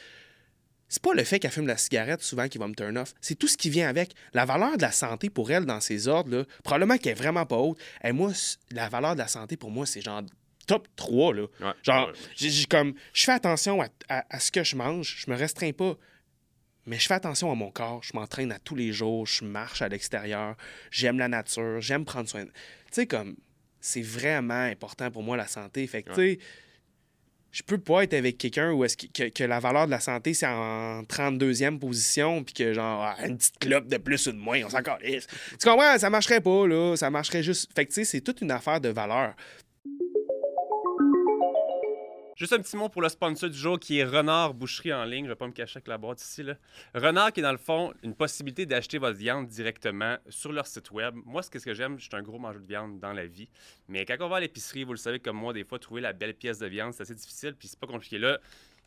C'est 0.93 1.01
pas 1.01 1.15
le 1.15 1.23
fait 1.23 1.39
qu'elle 1.39 1.49
fume 1.49 1.65
la 1.65 1.75
cigarette 1.77 2.21
souvent 2.21 2.47
qui 2.47 2.59
va 2.59 2.67
me 2.67 2.75
turn 2.75 2.95
off. 2.99 3.15
C'est 3.19 3.33
tout 3.33 3.47
ce 3.47 3.57
qui 3.57 3.71
vient 3.71 3.89
avec. 3.89 4.13
La 4.35 4.45
valeur 4.45 4.77
de 4.77 4.83
la 4.83 4.91
santé 4.91 5.31
pour 5.31 5.49
elle 5.49 5.65
dans 5.65 5.79
ses 5.81 6.07
ordres, 6.07 6.29
là, 6.37 6.43
probablement 6.63 6.99
qu'elle 6.99 7.13
est 7.13 7.15
vraiment 7.15 7.47
pas 7.47 7.57
haute. 7.57 7.79
Et 8.03 8.11
moi, 8.11 8.31
la 8.69 8.89
valeur 8.89 9.15
de 9.15 9.17
la 9.17 9.27
santé 9.27 9.57
pour 9.57 9.71
moi, 9.71 9.87
c'est 9.87 10.01
genre 10.01 10.21
top 10.67 10.87
3. 10.95 11.33
Là. 11.33 11.41
Ouais. 11.61 11.71
Genre, 11.81 12.09
Ouais. 12.09 12.13
j'ai- 12.35 12.65
comme, 12.65 12.93
je 13.11 13.23
fais 13.23 13.31
attention 13.31 13.81
à, 13.81 13.87
à- 14.07 14.23
à 14.29 14.39
ce 14.39 14.51
que 14.51 14.63
je 14.63 14.75
mange, 14.75 15.23
je 15.25 15.31
me 15.31 15.35
restreins 15.35 15.73
pas. 15.73 15.95
Mais 16.85 16.99
je 16.99 17.07
fais 17.07 17.15
attention 17.15 17.51
à 17.51 17.55
mon 17.55 17.71
corps, 17.71 18.03
je 18.03 18.11
m'entraîne 18.13 18.51
à 18.51 18.59
tous 18.59 18.75
les 18.75 18.91
jours, 18.93 19.25
je 19.25 19.45
marche 19.45 19.81
à 19.81 19.87
l'extérieur, 19.87 20.55
j'aime 20.91 21.17
la 21.17 21.27
nature, 21.27 21.81
j'aime 21.81 22.05
prendre 22.05 22.29
soin. 22.29 22.43
de- 22.43 22.49
Tu 22.49 22.53
sais, 22.91 23.07
comme, 23.07 23.35
c'est 23.81 24.03
vraiment 24.03 24.53
important 24.65 25.09
pour 25.09 25.23
moi 25.23 25.37
la 25.37 25.47
santé. 25.47 25.87
Fait 25.87 26.03
que, 26.03 26.09
tu 26.09 26.15
sais, 26.15 26.39
je 27.53 27.61
peux 27.61 27.77
pas 27.77 28.03
être 28.03 28.15
avec 28.15 28.39
quelqu'un 28.39 28.71
où 28.71 28.83
est-ce 28.83 28.97
que, 28.97 29.43
la 29.43 29.59
valeur 29.59 29.85
de 29.85 29.91
la 29.91 29.99
santé, 29.99 30.33
c'est 30.33 30.47
en 30.47 31.03
32e 31.03 31.77
position, 31.77 32.43
puis 32.43 32.55
que, 32.55 32.73
genre, 32.73 33.03
ah, 33.03 33.15
une 33.27 33.37
petite 33.37 33.59
clope 33.59 33.87
de 33.87 33.97
plus 33.97 34.25
ou 34.25 34.31
de 34.31 34.37
moins, 34.37 34.59
on 34.65 34.69
s'en 34.69 34.81
calisse. 34.81 35.27
Tu 35.59 35.69
comprends? 35.69 35.99
Ça 35.99 36.09
marcherait 36.09 36.41
pas, 36.41 36.67
là. 36.67 36.95
Ça 36.97 37.11
marcherait 37.11 37.43
juste. 37.43 37.69
Fait 37.75 37.85
que, 37.85 37.93
tu 37.93 38.03
sais, 38.03 38.05
c'est 38.05 38.21
toute 38.21 38.41
une 38.41 38.49
affaire 38.49 38.81
de 38.81 38.89
valeur. 38.89 39.35
Juste 42.35 42.53
un 42.53 42.59
petit 42.59 42.75
mot 42.75 42.89
pour 42.89 43.03
le 43.03 43.09
sponsor 43.09 43.47
du 43.47 43.55
jour 43.55 43.79
qui 43.79 43.99
est 43.99 44.03
Renard 44.03 44.55
Boucherie 44.55 44.91
en 44.91 45.05
ligne. 45.05 45.25
Je 45.25 45.29
vais 45.29 45.35
pas 45.35 45.45
me 45.45 45.51
cacher 45.51 45.77
avec 45.77 45.87
la 45.87 45.99
boîte 45.99 46.19
ici. 46.19 46.43
Renard 46.95 47.31
qui 47.31 47.41
est 47.41 47.43
dans 47.43 47.51
le 47.51 47.59
fond 47.59 47.93
une 48.01 48.15
possibilité 48.15 48.65
d'acheter 48.65 48.97
votre 48.97 49.15
viande 49.15 49.45
directement 49.47 50.17
sur 50.29 50.51
leur 50.51 50.65
site 50.65 50.89
web. 50.89 51.13
Moi, 51.25 51.43
ce 51.43 51.51
que 51.51 51.59
que 51.59 51.75
j'aime, 51.75 51.99
je 51.99 52.05
suis 52.05 52.15
un 52.15 52.23
gros 52.23 52.39
mangeur 52.39 52.59
de 52.59 52.65
viande 52.65 52.99
dans 52.99 53.13
la 53.13 53.27
vie. 53.27 53.47
Mais 53.87 54.03
quand 54.05 54.15
on 54.21 54.29
va 54.29 54.37
à 54.37 54.39
l'épicerie, 54.39 54.83
vous 54.83 54.93
le 54.93 54.97
savez 54.97 55.19
comme 55.19 55.37
moi, 55.37 55.53
des 55.53 55.63
fois, 55.63 55.77
trouver 55.77 56.01
la 56.01 56.11
belle 56.11 56.33
pièce 56.33 56.57
de 56.57 56.65
viande, 56.65 56.93
c'est 56.93 57.03
assez 57.03 57.13
difficile. 57.13 57.53
Puis 57.53 57.67
c'est 57.67 57.79
pas 57.79 57.85
compliqué. 57.85 58.17
Là, 58.17 58.39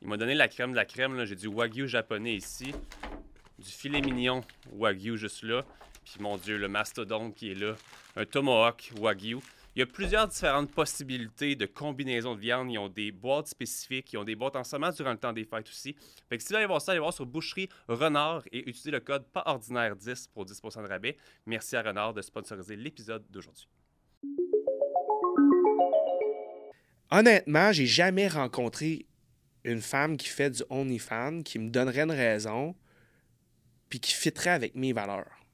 il 0.03 0.09
m'a 0.09 0.17
donné 0.17 0.35
la 0.35 0.49
crème 0.49 0.73
de 0.73 0.77
la 0.77 0.85
crème. 0.85 1.25
J'ai 1.25 1.37
du 1.37 1.47
Wagyu 1.47 1.87
japonais 1.87 2.35
ici. 2.35 2.75
Du 3.61 3.71
filet 3.71 4.01
mignon 4.01 4.41
Wagyu 4.73 5.17
juste 5.17 5.45
là. 5.45 5.65
Puis 6.05 6.17
mon 6.19 6.37
Dieu, 6.37 6.59
le 6.59 6.67
mastodonte 6.67 7.37
qui 7.37 7.53
est 7.53 7.55
là. 7.55 7.77
Un 8.17 8.25
tomahawk 8.25 8.91
Wagyu. 8.99 9.39
Il 9.77 9.81
y 9.81 9.83
a 9.83 9.87
plusieurs 9.87 10.27
différentes 10.27 10.73
possibilités 10.73 11.55
de 11.55 11.67
combinaisons 11.67 12.35
de 12.35 12.41
viande. 12.41 12.73
Ils 12.73 12.79
ont 12.79 12.89
des 12.89 13.13
boîtes 13.13 13.49
spécifiques, 13.49 14.11
ils 14.11 14.17
ont 14.17 14.25
des 14.25 14.35
boîtes 14.35 14.57
en 14.57 14.65
semence 14.65 14.97
durant 14.97 15.11
le 15.11 15.19
temps 15.19 15.35
des 15.35 15.45
fêtes 15.45 15.69
aussi. 15.69 15.95
Fait 16.31 16.39
que 16.39 16.43
si 16.43 16.49
vous 16.49 16.55
allez 16.55 16.65
voir 16.65 16.81
ça, 16.81 16.93
allez 16.93 16.99
voir 16.99 17.13
sur 17.13 17.27
Boucherie 17.27 17.69
Renard 17.87 18.43
et 18.53 18.61
utilisez 18.61 18.91
le 18.91 19.01
code 19.01 19.27
pas 19.27 19.43
ordinaire 19.45 19.95
10 19.95 20.29
pour 20.29 20.47
10% 20.47 20.83
de 20.83 20.89
rabais. 20.89 21.19
Merci 21.45 21.77
à 21.77 21.83
Renard 21.83 22.15
de 22.15 22.23
sponsoriser 22.23 22.75
l'épisode 22.75 23.23
d'aujourd'hui. 23.29 23.69
Honnêtement, 27.11 27.71
j'ai 27.71 27.87
jamais 27.87 28.29
rencontré 28.29 29.05
une 29.63 29.83
femme 29.83 30.17
qui 30.17 30.29
fait 30.29 30.49
du 30.49 30.63
OnlyFans 30.71 31.43
qui 31.43 31.59
me 31.59 31.69
donnerait 31.69 32.05
une 32.05 32.13
raison 32.13 32.75
puis 33.91 34.01
qui 34.01 34.15
fitterait 34.15 34.51
avec 34.51 34.75
mes 34.75 34.95
valeurs. 34.95 35.45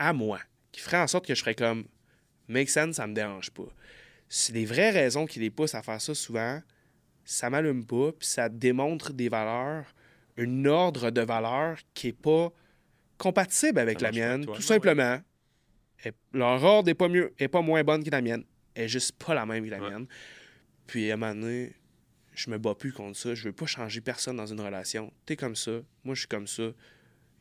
À 0.00 0.12
moi. 0.12 0.40
Qui 0.72 0.80
ferait 0.80 0.98
en 0.98 1.06
sorte 1.06 1.26
que 1.26 1.34
je 1.36 1.40
serais 1.40 1.54
comme 1.54 1.86
make 2.48 2.68
sense, 2.70 2.96
ça 2.96 3.06
me 3.06 3.14
dérange 3.14 3.50
pas. 3.50 3.68
C'est 4.28 4.52
les 4.52 4.64
vraies 4.64 4.90
raisons 4.90 5.26
qui 5.26 5.38
les 5.40 5.50
poussent 5.50 5.74
à 5.74 5.82
faire 5.82 6.00
ça 6.00 6.14
souvent. 6.14 6.60
Ça 7.24 7.50
m'allume 7.50 7.84
pas, 7.86 8.12
puis 8.12 8.26
ça 8.26 8.48
démontre 8.48 9.12
des 9.12 9.28
valeurs, 9.28 9.84
un 10.38 10.64
ordre 10.64 11.10
de 11.10 11.20
valeurs 11.20 11.78
qui 11.94 12.08
est 12.08 12.12
pas 12.12 12.50
compatible 13.18 13.78
avec 13.78 14.00
Ça 14.00 14.06
la 14.06 14.12
mienne, 14.12 14.44
toi. 14.44 14.54
tout 14.54 14.60
Ouais, 14.60 14.66
simplement. 14.66 15.20
Et 16.04 16.12
leur 16.32 16.62
ordre 16.62 16.88
est 16.88 16.94
pas 16.94 17.08
mieux, 17.08 17.34
est 17.38 17.48
pas 17.48 17.60
moins 17.60 17.82
bonne 17.84 18.02
que 18.04 18.10
la 18.10 18.22
mienne. 18.22 18.44
Elle 18.74 18.84
est 18.84 18.88
juste 18.88 19.12
pas 19.22 19.34
la 19.34 19.44
même 19.44 19.64
que 19.64 19.70
la 19.70 19.80
Ouais. 19.80 19.90
mienne. 19.90 20.06
Puis 20.86 21.10
à 21.10 21.14
un 21.14 21.16
moment 21.16 21.34
donné, 21.34 21.72
je 22.34 22.48
me 22.50 22.56
bats 22.58 22.74
plus 22.74 22.92
contre 22.92 23.18
ça. 23.18 23.34
Je 23.34 23.44
veux 23.44 23.52
pas 23.52 23.66
changer 23.66 24.00
personne 24.00 24.36
dans 24.36 24.46
une 24.46 24.60
relation. 24.60 25.12
T'es 25.26 25.36
comme 25.36 25.56
ça, 25.56 25.72
moi 26.04 26.14
je 26.14 26.20
suis 26.20 26.28
comme 26.28 26.46
ça. 26.46 26.70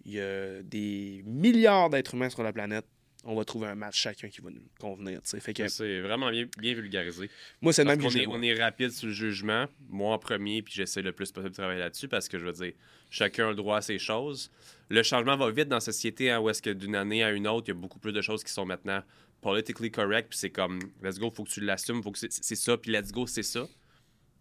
Il 0.05 0.13
y 0.13 0.19
a 0.21 0.61
des 0.63 1.21
milliards 1.25 1.89
d'êtres 1.89 2.15
humains 2.15 2.29
sur 2.29 2.41
la 2.43 2.51
planète. 2.51 2.85
On 3.29 3.35
va 3.35 3.43
trouver 3.43 3.67
un 3.67 3.75
match 3.75 3.99
chacun 3.99 4.29
qui 4.29 4.39
va 4.39 4.49
nous 4.49 4.63
convenir. 4.79 5.19
Fait 5.23 5.53
que 5.53 5.67
C'est 5.67 5.99
vraiment 5.99 6.31
bien, 6.31 6.45
bien 6.57 6.73
vulgarisé. 6.73 7.29
moi, 7.61 7.73
c'est 7.73 7.83
même 7.83 7.99
est, 7.99 8.25
vois. 8.25 8.37
on 8.37 8.41
est 8.41 8.53
rapide 8.53 8.91
sur 8.91 9.07
le 9.07 9.13
jugement. 9.13 9.65
Moi 9.89 10.13
en 10.13 10.17
premier, 10.17 10.61
puis 10.61 10.73
j'essaie 10.73 11.01
le 11.01 11.11
plus 11.11 11.33
possible 11.33 11.49
de 11.51 11.55
travailler 11.55 11.79
là-dessus 11.79 12.07
parce 12.07 12.29
que 12.29 12.39
je 12.39 12.45
veux 12.45 12.53
dire, 12.53 12.71
chacun 13.09 13.47
a 13.47 13.49
le 13.49 13.55
droit 13.55 13.77
à 13.77 13.81
ses 13.81 13.99
choses. 13.99 14.49
Le 14.87 15.03
changement 15.03 15.35
va 15.35 15.51
vite 15.51 15.67
dans 15.67 15.75
la 15.75 15.81
société 15.81 16.31
hein, 16.31 16.39
où 16.39 16.49
est-ce 16.49 16.61
que 16.61 16.69
d'une 16.69 16.95
année 16.95 17.21
à 17.21 17.31
une 17.31 17.49
autre, 17.49 17.65
il 17.67 17.71
y 17.71 17.77
a 17.77 17.79
beaucoup 17.79 17.99
plus 17.99 18.13
de 18.13 18.21
choses 18.21 18.45
qui 18.45 18.53
sont 18.53 18.65
maintenant 18.65 19.03
politically 19.41 19.91
correct, 19.91 20.29
puis 20.29 20.39
c'est 20.39 20.49
comme, 20.49 20.79
let's 21.03 21.19
go, 21.19 21.29
faut 21.29 21.43
que 21.43 21.49
tu 21.49 21.61
l'assumes, 21.61 22.01
faut 22.01 22.11
que 22.11 22.19
c'est 22.19 22.31
c'est 22.31 22.55
ça, 22.55 22.77
puis 22.77 22.91
let's 22.91 23.11
go, 23.11 23.27
c'est 23.27 23.43
ça. 23.43 23.67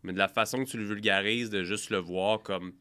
Mais 0.03 0.13
de 0.13 0.19
la 0.19 0.29
façon 0.29 0.65
que 0.65 0.71
tu 0.71 0.79
le 0.79 0.85
vulgarises, 0.85 1.51
de 1.51 1.65
juste 1.65 1.91
le 1.91 1.99
voir 1.99 2.41
comme, 2.43 2.73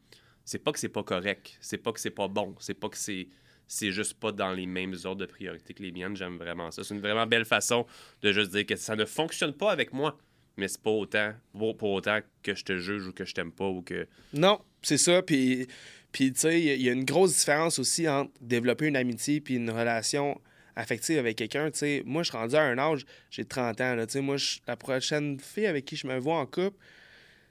c'est 0.44 0.60
pas 0.60 0.72
que 0.72 0.80
c'est 0.80 0.90
pas 0.90 1.04
correct, 1.04 1.58
c'est 1.60 1.80
pas 1.80 1.92
que 1.92 2.00
c'est 2.00 2.12
pas 2.12 2.28
bon, 2.28 2.56
c'est 2.60 2.76
pas 2.76 2.90
que 2.90 2.98
c'est 2.98 3.28
c'est 3.68 3.92
juste 3.92 4.16
pas 4.16 4.32
dans 4.32 4.52
les 4.52 4.66
mêmes 4.66 4.96
ordres 5.06 5.22
de 5.22 5.26
priorité 5.26 5.74
que 5.74 5.82
les 5.84 5.92
miennes. 5.92 6.16
J'aime 6.16 6.38
vraiment 6.38 6.72
ça. 6.72 6.84
C'est 6.84 6.94
une 6.94 7.02
vraiment 7.02 7.26
belle 7.28 7.46
façon 7.46 7.86
de 8.22 8.32
juste 8.32 8.52
dire 8.52 8.66
que 8.66 8.76
ça 8.76 8.96
ne 8.96 9.06
fonctionne 9.06 9.54
pas 9.54 9.72
avec 9.72 9.92
moi, 9.94 10.18
mais 10.58 10.68
c'est 10.68 10.82
pas 10.82 10.92
autant, 10.92 11.34
pour, 11.58 11.92
autant 11.92 12.20
que 12.44 12.54
je 12.56 12.64
te 12.64 12.78
juge 12.78 13.08
ou 13.08 13.12
que 13.12 13.26
je 13.26 13.34
t'aime 13.34 13.52
pas 13.52 13.68
ou 13.68 13.82
que. 13.82 14.08
Non, 14.34 14.60
c'est 14.82 14.98
ça. 14.98 15.22
Puis, 15.22 15.68
tu 16.12 16.32
sais, 16.36 16.62
il 16.62 16.82
y 16.82 16.90
a- 16.90 16.94
une 16.94 17.04
grosse 17.06 17.36
différence 17.38 17.78
aussi 17.80 18.08
entre 18.08 18.32
développer 18.40 18.88
une 18.88 18.96
amitié 18.96 19.42
puis 19.42 19.56
une 19.56 19.70
relation 19.70 20.40
affective 20.78 21.18
avec 21.18 21.38
quelqu'un. 21.38 21.72
Tu 21.72 21.80
sais, 21.80 22.04
moi, 22.06 22.22
je 22.24 22.30
suis 22.30 22.38
rendu 22.38 22.56
à 22.56 22.62
un 22.64 22.78
âge, 22.78 23.06
j'ai 23.32 23.46
30 23.46 23.82
ans. 23.82 23.96
Tu 24.06 24.12
sais, 24.14 24.22
moi, 24.22 24.36
la 24.68 24.76
prochaine 24.78 25.40
fille 25.40 25.66
avec 25.68 25.86
qui 25.86 25.96
je 25.96 26.06
me 26.08 26.18
vois 26.18 26.38
en 26.38 26.46
couple, 26.46 26.78
tu 26.78 26.78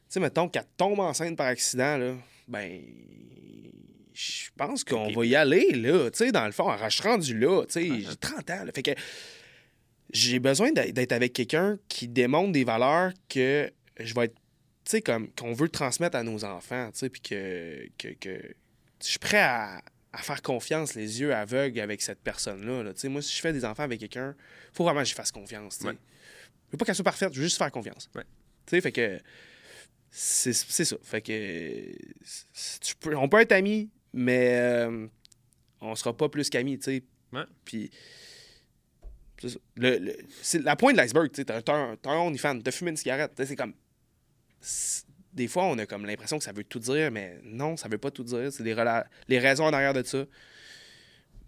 sais, 0.09 0.21
mettons 0.21 0.49
qu'elle 0.49 0.65
tombe 0.77 1.01
enceinte 1.01 1.37
par 1.37 1.47
accident, 1.47 1.97
là, 1.99 2.15
ben, 2.49 2.83
je 4.15 4.49
pense 4.57 4.85
qu'on 4.85 5.13
va 5.13 5.27
y 5.27 5.35
aller, 5.35 5.73
là. 5.73 6.11
Tu 6.11 6.19
sais, 6.19 6.33
dans 6.33 6.47
le 6.47 6.53
fond, 6.53 6.71
je 6.83 6.89
suis 6.89 7.03
rendu 7.03 7.39
là. 7.39 7.65
Tu 7.67 7.73
sais, 7.73 8.01
j'ai 8.01 8.17
30 8.17 8.51
ans. 8.51 8.65
là. 8.65 8.73
fait 8.73 8.83
que 8.83 8.93
j'ai 10.13 10.39
besoin 10.39 10.71
d'être 10.73 11.13
avec 11.13 11.33
quelqu'un 11.33 11.79
qui 11.89 12.07
démontre 12.09 12.53
des 12.53 12.63
valeurs 12.65 13.13
que 13.29 13.71
je 13.99 14.15
vais 14.15 14.27
être 14.27 14.35
tu 14.85 14.91
sais, 14.91 15.01
comme 15.03 15.31
qu'on 15.33 15.55
veut 15.55 15.69
transmettre 15.71 16.15
à 16.17 16.23
nos 16.23 16.45
enfants, 16.45 16.91
tu 16.93 16.99
sais, 16.99 17.09
puis 17.09 17.23
que, 17.23 17.89
que, 17.97 18.09
que 18.21 18.39
je 19.03 19.07
suis 19.09 19.19
prêt 19.19 19.39
à, 19.41 19.83
à 20.13 20.19
faire 20.19 20.43
confiance, 20.43 20.95
les 20.95 21.21
yeux 21.23 21.35
aveugles 21.35 21.81
avec 21.81 22.03
cette 22.03 22.21
personne-là. 22.21 22.83
là. 22.83 22.93
Tu 22.93 23.01
sais, 23.01 23.09
moi, 23.09 23.23
si 23.23 23.35
je 23.35 23.41
fais 23.41 23.55
des 23.55 23.65
enfants 23.65 23.83
avec 23.85 23.99
quelqu'un, 24.01 24.35
faut 24.75 24.85
vraiment 24.85 25.01
que 25.01 25.07
j'y 25.07 25.15
fasse 25.15 25.33
confiance. 25.33 25.79
tu 25.79 25.85
sais. 25.85 25.89
Ouais. 25.89 25.97
Je 26.67 26.73
veux 26.73 26.77
pas 26.79 26.85
qu'elle 26.85 26.95
soit 26.95 27.03
parfaite, 27.05 27.33
je 27.33 27.39
veux 27.39 27.45
juste 27.47 27.57
faire 27.57 27.71
confiance. 27.71 28.11
Ouais. 28.15 28.25
Tu 28.67 28.71
sais, 28.77 28.81
fait 28.83 28.93
que 28.93 29.19
c'est 30.11 30.53
ça. 30.53 30.97
Fait 31.03 31.23
que 31.23 31.91
tu 32.81 32.95
peux- 33.01 33.17
on 33.17 33.29
peut 33.29 33.41
être 33.41 33.53
amis, 33.53 33.89
mais 34.15 34.57
euh, 34.61 35.07
on 35.81 35.95
sera 35.95 36.17
pas 36.17 36.29
plus 36.31 36.49
qu'amis, 36.49 36.79
tu 36.79 36.85
sais. 36.85 37.03
Ouais. 37.33 37.45
Puis. 37.65 37.91
Le- 39.77 39.99
le- 39.99 40.17
c'est 40.41 40.63
la 40.63 40.75
pointe 40.77 40.95
de 40.97 41.01
l'iceberg, 41.03 41.31
tu 41.31 41.43
sais. 41.43 41.45
T'as 41.45 41.61
un, 41.75 41.99
un 42.05 42.17
OnlyFans, 42.19 42.61
t'as 42.61 42.71
fumé 42.71 42.93
une 42.93 42.97
cigarette, 42.97 43.33
c'est 43.45 43.57
comme 43.57 43.75
des 45.35 45.49
fois, 45.49 45.65
on 45.67 45.77
a 45.79 45.85
comme 45.85 46.07
l'impression 46.07 46.39
que 46.39 46.45
ça 46.45 46.53
veut 46.53 46.65
tout 46.65 46.79
dire, 46.79 47.11
mais 47.11 47.41
non, 47.43 47.77
ça 47.77 47.89
veut 47.89 47.99
pas 47.99 48.11
tout 48.13 48.23
dire. 48.25 48.51
C'est 48.53 48.63
rela- 48.63 49.05
les 49.29 49.39
raisons 49.41 49.65
en 49.65 49.73
arrière 49.73 49.93
de 49.93 50.03
ça. 50.05 50.25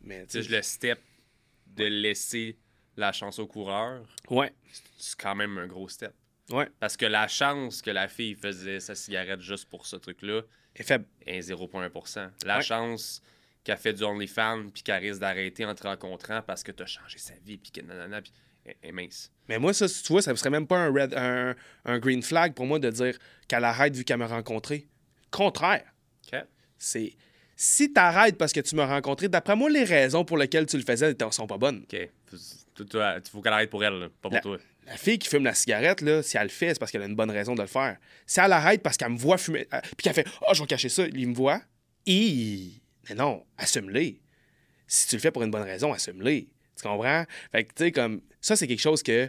Mais 0.03 0.25
Tu 0.27 0.33
sais, 0.33 0.43
je 0.43 0.51
le 0.55 0.61
step 0.61 0.99
de 1.69 1.85
laisser 1.85 2.59
la 2.97 3.13
chance 3.13 3.39
au 3.39 3.47
coureur, 3.47 4.05
Ouais, 4.29 4.53
c'est 4.99 5.17
quand 5.19 5.35
même 5.37 5.57
un 5.59 5.67
gros 5.69 5.89
step. 5.89 6.13
ouais. 6.51 6.69
Parce 6.81 6.97
que 6.97 7.07
la 7.07 7.29
chance 7.29 7.81
que 7.81 7.91
la 7.91 8.09
fille 8.09 8.35
faisait 8.35 8.81
sa 8.81 8.95
cigarette 8.95 9.41
juste 9.41 9.69
pour 9.71 9.87
ce 9.87 9.97
truc-là 9.97 10.43
Et 10.79 10.83
faible. 10.83 11.07
est 11.27 11.41
0,1%. 11.41 12.31
La 12.45 12.57
Ouais. 12.59 12.63
chance 12.63 13.23
a 13.69 13.77
fait 13.77 13.93
du 13.93 14.05
OnlyFans 14.05 14.69
puis 14.73 14.83
qui 14.85 14.93
risque 14.93 15.21
d'arrêter 15.21 15.65
en 15.65 15.75
te 15.75 15.83
rencontrant 15.83 16.41
parce 16.43 16.63
que 16.63 16.71
tu 16.71 16.83
as 16.85 16.87
changé 16.87 17.19
sa 17.19 17.35
vie 17.45 17.57
puis 17.59 17.73
que 17.73 17.81
nanana, 17.81 18.23
puis 18.23 18.33
est 18.83 18.93
mince. 18.93 19.33
Mais 19.49 19.59
moi, 19.59 19.73
ça, 19.73 19.89
tu 19.89 20.13
vois, 20.13 20.23
ça 20.23 20.35
serait 20.37 20.51
même 20.51 20.67
pas 20.69 20.79
un, 20.79 20.93
red, 20.93 21.15
un, 21.15 21.55
un 21.85 21.99
green 21.99 22.23
flag 22.23 22.55
pour 22.55 22.67
moi 22.67 22.79
de 22.79 22.91
dire 22.91 23.17
qu'elle 23.49 23.65
arrête 23.65 23.97
vu 23.97 24.05
qu'elle 24.05 24.19
m'a 24.19 24.27
rencontré. 24.29 24.87
Contraire. 25.33 25.85
OK. 26.33 26.39
C'est 26.79 27.15
si 27.57 27.93
tu 27.93 27.99
arrêtes 28.01 28.37
parce 28.37 28.53
que 28.53 28.61
tu 28.61 28.77
m'as 28.77 28.87
rencontré, 28.87 29.29
d'après 29.29 29.57
moi, 29.57 29.71
les 29.71 29.85
raisons 29.85 30.25
pour 30.25 30.37
lesquelles 30.37 30.67
tu 30.67 30.77
le 30.77 30.85
faisais 30.85 31.15
ne 31.19 31.31
sont 31.31 31.47
pas 31.47 31.59
bonnes. 31.59 31.85
OK. 31.85 32.11
Il 32.79 33.23
faut 33.31 33.41
qu'elle 33.43 33.53
arrête 33.53 33.71
pour 33.71 33.83
elle, 33.85 33.95
là, 33.99 34.09
pas 34.21 34.29
pour 34.29 34.33
La- 34.33 34.41
toi. 34.41 34.59
La 34.87 34.97
fille 34.97 35.19
qui 35.19 35.29
fume 35.29 35.45
la 35.45 35.55
cigarette, 35.55 36.01
là, 36.01 36.23
si 36.23 36.37
elle 36.37 36.45
le 36.45 36.49
fait, 36.49 36.75
c'est 36.75 36.79
parce 36.79 36.93
qu'elle 36.93 37.03
a 37.03 37.07
une 37.07 37.17
bonne 37.17 37.31
raison 37.31 37.55
de 37.55 37.63
le 37.63 37.69
faire. 37.69 37.99
Si 38.25 38.39
elle 38.41 38.53
arrête 38.53 38.83
parce 38.83 38.97
qu'elle 38.97 39.11
me 39.11 39.19
voit 39.19 39.37
fumer, 39.37 39.67
euh, 39.75 39.81
puis 39.83 40.05
qu'elle 40.05 40.15
fait 40.15 40.27
Ah, 40.47 40.55
je 40.55 40.63
vais 40.63 40.67
cacher 40.67 40.89
ça, 40.89 41.07
il 41.07 41.29
me 41.29 41.35
voit, 41.35 41.61
et. 42.07 42.71
Mais 43.09 43.15
non, 43.15 43.45
assume-les. 43.59 44.21
Si 44.87 45.09
tu 45.09 45.17
le 45.17 45.21
fais 45.21 45.33
pour 45.33 45.43
une 45.43 45.51
bonne 45.51 45.63
raison, 45.63 45.93
assume-les. 45.93 46.49
Tu 46.77 46.83
comprends? 46.83 47.25
Fait 47.51 47.65
que, 47.65 47.75
tu 47.75 47.85
sais, 47.85 47.93
comme. 47.93 48.21
Ça, 48.41 48.55
c'est 48.55 48.69
quelque 48.69 48.81
chose 48.81 49.03
que, 49.03 49.29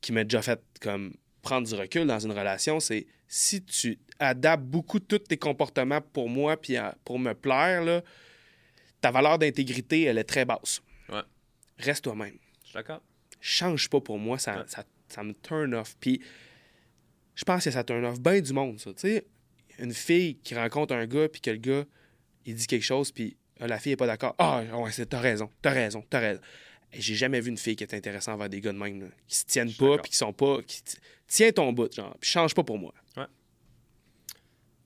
qui 0.00 0.12
m'a 0.12 0.24
déjà 0.24 0.40
fait, 0.40 0.60
comme, 0.80 1.14
prendre 1.42 1.68
du 1.68 1.74
recul 1.74 2.06
dans 2.06 2.18
une 2.18 2.32
relation. 2.32 2.80
C'est 2.80 3.06
si 3.28 3.62
tu 3.62 3.98
adaptes 4.18 4.64
beaucoup 4.64 4.98
tous 4.98 5.18
tes 5.18 5.36
comportements 5.36 6.00
pour 6.00 6.28
moi, 6.28 6.56
puis 6.56 6.76
pour 7.04 7.18
me 7.18 7.34
plaire, 7.34 7.84
là, 7.84 8.02
ta 9.00 9.10
valeur 9.10 9.38
d'intégrité, 9.38 10.04
elle 10.04 10.18
est 10.18 10.24
très 10.24 10.44
basse. 10.44 10.80
Ouais. 11.08 11.22
Reste 11.78 12.04
toi-même 12.04 12.38
Je 12.62 12.68
suis 12.68 12.74
d'accord. 12.74 13.02
Change 13.46 13.88
pas 13.88 14.00
pour 14.00 14.18
moi, 14.18 14.38
ça, 14.38 14.58
Ouais. 14.58 14.64
ça, 14.66 14.84
ça 15.08 15.22
me 15.22 15.32
turn 15.34 15.74
off. 15.74 15.96
Puis 16.00 16.20
je 17.34 17.44
pense 17.44 17.64
que 17.64 17.70
ça 17.70 17.84
turn 17.84 18.04
off 18.04 18.20
bien 18.20 18.40
du 18.40 18.52
monde, 18.52 18.78
ça. 18.80 18.92
Tu 18.94 19.00
sais, 19.00 19.26
une 19.78 19.92
fille 19.94 20.36
qui 20.38 20.54
rencontre 20.54 20.94
un 20.94 21.06
gars, 21.06 21.28
puis 21.28 21.40
que 21.40 21.50
le 21.50 21.58
gars, 21.58 21.84
il 22.44 22.54
dit 22.54 22.66
quelque 22.66 22.82
chose, 22.84 23.12
puis 23.12 23.36
ah, 23.60 23.66
la 23.66 23.78
fille 23.78 23.92
est 23.92 23.96
pas 23.96 24.06
d'accord. 24.06 24.34
Ah, 24.38 24.62
ouais, 24.78 24.90
t'as 25.06 25.20
raison, 25.20 25.50
t'as 25.62 25.70
raison, 25.70 26.04
t'as 26.08 26.20
raison. 26.20 26.40
J'ai 26.92 27.14
jamais 27.14 27.40
vu 27.40 27.50
une 27.50 27.58
fille 27.58 27.76
qui 27.76 27.84
est 27.84 27.94
intéressante 27.94 28.34
envers 28.36 28.48
des 28.48 28.60
gars 28.60 28.72
de 28.72 28.78
même, 28.78 29.00
là, 29.00 29.06
qui 29.26 29.36
se 29.36 29.44
tiennent 29.44 29.72
pas, 29.74 29.98
puis 29.98 30.10
qui 30.10 30.16
sont 30.16 30.32
pas. 30.32 30.62
qui 30.62 30.82
Tiens 31.28 31.50
ton 31.52 31.72
bout, 31.72 31.92
genre, 31.92 32.16
puis 32.20 32.30
change 32.30 32.54
pas 32.54 32.62
pour 32.62 32.78
moi. 32.78 32.94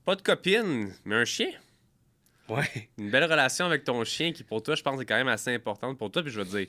Pas 0.03 0.15
de 0.15 0.21
copine, 0.23 0.91
mais 1.05 1.15
un 1.15 1.25
chien. 1.25 1.51
Ouais. 2.49 2.89
Une 2.97 3.11
belle 3.11 3.23
relation 3.25 3.65
avec 3.65 3.83
ton 3.83 4.03
chien 4.03 4.33
qui, 4.33 4.43
pour 4.43 4.63
toi, 4.63 4.73
je 4.75 4.81
pense, 4.81 4.99
est 4.99 5.05
quand 5.05 5.15
même 5.15 5.27
assez 5.27 5.53
importante 5.53 5.97
pour 5.97 6.11
toi. 6.11 6.23
Puis 6.23 6.31
je 6.31 6.41
vais 6.41 6.45
te 6.45 6.57
dire, 6.57 6.67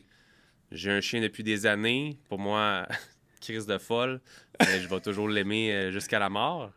j'ai 0.73 0.91
un 0.91 1.01
chien 1.01 1.21
depuis 1.21 1.43
des 1.43 1.67
années. 1.67 2.19
Pour 2.29 2.39
moi, 2.39 2.87
crise 3.41 3.67
de 3.67 3.79
folle. 3.79 4.21
Mais 4.61 4.81
je 4.81 4.89
vais 4.89 5.01
toujours 5.01 5.29
l'aimer 5.29 5.73
euh, 5.73 5.91
jusqu'à 5.91 6.19
la 6.19 6.29
mort. 6.29 6.71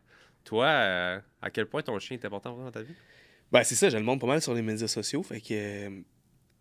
Toi, 0.44 0.66
euh, 0.66 1.20
à 1.42 1.50
quel 1.50 1.66
point 1.66 1.82
ton 1.82 1.98
chien 2.00 2.18
est 2.18 2.26
important 2.26 2.56
dans 2.56 2.72
ta 2.72 2.82
vie? 2.82 2.94
Ben, 3.52 3.64
c'est 3.64 3.76
ça, 3.76 3.90
je 3.90 3.98
le 3.98 4.04
montre 4.04 4.22
pas 4.22 4.28
mal 4.28 4.42
sur 4.42 4.54
les 4.54 4.62
médias 4.62 4.88
sociaux. 4.88 5.24
Fait 5.24 5.40
que 5.40 5.54
euh, 5.54 6.02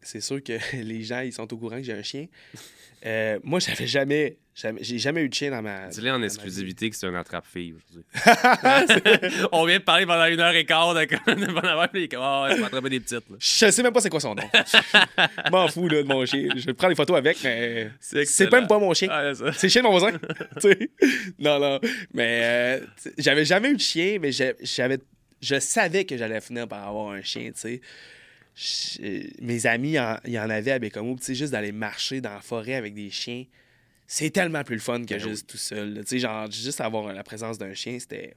c'est 0.05 0.21
sûr 0.21 0.43
que 0.43 0.53
les 0.77 1.03
gens, 1.03 1.21
ils 1.21 1.33
sont 1.33 1.53
au 1.53 1.57
courant 1.57 1.77
que 1.77 1.83
j'ai 1.83 1.93
un 1.93 2.03
chien. 2.03 2.27
Euh, 3.07 3.39
moi, 3.43 3.61
j'avais 3.61 3.87
jamais, 3.87 4.39
jamais- 4.55 4.83
j'ai 4.83 4.99
jamais 4.99 5.21
eu 5.23 5.29
de 5.29 5.35
chien 5.35 5.51
dans 5.51 5.61
ma. 5.61 5.89
Dis-le 5.89 6.11
en 6.11 6.23
exclusivité 6.23 6.89
que 6.89 6.97
c'est 6.97 7.07
un 7.07 7.15
attrape-fille 7.15 7.75
aujourd'hui. 7.75 8.03
On 9.53 9.67
vient 9.67 9.79
de 9.79 9.83
parler 9.85 10.07
pendant 10.07 10.25
une 10.25 10.41
heure 10.41 10.55
et 10.55 10.65
quart 10.65 10.95
de, 10.95 11.01
affaire, 11.01 11.89
puis 11.91 12.01
il 12.01 12.05
est 12.05 12.09
comme, 12.09 12.23
Ah 12.23 12.45
ouais, 12.45 12.53
je 12.55 12.61
vais 12.61 12.65
attraper 12.65 12.89
des 12.89 13.01
petites. 13.01 13.29
là. 13.29 13.37
Je 13.39 13.71
sais 13.71 13.83
même 13.83 13.93
pas 13.93 14.01
c'est 14.01 14.09
quoi 14.09 14.21
son 14.21 14.35
nom. 14.35 14.43
Je 14.55 15.51
m'en 15.53 15.69
fous 15.69 15.87
là, 15.89 16.03
de 16.03 16.09
mon 16.09 16.25
chien. 16.25 16.49
Je 16.57 16.71
prends 16.71 16.89
des 16.89 16.95
photos 16.95 17.19
avec, 17.19 17.37
mais 17.45 17.91
c'est 18.01 18.51
même 18.51 18.67
pas 18.67 18.79
mon 18.79 18.95
chien. 18.95 19.09
Ah, 19.11 19.35
c'est 19.35 19.45
ça. 19.45 19.53
C'est 19.53 19.67
le 19.67 19.71
chien 19.71 19.83
de 19.83 19.87
mon 19.87 19.99
voisin. 19.99 20.13
tu 20.13 20.61
sais. 20.61 20.91
non, 21.39 21.59
non. 21.59 21.79
Mais 22.15 22.41
euh, 22.43 22.87
j'avais 23.19 23.45
jamais 23.45 23.69
eu 23.69 23.77
de 23.77 23.81
chien, 23.83 24.17
mais 24.19 24.33
j'avais, 24.33 24.99
je 25.43 25.61
savais 25.61 26.05
que 26.07 26.17
j'allais 26.17 26.41
finir 26.41 26.67
par 26.67 26.89
avoir 26.89 27.11
un 27.11 27.21
chien, 27.21 27.51
tu 27.53 27.61
sais. 27.61 27.81
Je- 28.55 29.43
Mes 29.43 29.67
amis, 29.67 29.97
il 30.25 30.33
y 30.33 30.39
en 30.39 30.51
avaient 30.51 30.73
à 30.73 30.79
Bécomo, 30.79 31.17
tu 31.17 31.25
sais, 31.25 31.35
juste 31.35 31.53
d'aller 31.53 31.73
marcher 31.73 32.21
dans 32.21 32.35
la 32.35 32.41
forêt 32.41 32.75
avec 32.75 32.95
des 32.95 33.11
chiens, 33.11 33.45
c'est 34.07 34.31
tellement 34.31 34.63
plus 34.63 34.77
le 34.77 34.81
fun 34.81 35.01
que 35.03 35.15
Ben 35.15 35.19
juste 35.19 35.49
tout 35.49 35.57
seul. 35.57 36.01
Tu 36.03 36.07
sais, 36.07 36.19
genre, 36.21 36.51
juste 36.51 36.81
avoir 36.81 37.13
la 37.13 37.25
présence 37.25 37.59
d'un 37.59 37.75
chien, 37.75 37.99
c'était, 37.99 38.37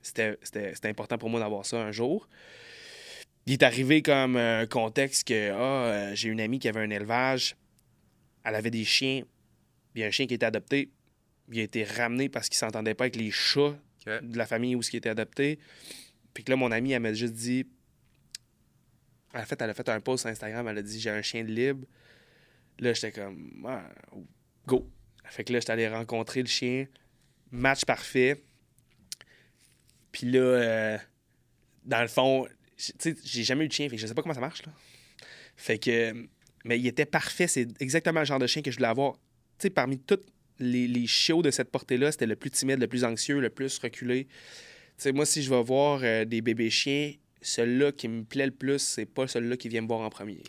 c'était, 0.00 0.38
c'était, 0.42 0.74
c'était 0.74 0.88
important 0.88 1.18
pour 1.18 1.28
moi 1.28 1.40
d'avoir 1.40 1.66
ça 1.66 1.82
un 1.82 1.92
jour. 1.92 2.28
Il 3.46 3.52
est 3.54 3.62
arrivé 3.62 4.02
comme 4.02 4.36
un 4.36 4.66
contexte 4.66 5.26
que 5.28 5.50
ah, 5.52 5.56
euh, 5.58 6.14
j'ai 6.14 6.28
une 6.28 6.40
amie 6.40 6.58
qui 6.58 6.68
avait 6.68 6.80
un 6.80 6.90
élevage, 6.90 7.56
elle 8.44 8.54
avait 8.54 8.70
des 8.70 8.84
chiens, 8.84 9.22
a 9.96 10.00
un 10.04 10.10
chien 10.10 10.26
qui 10.26 10.34
était 10.34 10.46
adopté, 10.46 10.90
il 11.50 11.58
a 11.58 11.62
été 11.62 11.82
ramené 11.82 12.28
parce 12.28 12.48
qu'il 12.48 12.56
s'entendait 12.58 12.94
pas 12.94 13.04
avec 13.04 13.16
les 13.16 13.30
chats 13.30 13.74
de 14.06 14.38
la 14.38 14.46
famille 14.46 14.74
où 14.76 14.82
ce 14.82 14.90
qui 14.90 14.96
était 14.96 15.08
adopté. 15.08 15.58
Puis 16.32 16.44
que 16.44 16.50
là, 16.52 16.56
mon 16.56 16.70
amie, 16.70 16.92
elle 16.92 17.02
m'a 17.02 17.12
juste 17.12 17.34
dit. 17.34 17.66
En 19.34 19.42
fait, 19.44 19.60
elle 19.60 19.70
a 19.70 19.74
fait 19.74 19.88
un 19.88 20.00
post 20.00 20.22
sur 20.22 20.30
Instagram, 20.30 20.66
elle 20.68 20.78
a 20.78 20.82
dit 20.82 21.00
J'ai 21.00 21.10
un 21.10 21.22
chien 21.22 21.44
de 21.44 21.50
libre. 21.50 21.86
Là, 22.78 22.92
j'étais 22.92 23.12
comme 23.12 23.66
Go. 24.66 24.90
Fait 25.24 25.44
que 25.44 25.52
là, 25.52 25.60
j'étais 25.60 25.72
allé 25.72 25.88
rencontrer 25.88 26.40
le 26.40 26.48
chien. 26.48 26.86
Match 27.50 27.84
parfait. 27.84 28.42
Puis 30.12 30.30
là, 30.30 30.40
euh, 30.40 30.98
dans 31.84 32.00
le 32.02 32.08
fond, 32.08 32.46
tu 32.98 33.16
j'ai 33.24 33.44
jamais 33.44 33.64
eu 33.64 33.68
de 33.68 33.72
chien, 33.72 33.88
fait 33.88 33.96
que 33.96 34.02
je 34.02 34.06
sais 34.06 34.14
pas 34.14 34.22
comment 34.22 34.34
ça 34.34 34.40
marche, 34.40 34.64
là. 34.64 34.72
Fait 35.56 35.78
que. 35.78 36.26
Mais 36.64 36.78
il 36.78 36.86
était 36.86 37.06
parfait, 37.06 37.46
c'est 37.46 37.68
exactement 37.80 38.20
le 38.20 38.26
genre 38.26 38.38
de 38.38 38.46
chien 38.46 38.62
que 38.62 38.70
je 38.70 38.76
voulais 38.76 38.88
avoir. 38.88 39.14
Tu 39.14 39.64
sais, 39.64 39.70
parmi 39.70 39.98
tous 39.98 40.20
les, 40.58 40.86
les 40.88 41.06
chiots 41.06 41.42
de 41.42 41.50
cette 41.50 41.70
portée-là, 41.70 42.12
c'était 42.12 42.26
le 42.26 42.36
plus 42.36 42.50
timide, 42.50 42.80
le 42.80 42.88
plus 42.88 43.04
anxieux, 43.04 43.40
le 43.40 43.50
plus 43.50 43.78
reculé. 43.78 44.24
Tu 44.26 44.32
sais, 44.98 45.12
moi, 45.12 45.24
si 45.24 45.42
je 45.42 45.50
vais 45.50 45.62
voir 45.62 46.00
euh, 46.02 46.24
des 46.24 46.42
bébés 46.42 46.70
chiens, 46.70 47.12
celui-là 47.40 47.92
qui 47.92 48.08
me 48.08 48.24
plaît 48.24 48.46
le 48.46 48.52
plus, 48.52 48.78
c'est 48.78 49.06
pas 49.06 49.26
celui-là 49.28 49.56
qui 49.56 49.68
vient 49.68 49.82
me 49.82 49.86
voir 49.88 50.00
en 50.00 50.10
premier. 50.10 50.42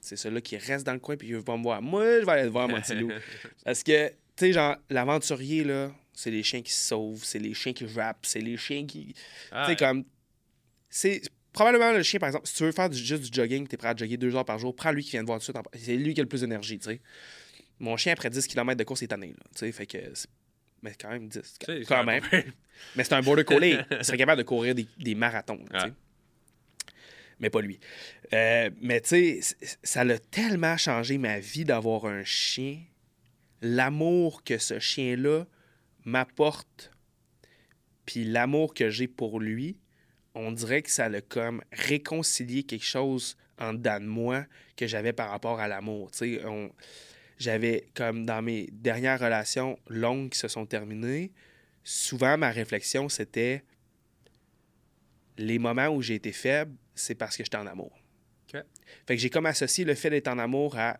C'est 0.00 0.16
celui-là 0.16 0.40
qui 0.40 0.56
reste 0.56 0.86
dans 0.86 0.94
le 0.94 0.98
coin 0.98 1.16
puis 1.16 1.28
qui 1.28 1.34
veut 1.34 1.42
pas 1.42 1.56
me 1.56 1.62
voir. 1.62 1.82
Moi, 1.82 2.20
je 2.20 2.24
vais 2.26 2.32
aller 2.32 2.44
te 2.44 2.48
voir, 2.52 2.68
mon 2.68 2.80
petit 2.80 2.94
loup. 2.94 3.10
Parce 3.64 3.82
que, 3.82 4.08
tu 4.08 4.14
sais, 4.36 4.52
genre, 4.52 4.76
l'aventurier, 4.88 5.62
là, 5.64 5.92
c'est 6.14 6.30
les 6.30 6.42
chiens 6.42 6.62
qui 6.62 6.72
se 6.72 6.88
sauvent, 6.88 7.22
c'est 7.22 7.38
les 7.38 7.52
chiens 7.54 7.72
qui 7.74 7.84
rappent, 7.86 8.24
c'est 8.24 8.40
les 8.40 8.56
chiens 8.56 8.86
qui. 8.86 9.14
Ah, 9.52 9.64
Tu 9.66 9.72
sais, 9.72 9.76
comme. 9.76 10.04
C'est 10.88 11.20
probablement 11.52 11.92
le 11.92 12.02
chien, 12.02 12.18
par 12.18 12.28
exemple, 12.28 12.46
si 12.46 12.54
tu 12.54 12.62
veux 12.64 12.72
faire 12.72 12.88
du- 12.90 12.98
juste 12.98 13.22
du 13.22 13.30
jogging, 13.32 13.66
tu 13.68 13.74
es 13.74 13.78
prêt 13.78 13.88
à 13.88 13.96
jogger 13.96 14.16
deux 14.16 14.34
heures 14.34 14.44
par 14.44 14.58
jour, 14.58 14.74
prends 14.74 14.90
lui 14.92 15.04
qui 15.04 15.10
vient 15.12 15.20
te 15.20 15.26
voir 15.26 15.38
tout 15.38 15.40
de 15.40 15.44
suite. 15.44 15.56
en- 15.56 15.62
C'est 15.78 15.96
lui 15.96 16.14
qui 16.14 16.20
a 16.20 16.22
le 16.24 16.28
plus 16.28 16.40
d'énergie, 16.40 16.78
tu 16.78 16.86
sais. 16.86 17.00
Mon 17.78 17.96
chien, 17.96 18.12
après 18.12 18.28
10 18.30 18.46
km 18.46 18.76
de 18.78 18.84
course, 18.84 19.02
est 19.02 19.06
tanné, 19.08 19.28
là. 19.28 19.34
Tu 19.54 19.58
sais, 19.60 19.72
fait 19.72 19.86
que. 19.86 19.98
Mais 20.82 20.92
quand 20.98 21.10
même 21.10 21.28
10. 21.28 21.40
tu 21.58 21.66
sais, 21.66 21.82
Quand 21.86 22.04
même. 22.04 22.22
Mais 22.96 23.04
c'est 23.04 23.12
un 23.12 23.20
border 23.22 23.44
collie. 23.44 23.76
Il 23.90 23.98
serait 24.04 24.16
capable 24.18 24.38
de 24.38 24.46
courir 24.46 24.74
des, 24.74 24.86
des 24.98 25.14
marathons, 25.14 25.62
là, 25.70 25.78
tu 25.78 25.78
sais. 25.80 25.86
Ouais. 25.86 25.92
Mais 27.40 27.50
pas 27.50 27.60
lui. 27.62 27.80
Euh, 28.32 28.70
mais 28.80 29.00
tu 29.00 29.40
sais, 29.40 29.56
ça 29.82 30.04
l'a 30.04 30.18
tellement 30.18 30.76
changé 30.76 31.18
ma 31.18 31.40
vie 31.40 31.64
d'avoir 31.64 32.04
un 32.04 32.22
chien. 32.22 32.78
L'amour 33.62 34.44
que 34.44 34.58
ce 34.58 34.78
chien-là 34.78 35.46
m'apporte, 36.04 36.90
puis 38.06 38.24
l'amour 38.24 38.74
que 38.74 38.90
j'ai 38.90 39.08
pour 39.08 39.40
lui, 39.40 39.78
on 40.34 40.52
dirait 40.52 40.82
que 40.82 40.90
ça 40.90 41.08
l'a 41.08 41.20
comme 41.20 41.62
réconcilié 41.72 42.62
quelque 42.62 42.84
chose 42.84 43.36
en 43.58 43.74
dedans 43.74 44.00
de 44.00 44.06
moi 44.06 44.46
que 44.76 44.86
j'avais 44.86 45.12
par 45.12 45.30
rapport 45.30 45.60
à 45.60 45.68
l'amour. 45.68 46.10
On- 46.44 46.70
j'avais 47.38 47.88
comme 47.94 48.26
dans 48.26 48.42
mes 48.42 48.68
dernières 48.72 49.18
relations 49.20 49.78
longues 49.88 50.30
qui 50.30 50.38
se 50.38 50.48
sont 50.48 50.66
terminées, 50.66 51.32
souvent 51.84 52.36
ma 52.38 52.50
réflexion 52.50 53.08
c'était 53.08 53.64
les 55.38 55.58
moments 55.58 55.88
où 55.88 56.02
j'ai 56.02 56.14
été 56.16 56.32
faible, 56.32 56.74
c'est 57.00 57.14
parce 57.14 57.36
que 57.36 57.44
j'étais 57.44 57.56
en 57.56 57.66
amour. 57.66 57.98
Fait 59.06 59.14
que 59.16 59.16
j'ai 59.16 59.30
comme 59.30 59.46
associé 59.46 59.84
le 59.84 59.94
fait 59.94 60.10
d'être 60.10 60.28
en 60.28 60.38
amour 60.38 60.76
à 60.78 60.98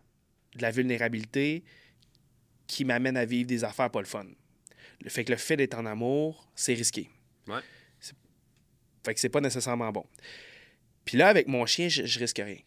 de 0.55 0.61
la 0.61 0.71
vulnérabilité 0.71 1.63
qui 2.67 2.85
m'amène 2.85 3.17
à 3.17 3.25
vivre 3.25 3.47
des 3.47 3.63
affaires 3.63 3.89
pas 3.91 3.99
le 3.99 4.05
fun. 4.05 4.25
Le 5.01 5.09
fait 5.09 5.23
que 5.25 5.31
le 5.31 5.37
fait 5.37 5.57
d'être 5.57 5.73
en 5.77 5.85
amour, 5.85 6.49
c'est 6.55 6.73
risqué. 6.73 7.09
Ouais. 7.47 7.59
C'est- 7.99 8.15
Fait 9.05 9.13
que 9.13 9.19
c'est 9.19 9.29
pas 9.29 9.41
nécessairement 9.41 9.91
bon. 9.91 10.05
Puis 11.05 11.17
là, 11.17 11.27
avec 11.27 11.47
mon 11.47 11.65
chien, 11.65 11.89
je, 11.89 12.05
je 12.05 12.19
risque 12.19 12.37
rien. 12.37 12.59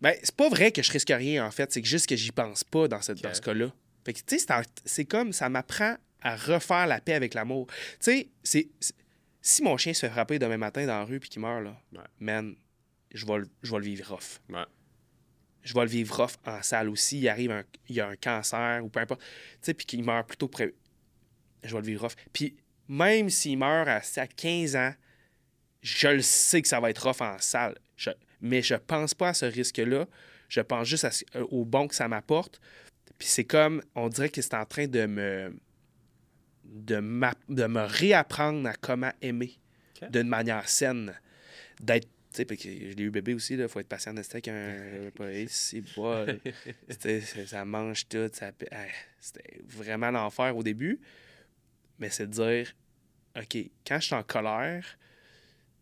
Ben, 0.00 0.14
c'est 0.22 0.34
pas 0.36 0.48
vrai 0.48 0.70
que 0.72 0.82
je 0.82 0.92
risque 0.92 1.10
rien, 1.10 1.44
en 1.44 1.50
fait. 1.50 1.72
C'est 1.72 1.84
juste 1.84 2.06
que 2.06 2.14
j'y 2.16 2.30
pense 2.30 2.62
pas 2.64 2.86
dans, 2.88 3.00
cette, 3.02 3.20
dans 3.20 3.34
ce 3.34 3.40
cas-là. 3.42 3.72
Fait 4.04 4.12
que, 4.12 4.20
tu 4.20 4.38
sais, 4.38 4.46
c'est 4.84 5.04
comme 5.04 5.32
ça 5.32 5.48
m'apprend 5.48 5.96
à 6.22 6.36
refaire 6.36 6.86
la 6.86 7.00
paix 7.00 7.14
avec 7.14 7.34
l'amour. 7.34 7.66
Tu 7.68 7.76
sais, 8.00 8.28
c'est- 8.42 8.68
c'est- 8.80 8.94
si 9.40 9.62
mon 9.62 9.76
chien 9.76 9.92
se 9.94 10.00
fait 10.00 10.10
frapper 10.10 10.38
demain 10.38 10.56
matin 10.58 10.86
dans 10.86 10.98
la 10.98 11.04
rue 11.04 11.20
puis 11.20 11.28
qu'il 11.30 11.40
meurt, 11.42 11.62
là, 11.64 11.80
Ouais. 11.92 12.00
man, 12.20 12.54
je 13.14 13.24
vais, 13.26 13.38
le- 13.38 13.48
je 13.62 13.70
vais 13.72 13.78
le 13.78 13.84
vivre 13.84 14.08
rough. 14.14 14.40
Ouais. 14.50 14.64
Je 15.62 15.74
vais 15.74 15.80
le 15.82 15.88
vivre 15.88 16.16
rough 16.22 16.34
en 16.46 16.62
salle 16.62 16.88
aussi. 16.88 17.18
Il 17.18 17.28
arrive 17.28 17.50
un, 17.50 17.64
il 17.88 17.96
y 17.96 18.00
a 18.00 18.08
un 18.08 18.16
cancer 18.16 18.84
ou 18.84 18.88
peu 18.88 19.00
importe. 19.00 19.20
Tu 19.20 19.26
sais, 19.62 19.74
puis 19.74 19.86
qu'il 19.86 20.02
meurt 20.04 20.26
plutôt 20.28 20.48
près. 20.48 20.74
Je 21.64 21.74
vais 21.74 21.80
le 21.80 21.86
vivre 21.86 22.02
rough. 22.02 22.14
Puis 22.32 22.56
même 22.88 23.28
s'il 23.30 23.58
meurt 23.58 23.88
à, 23.88 24.00
à 24.20 24.26
15 24.26 24.76
ans, 24.76 24.94
je 25.82 26.08
le 26.08 26.22
sais 26.22 26.62
que 26.62 26.68
ça 26.68 26.80
va 26.80 26.90
être 26.90 27.06
rough 27.06 27.20
en 27.20 27.38
salle. 27.38 27.76
Je- 27.96 28.10
mais 28.40 28.62
je 28.62 28.74
pense 28.74 29.14
pas 29.14 29.30
à 29.30 29.34
ce 29.34 29.44
risque-là. 29.46 30.06
Je 30.48 30.60
pense 30.60 30.86
juste 30.88 31.04
à 31.04 31.10
euh, 31.36 31.44
au 31.50 31.64
bon 31.64 31.88
que 31.88 31.94
ça 31.94 32.08
m'apporte. 32.08 32.60
Puis 33.18 33.28
c'est 33.28 33.44
comme, 33.44 33.82
on 33.94 34.08
dirait 34.08 34.28
que 34.30 34.40
c'est 34.40 34.54
en 34.54 34.64
train 34.64 34.86
de 34.86 35.06
me, 35.06 35.52
de, 36.68 36.98
m'a- 36.98 37.34
de 37.48 37.66
me 37.66 37.80
réapprendre 37.82 38.68
à 38.68 38.74
comment 38.74 39.12
aimer 39.22 39.58
d'une 40.10 40.28
manière 40.28 40.68
saine. 40.68 41.14
D'être 41.80 42.08
sais, 42.30 42.44
parce 42.44 42.60
que 42.62 42.68
je 42.68 42.94
l'ai 42.94 43.04
eu 43.04 43.10
bébé 43.10 43.34
aussi, 43.34 43.54
il 43.54 43.68
faut 43.68 43.80
être 43.80 43.88
patient 43.88 44.12
de 44.14 44.22
steak. 44.22 44.48
Un, 44.48 45.10
c'est 46.88 47.20
c'est- 47.20 47.46
ça 47.46 47.64
mange 47.64 48.06
tout. 48.08 48.28
Ça, 48.32 48.50
ah, 48.70 48.84
c'était 49.18 49.60
vraiment 49.66 50.10
l'enfer 50.10 50.56
au 50.56 50.62
début. 50.62 51.00
Mais 51.98 52.10
c'est 52.10 52.26
de 52.26 52.32
dire, 52.32 52.72
OK, 53.36 53.56
quand 53.86 53.98
je 53.98 54.06
suis 54.06 54.14
en 54.14 54.22
colère, 54.22 54.84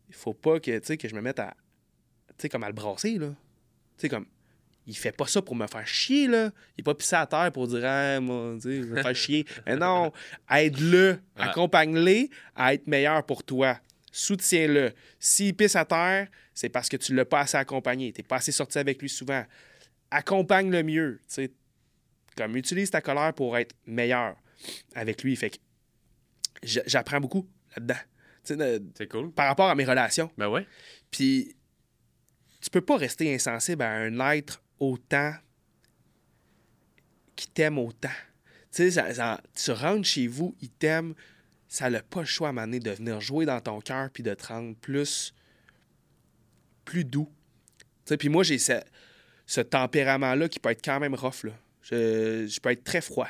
il 0.09 0.15
faut 0.15 0.35
pas 0.35 0.61
que, 0.61 0.79
tu 0.79 0.87
sais, 0.87 0.97
que 0.97 1.09
je 1.09 1.15
me 1.15 1.21
mette 1.21 1.39
à. 1.41 1.55
Tu 2.29 2.35
sais, 2.43 2.49
comme 2.49 2.65
à 2.65 2.69
le 2.69 2.75
brasser, 2.75 3.19
là. 3.19 3.29
Tu 3.29 3.35
sais, 4.03 4.09
comme. 4.09 4.27
Il 4.87 4.97
fait 4.97 5.13
pas 5.13 5.27
ça 5.27 5.43
pour 5.43 5.57
me 5.57 5.67
faire 5.67 5.87
chier, 5.87 6.29
là. 6.29 6.51
Il 6.77 6.81
est 6.81 6.85
pas 6.85 6.95
pissé 6.95 7.17
à 7.17 7.27
terre 7.27 7.51
pour 7.53 7.67
dire, 7.67 7.85
ah, 7.85 8.21
moi, 8.21 8.55
tu 8.55 8.63
sais, 8.63 8.77
il 8.77 8.85
va 8.85 8.97
me 8.97 9.03
faire 9.03 9.17
chier. 9.17 9.47
Mais 9.67 9.77
non, 9.77 10.13
aide-le, 10.51 11.19
accompagne-le 11.37 12.29
à 12.55 12.75
être 12.75 12.87
meilleur 12.87 13.25
pour 13.27 13.43
toi. 13.43 13.81
Soutiens-le. 14.13 14.93
S'il 15.19 15.55
pisse 15.55 15.75
à 15.75 15.85
terre, 15.85 16.29
c'est 16.55 16.69
parce 16.69 16.89
que 16.89 16.97
tu 16.97 17.15
l'as 17.15 17.25
pas 17.25 17.41
assez 17.41 17.57
accompagné. 17.57 18.13
Tu 18.13 18.23
pas 18.23 18.37
assez 18.37 18.53
sorti 18.53 18.79
avec 18.79 19.03
lui 19.03 19.09
souvent. 19.09 19.45
Accompagne-le 20.11 20.83
mieux. 20.83 21.21
tu 21.29 21.35
sais. 21.35 21.53
Comme 22.37 22.57
utilise 22.57 22.91
ta 22.91 23.01
colère 23.01 23.33
pour 23.35 23.57
être 23.57 23.75
meilleur 23.87 24.37
avec 24.95 25.23
lui. 25.23 25.35
Fait 25.37 25.51
que 25.51 25.57
j'apprends 26.63 27.21
beaucoup 27.21 27.49
là-dedans. 27.77 27.99
C'est 28.45 29.09
cool. 29.09 29.33
par 29.33 29.49
rapport 29.49 29.69
à 29.69 29.75
mes 29.75 29.85
relations. 29.85 30.31
Ben 30.39 30.49
ouais. 30.49 30.67
Puis, 31.11 31.57
tu 32.61 32.71
peux 32.71 32.81
pas 32.81 32.97
rester 32.97 33.35
insensible 33.35 33.83
à 33.83 33.91
un 33.91 34.33
être 34.33 34.63
autant 34.79 35.35
qui 37.35 37.49
t'aime 37.49 37.79
autant. 37.79 38.09
Tu 38.73 38.83
sais, 38.83 38.91
ça- 38.91 39.15
ça- 39.15 39.41
tu 39.55 39.71
rentres 39.73 40.07
chez 40.07 40.27
vous, 40.27 40.55
il 40.61 40.71
t'aime, 40.71 41.15
ça 41.69 41.91
n'a 41.91 42.03
pas 42.03 42.21
le 42.21 42.27
choix 42.27 42.49
à 42.49 42.51
un 42.51 42.53
moment 42.55 42.67
donné 42.67 42.81
de 42.81 42.91
venir 42.91 43.21
jouer 43.21 43.45
dans 43.47 43.61
ton 43.61 43.81
cœur 43.81 44.11
puis 44.11 44.23
de 44.23 44.33
te 44.35 44.47
rendre 44.47 44.75
plus, 44.77 45.35
plus 46.85 47.05
doux. 47.05 47.31
Tu 47.79 47.85
sais, 48.07 48.17
puis 48.17 48.29
moi, 48.29 48.43
j'ai 48.45 48.59
ce, 48.59 48.81
ce 49.47 49.61
tempérament-là 49.61 50.49
qui 50.49 50.59
peut 50.61 50.71
être 50.71 50.85
quand 50.85 51.01
même 51.01 51.15
rough. 51.15 51.45
Là. 51.45 51.53
Je, 51.83 52.47
je 52.49 52.61
peux 52.61 52.71
être 52.71 52.85
très 52.85 53.01
froid. 53.01 53.29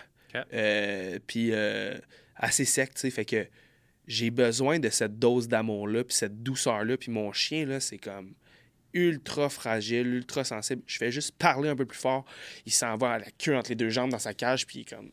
Euh, 0.53 1.19
puis 1.27 1.51
euh, 1.53 1.97
assez 2.35 2.65
sec, 2.67 2.93
tu 2.95 3.01
sais. 3.01 3.11
Fait 3.11 3.25
que 3.25 3.47
j'ai 4.07 4.31
besoin 4.31 4.79
de 4.79 4.91
cette 4.91 5.19
dose 5.19 5.49
d'amour-là, 5.49 6.05
puis 6.05 6.15
cette 6.15 6.43
douceur-là. 6.43 6.97
Puis 6.99 7.11
mon 7.11 7.33
chien, 7.33 7.65
là, 7.65 7.81
c'est 7.81 7.99
comme 7.99 8.35
ultra 8.97 9.49
fragile, 9.49 10.07
ultra 10.07 10.43
sensible. 10.43 10.83
Je 10.87 10.97
fais 10.97 11.13
juste 11.13 11.37
parler 11.37 11.69
un 11.69 11.77
peu 11.77 11.85
plus 11.87 11.99
fort. 11.99 12.25
Il 12.65 12.73
s'en 12.73 12.97
va 12.97 13.13
à 13.13 13.19
la 13.19 13.31
queue 13.31 13.55
entre 13.57 13.69
les 13.71 13.77
deux 13.77 13.91
jambes 13.91 14.11
dans 14.11 14.19
sa 14.19 14.35
cage, 14.35 14.67
puis 14.67 14.79
il 14.79 14.83
est 14.83 14.97
comme. 14.97 15.11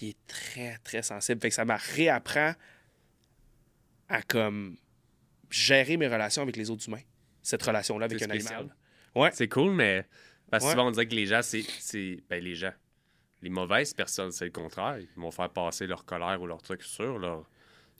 Il 0.00 0.08
est 0.10 0.16
très, 0.28 0.78
très 0.84 1.02
sensible. 1.02 1.40
Fait 1.40 1.48
que 1.48 1.54
ça 1.54 1.64
m'a 1.64 1.76
réapprend 1.76 2.54
à 4.08 4.22
comme 4.22 4.76
gérer 5.50 5.96
mes 5.96 6.06
relations 6.06 6.42
avec 6.42 6.56
les 6.56 6.70
autres 6.70 6.88
humains. 6.88 7.02
Cette 7.42 7.62
relation-là 7.62 8.04
avec 8.04 8.22
un 8.22 8.26
spécial. 8.26 8.54
animal. 8.60 8.76
Ouais. 9.14 9.30
C'est 9.34 9.48
cool, 9.48 9.72
mais 9.74 10.06
parce 10.50 10.62
que 10.62 10.68
Ouais. 10.68 10.74
souvent 10.74 10.88
on 10.88 10.90
dirait 10.92 11.06
que 11.08 11.14
les 11.14 11.26
gens, 11.26 11.42
c'est. 11.42 11.62
c'est- 11.80 12.22
Ben, 12.30 12.42
les 12.42 12.54
gens. 12.54 12.72
Les 13.42 13.50
mauvaises 13.50 13.92
personnes, 13.92 14.30
c'est 14.30 14.44
le 14.44 14.52
contraire. 14.52 14.98
Ils 15.00 15.08
vont 15.20 15.32
faire 15.32 15.50
passer 15.50 15.88
leur 15.88 16.04
colère 16.04 16.40
ou 16.40 16.46
leur 16.46 16.62
truc 16.62 16.82
sur 16.84 17.18
leur 17.18 17.50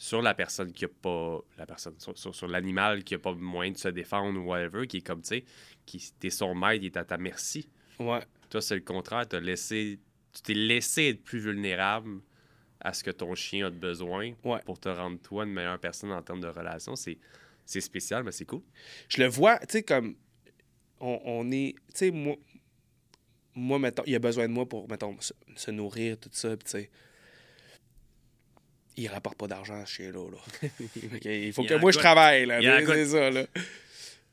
sur 0.02 0.20
la 0.20 0.34
personne 0.34 0.72
qui 0.72 0.84
a 0.84 0.88
pas 0.88 1.38
la 1.56 1.64
personne 1.64 1.94
sur, 2.00 2.18
sur, 2.18 2.34
sur 2.34 2.48
l'animal 2.48 3.04
qui 3.04 3.14
a 3.14 3.20
pas 3.20 3.32
moyen 3.34 3.70
de 3.70 3.76
se 3.78 3.86
défendre 3.86 4.40
ou 4.40 4.46
whatever 4.48 4.88
qui 4.88 4.96
est 4.96 5.00
comme 5.06 5.22
tu 5.22 5.28
sais 5.28 5.44
qui 5.86 6.12
t'es 6.18 6.28
son 6.30 6.56
maître 6.56 6.82
il 6.82 6.86
est 6.86 6.96
à 6.96 7.04
ta 7.04 7.16
merci 7.18 7.68
Ouais. 8.00 8.20
toi 8.50 8.60
c'est 8.60 8.74
le 8.74 8.80
contraire 8.80 9.28
t'as 9.28 9.38
laissé 9.38 10.00
tu 10.32 10.42
t'es 10.42 10.54
laissé 10.54 11.10
être 11.10 11.22
plus 11.22 11.38
vulnérable 11.38 12.20
à 12.80 12.92
ce 12.92 13.04
que 13.04 13.12
ton 13.12 13.32
chien 13.36 13.66
a 13.68 13.70
de 13.70 13.76
besoin 13.76 14.32
Ouais. 14.44 14.58
pour 14.64 14.80
te 14.80 14.88
rendre 14.88 15.20
toi 15.20 15.44
une 15.44 15.52
meilleure 15.52 15.78
personne 15.78 16.10
en 16.10 16.20
termes 16.22 16.40
de 16.40 16.48
relation 16.48 16.96
c'est 16.96 17.18
c'est 17.64 17.80
spécial 17.80 18.24
mais 18.24 18.32
c'est 18.32 18.44
cool 18.46 18.62
je 19.08 19.22
le 19.22 19.28
vois, 19.28 19.58
tu 19.60 19.66
sais, 19.70 19.82
comme 19.84 20.16
on, 20.98 21.20
on 21.24 21.50
est, 21.52 21.74
tu 21.76 21.80
sais, 21.94 22.10
moi, 22.10 22.34
moi, 23.54 23.78
mettons, 23.78 24.02
il 24.06 24.14
a 24.14 24.18
besoin 24.18 24.48
de 24.48 24.52
moi 24.52 24.66
pour, 24.68 24.88
mettons, 24.88 25.20
se, 25.20 25.32
se 25.56 25.70
nourrir, 25.70 26.18
tout 26.18 26.30
ça, 26.32 26.56
tu 26.56 26.62
sais, 26.70 26.90
il 28.96 29.08
rapporte 29.08 29.36
pas 29.36 29.46
d'argent 29.46 29.84
chez 29.86 30.10
là, 30.12 30.24
là. 30.30 30.68
Il 31.24 31.52
faut 31.52 31.64
que 31.64 31.74
moi, 31.74 31.92
je 31.92 31.98
travaille, 31.98 32.46
là, 32.46 32.60
c'est 32.84 33.06
ça, 33.06 33.30
là. 33.30 33.46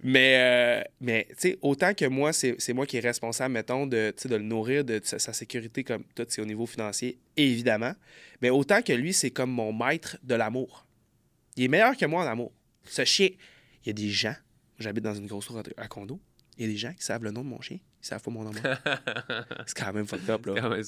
Mais, 0.02 0.36
euh, 0.38 0.84
mais 1.02 1.28
tu 1.32 1.36
sais, 1.38 1.60
autant 1.62 1.94
que 1.94 2.06
moi, 2.06 2.32
c'est 2.32 2.74
moi 2.74 2.86
qui 2.86 2.98
est 2.98 3.02
responsable, 3.02 3.54
mettons, 3.54 3.86
de, 3.86 4.14
de 4.24 4.36
le 4.36 4.44
nourrir, 4.44 4.86
de, 4.86 5.02
sa, 5.04 5.20
sa 5.20 5.34
sécurité, 5.34 5.84
comme 5.84 6.04
tout, 6.16 6.26
c'est 6.30 6.42
au 6.42 6.46
niveau 6.46 6.66
financier, 6.66 7.20
évidemment. 7.36 7.94
Mais 8.42 8.50
autant 8.50 8.82
que 8.82 8.94
lui, 8.94 9.12
c'est 9.14 9.32
comme 9.32 9.52
mon 9.52 9.74
maître 9.74 10.18
de 10.24 10.36
l'amour. 10.36 10.86
Il 11.58 11.66
est 11.66 11.68
meilleur 11.68 11.98
que 11.98 12.06
moi 12.06 12.24
en 12.24 12.28
amour. 12.28 12.54
Ce 12.86 13.04
chien, 13.04 13.30
il 13.84 13.88
y 13.88 13.90
a 13.90 13.94
des 13.94 14.10
gens, 14.10 14.36
j'habite 14.80 15.04
dans 15.04 15.16
une 15.16 15.28
grosse 15.28 15.48
tour 15.48 15.62
à, 15.76 15.88
condo, 15.90 16.20
il 16.58 16.66
y 16.66 16.70
a 16.70 16.72
des 16.72 16.78
gens 16.78 16.94
qui 16.94 17.04
savent 17.04 17.24
le 17.24 17.32
nom 17.32 17.44
de 17.44 17.50
mon 17.50 17.60
chien, 17.60 17.78
ils 18.02 18.06
savent 18.06 18.22
pas 18.22 18.32
mon 18.32 18.44
nom. 18.44 18.52
c'est 19.66 19.78
quand 19.78 19.92
même 19.92 20.08
fucked 20.08 20.30
up, 20.30 20.46
là. 20.46 20.78
Hey, 20.78 20.84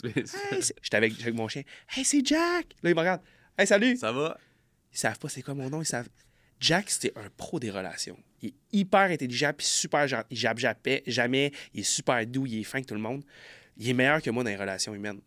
J'étais 0.81 0.97
avec, 0.97 1.19
avec 1.19 1.33
mon 1.33 1.49
chien. 1.49 1.63
Hey, 1.93 2.05
c'est 2.05 2.25
Jack! 2.25 2.67
Là, 2.81 2.89
il 2.89 2.95
me 2.95 2.99
regarde. 2.99 3.21
Hey, 3.57 3.67
salut! 3.67 3.95
ça 3.97 4.11
va? 4.11 4.37
Ils 4.93 4.97
savent 4.97 5.19
pas 5.19 5.29
c'est 5.29 5.41
quoi 5.41 5.53
mon 5.53 5.69
nom. 5.69 5.81
Ils 5.81 5.85
savent. 5.85 6.09
Jack, 6.59 6.89
c'était 6.89 7.13
un 7.17 7.29
pro 7.37 7.59
des 7.59 7.71
relations. 7.71 8.17
Il 8.41 8.49
est 8.49 8.53
hyper 8.71 9.01
intelligent 9.11 9.51
puis 9.55 9.65
super 9.65 10.07
gentil. 10.07 10.27
Il 10.31 10.37
jappe 10.37 10.59
jamais. 11.07 11.51
Il 11.73 11.79
est 11.79 11.83
super 11.83 12.25
doux. 12.27 12.45
Il 12.45 12.59
est 12.59 12.63
fin 12.63 12.77
avec 12.79 12.87
tout 12.87 12.93
le 12.93 12.99
monde. 13.01 13.23
Il 13.77 13.89
est 13.89 13.93
meilleur 13.93 14.21
que 14.21 14.29
moi 14.29 14.43
dans 14.43 14.49
les 14.49 14.55
relations 14.55 14.93
humaines. 14.93 15.21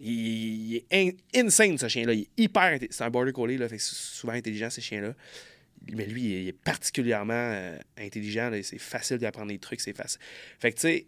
Il, 0.00 0.10
il 0.10 0.76
est 0.76 0.86
in- 0.92 1.40
insane, 1.46 1.78
ce 1.78 1.88
chien-là. 1.88 2.12
Il 2.12 2.20
est 2.22 2.28
hyper. 2.36 2.78
C'est 2.90 3.04
un 3.04 3.10
border 3.10 3.32
collie, 3.32 3.56
là. 3.56 3.68
Fait 3.68 3.76
que 3.76 3.82
c'est 3.82 3.94
souvent 3.94 4.32
intelligent, 4.34 4.68
ces 4.70 4.80
chiens-là. 4.80 5.14
Mais 5.92 6.06
lui, 6.06 6.22
il 6.24 6.48
est- 6.48 6.52
particulièrement 6.52 7.32
euh, 7.34 7.78
intelligent. 7.96 8.50
C'est 8.62 8.78
facile 8.78 9.18
d'apprendre 9.18 9.48
des 9.48 9.58
trucs. 9.58 9.80
C'est 9.80 9.96
facile. 9.96 10.20
Fait 10.58 10.70
que, 10.72 10.76
tu 10.76 10.82
sais, 10.82 11.06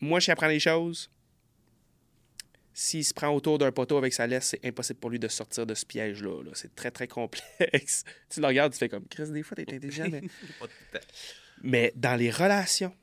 moi, 0.00 0.18
je 0.20 0.30
apprends 0.30 0.48
des 0.48 0.60
choses. 0.60 1.10
S'il 2.80 3.04
se 3.04 3.12
prend 3.12 3.30
autour 3.30 3.58
d'un 3.58 3.72
poteau 3.72 3.96
avec 3.98 4.12
sa 4.12 4.28
laisse, 4.28 4.50
c'est 4.50 4.64
impossible 4.64 5.00
pour 5.00 5.10
lui 5.10 5.18
de 5.18 5.26
sortir 5.26 5.66
de 5.66 5.74
ce 5.74 5.84
piège-là. 5.84 6.44
là. 6.44 6.52
C'est 6.54 6.72
très, 6.76 6.92
très 6.92 7.08
complexe. 7.08 8.04
tu 8.30 8.40
le 8.40 8.46
regardes, 8.46 8.72
tu 8.72 8.78
fais 8.78 8.88
comme 8.88 9.04
Chris, 9.08 9.32
des 9.32 9.42
fois, 9.42 9.56
t'es 9.56 9.62
intelligent, 9.62 10.06
mais. 10.08 10.22
mais 11.64 11.92
dans 11.96 12.14
les 12.14 12.30
relations, 12.30 12.94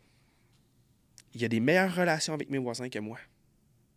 il 1.34 1.42
y 1.42 1.46
a 1.46 1.50
des 1.50 1.60
meilleures 1.60 1.94
relations 1.94 2.34
avec 2.34 2.50
mes 2.50 2.58
voisins 2.58 2.88
que 2.88 3.00
moi. 3.00 3.20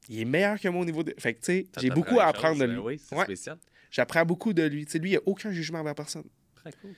Il 0.08 0.18
est 0.18 0.24
meilleur 0.24 0.58
que 0.58 0.66
moi 0.66 0.82
au 0.82 0.84
niveau 0.84 1.04
de. 1.04 1.14
Fait 1.16 1.34
que, 1.34 1.38
tu 1.38 1.44
sais, 1.44 1.66
j'ai 1.78 1.90
beaucoup 1.90 2.18
à 2.18 2.24
apprendre 2.24 2.58
de 2.58 2.64
lui. 2.64 2.74
ben 2.74 2.82
Oui, 2.82 2.98
c'est 2.98 3.14
Ouais. 3.14 3.22
spécial. 3.22 3.56
J'apprends 3.92 4.24
beaucoup 4.24 4.52
de 4.52 4.64
lui. 4.64 4.84
Tu 4.84 4.90
sais, 4.90 4.98
lui, 4.98 5.10
il 5.10 5.14
n'a 5.14 5.20
aucun 5.26 5.52
jugement 5.52 5.78
envers 5.78 5.94
personne. 5.94 6.26
Très 6.56 6.72
cool. 6.72 6.90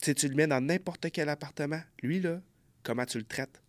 Tu 0.00 0.04
sais, 0.04 0.14
tu 0.14 0.28
le 0.28 0.36
mets 0.36 0.46
dans 0.46 0.64
n'importe 0.64 1.10
quel 1.10 1.28
appartement. 1.28 1.80
Lui, 2.00 2.20
là, 2.20 2.40
comment 2.84 3.06
tu 3.06 3.18
le 3.18 3.24
traites, 3.24 3.60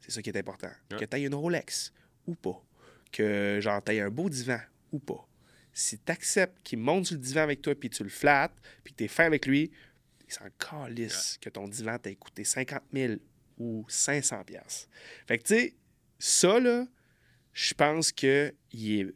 c'est 0.00 0.10
ça 0.10 0.20
qui 0.20 0.28
est 0.28 0.36
important. 0.36 0.68
Ouais. 0.90 0.98
Que 0.98 1.04
tu 1.06 1.16
aies 1.16 1.22
une 1.24 1.34
Rolex 1.34 1.94
ou 2.26 2.34
pas. 2.34 2.62
Que, 3.12 3.58
genre, 3.60 3.82
tu 3.82 3.98
un 3.98 4.10
beau 4.10 4.28
divan 4.28 4.60
ou 4.92 4.98
pas. 4.98 5.26
Si 5.72 5.98
tu 5.98 6.12
acceptes 6.12 6.58
qu'il 6.62 6.78
monte 6.78 7.06
sur 7.06 7.16
le 7.16 7.20
divan 7.22 7.42
avec 7.42 7.62
toi, 7.62 7.74
puis 7.74 7.90
tu 7.90 8.02
le 8.02 8.08
flattes, 8.08 8.54
puis 8.84 8.92
que 8.92 8.98
tu 8.98 9.04
es 9.04 9.08
fin 9.08 9.24
avec 9.24 9.46
lui, 9.46 9.70
il 10.26 10.32
s'en 10.32 10.46
calisse 10.58 11.38
que 11.40 11.48
ton 11.48 11.66
divan 11.66 11.98
t'a 11.98 12.14
coûté 12.14 12.44
50 12.44 12.82
000 12.92 13.14
ou 13.58 13.84
500 13.88 14.44
pièces. 14.44 14.88
Fait 15.26 15.38
que, 15.38 15.42
tu 15.44 15.54
sais, 15.54 15.74
ça, 16.18 16.60
là, 16.60 16.86
je 17.52 17.74
pense 17.74 18.12
qu'il 18.12 18.54
est 18.74 19.14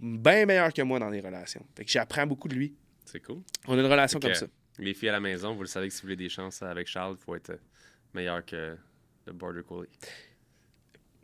bien 0.00 0.46
meilleur 0.46 0.72
que 0.72 0.82
moi 0.82 0.98
dans 0.98 1.10
les 1.10 1.20
relations. 1.20 1.66
Fait 1.76 1.84
que 1.84 1.90
j'apprends 1.90 2.26
beaucoup 2.26 2.48
de 2.48 2.54
lui. 2.54 2.76
C'est 3.04 3.20
cool. 3.20 3.42
On 3.66 3.76
a 3.76 3.80
une 3.80 3.86
relation 3.86 4.20
Fait 4.20 4.28
comme 4.28 4.32
que, 4.34 4.38
ça. 4.38 4.46
Les 4.78 4.94
filles 4.94 5.08
à 5.08 5.12
la 5.12 5.20
maison, 5.20 5.54
vous 5.54 5.62
le 5.62 5.66
savez 5.68 5.88
que 5.88 5.94
si 5.94 6.02
vous 6.02 6.06
voulez 6.06 6.16
des 6.16 6.28
chances 6.28 6.62
avec 6.62 6.86
Charles, 6.86 7.16
il 7.18 7.24
faut 7.24 7.34
être 7.34 7.58
meilleur 8.14 8.44
que 8.44 8.76
le 9.26 9.32
Border 9.32 9.62
Collie. 9.66 9.88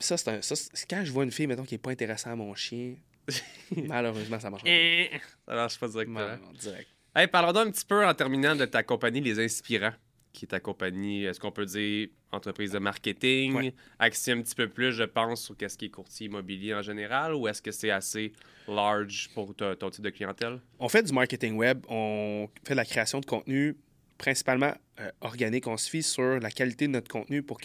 Ça, 0.05 0.16
c'est 0.16 0.28
un. 0.31 0.43
ça, 0.43 0.55
quand 0.89 1.05
je 1.05 1.10
vois 1.12 1.24
une 1.24 1.31
fille, 1.32 1.47
mettons, 1.47 1.64
qui 1.64 1.74
est 1.74 1.78
pas 1.78 1.90
intéressante 1.90 2.32
à 2.32 2.36
mon 2.36 2.55
chien, 2.55 2.94
malheureusement, 3.76 4.39
ça 4.40 4.51
marche 4.51 4.62
pas. 4.64 4.68
Eh, 4.70 5.10
Ça 5.47 5.55
marche 5.55 5.78
pas 5.78 5.89
directement. 5.89 6.36
Direct. 6.60 6.89
Hey, 7.16 7.26
parlons 7.28 7.59
un 7.60 7.70
petit 7.70 7.85
peu 7.85 8.05
en 8.05 8.12
terminant 8.14 8.56
de 8.56 8.64
ta 8.64 8.82
compagnie 8.82 9.20
Les 9.20 9.39
Inspirants, 9.39 9.93
qui 10.32 10.44
est 10.47 10.48
ta 10.48 10.59
compagnie, 10.60 11.24
est-ce 11.24 11.39
qu'on 11.39 11.52
peut 11.52 11.64
dire 11.66 12.09
entreprise 12.32 12.72
de 12.72 12.78
marketing, 12.81 13.55
Ouais. 13.55 13.74
axée 14.01 14.32
un 14.32 14.43
petit 14.43 14.56
peu 14.56 14.68
plus, 14.68 14.93
je 14.93 15.05
pense, 15.05 15.44
sur 15.44 15.56
qu'est-ce 15.56 15.78
qui 15.78 15.85
est 15.85 15.90
courtier 15.90 16.26
immobilier 16.26 16.74
en 16.74 16.82
général, 16.82 17.32
ou 17.35 17.47
est-ce 17.47 17.62
que 17.62 17.70
c'est 17.70 17.90
assez 17.90 18.32
large 18.66 19.31
pour 19.35 19.55
ton 19.55 19.90
type 19.90 20.02
de 20.02 20.10
clientèle? 20.10 20.60
On 20.81 20.89
fait 20.89 21.05
du 21.05 21.12
marketing 21.12 21.55
web, 21.55 21.85
on 21.89 22.48
fait 22.64 22.74
de 22.74 22.76
la 22.76 22.85
création 22.85 23.20
de 23.20 23.26
contenu 23.26 23.76
principalement 24.18 24.74
euh, 25.01 25.10
organique. 25.20 25.66
On 25.68 25.76
se 25.76 25.89
fie 25.89 26.02
sur 26.02 26.40
la 26.40 26.51
qualité 26.51 26.86
de 26.89 26.93
notre 26.93 27.09
contenu 27.10 27.43
pour 27.44 27.60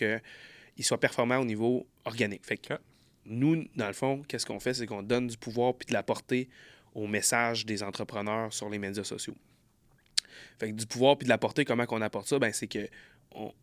qu'il 0.79 0.85
soit 0.85 0.97
performant 0.97 1.39
au 1.39 1.43
niveau 1.45 1.85
organique. 2.05 2.45
Fait 2.45 2.55
que 2.57 2.73
Ok. 2.75 2.79
nous, 3.25 3.65
dans 3.75 3.87
le 3.87 3.93
fond, 3.93 4.23
qu'est-ce 4.25 4.45
qu'on 4.45 4.61
fait? 4.61 4.73
C'est 4.73 4.85
qu'on 4.85 5.03
donne 5.03 5.27
du 5.27 5.37
pouvoir 5.37 5.73
puis 5.75 5.85
de 5.87 5.91
la 5.93 6.03
portée 6.03 6.47
au 6.95 7.05
message 7.05 7.65
des 7.65 7.83
entrepreneurs 7.83 8.53
sur 8.53 8.69
les 8.69 8.79
médias 8.79 9.03
sociaux. 9.03 9.35
Fait 10.57 10.71
que 10.71 10.75
du 10.77 10.85
pouvoir 10.85 11.17
puis 11.17 11.25
de 11.25 11.29
la 11.29 11.37
portée, 11.37 11.65
comment 11.65 11.85
qu'on 11.85 12.01
apporte 12.01 12.29
ça? 12.29 12.39
Ben, 12.39 12.53
c'est 12.53 12.67
que 12.67 12.87
on- 13.31 13.53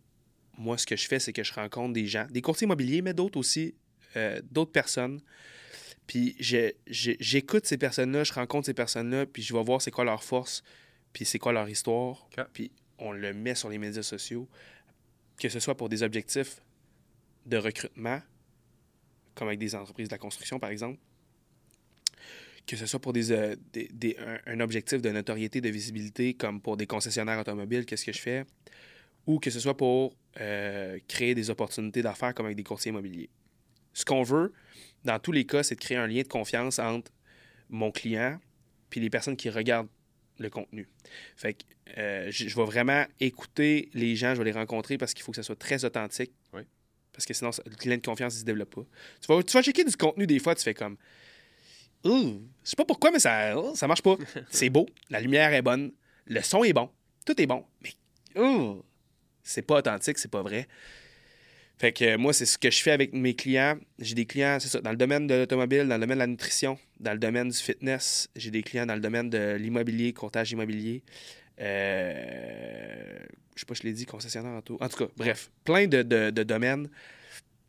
moi, 0.59 0.77
ce 0.77 0.85
que 0.85 0.95
je 0.95 1.09
fais, 1.09 1.19
c'est 1.19 1.33
que 1.33 1.43
je 1.43 1.55
rencontre 1.55 1.95
des 1.95 2.07
gens, 2.07 2.27
des 2.31 2.43
courtiers 2.43 2.67
immobiliers, 2.67 3.01
mais 3.01 3.15
d'autres 3.15 3.39
aussi, 3.39 3.75
euh, 4.17 4.43
d'autres 4.51 4.73
personnes. 4.73 5.23
Puis 6.07 6.37
j'écoute 6.87 7.65
ces 7.65 7.79
personnes-là, 7.79 8.25
je 8.25 8.33
rencontre 8.35 8.67
ces 8.67 8.75
personnes-là, 8.75 9.25
puis 9.25 9.43
je 9.43 9.55
vais 9.55 9.63
voir 9.65 9.81
c'est 9.81 9.91
quoi 9.91 10.05
leur 10.05 10.23
force, 10.23 10.63
puis 11.15 11.25
c'est 11.25 11.39
quoi 11.39 11.53
leur 11.55 11.67
histoire. 11.69 12.29
Puis 12.53 12.71
on 12.99 13.13
le 13.13 13.33
met 13.33 13.55
sur 13.55 13.71
les 13.71 13.79
médias 13.79 14.03
sociaux, 14.03 14.47
que 15.41 15.49
ce 15.49 15.61
soit 15.61 15.77
pour 15.79 15.89
des 15.89 16.03
objectifs 16.03 16.61
de 17.47 17.57
recrutement, 17.57 18.21
comme 19.35 19.49
avec 19.49 19.59
des 19.59 19.75
entreprises 19.75 20.09
de 20.09 20.15
la 20.15 20.19
construction, 20.19 20.59
par 20.59 20.71
exemple, 20.71 20.99
que 22.67 22.77
ce 22.77 22.87
soit 22.87 23.01
pour 23.01 23.13
des, 23.13 23.33
euh, 23.33 23.55
un, 24.47 24.61
objectif 24.61 25.01
de 25.01 25.11
notoriété, 25.11 25.61
de 25.61 25.69
visibilité, 25.69 26.35
comme 26.35 26.61
pour 26.61 26.77
des 26.77 26.87
concessionnaires 26.87 27.39
automobiles, 27.39 27.87
qu'est-ce 27.87 28.05
que 28.05 28.13
je 28.13 28.21
fais, 28.21 28.45
ou 29.27 29.39
que 29.39 29.51
ce 29.51 29.61
soit 29.61 29.77
pour 29.77 30.17
euh, 30.41 30.99
créer 31.07 31.35
des 31.35 31.49
opportunités 31.51 32.03
d'affaires 32.03 32.35
comme 32.35 32.47
avec 32.47 32.57
des 32.57 32.65
courtiers 32.65 32.91
immobiliers. 32.91 33.31
Ce 33.93 34.05
qu'on 34.05 34.23
veut, 34.23 34.53
dans 35.05 35.19
tous 35.21 35.33
les 35.33 35.47
cas, 35.47 35.63
c'est 35.63 35.77
de 35.77 35.81
créer 35.81 35.97
un 35.97 36.09
lien 36.09 36.23
de 36.23 36.29
confiance 36.29 36.79
entre 36.81 37.13
mon 37.71 37.93
client 37.93 38.39
puis 38.91 39.01
les 39.01 39.11
personnes 39.11 39.37
qui 39.37 39.51
regardent 39.51 39.89
le 40.39 40.51
contenu. 40.51 40.89
Fait 41.37 41.55
que 41.55 41.65
euh, 41.99 42.31
je, 42.31 42.55
vais 42.55 42.65
vraiment 42.65 43.05
écouter 43.21 43.91
les 43.95 44.17
gens, 44.17 44.35
je 44.35 44.39
vais 44.39 44.45
les 44.45 44.53
rencontrer 44.53 44.99
parce 44.99 45.15
qu'il 45.15 45.23
faut 45.23 45.33
que 45.33 45.37
ça 45.37 45.43
soit 45.43 45.59
très 45.59 45.85
authentique. 45.85 46.33
Parce 47.17 47.25
que 47.25 47.35
sinon, 47.35 47.51
le 47.65 47.91
lien 47.91 47.97
de 47.97 48.07
confiance, 48.07 48.35
il 48.35 48.41
se 48.41 48.45
développe 48.45 48.75
pas. 48.75 48.85
Tu 49.21 49.33
vas, 49.33 49.43
tu 49.43 49.53
vas 49.53 49.63
checker 49.63 49.85
du 49.85 49.97
contenu 49.97 50.27
des 50.27 50.39
fois, 50.39 50.55
tu 50.55 50.63
fais 50.63 50.75
comme 50.75 50.97
je 52.05 52.41
sais 52.71 52.77
pas 52.77 52.85
pourquoi, 52.85 53.11
mais 53.11 53.19
ça, 53.19 53.55
ça 53.75 53.87
marche 53.87 54.03
pas. 54.03 54.17
c'est 54.51 54.71
beau, 54.71 54.87
la 55.11 55.21
lumière 55.21 55.53
est 55.53 55.63
bonne, 55.63 55.93
le 56.27 56.41
son 56.43 56.65
est 56.65 56.73
bon, 56.73 56.91
tout 57.25 57.41
est 57.41 57.47
bon, 57.47 57.65
mais 57.83 57.91
c'est 59.43 59.63
pas 59.63 59.79
authentique, 59.79 60.19
c'est 60.19 60.31
pas 60.31 60.43
vrai. 60.43 60.69
Fait 61.79 61.93
que 61.93 62.17
moi, 62.17 62.33
c'est 62.33 62.47
ce 62.47 62.57
que 62.57 62.71
je 62.71 62.83
fais 62.83 62.93
avec 62.93 63.13
mes 63.13 63.35
clients. 63.35 63.79
J'ai 63.99 64.15
des 64.15 64.25
clients, 64.25 64.57
c'est 64.59 64.69
ça, 64.69 64.81
dans 64.81 64.91
le 64.91 64.97
domaine 64.97 65.27
de 65.27 65.35
l'automobile, 65.35 65.87
dans 65.87 65.97
le 65.97 66.01
domaine 66.01 66.17
de 66.17 66.23
la 66.23 66.27
nutrition, 66.27 66.79
dans 67.01 67.13
le 67.13 67.19
domaine 67.19 67.51
du 67.51 67.57
fitness. 67.57 68.31
J'ai 68.35 68.51
des 68.51 68.63
clients 68.63 68.87
dans 68.87 68.95
le 68.95 69.01
domaine 69.01 69.29
de 69.29 69.57
l'immobilier, 69.61 70.15
comptage 70.15 70.53
immobilier. 70.53 71.03
Euh, 71.61 73.19
je 73.57 73.61
sais 73.61 73.67
pas, 73.67 73.75
je 73.75 73.83
l'ai 73.83 73.93
dit, 73.93 74.07
concessionnaire 74.07 74.53
en 74.53 74.63
tout. 74.63 74.79
En 74.81 74.89
tout 74.89 75.05
cas, 75.05 75.11
bref, 75.17 75.51
plein 75.65 75.89
de, 75.89 76.03
de 76.03 76.43
domaines. 76.45 76.89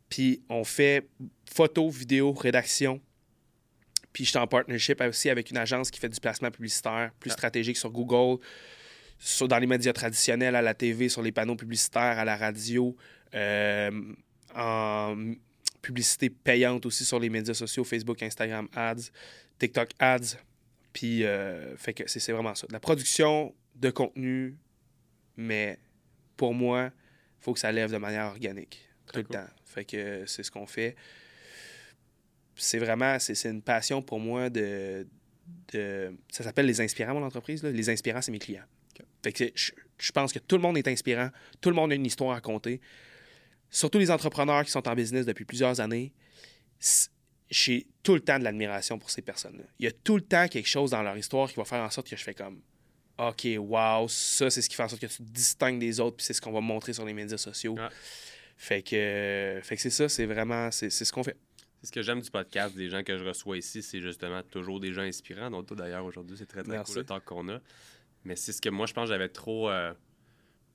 Puis 0.08 0.42
on 0.48 0.64
fait 0.64 1.08
photo, 1.44 1.90
vidéo, 1.90 2.32
rédaction, 2.32 3.00
puis 4.12 4.24
je 4.24 4.30
suis 4.30 4.38
en 4.38 4.46
partnership 4.46 5.00
aussi 5.02 5.30
avec 5.30 5.50
une 5.50 5.58
agence 5.58 5.90
qui 5.90 6.00
fait 6.00 6.08
du 6.08 6.18
placement 6.18 6.50
publicitaire 6.50 7.12
plus 7.20 7.30
ah. 7.30 7.34
stratégique 7.34 7.76
sur 7.76 7.90
Google, 7.90 8.42
sur, 9.18 9.48
dans 9.48 9.58
les 9.58 9.66
médias 9.66 9.92
traditionnels, 9.92 10.56
à 10.56 10.62
la 10.62 10.74
TV, 10.74 11.08
sur 11.08 11.22
les 11.22 11.32
panneaux 11.32 11.56
publicitaires, 11.56 12.18
à 12.18 12.24
la 12.24 12.36
radio, 12.36 12.96
euh, 13.34 13.90
en 14.54 15.34
publicité 15.82 16.30
payante 16.30 16.84
aussi 16.86 17.04
sur 17.04 17.20
les 17.20 17.28
médias 17.28 17.54
sociaux, 17.54 17.84
Facebook, 17.84 18.22
Instagram 18.22 18.68
Ads, 18.74 19.10
TikTok 19.58 19.90
Ads. 19.98 20.36
Puis, 20.92 21.24
euh, 21.24 21.76
fait 21.76 21.94
que 21.94 22.08
c'est 22.08 22.32
vraiment 22.32 22.54
ça. 22.54 22.66
La 22.70 22.80
production 22.80 23.54
de 23.76 23.90
contenu, 23.90 24.56
mais 25.38 25.78
pour 26.36 26.52
moi, 26.52 26.90
il 27.40 27.42
faut 27.42 27.54
que 27.54 27.60
ça 27.60 27.72
lève 27.72 27.90
de 27.90 27.96
manière 27.96 28.26
organique 28.26 28.86
tout 29.10 29.20
le 29.20 29.24
temps. 29.24 29.46
Fait 29.64 29.86
que 29.86 30.24
c'est 30.26 30.42
ce 30.42 30.50
qu'on 30.50 30.66
fait 30.66 30.94
c'est 32.58 32.78
vraiment, 32.78 33.18
c'est 33.18 33.48
une 33.48 33.62
passion 33.62 34.02
pour 34.02 34.20
moi 34.20 34.50
de. 34.50 35.06
ça 35.72 36.44
s'appelle 36.44 36.66
les 36.66 36.80
inspirants, 36.80 37.14
mon 37.14 37.24
entreprise. 37.24 37.62
Les 37.62 37.88
inspirants, 37.88 38.20
c'est 38.20 38.32
mes 38.32 38.38
clients. 38.38 38.64
Fait 39.22 39.32
que 39.32 39.44
je, 39.54 40.12
pense 40.12 40.32
que 40.32 40.38
tout 40.38 40.56
le 40.56 40.62
monde 40.62 40.76
est 40.76 40.88
inspirant. 40.88 41.30
Tout 41.60 41.70
le 41.70 41.76
monde 41.76 41.92
a 41.92 41.94
une 41.94 42.06
histoire 42.06 42.32
à 42.32 42.34
raconter. 42.34 42.80
Surtout 43.70 43.98
les 43.98 44.10
entrepreneurs 44.10 44.64
qui 44.64 44.70
sont 44.70 44.86
en 44.88 44.94
business 44.94 45.26
depuis 45.26 45.44
plusieurs 45.44 45.80
années. 45.80 46.12
J'ai 47.50 47.86
tout 48.02 48.14
le 48.14 48.20
temps 48.20 48.38
de 48.38 48.44
l'admiration 48.44 48.98
pour 48.98 49.10
ces 49.10 49.22
personnes-là. 49.22 49.64
Il 49.78 49.84
y 49.84 49.88
a 49.88 49.92
tout 49.92 50.16
le 50.16 50.22
temps 50.22 50.48
quelque 50.48 50.68
chose 50.68 50.90
dans 50.90 51.02
leur 51.02 51.16
histoire 51.16 51.48
qui 51.48 51.56
va 51.56 51.64
faire 51.64 51.82
en 51.82 51.90
sorte 51.90 52.08
que 52.08 52.16
je 52.16 52.22
fais 52.22 52.34
comme 52.34 52.60
OK, 53.18 53.46
wow, 53.58 54.06
ça, 54.08 54.48
c'est 54.48 54.62
ce 54.62 54.68
qui 54.68 54.76
fait 54.76 54.84
en 54.84 54.88
sorte 54.88 55.02
que 55.02 55.06
tu 55.06 55.16
te 55.16 55.22
distingues 55.22 55.80
des 55.80 55.98
autres, 55.98 56.16
puis 56.16 56.24
c'est 56.24 56.34
ce 56.34 56.40
qu'on 56.40 56.52
va 56.52 56.60
montrer 56.60 56.92
sur 56.92 57.04
les 57.04 57.14
médias 57.14 57.38
sociaux. 57.38 57.76
Fait 58.56 58.82
que, 58.82 59.60
fait 59.62 59.76
que 59.76 59.82
c'est 59.82 59.90
ça, 59.90 60.08
c'est 60.08 60.26
vraiment, 60.26 60.70
c'est 60.70 60.90
ce 60.90 61.12
qu'on 61.12 61.24
fait. 61.24 61.36
C'est 61.80 61.88
ce 61.88 61.92
que 61.92 62.02
j'aime 62.02 62.20
du 62.20 62.30
podcast, 62.30 62.76
des 62.76 62.88
gens 62.88 63.04
que 63.04 63.16
je 63.16 63.24
reçois 63.24 63.56
ici, 63.56 63.82
c'est 63.82 64.00
justement 64.00 64.42
toujours 64.42 64.80
des 64.80 64.92
gens 64.92 65.02
inspirants. 65.02 65.50
Donc, 65.50 65.66
toi, 65.66 65.76
d'ailleurs, 65.76 66.04
aujourd'hui, 66.04 66.36
c'est 66.36 66.46
très, 66.46 66.62
très 66.62 66.82
cool 66.82 66.96
le 66.96 67.04
talk 67.04 67.24
qu'on 67.24 67.48
a. 67.48 67.60
Mais 68.24 68.34
c'est 68.34 68.52
ce 68.52 68.60
que 68.60 68.68
moi, 68.68 68.86
je 68.86 68.94
pense, 68.94 69.08
j'avais 69.08 69.28
trop 69.28 69.70
euh, 69.70 69.92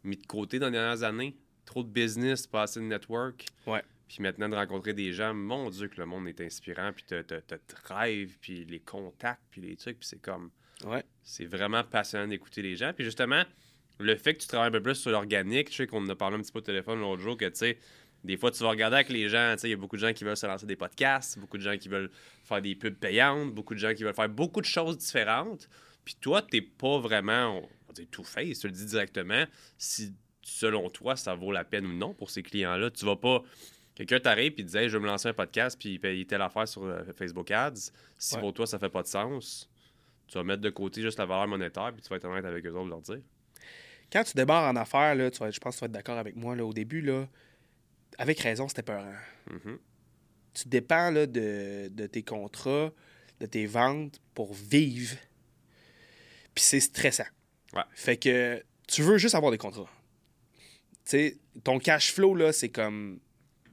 mis 0.04 0.16
de 0.16 0.26
côté 0.26 0.60
dans 0.60 0.68
les 0.68 0.74
dernières 0.74 1.04
années. 1.04 1.36
Trop 1.66 1.84
de 1.84 1.90
business, 1.90 2.48
pas 2.48 2.64
assez 2.64 2.80
de 2.80 2.86
network. 2.86 3.46
Ouais. 3.68 3.84
Puis 4.08 4.22
maintenant, 4.22 4.48
de 4.48 4.56
rencontrer 4.56 4.94
des 4.94 5.12
gens, 5.12 5.34
mon 5.34 5.70
Dieu, 5.70 5.88
que 5.90 6.00
le 6.00 6.06
monde 6.06 6.28
est 6.28 6.40
inspirant, 6.40 6.92
puis 6.94 7.04
te, 7.04 7.22
te, 7.22 7.36
te 7.36 7.56
drive, 7.84 8.38
puis 8.40 8.64
les 8.64 8.80
contacts, 8.80 9.42
puis 9.50 9.62
les 9.62 9.76
trucs, 9.76 10.00
puis 10.00 10.08
c'est 10.08 10.22
comme. 10.22 10.52
Ouais. 10.86 11.04
C'est 11.24 11.46
vraiment 11.46 11.84
passionnant 11.84 12.28
d'écouter 12.28 12.62
les 12.62 12.76
gens. 12.76 12.92
Puis 12.94 13.04
justement, 13.06 13.44
le 14.00 14.16
fait 14.16 14.36
que 14.36 14.42
tu 14.42 14.48
travailles 14.48 14.70
un 14.70 14.72
peu 14.72 14.82
plus 14.82 14.96
sur 14.96 15.12
l'organique, 15.12 15.72
je 15.72 15.78
sais 15.78 15.88
qu'on 15.88 16.04
en 16.04 16.10
a 16.10 16.16
parlé 16.16 16.38
un 16.38 16.42
petit 16.42 16.52
peu 16.52 16.60
au 16.60 16.64
téléphone 16.64 17.00
l'autre 17.00 17.22
jour, 17.22 17.38
que 17.38 17.46
tu 17.46 17.56
sais, 17.56 17.78
des 18.24 18.38
fois, 18.38 18.52
tu 18.52 18.64
vas 18.64 18.70
regarder 18.70 18.96
avec 18.96 19.10
les 19.10 19.28
gens, 19.28 19.56
il 19.64 19.70
y 19.70 19.74
a 19.74 19.78
beaucoup 19.78 19.98
de 19.98 20.02
gens 20.02 20.14
qui 20.14 20.24
veulent 20.24 20.38
se 20.38 20.46
lancer 20.46 20.66
des 20.66 20.78
podcasts, 20.78 21.38
beaucoup 21.40 21.58
de 21.58 21.64
gens 21.64 21.78
qui 21.78 21.90
veulent 21.90 22.10
faire 22.46 22.62
des 22.62 22.74
pubs 22.74 22.96
payantes, 22.96 23.54
beaucoup 23.54 23.74
de 23.74 23.80
gens 23.80 23.94
qui 23.94 24.04
veulent 24.04 24.14
faire 24.14 24.30
beaucoup 24.30 24.62
de 24.62 24.66
choses 24.66 24.98
différentes. 24.98 25.68
Puis 26.06 26.16
toi, 26.20 26.42
tu 26.42 26.58
n'es 26.58 26.62
pas 26.62 27.00
vraiment, 27.00 27.58
on 27.58 27.62
va 27.88 27.94
dire, 27.94 28.08
tout 28.12 28.24
fait, 28.24 28.54
tu 28.54 28.68
le 28.68 28.74
dis 28.74 28.86
directement, 28.86 29.46
si 29.78 30.14
selon 30.42 30.90
toi, 30.90 31.16
ça 31.16 31.36
vaut 31.36 31.52
la 31.52 31.64
peine 31.64 31.86
ou 31.86 31.94
non 31.94 32.14
pour 32.14 32.30
ces 32.30 32.44
clients-là. 32.44 32.92
Tu 32.92 33.06
vas 33.06 33.16
pas. 33.16 33.44
Quelqu'un 33.96 34.20
t'arrive 34.20 34.54
et 34.54 34.56
te 34.56 34.62
dit 34.62 34.90
je 34.90 34.98
vais 34.98 35.00
me 35.00 35.08
lancer 35.08 35.28
un 35.28 35.34
podcast 35.34 35.78
puis 35.80 36.00
payer 36.00 36.26
telle 36.26 36.42
affaire 36.42 36.68
sur 36.68 36.84
euh, 36.84 37.04
Facebook 37.16 37.52
Ads. 37.52 37.92
Si 38.18 38.38
pour 38.38 38.54
toi, 38.54 38.66
ça 38.66 38.80
fait 38.80 38.90
pas 38.90 39.04
de 39.04 39.08
sens, 39.08 39.70
tu 40.28 40.38
vas 40.38 40.44
mettre 40.44 40.62
de 40.62 40.70
côté 40.70 41.02
juste 41.02 41.20
la 41.20 41.26
valeur 41.26 41.48
monétaire 41.48 41.92
puis 41.94 42.02
tu 42.02 42.10
vas 42.10 42.16
être 42.16 42.26
honnête 42.26 42.46
avec 42.46 42.66
eux 42.66 42.74
autres 42.74 42.90
leur 42.90 43.02
dire. 43.02 43.22
Quand 44.12 44.24
tu 44.24 44.34
débarres 44.36 44.70
en 44.70 44.76
affaires, 44.76 45.16
là, 45.16 45.32
tu 45.32 45.40
je 45.40 45.60
pense 45.60 45.76
que 45.76 45.80
tu 45.80 45.82
vas 45.82 45.86
être 45.88 45.92
d'accord 45.92 46.18
avec 46.18 46.36
moi. 46.36 46.56
Là, 46.56 46.66
au 46.66 46.74
début, 46.74 47.02
là, 47.02 47.28
avec 48.18 48.40
raison, 48.40 48.68
c'était 48.68 48.84
peur. 48.84 49.06
Mm-hmm. 49.50 49.78
Tu 50.54 50.70
dépends 50.70 51.10
là, 51.10 51.26
de, 51.26 52.08
tes 52.12 52.22
contrats, 52.22 52.92
de 53.40 53.46
tes 53.48 53.66
ventes 53.66 54.22
pour 54.36 54.54
vivre. 54.54 55.18
Puis 56.54 56.64
c'est 56.64 56.80
stressant. 56.80 57.26
Fait 57.96 58.18
que 58.18 58.64
tu 58.88 59.02
veux 59.02 59.18
juste 59.18 59.34
avoir 59.34 59.52
des 59.52 59.58
contrats. 59.58 59.90
sais, 61.06 61.40
ton 61.64 61.80
cash 61.80 62.14
flow, 62.14 62.36
là, 62.36 62.54
c'est 62.54 62.70
comme. 62.70 63.20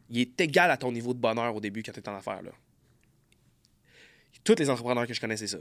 Il 0.09 0.19
est 0.19 0.41
égal 0.41 0.71
à 0.71 0.77
ton 0.77 0.91
niveau 0.91 1.15
de 1.15 1.21
bonheur 1.21 1.55
au 1.55 1.61
début 1.61 1.83
quand 1.83 1.93
tu 1.93 2.01
es 2.01 2.09
en 2.09 2.17
affaires. 2.17 2.43
Là. 2.43 2.51
Tous 4.43 4.57
les 4.59 4.71
entrepreneurs 4.71 5.07
que 5.07 5.15
je 5.15 5.21
connais, 5.21 5.37
c'est 5.37 5.47
ça. 5.47 5.59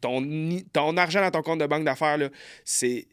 Ton, 0.00 0.60
ton 0.72 0.96
argent 0.96 1.20
dans 1.20 1.30
ton 1.30 1.42
compte 1.42 1.60
de 1.60 1.66
banque 1.66 1.84
d'affaires, 1.84 2.30
c'est, 2.64 3.06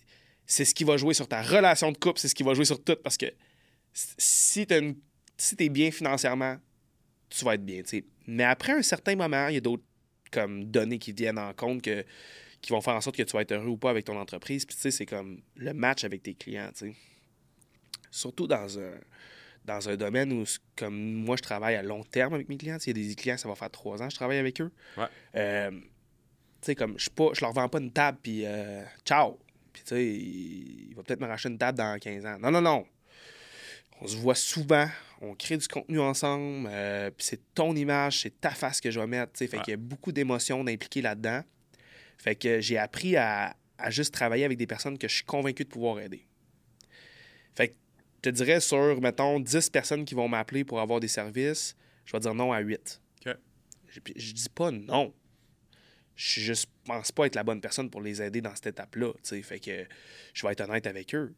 c'est 0.46 0.66
ce 0.66 0.74
qui 0.74 0.84
va 0.84 0.98
jouer 0.98 1.14
sur 1.14 1.28
ta 1.28 1.42
relation 1.42 1.92
de 1.92 1.98
couple, 1.98 2.20
c'est 2.20 2.28
ce 2.28 2.36
qui 2.36 2.44
va 2.44 2.54
jouer 2.54 2.66
sur 2.66 2.84
tout. 2.84 2.98
Parce 3.04 3.18
que 3.18 3.28
si 3.94 4.68
tu 4.68 4.96
si 5.38 5.56
es 5.60 5.70
bien 5.70 5.92
financièrement, 5.92 6.58
tu 7.30 7.46
vas 7.46 7.56
être 7.56 7.66
bien. 7.66 7.82
Mais 8.28 8.44
après 8.44 8.74
un 8.74 8.82
certain 8.82 9.16
moment, 9.16 9.48
il 9.48 9.56
y 9.56 9.58
a 9.58 9.62
d'autres 9.62 9.84
comme 10.32 10.66
données 10.66 10.98
qui 11.00 11.14
viennent 11.14 11.38
en 11.38 11.54
compte 11.54 11.82
que, 11.82 12.04
qui 12.62 12.72
vont 12.72 12.82
faire 12.82 12.96
en 12.96 13.02
sorte 13.02 13.16
que 13.16 13.24
tu 13.24 13.34
vas 13.34 13.42
être 13.42 13.52
heureux 13.52 13.68
ou 13.68 13.78
pas 13.78 13.92
avec 13.92 14.06
ton 14.06 14.18
entreprise. 14.18 14.66
Puis 14.66 14.76
c'est 14.92 15.06
comme 15.06 15.42
le 15.56 15.74
match 15.74 16.04
avec 16.04 16.24
tes 16.24 16.34
clients. 16.34 16.72
Surtout 18.10 18.48
dans 18.48 18.80
un, 18.80 18.94
dans 19.66 19.90
un 19.90 19.96
domaine 19.96 20.34
où, 20.34 20.44
comme 20.76 20.96
moi, 20.96 21.36
je 21.36 21.42
travaille 21.42 21.76
à 21.76 21.84
long 21.84 22.04
terme 22.04 22.34
avec 22.34 22.50
mes 22.50 22.58
clients. 22.58 22.78
Il 22.86 22.98
y 22.98 23.04
a 23.04 23.08
des 23.08 23.16
clients, 23.16 23.38
ça 23.38 23.48
va 23.48 23.56
faire 23.56 23.70
trois 23.70 24.02
ans 24.02 24.08
que 24.08 24.12
je 24.12 24.18
travaille 24.18 24.38
avec 24.38 24.60
eux. 24.62 24.72
Euh, 25.36 25.72
comme 26.76 26.96
je 26.98 27.10
ne 27.10 27.42
leur 27.42 27.54
vends 27.54 27.70
pas 27.70 27.80
une 27.80 27.92
table, 27.92 28.18
puis 28.22 28.46
euh, 28.46 28.84
ciao. 29.06 29.38
Puis, 29.72 29.84
tu 29.84 29.90
sais, 29.90 30.06
il, 30.06 30.90
il 30.90 30.96
va 30.96 31.04
peut-être 31.04 31.20
me 31.20 31.28
racheter 31.28 31.50
une 31.50 31.58
table 31.58 31.78
dans 31.78 31.98
15 32.00 32.26
ans. 32.26 32.38
Non, 32.40 32.52
non, 32.52 32.62
non 32.62 32.86
on 34.04 34.08
se 34.08 34.18
voit 34.18 34.36
souvent, 34.36 34.88
on 35.22 35.34
crée 35.34 35.58
du 35.58 35.68
contenu 35.68 36.00
ensemble, 36.00 36.68
euh, 36.70 37.10
puis 37.10 37.26
c'est 37.26 37.54
ton 37.54 37.74
image, 37.76 38.22
c'est 38.22 38.42
ta 38.42 38.50
face 38.50 38.82
que 38.82 38.92
je 38.92 39.00
vais 39.00 39.08
mettre. 39.08 39.38
Fait 39.38 39.48
qu'il 39.48 39.70
y 39.70 39.74
a 39.74 39.78
beaucoup 39.78 40.12
d'émotions 40.12 40.64
d'impliquer 40.64 41.02
là-dedans. 41.02 41.42
Fait 42.18 42.36
que 42.36 42.60
j'ai 42.60 42.78
appris 42.78 43.16
à, 43.16 43.56
juste 43.90 44.14
travailler 44.14 44.44
avec 44.44 44.58
des 44.58 44.68
personnes 44.68 44.98
que 44.98 45.08
je 45.08 45.16
suis 45.16 45.26
convaincu 45.26 45.64
de 45.64 45.70
pouvoir 45.70 46.00
aider. 46.00 46.26
Fait 47.56 47.70
que 47.70 47.74
je 48.18 48.30
te 48.30 48.36
dirais 48.36 48.60
sur, 48.60 49.00
mettons, 49.02 49.40
10 49.40 49.70
personnes 49.70 50.04
qui 50.04 50.16
vont 50.16 50.28
m'appeler 50.28 50.66
pour 50.66 50.82
avoir 50.82 51.00
des 51.00 51.08
services, 51.08 51.76
je 52.06 52.12
vais 52.12 52.20
dire 52.20 52.34
non 52.34 52.52
à 52.52 52.60
8. 52.60 53.02
Je, 53.26 54.00
je 54.16 54.34
dis 54.34 54.50
pas 54.50 54.72
non. 54.72 55.14
Je 56.16 56.42
juste 56.42 56.70
pense 56.86 57.12
pas 57.12 57.26
être 57.26 57.36
la 57.36 57.44
bonne 57.44 57.62
personne 57.62 57.90
pour 57.90 58.02
les 58.02 58.22
aider 58.22 58.42
dans 58.42 58.54
cette 58.56 58.68
étape-là. 58.68 59.14
Fait 59.24 59.60
que 59.60 59.86
je 60.34 60.46
vais 60.46 60.54
être 60.54 60.62
honnête 60.62 60.88
avec 60.88 61.14
eux. 61.16 61.34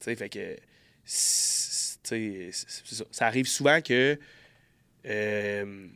fait 0.00 0.28
que 0.28 0.56
ça. 1.04 3.26
arrive 3.26 3.46
souvent 3.46 3.80
que, 3.80 4.18
euh, 5.04 5.88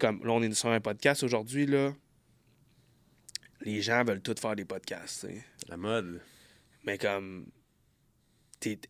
comme 0.00 0.24
là, 0.24 0.32
on 0.32 0.42
est 0.42 0.52
sur 0.54 0.68
un 0.68 0.80
podcast 0.80 1.22
aujourd'hui, 1.22 1.66
là, 1.66 1.94
les 3.60 3.82
gens 3.82 4.04
veulent 4.04 4.20
tous 4.20 4.40
faire 4.40 4.56
des 4.56 4.64
podcasts. 4.64 5.26
La 5.68 5.76
mode. 5.76 6.20
Mais 6.84 6.98
comme, 6.98 7.46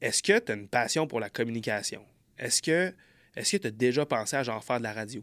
est-ce 0.01 0.23
que 0.23 0.39
tu 0.39 0.53
as 0.53 0.55
une 0.55 0.69
passion 0.69 1.07
pour 1.07 1.21
la 1.21 1.31
communication? 1.31 2.05
Est-ce 2.39 2.63
que 2.63 2.95
est-ce 3.37 3.57
que 3.57 3.63
tu 3.63 3.67
as 3.67 3.71
déjà 3.71 4.07
pensé 4.07 4.37
à 4.37 4.43
genre 4.43 4.63
faire 4.63 4.79
de 4.79 4.85
la 4.85 4.93
radio? 4.93 5.23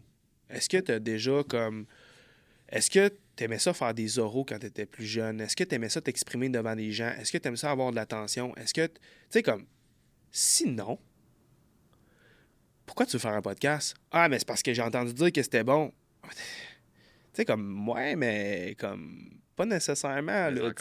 Est-ce 0.50 0.68
que 0.68 0.78
tu 0.78 0.92
as 0.92 0.98
déjà 0.98 1.42
comme. 1.48 1.86
Est-ce 2.72 2.90
que 2.90 3.08
tu 3.36 3.44
aimais 3.44 3.58
ça 3.58 3.72
faire 3.74 3.92
des 3.94 4.18
oraux 4.18 4.44
quand 4.44 4.58
tu 4.58 4.66
étais 4.66 4.86
plus 4.86 5.04
jeune? 5.04 5.40
Est-ce 5.40 5.54
que 5.54 5.62
tu 5.64 5.74
aimais 5.74 5.88
ça 5.90 6.00
t'exprimer 6.00 6.48
devant 6.48 6.74
des 6.74 6.90
gens? 6.90 7.10
Est-ce 7.20 7.30
que 7.30 7.38
tu 7.38 7.46
aimais 7.46 7.56
ça 7.56 7.70
avoir 7.70 7.90
de 7.90 7.96
l'attention? 7.96 8.56
Est-ce 8.56 8.72
que. 8.74 8.86
Tu 8.86 8.92
sais, 9.30 9.42
comme. 9.42 9.66
Sinon, 10.30 10.98
pourquoi 12.86 13.06
tu 13.06 13.12
veux 13.12 13.18
faire 13.18 13.32
un 13.34 13.42
podcast? 13.42 13.94
Ah, 14.10 14.28
mais 14.28 14.38
c'est 14.38 14.48
parce 14.48 14.62
que 14.62 14.72
j'ai 14.72 14.82
entendu 14.82 15.12
dire 15.12 15.30
que 15.32 15.42
c'était 15.42 15.64
bon. 15.64 15.92
Tu 16.24 16.28
sais, 17.34 17.44
comme, 17.44 17.88
ouais, 17.88 18.16
mais 18.16 18.74
comme, 18.78 19.38
pas 19.56 19.64
nécessairement, 19.66 20.50
là. 20.50 20.72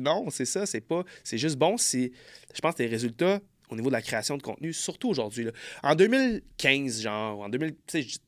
Non, 0.00 0.30
c'est 0.30 0.44
ça, 0.44 0.66
c'est 0.66 0.80
pas. 0.80 1.04
C'est 1.24 1.38
juste 1.38 1.56
bon 1.56 1.76
si. 1.76 2.12
Je 2.54 2.60
pense 2.60 2.74
que 2.74 2.82
les 2.82 2.88
résultats 2.88 3.40
au 3.68 3.76
niveau 3.76 3.88
de 3.88 3.92
la 3.94 4.02
création 4.02 4.36
de 4.36 4.42
contenu, 4.42 4.72
surtout 4.72 5.08
aujourd'hui. 5.10 5.44
là. 5.44 5.52
En 5.84 5.94
2015, 5.94 7.02
genre, 7.02 7.40
en 7.40 7.48
2000, 7.48 7.70
tu 7.70 7.78
sais, 7.86 8.02
j- 8.02 8.18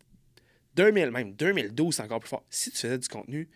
2000, 0.76 1.10
même 1.10 1.34
2012, 1.34 1.94
c'est 1.94 2.02
encore 2.02 2.20
plus 2.20 2.28
fort. 2.28 2.44
Si 2.50 2.70
tu 2.70 2.78
faisais 2.78 2.98
du 2.98 3.08
contenu, 3.08 3.48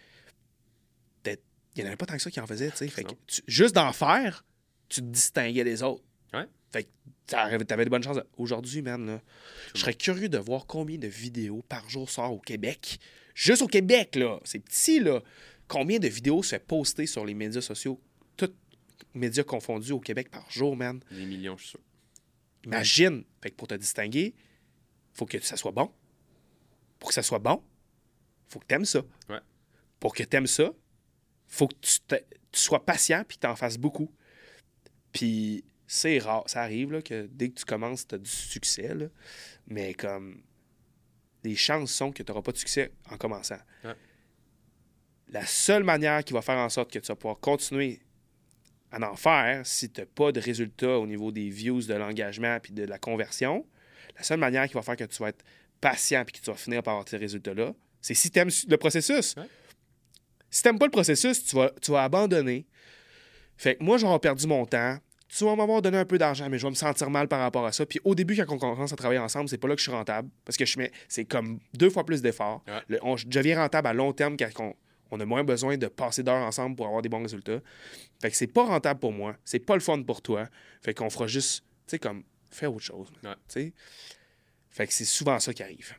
il 1.25 1.83
n'y 1.83 1.83
en 1.83 1.87
avait 1.89 1.97
pas 1.97 2.07
tant 2.07 2.17
que 2.17 2.23
ça 2.23 2.31
qui 2.31 2.41
en 2.41 2.47
faisait, 2.47 2.71
tu 2.71 2.79
sais. 2.79 2.89
Fait 2.89 3.05
que 3.05 3.13
tu- 3.27 3.43
juste 3.47 3.75
d'en 3.75 3.93
faire, 3.93 4.47
tu 4.89 5.03
te 5.03 5.07
distinguais 5.07 5.63
des 5.63 5.83
autres. 5.83 6.03
Ouais. 6.33 6.47
Fait 6.71 6.85
que 6.85 7.63
t'avais 7.65 7.85
de 7.85 7.91
bonnes 7.91 8.03
chances. 8.03 8.19
Aujourd'hui, 8.39 8.81
man, 8.81 9.05
là, 9.07 9.21
je 9.75 9.81
serais 9.81 9.93
curieux 9.93 10.31
de 10.31 10.39
voir 10.39 10.65
combien 10.67 10.97
de 10.97 11.07
vidéos 11.07 11.63
par 11.69 11.87
jour 11.91 12.09
sort 12.09 12.33
au 12.33 12.39
Québec. 12.41 12.99
Juste 13.35 13.61
au 13.61 13.67
Québec, 13.67 14.15
là. 14.15 14.41
C'est 14.45 14.59
petit, 14.61 15.01
là. 15.01 15.23
Combien 15.69 15.99
de 15.99 16.09
vidéos 16.09 16.43
se 16.43 16.51
fait 16.51 16.61
poster 16.67 17.05
sur 17.07 17.27
les 17.27 17.35
médias 17.35 17.61
sociaux, 17.61 18.01
tous 18.39 18.55
médias 19.13 19.43
confondus 19.45 19.93
au 19.93 20.01
Québec 20.01 20.31
par 20.31 20.51
jour, 20.51 20.77
man? 20.77 21.01
Des 21.11 21.27
millions, 21.27 21.59
je 21.59 21.63
suis 21.65 21.71
sûr. 21.73 21.81
Imagine. 22.65 23.23
Fait 23.43 23.51
que 23.51 23.57
pour 23.57 23.69
te 23.69 23.75
distinguer, 23.75 24.35
faut 25.13 25.27
que 25.27 25.39
ça 25.41 25.59
soit 25.59 25.73
bon. 25.73 25.91
Pour 26.99 27.09
que 27.11 27.15
ça 27.15 27.23
soit 27.23 27.39
bon, 27.39 27.63
faut 28.49 28.59
que 28.59 28.67
tu 28.67 28.75
aimes 28.75 28.85
ça. 28.85 29.01
Ouais. 29.29 29.41
Pour 30.01 30.15
que 30.15 30.23
tu 30.23 30.37
aimes 30.37 30.47
ça, 30.47 30.71
faut 31.47 31.69
que 31.69 31.75
tu, 31.81 32.01
te- 32.01 32.15
tu 32.53 32.61
sois 32.61 32.85
patient 32.85 33.23
puis 33.27 33.37
que 33.37 33.43
tu 33.43 33.47
en 33.47 33.57
fasses 33.57 33.79
beaucoup. 33.79 34.11
Puis 35.13 35.65
c'est 35.87 36.19
rare, 36.19 36.45
ça 36.47 36.63
arrive 36.63 36.93
là, 36.93 37.03
que 37.03 37.29
dès 37.31 37.49
que 37.51 37.55
tu 37.55 37.65
commences, 37.65 38.07
tu 38.07 38.15
as 38.15 38.19
du 38.19 38.31
succès. 38.31 38.95
là. 38.95 39.07
Mais 39.69 39.95
comme 39.95 40.43
les 41.45 41.55
chances 41.57 41.93
sont 41.93 42.11
que 42.13 42.23
tu 42.23 42.31
n'auras 42.31 42.43
pas 42.43 42.53
de 42.53 42.57
succès 42.57 42.93
en 43.11 43.17
commençant. 43.17 43.59
Ouais. 43.85 43.95
La 45.29 45.47
seule 45.47 45.85
manière 45.85 46.25
qui 46.25 46.33
va 46.33 46.43
faire 46.43 46.59
en 46.59 46.69
sorte 46.69 46.93
que 46.93 46.99
tu 46.99 47.07
vas 47.09 47.17
pouvoir 47.17 47.39
continuer 47.39 48.01
à 48.91 49.01
en 49.11 49.17
faire 49.17 49.67
si 49.67 49.91
tu 49.91 50.01
n'as 50.01 50.07
pas 50.07 50.33
de 50.33 50.41
résultats 50.41 50.99
au 50.99 51.07
niveau 51.07 51.31
des 51.33 51.49
views, 51.51 51.83
de 51.83 51.95
l'engagement 51.95 52.59
puis 52.61 52.73
de 52.73 52.85
la 52.85 52.99
conversion, 52.99 53.67
la 54.17 54.23
seule 54.23 54.39
manière 54.41 54.67
qui 54.69 54.75
va 54.75 54.83
faire 54.83 54.97
que 54.97 55.05
tu 55.05 55.19
vas 55.23 55.29
être 55.31 55.45
patient 55.81 56.25
puis 56.25 56.39
que 56.41 56.45
tu 56.45 56.51
vas 56.51 56.57
finir 56.57 56.83
par 56.83 56.95
avoir 56.95 57.09
ces 57.09 57.17
résultats-là, 57.17 57.73
c'est 58.01 58.15
si 58.15 58.31
tu 58.31 58.39
aimes 58.39 58.51
le 58.69 58.77
processus. 58.77 59.35
Si 60.51 60.63
tu 60.63 60.69
n'aimes 60.69 60.79
pas 60.79 60.87
le 60.87 60.91
processus, 60.93 61.45
tu 61.45 61.57
vas, 61.57 61.71
tu 61.83 61.91
vas 61.91 62.05
abandonner. 62.05 62.67
Fait 63.57 63.77
que 63.77 63.83
moi, 63.85 63.99
j'aurais 63.99 64.19
perdu 64.19 64.47
mon 64.47 64.65
temps. 64.67 64.99
Tu 65.29 65.45
vas 65.45 65.57
m'avoir 65.57 65.83
donné 65.83 65.99
un 65.99 66.05
peu 66.05 66.19
d'argent, 66.19 66.49
mais 66.49 66.57
je 66.59 66.63
vais 66.65 66.71
me 66.71 66.77
sentir 66.77 67.11
mal 67.11 67.27
par 67.27 67.41
rapport 67.41 67.67
à 67.67 67.73
ça. 67.73 67.85
Puis 67.85 67.99
au 68.05 68.15
début, 68.15 68.37
quand 68.37 68.55
on 68.55 68.59
commence 68.59 68.93
à 68.93 68.97
travailler 68.97 69.19
ensemble, 69.19 69.49
c'est 69.49 69.59
pas 69.59 69.67
là 69.67 69.75
que 69.75 69.81
je 69.81 69.87
suis 69.89 69.93
rentable. 69.93 70.29
Parce 70.45 70.57
que 70.57 70.65
je 70.65 70.79
mets, 70.79 70.93
c'est 71.09 71.25
comme 71.25 71.59
deux 71.75 71.91
fois 71.91 72.05
plus 72.07 72.23
d'efforts. 72.23 72.63
Ouais. 72.69 72.81
Le- 72.89 72.99
on- 73.03 73.17
Je 73.17 73.27
deviens 73.27 73.59
rentable 73.61 73.89
à 73.89 73.93
long 73.93 74.13
terme 74.13 74.37
quand 74.37 74.49
on, 74.61 74.75
on 75.11 75.21
a 75.21 75.25
moins 75.25 75.43
besoin 75.43 75.77
de 75.77 75.89
passer 75.89 76.23
d'heures 76.23 76.45
ensemble 76.47 76.77
pour 76.77 76.87
avoir 76.87 77.03
des 77.03 77.09
bons 77.09 77.23
résultats. 77.23 77.59
Fait 78.23 78.31
que 78.31 78.37
c'est 78.37 78.47
pas 78.47 78.65
rentable 78.65 79.01
pour 79.01 79.13
moi. 79.13 79.37
C'est 79.45 79.59
pas 79.59 79.75
le 79.75 79.81
fun 79.81 80.01
pour 80.05 80.23
toi. 80.23 80.49
Fait 80.83 80.95
qu'on 80.95 81.11
fera 81.11 81.27
juste, 81.27 81.61
tu 81.61 81.67
sais, 81.93 81.99
comme, 81.99 82.23
fais 82.53 82.67
autre 82.67 82.81
chose. 82.85 83.09
Ouais. 83.25 83.31
Tu 83.49 83.61
sais? 83.63 83.73
Fait 84.77 84.87
que 84.87 84.93
c'est 84.93 85.07
souvent 85.07 85.41
ça 85.41 85.55
qui 85.55 85.63
arrive. 85.63 85.95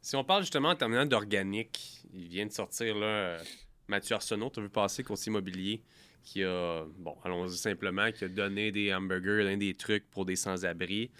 Si 0.00 0.16
on 0.16 0.24
parle 0.24 0.42
justement 0.42 0.70
en 0.70 0.74
terminant 0.74 1.06
d'organique, 1.06 2.02
il 2.12 2.26
vient 2.26 2.44
de 2.44 2.50
sortir 2.50 2.96
là, 2.96 3.38
Mathieu 3.86 4.16
Arsenault, 4.16 4.50
tu 4.50 4.58
as 4.58 4.62
vu 4.64 4.68
passer 4.68 5.04
conseiller 5.04 5.30
immobilier, 5.30 5.84
qui 6.24 6.42
a, 6.42 6.82
bon, 6.98 7.16
allons-y 7.22 7.56
simplement, 7.56 8.10
qui 8.10 8.24
a 8.24 8.28
donné 8.28 8.72
des 8.72 8.92
hamburgers, 8.92 9.44
donné 9.44 9.56
des 9.56 9.74
trucs 9.74 10.10
pour 10.10 10.24
des 10.24 10.34
sans-abri. 10.34 11.12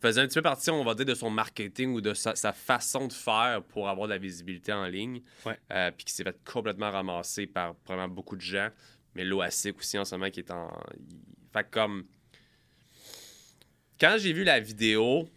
Faisait 0.00 0.22
un 0.22 0.26
petit 0.26 0.36
peu 0.36 0.42
partie, 0.42 0.70
on 0.70 0.82
va 0.82 0.94
dire, 0.94 1.04
de 1.04 1.14
son 1.14 1.28
marketing 1.28 1.92
ou 1.92 2.00
de 2.00 2.14
sa, 2.14 2.34
sa 2.34 2.54
façon 2.54 3.08
de 3.08 3.12
faire 3.12 3.62
pour 3.64 3.90
avoir 3.90 4.08
de 4.08 4.14
la 4.14 4.18
visibilité 4.18 4.72
en 4.72 4.86
ligne. 4.86 5.20
Ouais. 5.44 5.58
Euh, 5.70 5.90
puis 5.90 6.06
qui 6.06 6.14
s'est 6.14 6.24
fait 6.24 6.42
complètement 6.50 6.90
ramasser 6.90 7.46
par 7.46 7.76
vraiment 7.86 8.08
beaucoup 8.08 8.36
de 8.36 8.40
gens. 8.40 8.70
Mais 9.14 9.22
l'OASIC 9.22 9.78
aussi 9.78 9.98
en 9.98 10.06
ce 10.06 10.14
moment 10.14 10.30
qui 10.30 10.40
est 10.40 10.50
en. 10.50 10.72
Fait 11.52 11.68
comme. 11.70 12.06
Quand 14.00 14.16
j'ai 14.18 14.32
vu 14.32 14.44
la 14.44 14.58
vidéo, 14.58 15.28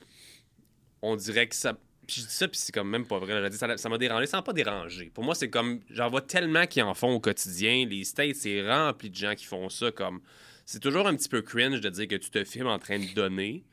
on 1.11 1.15
dirait 1.15 1.47
que 1.47 1.55
ça. 1.55 1.73
Puis 2.07 2.21
je 2.21 2.27
dis 2.27 2.33
ça, 2.33 2.47
puis 2.47 2.57
c'est 2.59 2.71
comme 2.71 2.89
même 2.89 3.05
pas 3.07 3.17
vrai. 3.17 3.51
Ça 3.51 3.77
ça 3.77 3.89
m'a 3.89 3.97
dérangé. 3.97 4.27
Ça 4.27 4.37
m'a 4.37 4.43
pas 4.43 4.53
dérangé. 4.53 5.09
Pour 5.13 5.23
moi, 5.23 5.33
c'est 5.35 5.49
comme. 5.49 5.79
J'en 5.89 6.09
vois 6.09 6.21
tellement 6.21 6.67
qui 6.67 6.81
en 6.81 6.93
font 6.93 7.09
au 7.15 7.19
quotidien. 7.19 7.85
Les 7.87 8.03
States, 8.03 8.35
c'est 8.35 8.67
rempli 8.67 9.09
de 9.09 9.15
gens 9.15 9.33
qui 9.35 9.45
font 9.45 9.69
ça. 9.69 9.91
comme 9.91 10.21
C'est 10.65 10.79
toujours 10.79 11.07
un 11.07 11.15
petit 11.15 11.29
peu 11.29 11.41
cringe 11.41 11.81
de 11.81 11.89
dire 11.89 12.07
que 12.07 12.15
tu 12.15 12.29
te 12.29 12.43
filmes 12.43 12.67
en 12.67 12.77
train 12.79 12.99
de 12.99 13.13
donner. 13.13 13.63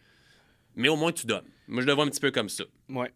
Mais 0.77 0.89
au 0.89 0.97
moins, 0.97 1.13
tu 1.13 1.27
donnes. 1.27 1.45
Moi, 1.69 1.83
je 1.83 1.87
le 1.87 1.93
vois 1.93 2.05
un 2.05 2.09
petit 2.09 2.21
peu 2.21 2.31
comme 2.31 2.49
ça. 2.49 2.65
Ouais. 2.89 3.13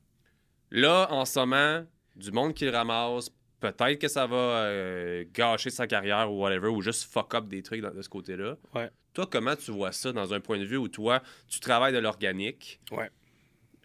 Là, 0.71 1.09
en 1.11 1.25
ce 1.25 1.39
moment, 1.39 1.87
du 2.17 2.31
monde 2.33 2.53
qui 2.55 2.65
le 2.67 2.71
ramasse, 2.73 3.31
peut-être 3.61 3.99
que 3.99 4.09
ça 4.09 4.27
va 4.27 4.37
euh, 4.37 5.25
gâcher 5.33 5.71
sa 5.71 5.87
carrière 5.87 6.31
ou 6.31 6.41
whatever, 6.43 6.69
ou 6.69 6.83
juste 6.83 7.11
fuck 7.11 7.35
up 7.35 7.47
des 7.49 7.63
trucs 7.63 7.81
dans- 7.81 7.95
de 7.95 8.03
ce 8.03 8.09
côté-là. 8.11 8.57
Ouais. 8.75 8.91
Toi, 9.15 9.27
comment 9.31 9.57
tu 9.57 9.71
vois 9.71 9.93
ça 9.93 10.13
dans 10.13 10.35
un 10.35 10.41
point 10.41 10.59
de 10.59 10.65
vue 10.65 10.77
où 10.77 10.89
toi, 10.89 11.23
tu 11.49 11.61
travailles 11.61 11.95
de 11.95 11.99
l'organique? 11.99 12.81
Ouais. 12.91 13.11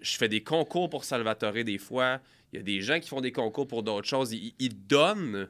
Je 0.02 0.18
fais 0.18 0.28
des 0.30 0.44
concours 0.44 0.90
pour 0.90 1.04
Salvatore 1.04 1.64
des 1.64 1.78
fois. 1.78 2.20
Il 2.52 2.58
y 2.58 2.60
a 2.60 2.64
des 2.64 2.82
gens 2.82 3.00
qui 3.00 3.08
font 3.08 3.22
des 3.22 3.32
concours 3.32 3.68
pour 3.68 3.84
d'autres 3.84 4.08
choses. 4.08 4.34
Ils, 4.34 4.54
ils 4.60 4.76
donnent 4.88 5.50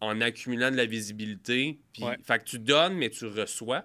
en 0.00 0.20
accumulant 0.20 0.70
de 0.70 0.76
la 0.76 0.86
visibilité. 0.86 1.78
Puis, 1.92 2.02
Ouais. 2.04 2.16
Fait 2.22 2.38
que 2.38 2.44
tu 2.44 2.58
donnes, 2.58 2.94
mais 2.94 3.10
tu 3.10 3.26
reçois. 3.26 3.84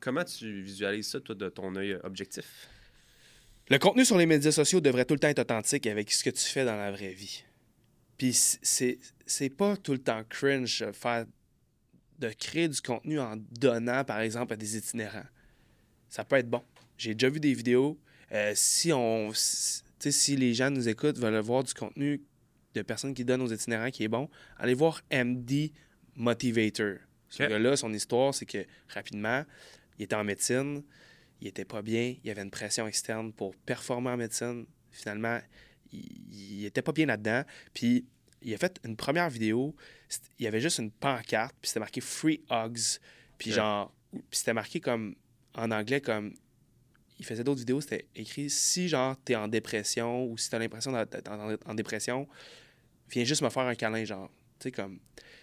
Comment 0.00 0.24
tu 0.24 0.62
visualises 0.62 1.08
ça, 1.08 1.20
toi, 1.20 1.34
de 1.34 1.48
ton 1.48 1.74
œil 1.76 1.98
objectif? 2.02 2.68
Le 3.70 3.78
contenu 3.78 4.04
sur 4.04 4.16
les 4.16 4.26
médias 4.26 4.52
sociaux 4.52 4.80
devrait 4.80 5.04
tout 5.04 5.14
le 5.14 5.20
temps 5.20 5.28
être 5.28 5.40
authentique 5.40 5.86
avec 5.86 6.10
ce 6.10 6.24
que 6.24 6.30
tu 6.30 6.44
fais 6.44 6.64
dans 6.64 6.76
la 6.76 6.90
vraie 6.90 7.12
vie. 7.12 7.44
Puis 8.16 8.32
c'est 8.32 8.98
c'est 9.26 9.50
pas 9.50 9.76
tout 9.76 9.92
le 9.92 9.98
temps 9.98 10.24
cringe 10.28 10.90
faire 10.92 11.26
de 12.18 12.30
créer 12.30 12.68
du 12.68 12.80
contenu 12.80 13.20
en 13.20 13.36
donnant 13.60 14.04
par 14.04 14.20
exemple 14.20 14.54
à 14.54 14.56
des 14.56 14.76
itinérants. 14.76 15.26
Ça 16.08 16.24
peut 16.24 16.36
être 16.36 16.48
bon. 16.48 16.64
J'ai 16.96 17.14
déjà 17.14 17.28
vu 17.28 17.38
des 17.40 17.52
vidéos 17.52 17.98
euh, 18.32 18.52
si 18.54 18.92
on 18.92 19.30
si, 19.34 20.36
les 20.36 20.54
gens 20.54 20.70
nous 20.70 20.88
écoutent 20.88 21.18
veulent 21.18 21.38
voir 21.40 21.64
du 21.64 21.74
contenu 21.74 22.22
de 22.74 22.82
personnes 22.82 23.14
qui 23.14 23.24
donnent 23.24 23.42
aux 23.42 23.52
itinérants 23.52 23.90
qui 23.90 24.04
est 24.04 24.08
bon, 24.08 24.28
allez 24.58 24.74
voir 24.74 25.02
MD 25.12 25.72
Motivator. 26.14 26.96
Ce 27.28 27.42
Ok. 27.42 27.48
gars-là, 27.50 27.76
son 27.76 27.92
histoire, 27.92 28.34
c'est 28.34 28.46
que 28.46 28.64
rapidement, 28.88 29.44
il 29.98 30.04
était 30.04 30.14
en 30.16 30.24
médecine, 30.24 30.82
il 31.40 31.48
était 31.48 31.64
pas 31.64 31.82
bien, 31.82 32.14
il 32.22 32.26
y 32.26 32.30
avait 32.30 32.42
une 32.42 32.50
pression 32.50 32.86
externe 32.86 33.32
pour 33.32 33.54
performer 33.56 34.10
en 34.10 34.16
médecine. 34.16 34.66
Finalement, 34.90 35.40
il, 35.92 36.06
il 36.60 36.64
était 36.64 36.82
pas 36.82 36.92
bien 36.92 37.06
là-dedans. 37.06 37.42
Puis 37.74 38.04
il 38.42 38.54
a 38.54 38.58
fait 38.58 38.78
une 38.84 38.96
première 38.96 39.28
vidéo, 39.30 39.74
il 40.38 40.44
y 40.44 40.46
avait 40.48 40.60
juste 40.60 40.78
une 40.78 40.90
pancarte, 40.90 41.54
puis 41.60 41.68
c'était 41.68 41.80
marqué 41.80 42.00
Free 42.00 42.42
Hugs. 42.50 42.98
Puis 43.36 43.50
Ok. 43.50 43.56
genre, 43.56 43.94
c'était 44.30 44.54
marqué 44.54 44.80
comme 44.80 45.14
en 45.54 45.70
anglais 45.70 46.00
comme 46.00 46.34
il 47.18 47.24
faisait 47.24 47.44
d'autres 47.44 47.60
vidéos, 47.60 47.80
c'était 47.80 48.06
écrit 48.14 48.48
si 48.50 48.88
genre 48.88 49.16
t'es 49.24 49.36
en 49.36 49.48
dépression 49.48 50.24
ou 50.24 50.38
si 50.38 50.50
t'as 50.50 50.58
l'impression 50.58 50.92
d'être 50.92 51.30
en, 51.66 51.74
dépression, 51.74 52.28
viens 53.10 53.24
juste 53.24 53.42
me 53.42 53.50
faire 53.50 53.64
un 53.64 53.74
câlin 53.74 54.04
genre, 54.04 54.30
tu 54.58 54.64
sais 54.64 54.72
comme 54.72 54.98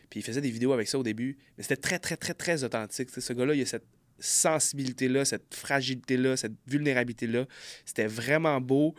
puis 0.10 0.20
il 0.20 0.24
faisait 0.24 0.42
des 0.42 0.52
vidéos 0.52 0.72
avec 0.72 0.88
ça 0.88 1.00
au 1.00 1.04
début, 1.04 1.38
mais 1.58 1.64
c'était 1.64 1.78
très 1.78 2.00
très 2.00 2.16
très 2.16 2.34
très 2.34 2.64
authentique, 2.64 3.10
ce 3.10 3.34
gars-là, 3.34 3.56
il 3.56 3.62
a 3.62 3.66
cette 3.66 3.88
sensibilité 4.20 5.08
là, 5.08 5.26
cette 5.26 5.54
fragilité 5.54 6.18
là, 6.18 6.38
cette 6.38 6.54
vulnérabilité 6.68 7.28
là, 7.28 7.46
c'était 7.86 8.08
vraiment 8.08 8.62
beau. 8.62 8.96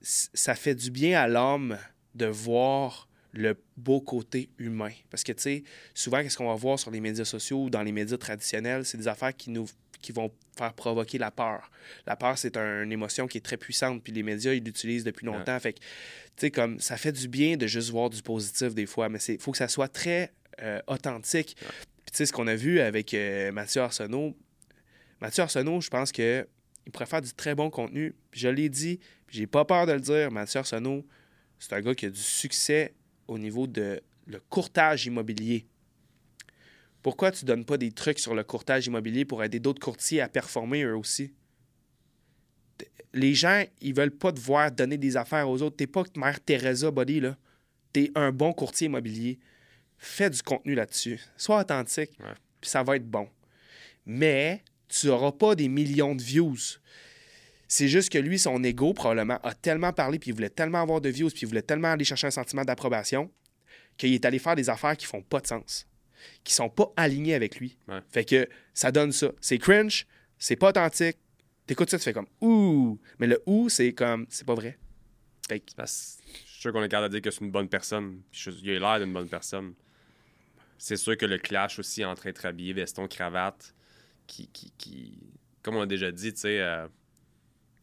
Ça 0.00 0.54
fait 0.54 0.74
du 0.74 0.90
bien 0.90 1.20
à 1.20 1.26
l'homme 1.26 1.76
de 2.14 2.26
voir 2.26 3.08
le 3.32 3.60
beau 3.76 4.00
côté 4.00 4.50
humain. 4.58 4.92
Parce 5.10 5.22
que, 5.22 5.32
tu 5.32 5.42
sais, 5.42 5.64
souvent, 5.94 6.22
qu'est-ce 6.22 6.36
qu'on 6.36 6.48
va 6.48 6.54
voir 6.54 6.78
sur 6.78 6.90
les 6.90 7.00
médias 7.00 7.24
sociaux 7.24 7.64
ou 7.64 7.70
dans 7.70 7.82
les 7.82 7.92
médias 7.92 8.16
traditionnels, 8.16 8.84
c'est 8.84 8.96
des 8.96 9.08
affaires 9.08 9.36
qui 9.36 9.50
nous 9.50 9.66
qui 10.00 10.12
vont 10.12 10.30
faire 10.56 10.72
provoquer 10.74 11.18
la 11.18 11.30
peur. 11.30 11.70
La 12.06 12.16
peur, 12.16 12.36
c'est 12.38 12.56
un- 12.56 12.82
une 12.84 12.92
émotion 12.92 13.26
qui 13.26 13.38
est 13.38 13.40
très 13.42 13.56
puissante, 13.56 14.02
puis 14.02 14.12
les 14.12 14.22
médias, 14.22 14.52
ils 14.52 14.62
l'utilisent 14.62 15.04
depuis 15.04 15.26
longtemps. 15.26 15.58
Fait 15.60 15.72
que, 15.72 15.78
tu 15.80 15.84
sais, 16.36 16.50
comme, 16.50 16.78
ça 16.80 16.96
fait 16.96 17.12
du 17.12 17.28
bien 17.28 17.56
de 17.56 17.66
juste 17.66 17.90
voir 17.90 18.10
du 18.10 18.22
positif 18.22 18.74
des 18.74 18.86
fois, 18.86 19.08
mais 19.08 19.18
il 19.28 19.38
faut 19.40 19.52
que 19.52 19.58
ça 19.58 19.68
soit 19.68 19.88
très 19.88 20.32
euh, 20.62 20.80
authentique. 20.88 21.56
Puis, 21.58 22.10
tu 22.12 22.16
sais, 22.16 22.26
ce 22.26 22.32
qu'on 22.32 22.46
a 22.48 22.56
vu 22.56 22.80
avec 22.80 23.14
euh, 23.14 23.52
Mathieu 23.52 23.80
Arsenault, 23.82 24.36
Mathieu 25.20 25.42
Arsenault, 25.44 25.80
je 25.80 25.88
pense 25.88 26.10
que 26.12 26.46
il 26.86 26.90
pourrait 26.92 27.06
faire 27.06 27.22
du 27.22 27.32
très 27.32 27.54
bon 27.54 27.70
contenu. 27.70 28.14
Puis 28.30 28.40
je 28.40 28.48
l'ai 28.48 28.68
dit, 28.68 28.98
j'ai 29.28 29.46
pas 29.46 29.64
peur 29.64 29.86
de 29.86 29.92
le 29.92 30.00
dire, 30.00 30.30
Mathieu 30.30 30.58
Arsenault, 30.60 31.04
c'est 31.58 31.72
un 31.74 31.80
gars 31.80 31.94
qui 31.94 32.06
a 32.06 32.10
du 32.10 32.20
succès 32.20 32.94
au 33.26 33.38
niveau 33.38 33.66
de 33.66 34.00
le 34.26 34.40
courtage 34.48 35.06
immobilier. 35.06 35.66
Pourquoi 37.02 37.30
tu 37.30 37.44
donnes 37.44 37.64
pas 37.64 37.76
des 37.76 37.92
trucs 37.92 38.18
sur 38.18 38.34
le 38.34 38.42
courtage 38.44 38.86
immobilier 38.86 39.24
pour 39.24 39.42
aider 39.44 39.60
d'autres 39.60 39.80
courtiers 39.80 40.20
à 40.20 40.28
performer 40.28 40.82
eux 40.82 40.96
aussi? 40.96 41.32
Les 43.14 43.34
gens, 43.34 43.64
ils 43.80 43.94
veulent 43.94 44.10
pas 44.10 44.32
te 44.32 44.40
voir 44.40 44.70
donner 44.70 44.98
des 44.98 45.16
affaires 45.16 45.48
aux 45.48 45.62
autres. 45.62 45.76
T'es 45.76 45.86
pas 45.86 46.04
Mère 46.16 46.40
Teresa, 46.40 46.90
buddy, 46.90 47.20
là. 47.20 47.36
tu 47.92 48.04
es 48.04 48.10
un 48.14 48.32
bon 48.32 48.52
courtier 48.52 48.86
immobilier, 48.86 49.38
fais 49.96 50.28
du 50.28 50.42
contenu 50.42 50.74
là-dessus. 50.74 51.20
Sois 51.36 51.60
authentique, 51.60 52.10
Ouais. 52.20 52.34
puis 52.60 52.68
ça 52.70 52.82
va 52.82 52.96
être 52.96 53.08
bon. 53.08 53.28
Mais 54.04 54.62
tu 54.88 55.06
n'auras 55.06 55.32
pas 55.32 55.54
des 55.54 55.68
millions 55.68 56.14
de 56.14 56.22
views. 56.22 56.56
C'est 57.66 57.88
juste 57.88 58.10
que 58.10 58.18
lui, 58.18 58.38
son 58.38 58.62
ego, 58.62 58.92
probablement, 58.94 59.38
a 59.42 59.54
tellement 59.54 59.92
parlé, 59.92 60.18
puis 60.18 60.30
il 60.30 60.34
voulait 60.34 60.48
tellement 60.50 60.82
avoir 60.82 61.00
de 61.00 61.08
views, 61.08 61.28
puis 61.30 61.40
il 61.42 61.48
voulait 61.48 61.62
tellement 61.62 61.88
aller 61.92 62.04
chercher 62.04 62.26
un 62.26 62.30
sentiment 62.30 62.64
d'approbation, 62.64 63.30
qu'il 63.96 64.12
est 64.14 64.24
allé 64.24 64.38
faire 64.38 64.54
des 64.56 64.68
affaires 64.70 64.96
qui 64.96 65.06
font 65.06 65.22
pas 65.22 65.40
de 65.40 65.46
sens, 65.46 65.86
qui 66.44 66.52
sont 66.54 66.68
pas 66.68 66.92
alignées 66.96 67.34
avec 67.34 67.58
lui. 67.60 67.76
Ouais. 67.88 68.00
Fait 68.10 68.24
que 68.24 68.48
ça 68.74 68.90
donne 68.92 69.12
ça. 69.12 69.30
C'est 69.40 69.58
cringe, 69.58 70.06
c'est 70.38 70.56
pas 70.56 70.68
authentique. 70.70 71.18
T'écoutes 71.66 71.90
ça, 71.90 71.98
tu 71.98 72.04
fais 72.04 72.12
comme 72.12 72.26
ouh. 72.40 72.98
Mais 73.18 73.26
le 73.26 73.42
ouh, 73.46 73.68
c'est 73.68 73.92
comme, 73.92 74.26
c'est 74.30 74.46
pas 74.46 74.54
vrai. 74.54 74.78
Fait 75.48 75.60
que 75.60 75.66
je 75.76 75.86
suis 75.86 76.60
sûr 76.62 76.72
qu'on 76.72 76.82
est 76.82 76.88
capable 76.88 77.12
de 77.12 77.18
dire 77.20 77.22
que 77.22 77.30
c'est 77.30 77.44
une 77.44 77.50
bonne 77.50 77.68
personne. 77.68 78.22
Il 78.62 78.70
a 78.70 78.78
l'air 78.78 79.00
d'une 79.04 79.12
bonne 79.12 79.28
personne. 79.28 79.74
C'est 80.78 80.96
sûr 80.96 81.16
que 81.16 81.26
le 81.26 81.38
clash 81.38 81.78
aussi 81.78 82.04
entre 82.04 82.26
être 82.26 82.46
habillé, 82.46 82.72
veston, 82.72 83.08
cravate, 83.08 83.74
qui, 84.26 84.48
qui, 84.48 84.72
qui- 84.78 85.18
comme 85.62 85.76
on 85.76 85.80
a 85.82 85.86
déjà 85.86 86.10
dit, 86.12 86.32
tu 86.32 86.40
sais, 86.40 86.60
euh, 86.60 86.86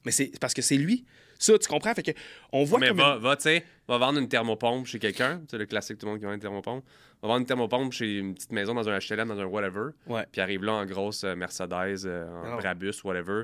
Mais 0.06 0.12
c'est 0.12 0.32
parce 0.40 0.54
que 0.54 0.62
c'est 0.62 0.78
lui. 0.78 1.06
Ça, 1.38 1.58
tu 1.60 1.68
comprends? 1.68 1.94
Fait 1.94 2.04
que 2.04 2.12
on 2.52 2.64
voit 2.64 2.80
mais 2.80 2.88
comme 2.90 2.98
va, 2.98 3.16
une- 3.16 3.22
va, 3.22 3.36
tu 3.36 3.44
sais, 3.44 3.64
va 3.88 3.98
vendre 3.98 4.20
une 4.20 4.28
thermopompe 4.30 4.86
chez 4.86 5.00
quelqu'un, 5.00 5.40
tu 5.40 5.52
sais, 5.52 5.58
le 5.58 5.66
classique, 5.66 5.98
tout 5.98 6.06
le 6.06 6.12
monde 6.14 6.20
qui 6.20 6.26
vend 6.26 6.34
une 6.34 6.40
thermopompe. 6.40 6.84
Va 7.22 7.28
vendre 7.28 7.40
une 7.42 7.46
thermopompe 7.46 7.92
chez 7.94 8.18
une 8.20 8.34
petite 8.36 8.52
maison 8.52 8.74
dans 8.74 8.88
un 8.88 8.98
HLM, 9.00 9.28
dans 9.28 9.40
un 9.40 9.46
whatever, 9.46 9.90
Ouais. 10.08 10.26
puis 10.32 10.42
arrive 10.42 10.64
là 10.64 10.74
en 10.74 10.86
grosse 10.86 11.24
euh, 11.24 11.36
Mercedes, 11.36 12.06
euh, 12.06 12.26
en 12.44 12.54
Ah. 12.54 12.58
Brabus, 12.58 12.94
whatever. 13.04 13.44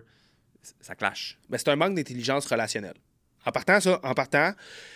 Ça 0.80 0.95
clash. 0.95 1.38
Ben, 1.49 1.57
c'est 1.57 1.69
un 1.69 1.76
manque 1.76 1.95
d'intelligence 1.95 2.45
relationnelle. 2.45 2.93
En 3.45 3.51
partant, 3.51 3.80
ça, 3.80 3.99
en 4.03 4.13
partant, 4.13 4.53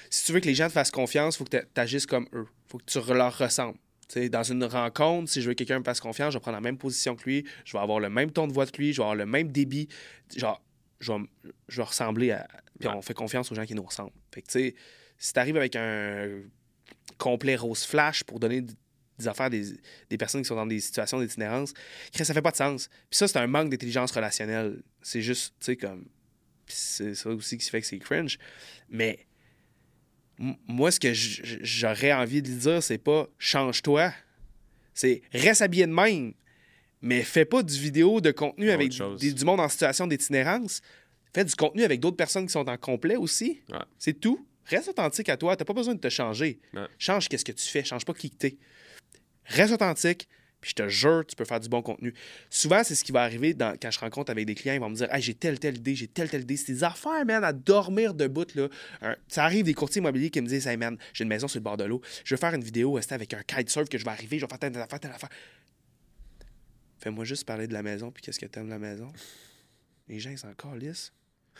si 0.09 0.25
tu 0.25 0.31
veux 0.33 0.39
que 0.39 0.45
les 0.45 0.53
gens 0.55 0.67
te 0.67 0.73
fassent 0.73 0.91
confiance, 0.91 1.35
il 1.35 1.37
faut 1.39 1.43
que 1.45 1.57
tu 1.57 1.81
agisses 1.81 2.05
comme 2.05 2.27
eux. 2.33 2.45
Il 2.67 2.71
faut 2.71 2.77
que 2.77 2.83
tu 2.85 2.99
leur 3.13 3.35
ressembles. 3.37 3.77
Tu 4.07 4.19
sais, 4.21 4.29
dans 4.29 4.43
une 4.43 4.63
rencontre, 4.63 5.31
si 5.31 5.41
je 5.41 5.47
veux 5.47 5.53
que 5.55 5.57
quelqu'un 5.57 5.79
me 5.79 5.83
fasse 5.83 5.99
confiance, 5.99 6.31
je 6.33 6.37
vais 6.37 6.41
prendre 6.41 6.57
la 6.57 6.61
même 6.61 6.77
position 6.77 7.15
que 7.15 7.23
lui, 7.23 7.43
je 7.65 7.73
vais 7.73 7.79
avoir 7.81 7.99
le 7.99 8.09
même 8.11 8.29
ton 8.31 8.45
de 8.45 8.53
voix 8.53 8.67
que 8.67 8.77
lui, 8.77 8.93
je 8.93 8.97
vais 8.97 9.03
avoir 9.03 9.15
le 9.15 9.25
même 9.25 9.51
débit. 9.51 9.87
Genre, 10.37 10.61
je 10.99 11.11
vais, 11.11 11.17
je 11.69 11.77
vais 11.77 11.83
ressembler 11.87 12.29
à. 12.31 12.47
Puis 12.79 12.87
Ouais. 12.89 12.95
on 12.95 13.01
fait 13.01 13.13
confiance 13.13 13.51
aux 13.51 13.55
gens 13.55 13.65
qui 13.65 13.75
nous 13.75 13.83
ressemblent. 13.83 14.11
Fait 14.33 14.41
que, 14.41 14.47
tu 14.47 14.59
sais, 14.59 14.75
si 15.17 15.33
tu 15.33 15.39
arrives 15.39 15.57
avec 15.57 15.75
un 15.75 16.41
complet 17.17 17.55
rose 17.55 17.83
flash 17.85 18.23
pour 18.23 18.39
donner 18.39 18.61
des 19.17 19.27
affaires 19.27 19.49
des, 19.49 19.63
des 20.09 20.17
personnes 20.17 20.41
qui 20.41 20.47
sont 20.47 20.55
dans 20.55 20.65
des 20.65 20.79
situations 20.81 21.19
d'itinérance, 21.21 21.73
ça 22.13 22.33
fait 22.33 22.41
pas 22.41 22.51
de 22.51 22.57
sens. 22.57 22.89
Puis 23.09 23.17
ça, 23.17 23.27
c'est 23.27 23.37
un 23.39 23.47
manque 23.47 23.69
d'intelligence 23.69 24.11
relationnelle. 24.11 24.83
C'est 25.01 25.21
juste, 25.21 25.53
tu 25.59 25.65
sais, 25.67 25.77
comme. 25.77 26.05
C'est 26.67 27.13
ça 27.15 27.29
aussi 27.29 27.57
qui 27.57 27.69
fait 27.69 27.79
que 27.79 27.87
c'est 27.87 27.99
cringe. 27.99 28.37
Mais 28.89 29.25
moi, 30.67 30.91
ce 30.91 30.99
que 30.99 31.13
j'aurais 31.13 32.11
envie 32.11 32.41
de 32.41 32.49
lui 32.49 32.57
dire, 32.57 32.83
c'est 32.83 32.97
pas 32.97 33.27
change-toi. 33.37 34.11
C'est 34.93 35.21
reste 35.31 35.61
habillé 35.61 35.85
de 35.87 35.93
même. 35.93 36.33
Mais 37.01 37.21
fais 37.21 37.45
pas 37.45 37.61
du 37.61 37.77
vidéo 37.79 38.19
de 38.19 38.31
contenu 38.31 38.71
avec 38.71 38.89
du 38.89 39.45
monde 39.45 39.59
en 39.59 39.69
situation 39.69 40.07
d'itinérance. 40.07 40.81
Fais 41.35 41.43
du 41.43 41.53
contenu 41.53 41.83
avec 41.83 41.99
d'autres 41.99 42.15
personnes 42.15 42.45
qui 42.45 42.53
sont 42.53 42.69
en 42.69 42.77
complet 42.77 43.17
aussi. 43.17 43.59
Ouais. 43.69 43.79
C'est 43.99 44.13
tout. 44.21 44.47
Reste 44.67 44.87
authentique 44.87 45.27
à 45.27 45.35
toi. 45.35 45.57
T'as 45.57 45.65
pas 45.65 45.73
besoin 45.73 45.93
de 45.93 45.99
te 45.99 46.07
changer. 46.07 46.61
Ouais. 46.73 46.87
Change 46.97 47.27
qu'est-ce 47.27 47.43
que 47.43 47.51
tu 47.51 47.65
fais. 47.67 47.83
Change 47.83 48.05
pas 48.05 48.13
qui 48.13 48.29
que 48.29 48.37
t'es. 48.37 48.57
Reste 49.43 49.73
authentique. 49.73 50.29
Puis 50.61 50.69
je 50.69 50.75
te 50.75 50.87
jure, 50.87 51.25
tu 51.27 51.35
peux 51.35 51.43
faire 51.43 51.59
du 51.59 51.67
bon 51.67 51.81
contenu. 51.81 52.13
Souvent, 52.49 52.85
c'est 52.85 52.95
ce 52.95 53.03
qui 53.03 53.11
va 53.11 53.21
arriver 53.23 53.53
dans- 53.53 53.77
quand 53.77 53.91
je 53.91 53.99
rencontre 53.99 54.31
avec 54.31 54.45
des 54.45 54.55
clients. 54.55 54.75
Ils 54.75 54.79
vont 54.79 54.89
me 54.89 54.95
dire 54.95 55.13
hey, 55.13 55.21
j'ai 55.21 55.33
telle, 55.33 55.59
telle 55.59 55.75
idée, 55.75 55.93
j'ai 55.93 56.07
telle, 56.07 56.29
telle 56.29 56.43
idée. 56.43 56.55
C'est 56.55 56.71
des 56.71 56.85
affaires, 56.85 57.25
man, 57.25 57.43
à 57.43 57.51
dormir 57.51 58.13
debout. 58.13 58.45
Là. 58.55 58.69
Un- 59.01 59.17
ça 59.27 59.43
arrive 59.43 59.65
des 59.65 59.73
courtiers 59.73 59.99
immobiliers 59.99 60.29
qui 60.29 60.39
me 60.39 60.47
disent 60.47 60.65
Hey, 60.67 60.77
man, 60.77 60.97
j'ai 61.13 61.23
une 61.25 61.29
maison 61.29 61.49
sur 61.49 61.59
le 61.59 61.63
bord 61.65 61.75
de 61.75 61.83
l'eau. 61.83 62.01
Je 62.23 62.33
vais 62.33 62.39
faire 62.39 62.53
une 62.53 62.63
vidéo 62.63 62.97
c'était 63.01 63.15
avec 63.15 63.33
un 63.33 63.43
kitesurf 63.43 63.89
que 63.89 63.97
je 63.97 64.05
vais 64.05 64.11
arriver. 64.11 64.39
Je 64.39 64.45
vais 64.45 64.49
faire 64.49 64.57
telle, 64.59 64.71
telle 64.71 64.81
affaire, 64.81 64.99
telle 65.01 65.11
affaire. 65.11 65.29
Fais-moi 66.99 67.25
juste 67.25 67.43
parler 67.45 67.67
de 67.67 67.73
la 67.73 67.83
maison. 67.83 68.09
Puis 68.09 68.23
qu'est-ce 68.23 68.39
que 68.39 68.45
t'aimes 68.45 68.67
de 68.67 68.71
la 68.71 68.79
maison 68.79 69.11
Les 70.07 70.19
gens, 70.19 70.29
ils 70.31 70.37
sont 70.39 70.47
encore 70.47 70.75
lisses. 70.75 71.11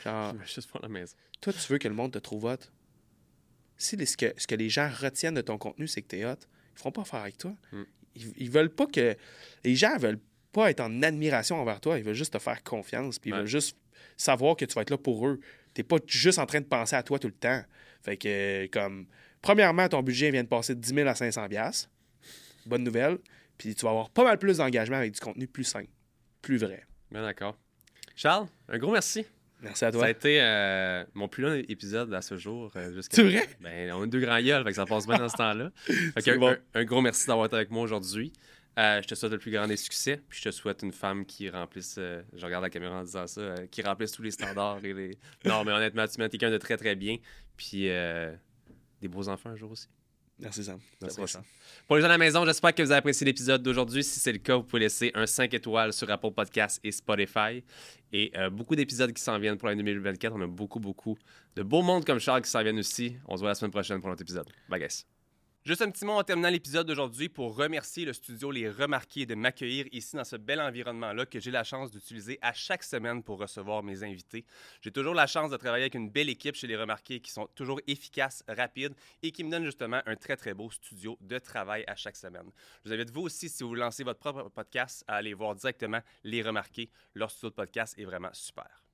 Genre, 0.04 0.34
Je 0.34 0.38
vais 0.40 0.46
juste 0.56 0.70
la 0.82 0.88
maison. 0.90 1.16
toi, 1.42 1.54
tu 1.54 1.72
veux 1.72 1.78
que 1.78 1.88
le 1.88 1.94
monde 1.94 2.12
te 2.14 2.20
trouve 2.20 2.46
hot? 2.46 2.58
Si 3.78 3.96
les- 3.96 4.06
ce, 4.06 4.18
que, 4.18 4.34
ce 4.38 4.48
que 4.48 4.56
les 4.56 4.70
gens 4.70 4.90
retiennent 4.90 5.34
de 5.36 5.42
ton 5.42 5.58
contenu, 5.58 5.88
c'est 5.88 6.02
que 6.02 6.08
t'es 6.08 6.26
hot, 6.26 6.36
ils 6.76 6.78
feront 6.80 6.92
pas 6.92 7.02
affaire 7.02 7.22
avec 7.22 7.38
toi. 7.38 7.54
Mm. 7.72 7.84
Ils, 8.16 8.34
ils 8.38 8.50
veulent 8.52 8.70
pas 8.74 8.88
que. 8.88 9.16
Les 9.64 9.76
gens 9.76 9.98
veulent 9.98 10.20
pas 10.54 10.70
être 10.72 10.80
en 10.80 11.02
admiration 11.04 11.58
envers 11.60 11.82
toi. 11.82 11.98
Ils 11.98 12.04
veulent 12.04 12.14
juste 12.16 12.34
te 12.34 12.40
faire 12.40 12.64
confiance. 12.64 13.20
Puis 13.20 13.30
ils 13.30 13.34
Ouais. 13.34 13.40
veulent 13.40 13.48
juste 13.48 13.78
savoir 14.16 14.56
que 14.56 14.64
tu 14.66 14.74
vas 14.74 14.82
être 14.84 14.90
là 14.92 14.98
pour 14.98 15.28
eux. 15.28 15.40
T'es 15.74 15.84
pas 15.84 15.98
juste 16.08 16.40
en 16.40 16.46
train 16.46 16.62
de 16.62 16.66
penser 16.66 16.96
à 16.96 17.04
toi 17.04 17.20
tout 17.20 17.28
le 17.28 17.34
temps. 17.34 17.62
Fait 18.02 18.16
que, 18.18 18.68
comme. 18.68 19.08
Premièrement, 19.42 19.88
ton 19.90 20.02
budget 20.02 20.32
vient 20.32 20.44
de 20.44 20.48
passer 20.48 20.74
de 20.74 20.80
10 20.80 20.94
000 20.94 21.08
à 21.10 21.14
500 21.16 21.48
piastres. 21.50 21.90
Bonne 22.66 22.84
nouvelle. 22.84 23.18
Puis 23.58 23.76
tu 23.76 23.84
vas 23.84 23.92
avoir 23.92 24.10
pas 24.10 24.24
mal 24.24 24.40
plus 24.40 24.58
d'engagement 24.58 24.98
avec 24.98 25.12
du 25.14 25.20
contenu 25.20 25.48
plus 25.48 25.64
simple, 25.66 25.90
plus 26.42 26.58
vrai. 26.58 26.84
Bien 27.12 27.22
d'accord. 27.22 27.58
Charles, 28.16 28.48
un 28.70 28.78
gros 28.78 28.92
merci. 28.94 29.26
Merci 29.62 29.86
à 29.86 29.92
Ça 29.92 29.98
toi. 29.98 30.06
a 30.06 30.10
été 30.10 30.42
euh, 30.42 31.04
mon 31.14 31.28
plus 31.28 31.44
long 31.44 31.54
épisode 31.68 32.14
à 32.14 32.22
ce 32.22 32.38
jour. 32.38 32.72
euh, 32.76 33.02
C'est 33.10 33.24
vrai? 33.24 33.48
Ben, 33.62 33.92
on 33.94 34.04
est 34.04 34.08
deux 34.08 34.20
grands 34.20 34.42
gueules, 34.42 34.64
fait 34.64 34.70
que 34.70 34.76
ça 34.76 34.86
passe 34.86 35.08
bien 35.08 35.18
dans 35.18 35.30
ce 35.30 35.38
temps-là. 35.38 35.72
Un, 36.28 36.38
bon. 36.38 36.50
un- 36.52 36.58
un 36.74 36.84
gros 36.86 37.02
merci 37.02 37.26
d'avoir 37.28 37.48
été 37.48 37.56
avec 37.56 37.72
moi 37.72 37.82
aujourd'hui. 37.84 38.32
Euh, 38.78 39.02
je 39.02 39.08
te 39.08 39.16
souhaite 39.16 39.32
le 39.32 39.38
plus 39.38 39.52
grand 39.52 39.68
des 39.68 39.78
succès, 39.78 40.22
puis 40.28 40.40
je 40.40 40.50
te 40.50 40.52
souhaite 40.52 40.82
une 40.84 40.92
femme 40.92 41.26
qui 41.26 41.50
remplisse, 41.50 41.96
euh, 41.98 42.22
je 42.36 42.46
regarde 42.46 42.62
la 42.64 42.70
caméra 42.70 43.00
en 43.00 43.04
disant 43.04 43.26
ça, 43.26 43.56
qui 43.72 43.82
remplisse 43.82 44.12
tous 44.12 44.22
les 44.22 44.32
standards. 44.32 44.84
Et 44.84 44.94
les... 44.94 45.18
Non, 45.46 45.64
mais 45.64 45.72
honnêtement, 45.72 46.06
tu 46.08 46.20
mets 46.20 46.28
quelqu'un 46.30 46.52
de 46.52 46.58
très 46.58 46.76
très 46.76 46.96
bien, 46.96 47.16
puis 47.56 47.84
des 49.02 49.08
beaux 49.08 49.30
enfants 49.30 49.52
un 49.52 49.56
jour 49.56 49.72
aussi. 49.72 49.88
Merci, 50.38 50.64
Sam. 50.64 50.80
Merci. 51.02 51.28
Sam. 51.28 51.44
Pour 51.88 51.96
les 51.96 52.02
gens 52.02 52.08
à 52.08 52.12
la 52.12 52.18
maison, 52.18 52.46
j'espère 52.46 52.76
que 52.76 52.84
vous 52.84 52.92
avez 52.92 53.00
apprécié 53.00 53.26
l'épisode 53.26 53.64
d'aujourd'hui. 53.64 54.04
Si 54.04 54.20
c'est 54.20 54.34
le 54.34 54.40
cas, 54.40 54.58
vous 54.58 54.64
pouvez 54.64 54.82
laisser 54.82 55.12
un 55.14 55.26
5 55.26 55.54
étoiles 55.54 55.94
sur 55.94 56.10
Apple 56.10 56.32
Podcasts 56.32 56.80
et 56.84 56.92
Spotify. 56.92 57.64
Et 58.12 58.32
euh, 58.36 58.50
beaucoup 58.50 58.76
d'épisodes 58.76 59.14
qui 59.14 59.22
s'en 59.22 59.40
viennent 59.40 59.58
pour 59.58 59.68
l'année 59.68 59.84
2024. 59.84 60.34
On 60.36 60.42
a 60.42 60.48
beaucoup, 60.48 60.80
beaucoup 60.80 61.18
de 61.56 61.64
beaux 61.64 61.82
mondes 61.82 62.06
comme 62.06 62.20
Charles 62.20 62.42
qui 62.42 62.50
s'en 62.50 62.62
viennent 62.62 62.80
aussi. 62.80 63.16
On 63.28 63.36
se 63.36 63.42
voit 63.42 63.50
la 63.50 63.56
semaine 63.56 63.72
prochaine 63.72 64.00
pour 64.02 64.10
notre 64.10 64.24
épisode. 64.24 64.48
Bye, 64.68 64.82
guys. 64.82 65.15
Juste 65.66 65.82
un 65.82 65.90
petit 65.90 66.06
mot 66.06 66.12
en 66.14 66.24
terminant 66.24 66.52
l'épisode 66.52 66.86
d'aujourd'hui 66.86 67.28
pour 67.28 67.56
remercier 67.56 68.06
le 68.06 68.14
studio 68.14 68.52
Les 68.52 68.70
Remarqués 68.70 69.26
de 69.26 69.34
m'accueillir 69.34 69.88
ici 69.92 70.16
dans 70.16 70.24
ce 70.24 70.36
bel 70.36 70.62
environnement-là 70.62 71.26
que 71.26 71.40
j'ai 71.40 71.50
la 71.50 71.64
chance 71.64 71.90
d'utiliser 71.90 72.38
à 72.44 72.54
chaque 72.54 72.84
semaine 72.84 73.24
pour 73.24 73.40
recevoir 73.40 73.82
mes 73.82 74.04
invités. 74.04 74.46
J'ai 74.84 74.92
toujours 74.92 75.16
la 75.16 75.26
chance 75.26 75.50
de 75.50 75.58
travailler 75.58 75.86
avec 75.86 75.96
une 75.96 76.12
belle 76.12 76.30
équipe 76.30 76.54
chez 76.54 76.68
Les 76.68 76.76
Remarqués 76.76 77.20
qui 77.20 77.32
sont 77.32 77.48
toujours 77.56 77.82
efficaces, 77.88 78.44
rapides 78.48 78.94
et 79.24 79.32
qui 79.32 79.44
me 79.44 79.50
donnent 79.50 79.66
justement 79.66 80.04
un 80.06 80.16
très 80.16 80.38
très 80.38 80.54
beau 80.54 80.70
studio 80.70 81.18
de 81.20 81.40
travail 81.40 81.84
à 81.88 81.96
chaque 81.96 82.16
semaine. 82.16 82.52
Je 82.84 82.90
vous 82.90 82.94
invite 82.94 83.10
vous 83.10 83.22
aussi, 83.22 83.50
si 83.50 83.64
vous 83.64 83.74
lancez 83.74 84.04
votre 84.04 84.20
propre 84.20 84.48
podcast, 84.50 85.04
à 85.08 85.16
aller 85.16 85.34
voir 85.34 85.56
directement 85.56 86.02
Les 86.24 86.44
Remarqués. 86.44 86.92
Leur 87.16 87.32
studio 87.32 87.50
de 87.50 87.56
podcast 87.56 87.98
est 87.98 88.06
vraiment 88.06 88.30
super. 88.34 88.85